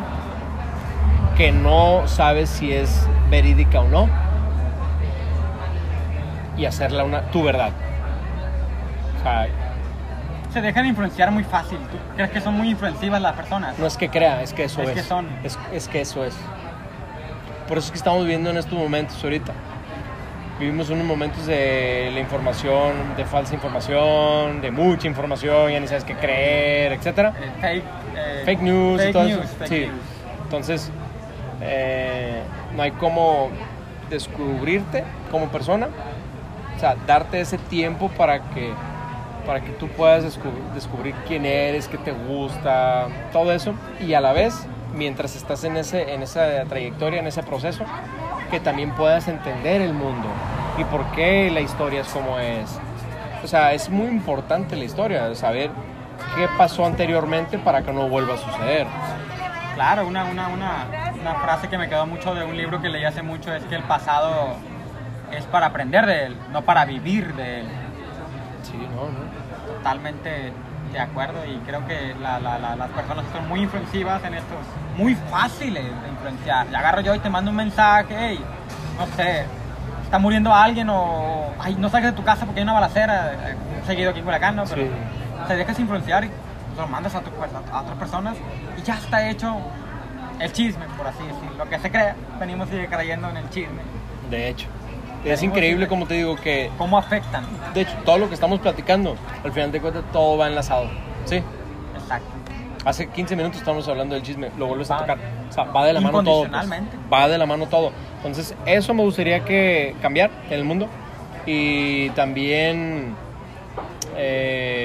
que 1.37 1.51
no 1.51 2.07
sabes 2.07 2.49
si 2.49 2.71
es 2.71 3.07
verídica 3.29 3.81
o 3.81 3.87
no 3.89 4.07
y 6.57 6.65
hacerla 6.65 7.03
una 7.03 7.21
tu 7.31 7.43
verdad. 7.43 7.71
O 9.19 9.23
sea, 9.23 9.47
Se 10.53 10.61
dejan 10.61 10.85
influenciar 10.85 11.31
muy 11.31 11.43
fácil. 11.43 11.77
¿Tú 11.91 11.97
crees 12.15 12.31
que 12.31 12.39
son 12.41 12.53
muy 12.53 12.69
influencivas 12.69 13.21
las 13.21 13.33
personas? 13.33 13.77
no 13.77 13.85
es 13.87 13.97
que 13.97 14.09
crea, 14.09 14.41
es 14.41 14.53
que 14.53 14.63
eso 14.65 14.81
Es 14.81 14.89
es. 14.89 14.95
que 14.95 15.03
son. 15.03 15.27
Es, 15.43 15.59
es 15.73 15.87
que 15.89 16.01
eso 16.01 16.23
es. 16.23 16.35
Por 17.67 17.77
eso 17.79 17.87
es 17.87 17.91
que 17.91 17.97
estamos 17.97 18.21
viviendo 18.21 18.49
en 18.51 18.57
estos 18.57 18.77
momentos 18.77 19.21
ahorita. 19.23 19.51
Vivimos 20.59 20.89
unos 20.89 21.05
momentos 21.05 21.45
de 21.47 22.11
la 22.13 22.19
información, 22.21 22.93
de 23.17 23.25
falsa 23.25 23.53
información, 23.53 24.61
de 24.61 24.71
mucha 24.71 25.05
información, 25.07 25.69
ya 25.71 25.79
ni 25.81 25.87
sabes 25.87 26.05
qué 26.05 26.15
creer, 26.15 26.93
etcétera. 26.93 27.33
Eh, 27.37 27.51
fake, 27.59 27.83
eh, 28.15 28.41
fake 28.45 28.61
news 28.61 28.95
y 29.01 29.03
fake 29.03 29.13
todo 29.13 29.23
news, 29.25 29.43
eso. 29.43 29.55
fake 29.57 29.67
Sí. 29.69 29.79
news. 29.87 29.99
Entonces, 30.43 30.91
eh, 31.61 32.41
no 32.73 32.83
hay 32.83 32.91
como 32.91 33.49
descubrirte 34.09 35.03
como 35.29 35.47
persona, 35.49 35.89
o 36.75 36.79
sea, 36.79 36.95
darte 37.05 37.41
ese 37.41 37.57
tiempo 37.57 38.07
para 38.09 38.39
que, 38.51 38.71
para 39.45 39.59
que 39.59 39.71
tú 39.71 39.89
puedas 39.89 40.23
descubrir, 40.23 40.63
descubrir 40.73 41.15
quién 41.27 41.45
eres, 41.45 41.89
qué 41.89 41.97
te 41.97 42.11
gusta, 42.11 43.07
todo 43.33 43.51
eso, 43.51 43.73
y 43.99 44.13
a 44.13 44.21
la 44.21 44.31
vez, 44.31 44.65
mientras 44.93 45.35
estás 45.35 45.65
en, 45.65 45.75
ese, 45.75 46.13
en 46.13 46.21
esa 46.23 46.63
trayectoria, 46.69 47.19
en 47.19 47.27
ese 47.27 47.43
proceso, 47.43 47.83
que 48.45 48.59
también 48.59 48.91
puedas 48.91 49.27
entender 49.27 49.81
el 49.81 49.93
mundo 49.93 50.27
y 50.77 50.83
por 50.85 51.05
qué 51.11 51.49
la 51.51 51.61
historia 51.61 52.01
es 52.01 52.07
como 52.07 52.39
es. 52.39 52.79
O 53.43 53.47
sea, 53.47 53.73
es 53.73 53.89
muy 53.89 54.07
importante 54.07 54.75
la 54.75 54.83
historia, 54.83 55.33
saber 55.35 55.69
qué 56.35 56.47
pasó 56.57 56.85
anteriormente 56.85 57.57
para 57.59 57.81
que 57.81 57.93
no 57.93 58.07
vuelva 58.07 58.35
a 58.35 58.37
suceder. 58.37 58.87
Claro, 59.75 60.07
una, 60.07 60.25
una, 60.25 60.47
una, 60.47 60.85
una 61.19 61.35
frase 61.35 61.67
que 61.67 61.77
me 61.77 61.89
quedó 61.89 62.05
mucho 62.05 62.33
de 62.33 62.45
un 62.45 62.55
libro 62.55 62.81
que 62.81 62.89
leí 62.89 63.03
hace 63.03 63.21
mucho 63.21 63.53
es 63.53 63.63
que 63.65 63.75
el 63.75 63.83
pasado 63.83 64.55
es 65.31 65.43
para 65.45 65.67
aprender 65.67 66.05
de 66.05 66.25
él, 66.27 66.37
no 66.51 66.63
para 66.63 66.85
vivir 66.85 67.33
de 67.35 67.61
él. 67.61 67.67
Sí, 68.63 68.77
no, 68.77 69.09
no. 69.09 69.75
Totalmente 69.77 70.53
de 70.95 71.01
acuerdo 71.01 71.45
y 71.45 71.57
creo 71.67 71.85
que 71.85 72.15
la- 72.21 72.39
la- 72.39 72.57
la- 72.57 72.75
las 72.77 72.89
personas 72.91 73.25
son 73.33 73.47
muy 73.49 73.61
influencivas 73.61 74.23
en 74.23 74.33
esto, 74.35 74.55
muy 74.97 75.13
fáciles 75.29 75.83
de 75.83 76.07
influenciar. 76.09 76.67
Y 76.71 76.75
agarro 76.75 77.01
yo 77.01 77.13
y 77.13 77.19
te 77.19 77.29
mando 77.29 77.51
un 77.51 77.57
mensaje, 77.57 78.15
hey, 78.17 78.39
no 78.97 79.05
sé, 79.17 79.45
está 80.03 80.17
muriendo 80.19 80.53
alguien 80.53 80.87
o 80.89 81.49
ay, 81.59 81.75
no 81.75 81.89
salgas 81.89 82.11
de 82.13 82.17
tu 82.17 82.23
casa 82.23 82.45
porque 82.45 82.61
hay 82.61 82.63
una 82.63 82.73
balacera, 82.73 83.33
eh, 83.33 83.55
seguido 83.85 84.11
aquí 84.11 84.19
en 84.19 84.25
Culiacán, 84.25 84.55
¿no? 84.55 84.63
Pero 84.63 84.83
Sí. 84.83 84.89
te 85.49 85.55
dejas 85.57 85.77
influenciar 85.79 86.23
y 86.23 86.31
lo 86.77 86.87
mandas 86.87 87.13
a, 87.15 87.19
tu- 87.19 87.29
a 87.73 87.81
otras 87.81 87.97
personas 87.97 88.37
y 88.77 88.81
ya 88.81 88.93
está 88.95 89.27
hecho 89.27 89.57
el 90.39 90.51
chisme, 90.53 90.85
por 90.97 91.07
así 91.07 91.23
decirlo. 91.27 91.57
Lo 91.65 91.69
que 91.69 91.77
se 91.79 91.91
crea, 91.91 92.15
venimos 92.39 92.69
sigue 92.69 92.87
creyendo 92.87 93.29
en 93.29 93.37
el 93.37 93.49
chisme. 93.49 93.81
De 94.29 94.47
hecho. 94.49 94.67
Es 95.25 95.43
increíble, 95.43 95.87
como 95.87 96.05
te 96.05 96.13
digo, 96.15 96.35
que 96.35 96.69
¿Cómo 96.77 96.97
afectan? 96.97 97.45
de 97.73 97.81
hecho 97.81 97.93
todo 98.05 98.17
lo 98.19 98.27
que 98.29 98.35
estamos 98.35 98.59
platicando, 98.59 99.15
al 99.43 99.51
final 99.51 99.71
de 99.71 99.81
cuentas 99.81 100.03
todo 100.13 100.37
va 100.37 100.47
enlazado. 100.47 100.87
Sí. 101.25 101.41
Exacto. 101.97 102.27
Hace 102.85 103.07
15 103.09 103.35
minutos 103.35 103.57
estamos 103.59 103.87
hablando 103.87 104.13
del 104.13 104.23
chisme, 104.23 104.51
lo 104.57 104.67
vuelves 104.67 104.91
a 104.91 104.97
tocar. 104.99 105.17
O 105.49 105.51
sea, 105.51 105.63
va 105.63 105.85
de 105.87 105.93
la 105.93 106.01
mano 106.01 106.23
todo. 106.23 106.47
pues. 106.47 106.69
Va 107.11 107.27
de 107.27 107.37
la 107.39 107.45
mano 107.47 107.65
todo. 107.65 107.91
Entonces, 108.17 108.53
eso 108.67 108.93
me 108.93 109.01
gustaría 109.01 109.43
que 109.43 109.95
cambiar 110.03 110.29
en 110.47 110.53
el 110.53 110.63
mundo. 110.65 110.87
Y 111.47 112.09
también. 112.11 113.15
eh, 114.15 114.84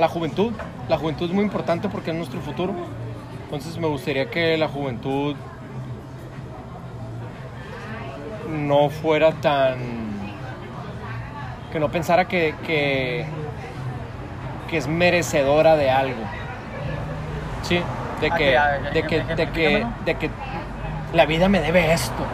la 0.00 0.08
juventud. 0.08 0.52
La 0.88 0.98
juventud 0.98 1.26
es 1.26 1.32
muy 1.32 1.44
importante 1.44 1.88
porque 1.88 2.10
es 2.10 2.16
nuestro 2.16 2.40
futuro. 2.40 2.74
Entonces 3.44 3.78
me 3.78 3.86
gustaría 3.86 4.30
que 4.30 4.56
la 4.56 4.68
juventud 4.68 5.36
no 8.48 8.90
fuera 8.90 9.32
tan... 9.32 9.78
que 11.72 11.78
no 11.78 11.90
pensara 11.90 12.26
que, 12.26 12.54
que, 12.66 13.26
que 14.68 14.76
es 14.76 14.88
merecedora 14.88 15.76
de 15.76 15.90
algo. 15.90 16.22
Sí, 17.62 17.80
de 18.20 18.30
Ah, 18.30 18.36
que, 18.36 18.58
de 18.92 19.06
que, 19.06 19.24
de 19.24 19.50
que, 19.50 19.86
de 20.04 20.14
que 20.16 20.30
la 21.12 21.26
vida 21.26 21.48
me 21.48 21.60
debe 21.60 21.92
esto. 21.92 22.24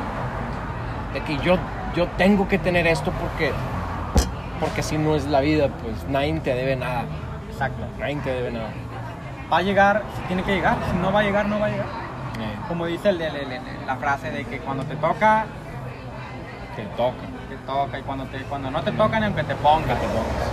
De 1.12 1.22
que 1.22 1.38
yo, 1.38 1.56
yo 1.94 2.06
tengo 2.16 2.48
que 2.48 2.58
tener 2.58 2.86
esto 2.86 3.12
porque, 3.12 3.52
porque 4.60 4.82
si 4.82 4.98
no 4.98 5.16
es 5.16 5.26
la 5.26 5.40
vida, 5.40 5.68
pues 5.68 6.06
nadie 6.08 6.38
te 6.40 6.54
debe 6.54 6.76
nada. 6.76 7.04
Exacto. 7.56 7.86
Nadie 7.98 8.16
te 8.16 8.30
debe 8.30 8.50
nada. 8.52 8.68
Va 9.50 9.58
a 9.58 9.62
llegar, 9.62 10.02
tiene 10.26 10.42
que 10.42 10.54
llegar. 10.54 10.76
Si 10.90 10.96
no 10.98 11.10
va 11.10 11.20
a 11.20 11.22
llegar, 11.22 11.46
no 11.46 11.58
va 11.58 11.66
a 11.66 11.70
llegar. 11.70 11.86
Eh, 12.38 12.54
Como 12.68 12.84
dice 12.86 13.08
el- 13.08 13.20
el- 13.22 13.34
el- 13.52 13.60
la 13.86 13.96
frase 13.96 14.30
de 14.30 14.44
que 14.44 14.58
cuando 14.58 14.84
te 14.84 14.94
toca, 14.96 15.46
te 16.74 16.82
toca. 16.96 17.16
te 17.48 17.56
toca. 17.66 17.98
Y 17.98 18.02
cuando, 18.02 18.24
te, 18.26 18.38
cuando 18.40 18.70
no 18.70 18.82
te 18.82 18.92
toca, 18.92 19.18
ni 19.20 19.26
aunque 19.26 19.44
te 19.44 19.54
ponga. 19.54 19.86
Que 19.86 19.94
te 19.94 20.06
pongas. 20.08 20.50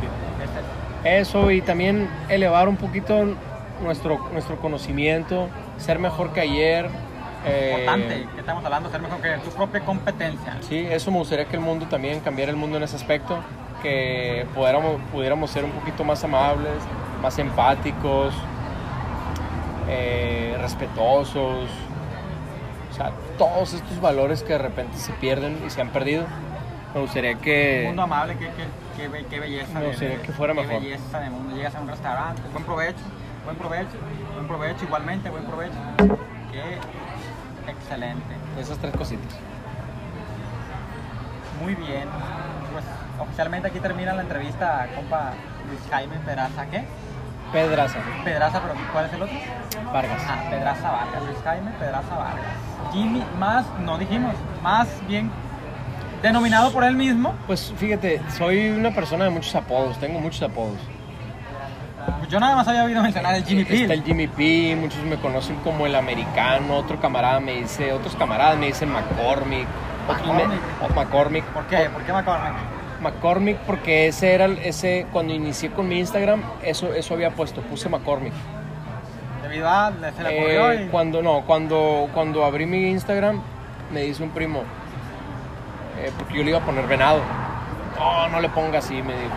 Sí. 0.00 1.08
Eso 1.08 1.50
y 1.50 1.60
también 1.60 2.08
elevar 2.28 2.68
un 2.68 2.76
poquito 2.76 3.26
nuestro, 3.82 4.28
nuestro 4.32 4.56
conocimiento, 4.60 5.48
ser 5.76 5.98
mejor 5.98 6.32
que 6.32 6.40
ayer. 6.40 6.88
eh, 7.48 7.76
importante. 7.78 8.26
¿Qué 8.34 8.40
estamos 8.40 8.64
hablando? 8.64 8.90
Ser 8.90 9.00
mejor 9.02 9.20
que 9.20 9.36
tu 9.38 9.50
propia 9.50 9.80
competencia. 9.80 10.56
Sí, 10.62 10.84
eso 10.90 11.10
me 11.12 11.18
gustaría 11.18 11.44
que 11.44 11.54
el 11.56 11.62
mundo 11.62 11.86
también 11.86 12.18
cambiara 12.20 12.50
el 12.50 12.56
mundo 12.56 12.76
en 12.78 12.82
ese 12.82 12.96
aspecto, 12.96 13.38
que 13.82 14.46
pudiéramos, 14.54 15.00
pudiéramos 15.12 15.50
ser 15.50 15.64
un 15.64 15.70
poquito 15.72 16.04
más 16.04 16.22
amables, 16.24 16.72
más 17.22 17.38
empáticos, 17.38 18.34
eh, 19.88 20.56
respetuosos. 20.60 21.68
O 22.90 22.94
sea, 22.94 23.12
todos 23.38 23.74
estos 23.74 24.00
valores 24.00 24.42
que 24.42 24.54
de 24.54 24.58
repente 24.58 24.96
se 24.96 25.12
pierden 25.14 25.58
y 25.66 25.70
se 25.70 25.80
han 25.80 25.90
perdido. 25.90 26.24
Me 26.94 27.00
gustaría 27.02 27.32
Un 27.32 27.38
que... 27.38 27.84
mundo 27.88 28.02
amable, 28.02 28.36
qué, 28.38 28.46
qué, 28.46 28.64
qué, 29.02 29.08
be- 29.08 29.26
qué 29.26 29.38
belleza. 29.40 29.78
Me 29.78 29.86
gustaría 29.88 30.16
de- 30.16 30.22
que 30.22 30.32
fuera 30.32 30.54
qué 30.54 30.60
mejor. 30.62 30.80
belleza 30.82 31.20
de 31.20 31.30
mundo. 31.30 31.54
Llegas 31.54 31.74
a 31.74 31.80
un 31.80 31.88
restaurante, 31.88 32.42
buen 32.52 32.64
provecho, 32.64 32.98
buen 33.44 33.56
provecho, 33.56 33.90
buen 34.34 34.46
provecho, 34.48 34.84
igualmente, 34.84 35.28
buen 35.28 35.44
provecho. 35.44 35.74
Qué 36.50 37.70
excelente. 37.70 38.34
Esas 38.58 38.78
tres 38.78 38.96
cositas. 38.96 39.36
Muy 41.62 41.74
bien. 41.74 42.08
Oficialmente 43.20 43.68
aquí 43.68 43.80
termina 43.80 44.12
la 44.14 44.22
entrevista 44.22 44.82
a 44.82 44.86
compa 44.88 45.32
Luis 45.68 45.80
Jaime 45.90 46.16
Pedraza. 46.24 46.66
¿Qué? 46.70 46.84
Pedraza, 47.52 47.98
Pedraza, 48.24 48.60
pero 48.60 48.74
¿cuál 48.92 49.06
es 49.06 49.12
el 49.12 49.22
otro? 49.22 49.36
Vargas. 49.92 50.22
Ah, 50.28 50.42
Pedraza 50.50 50.90
Vargas. 50.90 51.22
Luis 51.22 51.38
Jaime 51.44 51.70
Pedraza 51.78 52.14
Vargas. 52.16 52.92
Jimmy, 52.92 53.22
más, 53.38 53.64
no 53.80 53.98
dijimos, 53.98 54.34
más 54.62 54.88
bien 55.06 55.30
denominado 56.22 56.72
por 56.72 56.84
él 56.84 56.96
mismo. 56.96 57.34
Pues 57.46 57.72
fíjate, 57.78 58.20
soy 58.36 58.70
una 58.70 58.90
persona 58.90 59.24
de 59.24 59.30
muchos 59.30 59.54
apodos, 59.54 59.98
tengo 59.98 60.18
muchos 60.20 60.42
apodos. 60.42 60.76
Pues 62.18 62.28
yo 62.30 62.38
nada 62.40 62.54
más 62.56 62.66
había 62.68 62.84
oído 62.84 63.02
mencionar 63.02 63.34
el 63.34 63.44
Jimmy 63.44 63.62
Está 63.68 63.94
el. 63.94 64.02
Jimmy 64.04 64.26
P, 64.28 64.76
muchos 64.80 65.02
me 65.04 65.16
conocen 65.16 65.56
como 65.56 65.86
el 65.86 65.94
americano, 65.96 66.76
otro 66.76 67.00
camarada 67.00 67.40
me 67.40 67.52
dice, 67.54 67.92
otros 67.92 68.14
camaradas 68.16 68.56
me 68.58 68.66
dicen 68.66 68.90
McCormick, 68.92 69.66
otros 70.08 70.26
me- 70.28 70.32
McCormick. 70.46 70.60
o 70.82 70.88
McCormick. 70.94 71.44
¿Por 71.46 71.66
qué? 71.66 71.90
¿Por 71.90 72.02
qué 72.02 72.12
McCormick? 72.12 72.52
McCormick 73.10 73.56
porque 73.58 74.08
ese 74.08 74.34
era 74.34 74.44
el- 74.46 74.58
ese 74.58 75.06
cuando 75.12 75.32
inicié 75.32 75.70
con 75.70 75.88
mi 75.88 75.98
Instagram, 75.98 76.42
eso 76.62 76.92
eso 76.92 77.14
había 77.14 77.30
puesto, 77.30 77.60
puse 77.62 77.88
McCormick. 77.88 78.32
Debido 79.42 79.68
a, 79.68 79.92
se 80.16 80.22
le 80.22 80.38
ocurrió 80.40 80.72
Eh, 80.72 80.84
y... 80.84 80.88
cuando 80.88 81.22
no, 81.22 81.42
cuando 81.46 82.08
cuando 82.12 82.44
abrí 82.44 82.66
mi 82.66 82.90
Instagram 82.90 83.40
me 83.92 84.00
dice 84.02 84.22
un 84.22 84.30
primo 84.30 84.62
eh, 86.00 86.10
porque 86.18 86.34
yo 86.34 86.42
le 86.42 86.50
iba 86.50 86.58
a 86.58 86.62
poner 86.64 86.86
venado. 86.86 87.20
No, 87.98 88.28
no 88.28 88.40
le 88.40 88.48
ponga 88.50 88.78
así, 88.80 88.94
me 88.94 89.14
dijo. 89.14 89.34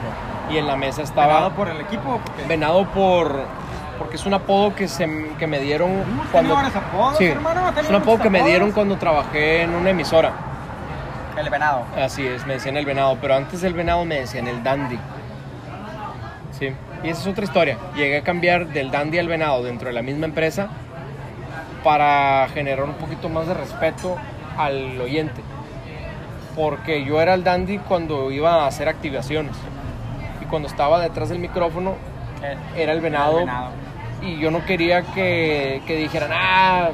Y 0.51 0.57
en 0.57 0.67
la 0.67 0.75
mesa 0.75 1.03
estaba 1.03 1.27
¿Pagado 1.33 1.51
por 1.51 1.69
el 1.69 1.79
equipo? 1.81 2.19
Venado 2.47 2.85
por 2.87 3.43
porque 3.99 4.15
es 4.15 4.25
un 4.25 4.33
apodo 4.33 4.73
que 4.73 4.87
se 4.87 5.07
que 5.37 5.45
me 5.45 5.59
dieron 5.59 6.03
cuando 6.31 6.57
apodos, 6.57 7.17
sí, 7.17 7.25
hermano, 7.25 7.69
es 7.77 7.89
un 7.89 7.95
apodo 7.95 8.19
que 8.19 8.29
me 8.29 8.41
dieron 8.43 8.71
cuando 8.71 8.95
trabajé 8.97 9.61
en 9.63 9.75
una 9.75 9.89
emisora. 9.91 10.31
El 11.39 11.49
venado. 11.49 11.85
Así 11.97 12.25
es, 12.27 12.45
me 12.45 12.53
decían 12.55 12.75
el 12.77 12.85
venado, 12.85 13.17
pero 13.21 13.35
antes 13.35 13.61
del 13.61 13.73
venado 13.73 14.03
me 14.05 14.19
decían 14.19 14.47
el 14.47 14.61
dandy. 14.61 14.99
Sí, 16.51 16.69
y 17.03 17.09
esa 17.09 17.21
es 17.21 17.27
otra 17.27 17.45
historia. 17.45 17.77
Llegué 17.95 18.17
a 18.17 18.23
cambiar 18.23 18.67
del 18.67 18.91
dandy 18.91 19.19
al 19.19 19.27
venado 19.27 19.63
dentro 19.63 19.87
de 19.87 19.93
la 19.93 20.01
misma 20.01 20.25
empresa 20.25 20.67
para 21.83 22.47
generar 22.53 22.83
un 22.85 22.95
poquito 22.95 23.29
más 23.29 23.47
de 23.47 23.53
respeto 23.53 24.17
al 24.57 24.99
oyente. 24.99 25.41
Porque 26.55 27.05
yo 27.05 27.21
era 27.21 27.35
el 27.35 27.43
dandy 27.45 27.77
cuando 27.77 28.31
iba 28.31 28.63
a 28.63 28.67
hacer 28.67 28.89
activaciones. 28.89 29.55
Y 30.41 30.45
cuando 30.45 30.67
estaba 30.67 30.99
detrás 30.99 31.29
del 31.29 31.39
micrófono 31.39 31.95
El- 32.43 32.81
era 32.81 32.91
el 32.91 32.99
venado. 32.99 33.39
el 33.39 33.45
venado. 33.45 33.69
Y 34.21 34.37
yo 34.39 34.51
no 34.51 34.65
quería 34.65 35.03
que, 35.03 35.81
que 35.87 35.95
dijeran, 35.95 36.31
ah, 36.33 36.89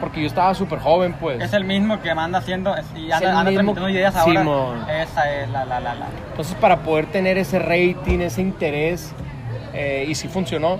porque 0.00 0.20
yo 0.20 0.26
estaba 0.26 0.54
súper 0.54 0.78
joven, 0.78 1.14
pues. 1.14 1.40
Es 1.42 1.52
el 1.52 1.64
mismo 1.64 2.00
que 2.00 2.10
anda 2.10 2.38
haciendo 2.38 2.74
y 2.96 3.10
anda, 3.10 3.40
anda 3.40 3.52
transmitiendo 3.52 3.88
ideas 3.88 4.16
ahora. 4.16 4.40
Simón. 4.40 4.84
Esa 4.90 5.32
es 5.34 5.48
la, 5.50 5.64
la, 5.64 5.80
la, 5.80 5.94
la. 5.94 6.06
Entonces, 6.30 6.54
para 6.56 6.78
poder 6.78 7.06
tener 7.06 7.38
ese 7.38 7.58
rating, 7.58 8.20
ese 8.20 8.40
interés, 8.42 9.12
eh, 9.74 10.06
y 10.08 10.14
si 10.14 10.28
funcionó, 10.28 10.78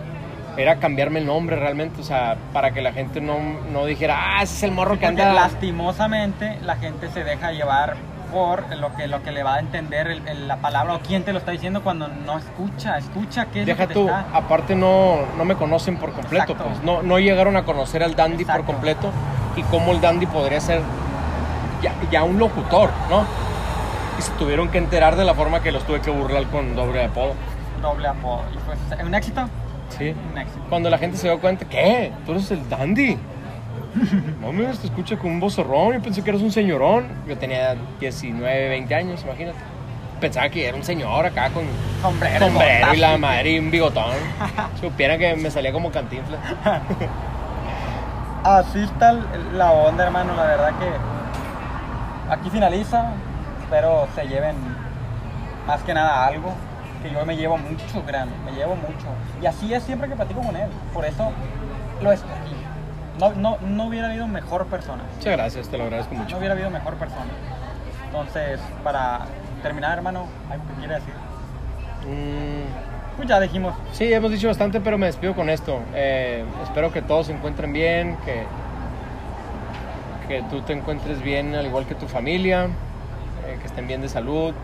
era 0.57 0.77
cambiarme 0.77 1.21
el 1.21 1.27
nombre 1.27 1.57
realmente, 1.57 2.01
o 2.01 2.05
sea, 2.05 2.37
para 2.53 2.73
que 2.73 2.81
la 2.83 2.93
gente 2.93 3.21
no, 3.21 3.39
no 3.73 3.87
dijera, 3.87 4.17
ah, 4.39 4.43
ese 4.43 4.55
es 4.57 4.63
el 4.65 4.73
morro 4.73 4.99
que 4.99 5.07
Porque 5.07 5.23
anda. 5.23 5.33
lastimosamente 5.33 6.59
la 6.65 6.77
gente 6.77 7.09
se 7.11 7.23
deja 7.23 7.53
llevar 7.53 7.95
por 8.33 8.77
lo 8.77 8.95
que, 8.95 9.07
lo 9.09 9.23
que 9.23 9.33
le 9.33 9.43
va 9.43 9.55
a 9.57 9.59
entender 9.61 10.07
el- 10.09 10.27
el- 10.29 10.49
la 10.49 10.57
palabra 10.59 10.95
o 10.95 11.01
quién 11.01 11.23
te 11.25 11.33
lo 11.33 11.39
está 11.39 11.51
diciendo 11.53 11.83
cuando 11.83 12.09
no 12.09 12.39
escucha, 12.39 12.99
escucha 12.99 13.47
qué 13.47 13.61
es 13.61 13.67
Deja 13.67 13.83
lo 13.83 13.89
que 13.89 13.95
te 13.95 14.01
tú, 14.01 14.07
está... 14.07 14.27
aparte 14.33 14.75
no, 14.77 15.17
no 15.37 15.45
me 15.45 15.55
conocen 15.57 15.97
por 15.97 16.13
completo, 16.13 16.53
Exacto. 16.53 16.65
pues 16.71 16.83
no, 16.83 17.03
no 17.03 17.19
llegaron 17.19 17.57
a 17.57 17.65
conocer 17.65 18.03
al 18.03 18.15
dandy 18.15 18.43
Exacto. 18.43 18.65
por 18.65 18.75
completo 18.75 19.11
y 19.57 19.63
cómo 19.65 19.93
el 19.93 20.01
dandy 20.01 20.27
podría 20.27 20.61
ser 20.61 20.81
ya, 21.83 21.93
ya 22.11 22.25
un 22.25 22.39
locutor, 22.39 22.91
¿no? 23.09 23.25
Y 24.19 24.23
se 24.23 24.33
tuvieron 24.33 24.69
que 24.69 24.79
enterar 24.79 25.17
de 25.17 25.25
la 25.25 25.35
forma 25.35 25.61
que 25.61 25.71
los 25.73 25.85
tuve 25.85 26.01
que 26.01 26.11
burlar 26.11 26.45
con 26.47 26.75
doble 26.75 27.05
apodo. 27.05 27.35
doble 27.81 28.09
apodo. 28.09 28.43
Y 28.53 28.59
pues, 28.59 29.01
¿un 29.07 29.15
éxito? 29.15 29.49
Sí. 29.97 30.13
Un 30.33 30.39
éxito. 30.39 30.61
Cuando 30.69 30.91
la 30.91 30.99
gente 30.99 31.17
se 31.17 31.29
dio 31.29 31.41
cuenta, 31.41 31.65
¿qué? 31.67 32.13
Tú 32.27 32.33
eres 32.33 32.51
el 32.51 32.69
dandy. 32.69 33.17
No 34.41 34.53
me 34.53 34.65
te 34.65 34.87
escucha 34.87 35.17
con 35.17 35.33
un 35.33 35.41
vocerrón. 35.41 35.95
Yo 35.95 36.03
pensé 36.03 36.23
que 36.23 36.31
eras 36.31 36.43
un 36.43 36.53
señorón. 36.53 37.09
Yo 37.27 37.37
tenía 37.37 37.77
19, 38.01 38.69
20 38.69 38.95
años, 38.95 39.23
imagínate. 39.25 39.59
Pensaba 40.21 40.49
que 40.49 40.67
era 40.67 40.77
un 40.77 40.83
señor 40.83 41.27
acá 41.27 41.51
con 41.51 41.65
Sombrero. 42.03 42.47
sombrero 42.47 42.95
y 42.95 42.97
la 42.97 43.19
madre 43.19 43.53
y 43.53 43.59
un 43.59 43.71
bigotón. 43.71 44.13
Supieran 44.81 45.19
que 45.19 45.37
me 45.37 45.51
salía 45.51 45.73
como 45.73 45.91
cantinflas. 45.91 46.41
Así 48.45 48.81
está 48.81 49.13
la 49.13 49.71
onda, 49.73 50.05
hermano. 50.05 50.35
La 50.35 50.45
verdad 50.45 50.73
que 50.79 52.33
aquí 52.33 52.51
finaliza. 52.51 53.13
Espero 53.63 54.09
se 54.15 54.27
lleven 54.27 54.57
más 55.67 55.83
que 55.83 55.93
nada 55.93 56.27
algo 56.27 56.55
que 57.03 57.11
yo 57.11 57.25
me 57.25 57.37
llevo 57.37 57.57
mucho, 57.59 58.03
grande, 58.07 58.35
me 58.45 58.53
llevo 58.53 58.75
mucho. 58.75 59.07
Y 59.41 59.47
así 59.47 59.73
es 59.73 59.83
siempre 59.83 60.09
que 60.09 60.17
platico 60.17 60.41
con 60.41 60.57
él. 60.57 60.69
Por 60.93 61.05
eso 61.05 61.31
lo 62.03 62.13
escogí. 62.13 62.58
No, 63.19 63.33
no, 63.35 63.59
no 63.61 63.85
hubiera 63.87 64.09
habido 64.09 64.27
mejor 64.29 64.67
persona. 64.67 65.03
Muchas 65.17 65.33
gracias, 65.37 65.69
te 65.69 65.77
lo 65.79 65.85
agradezco 65.85 66.15
No 66.15 66.21
mucho. 66.21 66.39
hubiera 66.39 66.55
habido 66.55 66.71
mejor 66.71 66.95
persona. 66.95 67.27
Entonces, 68.07 68.61
para 68.85 69.21
terminar, 69.63 69.99
hermano, 69.99 70.27
¿algo 70.51 70.65
que 70.69 70.75
quiere 70.75 70.95
decir? 70.95 71.15
Mm, 72.07 73.17
Pues 73.17 73.29
ya 73.29 73.41
dijimos, 73.41 73.75
sí, 73.93 74.13
hemos 74.13 74.31
dicho 74.31 74.47
bastante, 74.47 74.81
pero 74.81 74.97
me 74.97 75.07
despido 75.07 75.35
con 75.35 75.51
esto. 75.51 75.81
Eh, 75.95 76.45
espero 76.63 76.93
que 76.93 77.03
todos 77.03 77.27
se 77.27 77.33
encuentren 77.33 77.73
bien, 77.73 78.17
que, 78.25 78.45
que 80.29 80.43
tú 80.49 80.61
te 80.63 80.73
encuentres 80.73 81.21
bien 81.23 81.55
al 81.57 81.67
igual 81.67 81.85
que 81.87 81.97
tu 81.97 82.07
familia, 82.07 82.67
eh, 83.47 83.59
que 83.61 83.67
estén 83.67 83.89
bien 83.89 84.01
de 84.03 84.09
salud 84.09 84.55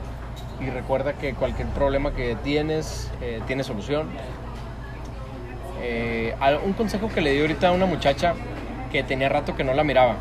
y 0.60 0.70
recuerda 0.70 1.14
que 1.14 1.34
cualquier 1.34 1.66
problema 1.68 2.12
que 2.12 2.36
tienes 2.44 3.10
eh, 3.20 3.40
tiene 3.48 3.64
solución. 3.64 4.06
Eh, 5.86 6.34
un 6.64 6.72
consejo 6.72 7.10
que 7.10 7.20
le 7.20 7.32
di 7.32 7.40
ahorita 7.42 7.68
a 7.68 7.72
una 7.72 7.84
muchacha 7.84 8.34
que 8.90 9.02
tenía 9.02 9.28
rato 9.28 9.54
que 9.54 9.64
no 9.64 9.74
la 9.74 9.84
miraba 9.84 10.16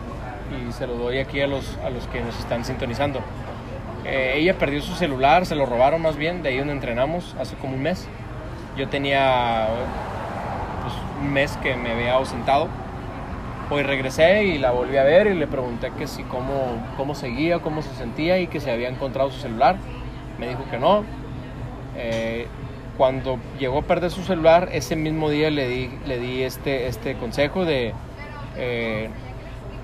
y 0.52 0.73
se 0.73 0.85
lo 0.85 0.95
doy 0.95 1.19
aquí 1.19 1.40
a 1.40 1.48
los, 1.48 1.77
a 1.85 1.90
los 1.90 2.06
que 2.07 2.22
nos 2.22 2.38
están 2.38 2.65
sintonizando. 2.65 3.22
Eh, 4.03 4.34
ella 4.35 4.57
perdió 4.57 4.81
su 4.81 4.94
celular, 4.95 5.45
se 5.45 5.56
lo 5.56 5.65
robaron 5.65 6.02
más 6.02 6.18
bien, 6.18 6.44
de 6.44 6.49
ahí 6.49 6.57
donde 6.57 6.73
entrenamos, 6.73 7.34
hace 7.40 7.56
como 7.56 7.76
un 7.76 7.81
mes. 7.81 8.07
Yo 8.77 8.90
tenía 8.90 9.68
pues, 10.81 10.94
un 11.22 11.31
mes 11.31 11.57
que 11.64 11.76
me 11.77 11.91
había 11.91 12.15
ausentado. 12.15 12.68
Hoy 13.69 13.84
regresé 13.84 14.44
y 14.44 14.57
la 14.57 14.72
volví 14.72 14.98
a 14.98 15.03
ver 15.03 15.27
y 15.27 15.34
le 15.35 15.48
pregunté 15.48 15.91
que 15.98 16.07
si 16.07 16.23
cómo, 16.23 16.84
cómo 16.98 17.15
seguía, 17.15 17.60
cómo 17.60 17.81
se 17.81 17.94
sentía 17.95 18.38
y 18.40 18.48
que 18.48 18.60
se 18.60 18.69
había 18.69 18.90
encontrado 18.90 19.31
su 19.31 19.40
celular. 19.40 19.77
Me 20.38 20.49
dijo 20.49 20.65
que 20.69 20.77
no. 20.77 21.06
Eh, 21.95 22.48
cuando 22.97 23.37
llegó 23.59 23.79
a 23.79 23.81
perder 23.83 24.11
su 24.11 24.23
celular, 24.23 24.69
ese 24.71 24.95
mismo 24.95 25.29
día 25.29 25.49
le 25.49 25.67
di, 25.67 25.89
le 26.05 26.19
di 26.19 26.43
este, 26.43 26.87
este 26.87 27.15
consejo 27.15 27.65
de 27.65 27.93
eh, 28.57 29.09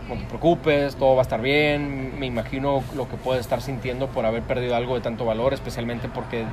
no 0.08 0.16
te 0.16 0.26
preocupes, 0.26 0.96
todo 0.96 1.16
va 1.16 1.22
a 1.22 1.24
estar 1.24 1.42
bien. 1.42 2.20
Me 2.20 2.26
imagino 2.26 2.84
lo 2.96 3.08
que 3.10 3.16
puedes 3.18 3.42
estar 3.42 3.62
sintiendo 3.62 4.08
por 4.08 4.26
haber 4.26 4.44
perdido 4.44 4.76
algo 4.76 4.96
de 4.96 5.02
tanto 5.02 5.26
valor, 5.26 5.54
especialmente 5.54 6.08
porque 6.08 6.44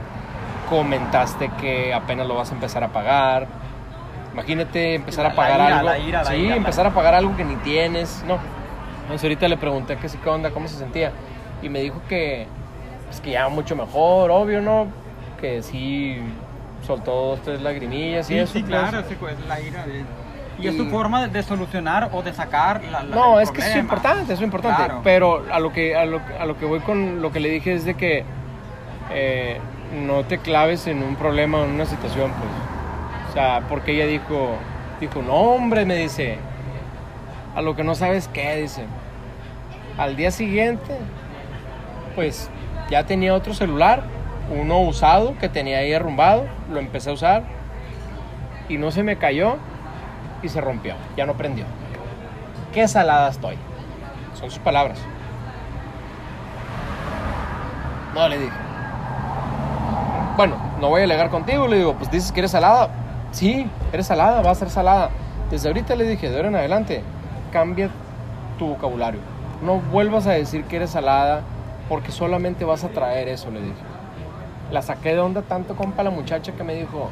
comentaste 0.69 1.51
que 1.61 1.95
apenas 1.95 2.27
lo 2.27 2.35
vas 2.35 2.51
a 2.51 2.55
empezar 2.55 2.83
a 2.85 2.89
pagar. 2.89 3.47
Imagínate 4.33 4.95
empezar 4.95 5.25
La- 5.25 5.31
a 5.31 5.35
pagar 5.35 5.61
ira, 5.61 5.79
algo. 5.79 5.89
la 5.91 5.99
ira, 5.99 6.23
la 6.25 6.31
sí, 6.31 6.37
ira, 6.37 6.57
empezar 6.57 6.87
a 6.87 6.91
pagar 6.91 7.15
algo 7.15 7.37
que 7.37 7.45
ni 7.45 7.57
tienes. 7.57 8.23
No. 8.27 8.39
Entonces 9.03 9.23
ahorita 9.25 9.49
le 9.49 9.57
pregunté 9.57 9.97
que 9.97 10.09
sí, 10.09 10.19
qué 10.23 10.29
onda, 10.29 10.51
cómo 10.51 10.69
se 10.69 10.77
sentía. 10.77 11.13
Y 11.63 11.69
me 11.69 11.81
dijo 11.81 12.01
que, 12.09 12.47
pues, 13.07 13.21
que 13.21 13.31
ya 13.31 13.49
mucho 13.49 13.77
mejor, 13.77 14.31
obvio, 14.31 14.61
¿no? 14.61 14.89
Que 15.41 15.63
sí 15.63 16.19
soltó 16.87 17.13
dos, 17.13 17.43
tres 17.43 17.61
lagrimillas 17.61 18.31
y 18.31 18.35
sí, 18.35 18.39
eso. 18.39 18.53
sí, 18.53 18.61
pues. 18.61 18.71
claro, 18.71 19.03
sí, 19.09 19.17
pues, 19.19 19.35
la 19.49 19.61
ira 19.61 19.85
de... 19.87 20.05
Y, 20.59 20.69
es 20.69 20.77
tu 20.77 20.87
forma 20.87 21.27
de- 21.29 21.43
solucionar 21.43 22.09
o 22.15 22.23
de 22.23 22.33
sacar 22.33 22.83
la, 22.85 23.03
la- 23.03 23.15
No, 23.15 23.39
es 23.41 23.51
que 23.51 23.61
es 23.61 23.77
importante, 23.77 24.33
es 24.33 24.41
importante. 24.41 24.85
Claro. 24.85 25.01
Pero 25.05 25.45
a 25.53 25.61
lo, 25.61 25.71
que, 25.71 25.95
a, 25.95 26.07
lo, 26.07 26.21
a 26.41 26.47
lo 26.47 26.57
que 26.59 26.65
voy 26.65 26.81
con 26.81 27.21
lo 27.21 27.31
que 27.31 27.41
le 27.41 27.51
dije 27.51 27.75
es 27.75 27.85
de 27.85 27.95
que 27.95 28.25
eh, 29.11 29.61
no 30.07 30.25
te 30.25 30.39
claves 30.39 30.87
en 30.87 31.03
un 31.03 31.17
problema 31.17 31.59
o 31.59 31.65
en 31.65 31.73
una 31.73 31.85
situación, 31.85 32.31
pues. 32.39 32.51
O 33.29 33.33
sea, 33.35 33.65
porque 33.69 33.93
ella 33.93 34.07
dijo, 34.07 34.57
dijo, 34.99 35.21
no 35.21 35.35
hombre, 35.35 35.85
me 35.85 35.97
dice, 35.97 36.39
a 37.55 37.61
lo 37.61 37.77
que 37.77 37.85
no 37.85 37.95
sabes 37.95 38.29
qué, 38.29 38.57
dice. 38.57 38.85
Al 39.99 40.17
día 40.17 40.31
siguiente, 40.31 40.97
pues 42.15 42.49
ya 42.89 43.05
tenía 43.05 43.35
otro 43.35 43.53
celular, 43.53 44.05
uno 44.51 44.81
usado 44.81 45.37
que 45.39 45.49
tenía 45.49 45.79
ahí 45.79 45.93
arrumbado, 45.93 46.45
lo 46.71 46.79
empecé 46.79 47.11
a 47.11 47.15
usar 47.15 47.43
y 48.69 48.79
no 48.79 48.91
se 48.91 49.03
me 49.03 49.17
cayó 49.17 49.57
y 50.43 50.49
se 50.49 50.61
rompió, 50.61 50.95
ya 51.17 51.27
no 51.27 51.35
prendió. 51.35 51.65
Qué 52.73 52.87
salada 52.89 53.29
estoy. 53.31 53.57
Son 54.35 54.51
sus 54.51 54.59
palabras. 54.59 54.99
No, 58.15 58.29
le 58.29 58.39
dije. 58.39 58.57
Bueno, 60.37 60.57
no 60.81 60.89
voy 60.89 61.01
a 61.01 61.05
alegar 61.05 61.31
contigo, 61.31 61.67
le 61.67 61.79
digo, 61.79 61.95
pues 61.95 62.11
dices 62.11 62.33
que 62.33 62.41
eres 62.41 62.51
salada. 62.51 62.91
Sí, 63.31 63.69
eres 63.93 64.07
salada, 64.07 64.43
va 64.43 64.51
a 64.51 64.55
ser 64.55 64.71
salada. 64.71 65.11
Desde 65.51 65.69
ahorita 65.69 65.97
le 65.97 66.05
dije, 66.05 66.29
de 66.29 66.37
ahora 66.37 66.49
en 66.49 66.57
adelante, 66.57 67.03
cambia 67.53 67.91
tu 68.59 68.69
vocabulario. 68.69 69.21
No 69.63 69.81
vuelvas 69.81 70.27
a 70.27 70.33
decir 70.33 70.65
que 70.65 70.77
eres 70.77 70.91
salada 70.91 71.43
porque 71.89 72.11
solamente 72.13 72.65
vas 72.65 72.85
a 72.85 72.89
traer 72.89 73.29
eso, 73.29 73.51
le 73.51 73.61
dije. 73.61 73.96
La 74.71 74.83
saqué 74.83 75.15
de 75.15 75.21
onda 75.21 75.43
tanto, 75.43 75.77
compa, 75.77 76.03
la 76.03 76.11
muchacha 76.11 76.53
que 76.53 76.65
me 76.65 76.75
dijo, 76.75 77.11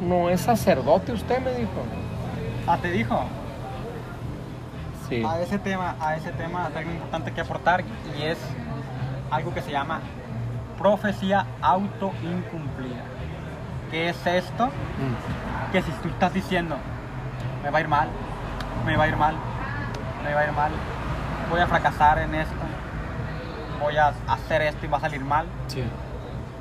no 0.00 0.28
es 0.28 0.42
sacerdote 0.42 1.12
usted, 1.12 1.40
me 1.40 1.52
dijo. 1.52 1.70
Ah, 2.66 2.78
te 2.80 2.90
dijo. 2.90 3.24
Sí. 5.08 5.22
A 5.26 5.40
ese 5.40 5.58
tema, 5.58 5.96
a 6.00 6.16
ese 6.16 6.30
tema 6.32 6.66
hay 6.66 6.76
algo 6.78 6.90
importante 6.92 7.32
que 7.32 7.40
aportar 7.40 7.84
y 8.18 8.22
es 8.22 8.38
algo 9.30 9.52
que 9.52 9.62
se 9.62 9.70
llama 9.70 10.00
profecía 10.78 11.46
autoincumplida. 11.60 13.04
¿Qué 13.90 14.08
es 14.08 14.26
esto? 14.26 14.66
Mm. 14.66 15.72
Que 15.72 15.82
si 15.82 15.90
tú 15.92 16.08
estás 16.08 16.32
diciendo, 16.32 16.76
me 17.62 17.70
va 17.70 17.78
a 17.78 17.80
ir 17.80 17.88
mal, 17.88 18.08
me 18.84 18.96
va 18.96 19.04
a 19.04 19.08
ir 19.08 19.16
mal, 19.16 19.34
me 20.24 20.34
va 20.34 20.40
a 20.40 20.44
ir 20.46 20.52
mal, 20.52 20.72
voy 21.50 21.60
a 21.60 21.66
fracasar 21.66 22.18
en 22.18 22.34
esto, 22.34 22.54
voy 23.80 23.96
a 23.96 24.12
hacer 24.28 24.62
esto 24.62 24.86
y 24.86 24.88
va 24.88 24.98
a 24.98 25.00
salir 25.00 25.22
mal, 25.22 25.46
Sí, 25.68 25.82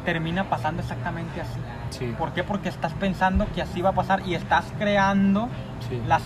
termina 0.06 0.46
pasando 0.46 0.82
exactamente 0.82 1.42
así. 1.42 1.60
sí, 1.90 2.16
¿Por 2.18 2.32
qué? 2.34 2.44
Porque 2.44 2.70
estás 2.70 2.94
pensando 2.94 3.48
que 3.54 3.62
así 3.62 3.82
va 3.82 3.90
a 3.90 3.94
pasar 3.94 4.22
y 4.26 4.36
estás 4.36 4.66
creando 4.78 5.50
sí. 5.90 6.02
las 6.08 6.22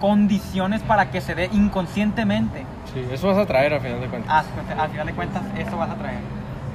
condiciones 0.00 0.82
para 0.82 1.10
que 1.10 1.20
se 1.20 1.34
dé 1.34 1.48
inconscientemente. 1.52 2.64
Sí, 2.92 3.04
eso 3.10 3.28
vas 3.28 3.38
a 3.38 3.46
traer 3.46 3.74
al 3.74 3.80
final 3.80 4.00
de 4.00 4.06
cuentas. 4.08 4.46
Al, 4.70 4.78
al 4.80 4.90
final 4.90 5.06
de 5.06 5.12
cuentas, 5.14 5.42
eso 5.58 5.76
vas 5.76 5.90
a 5.90 5.94
traer. 5.94 6.18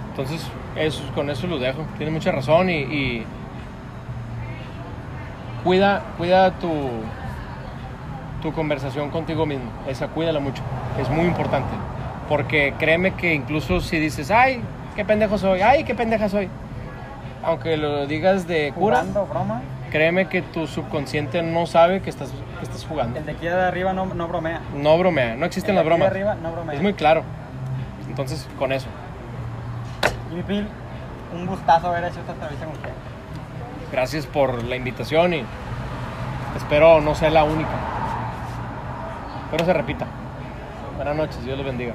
Entonces, 0.10 0.46
eso, 0.76 1.04
con 1.14 1.30
eso 1.30 1.48
lo 1.48 1.60
dejo. 1.60 1.86
Tienes 1.98 2.14
mucha 2.14 2.32
razón 2.32 2.70
y, 2.70 2.74
y 2.80 3.26
cuida, 5.64 6.04
cuida 6.18 6.52
tu, 6.52 6.72
tu 8.42 8.52
conversación 8.54 9.10
contigo 9.10 9.46
mismo. 9.46 9.70
Esa, 9.88 10.08
cuídala 10.08 10.40
mucho. 10.40 10.62
Es 11.00 11.10
muy 11.10 11.26
importante. 11.26 11.70
Porque 12.28 12.74
créeme 12.78 13.14
que 13.16 13.34
incluso 13.34 13.80
si 13.82 13.98
dices, 14.00 14.32
ay, 14.32 14.62
qué 15.00 15.06
pendejo 15.06 15.38
soy, 15.38 15.62
ay, 15.62 15.86
qué 15.86 15.96
pendeja 15.96 16.28
soy. 16.28 16.50
Aunque 17.42 17.78
lo 17.78 18.06
digas 18.06 18.50
de 18.50 18.74
cura, 18.74 18.98
Jugando, 18.98 19.26
broma. 19.28 19.62
créeme 19.92 20.28
que 20.28 20.42
tu 20.42 20.68
subconsciente 20.68 21.42
no 21.42 21.68
sabe 21.68 22.02
que 22.02 22.10
estás, 22.10 22.32
que 22.58 22.64
estás 22.66 22.86
jugando. 22.86 23.18
El 23.18 23.26
de 23.26 23.32
aquí 23.32 23.46
de 23.46 23.54
arriba 23.54 23.94
no, 23.94 24.08
no 24.08 24.28
bromea. 24.28 24.60
No 24.76 24.98
bromea, 24.98 25.38
no 25.38 25.46
existen 25.46 25.74
las 25.76 25.86
El 25.86 25.90
de 25.90 25.96
aquí 25.96 26.02
bromas. 26.02 26.14
de 26.14 26.20
arriba 26.20 26.36
no 26.44 26.52
bromea. 26.52 26.76
Es 26.76 26.82
muy 26.82 26.94
claro. 26.96 27.24
Entonces, 28.10 28.46
con 28.60 28.74
eso. 28.74 28.88
Jimmy 30.32 30.44
Phil, 30.44 30.68
un 31.34 31.46
gustazo 31.46 31.88
haber 31.88 32.04
hecho 32.04 32.20
esta 32.20 32.34
entrevista 32.34 32.66
con 32.66 32.76
usted. 32.76 32.90
Gracias 33.94 34.26
por 34.26 34.62
la 34.66 34.76
invitación 34.76 35.34
y 35.34 35.46
espero 36.58 37.00
no 37.00 37.16
sea 37.16 37.30
la 37.30 37.46
única. 37.46 37.70
Espero 39.46 39.64
se 39.64 39.72
repita. 39.72 40.08
Buenas 40.98 41.16
noches, 41.16 41.42
Dios 41.46 41.56
los 41.58 41.66
bendiga. 41.66 41.94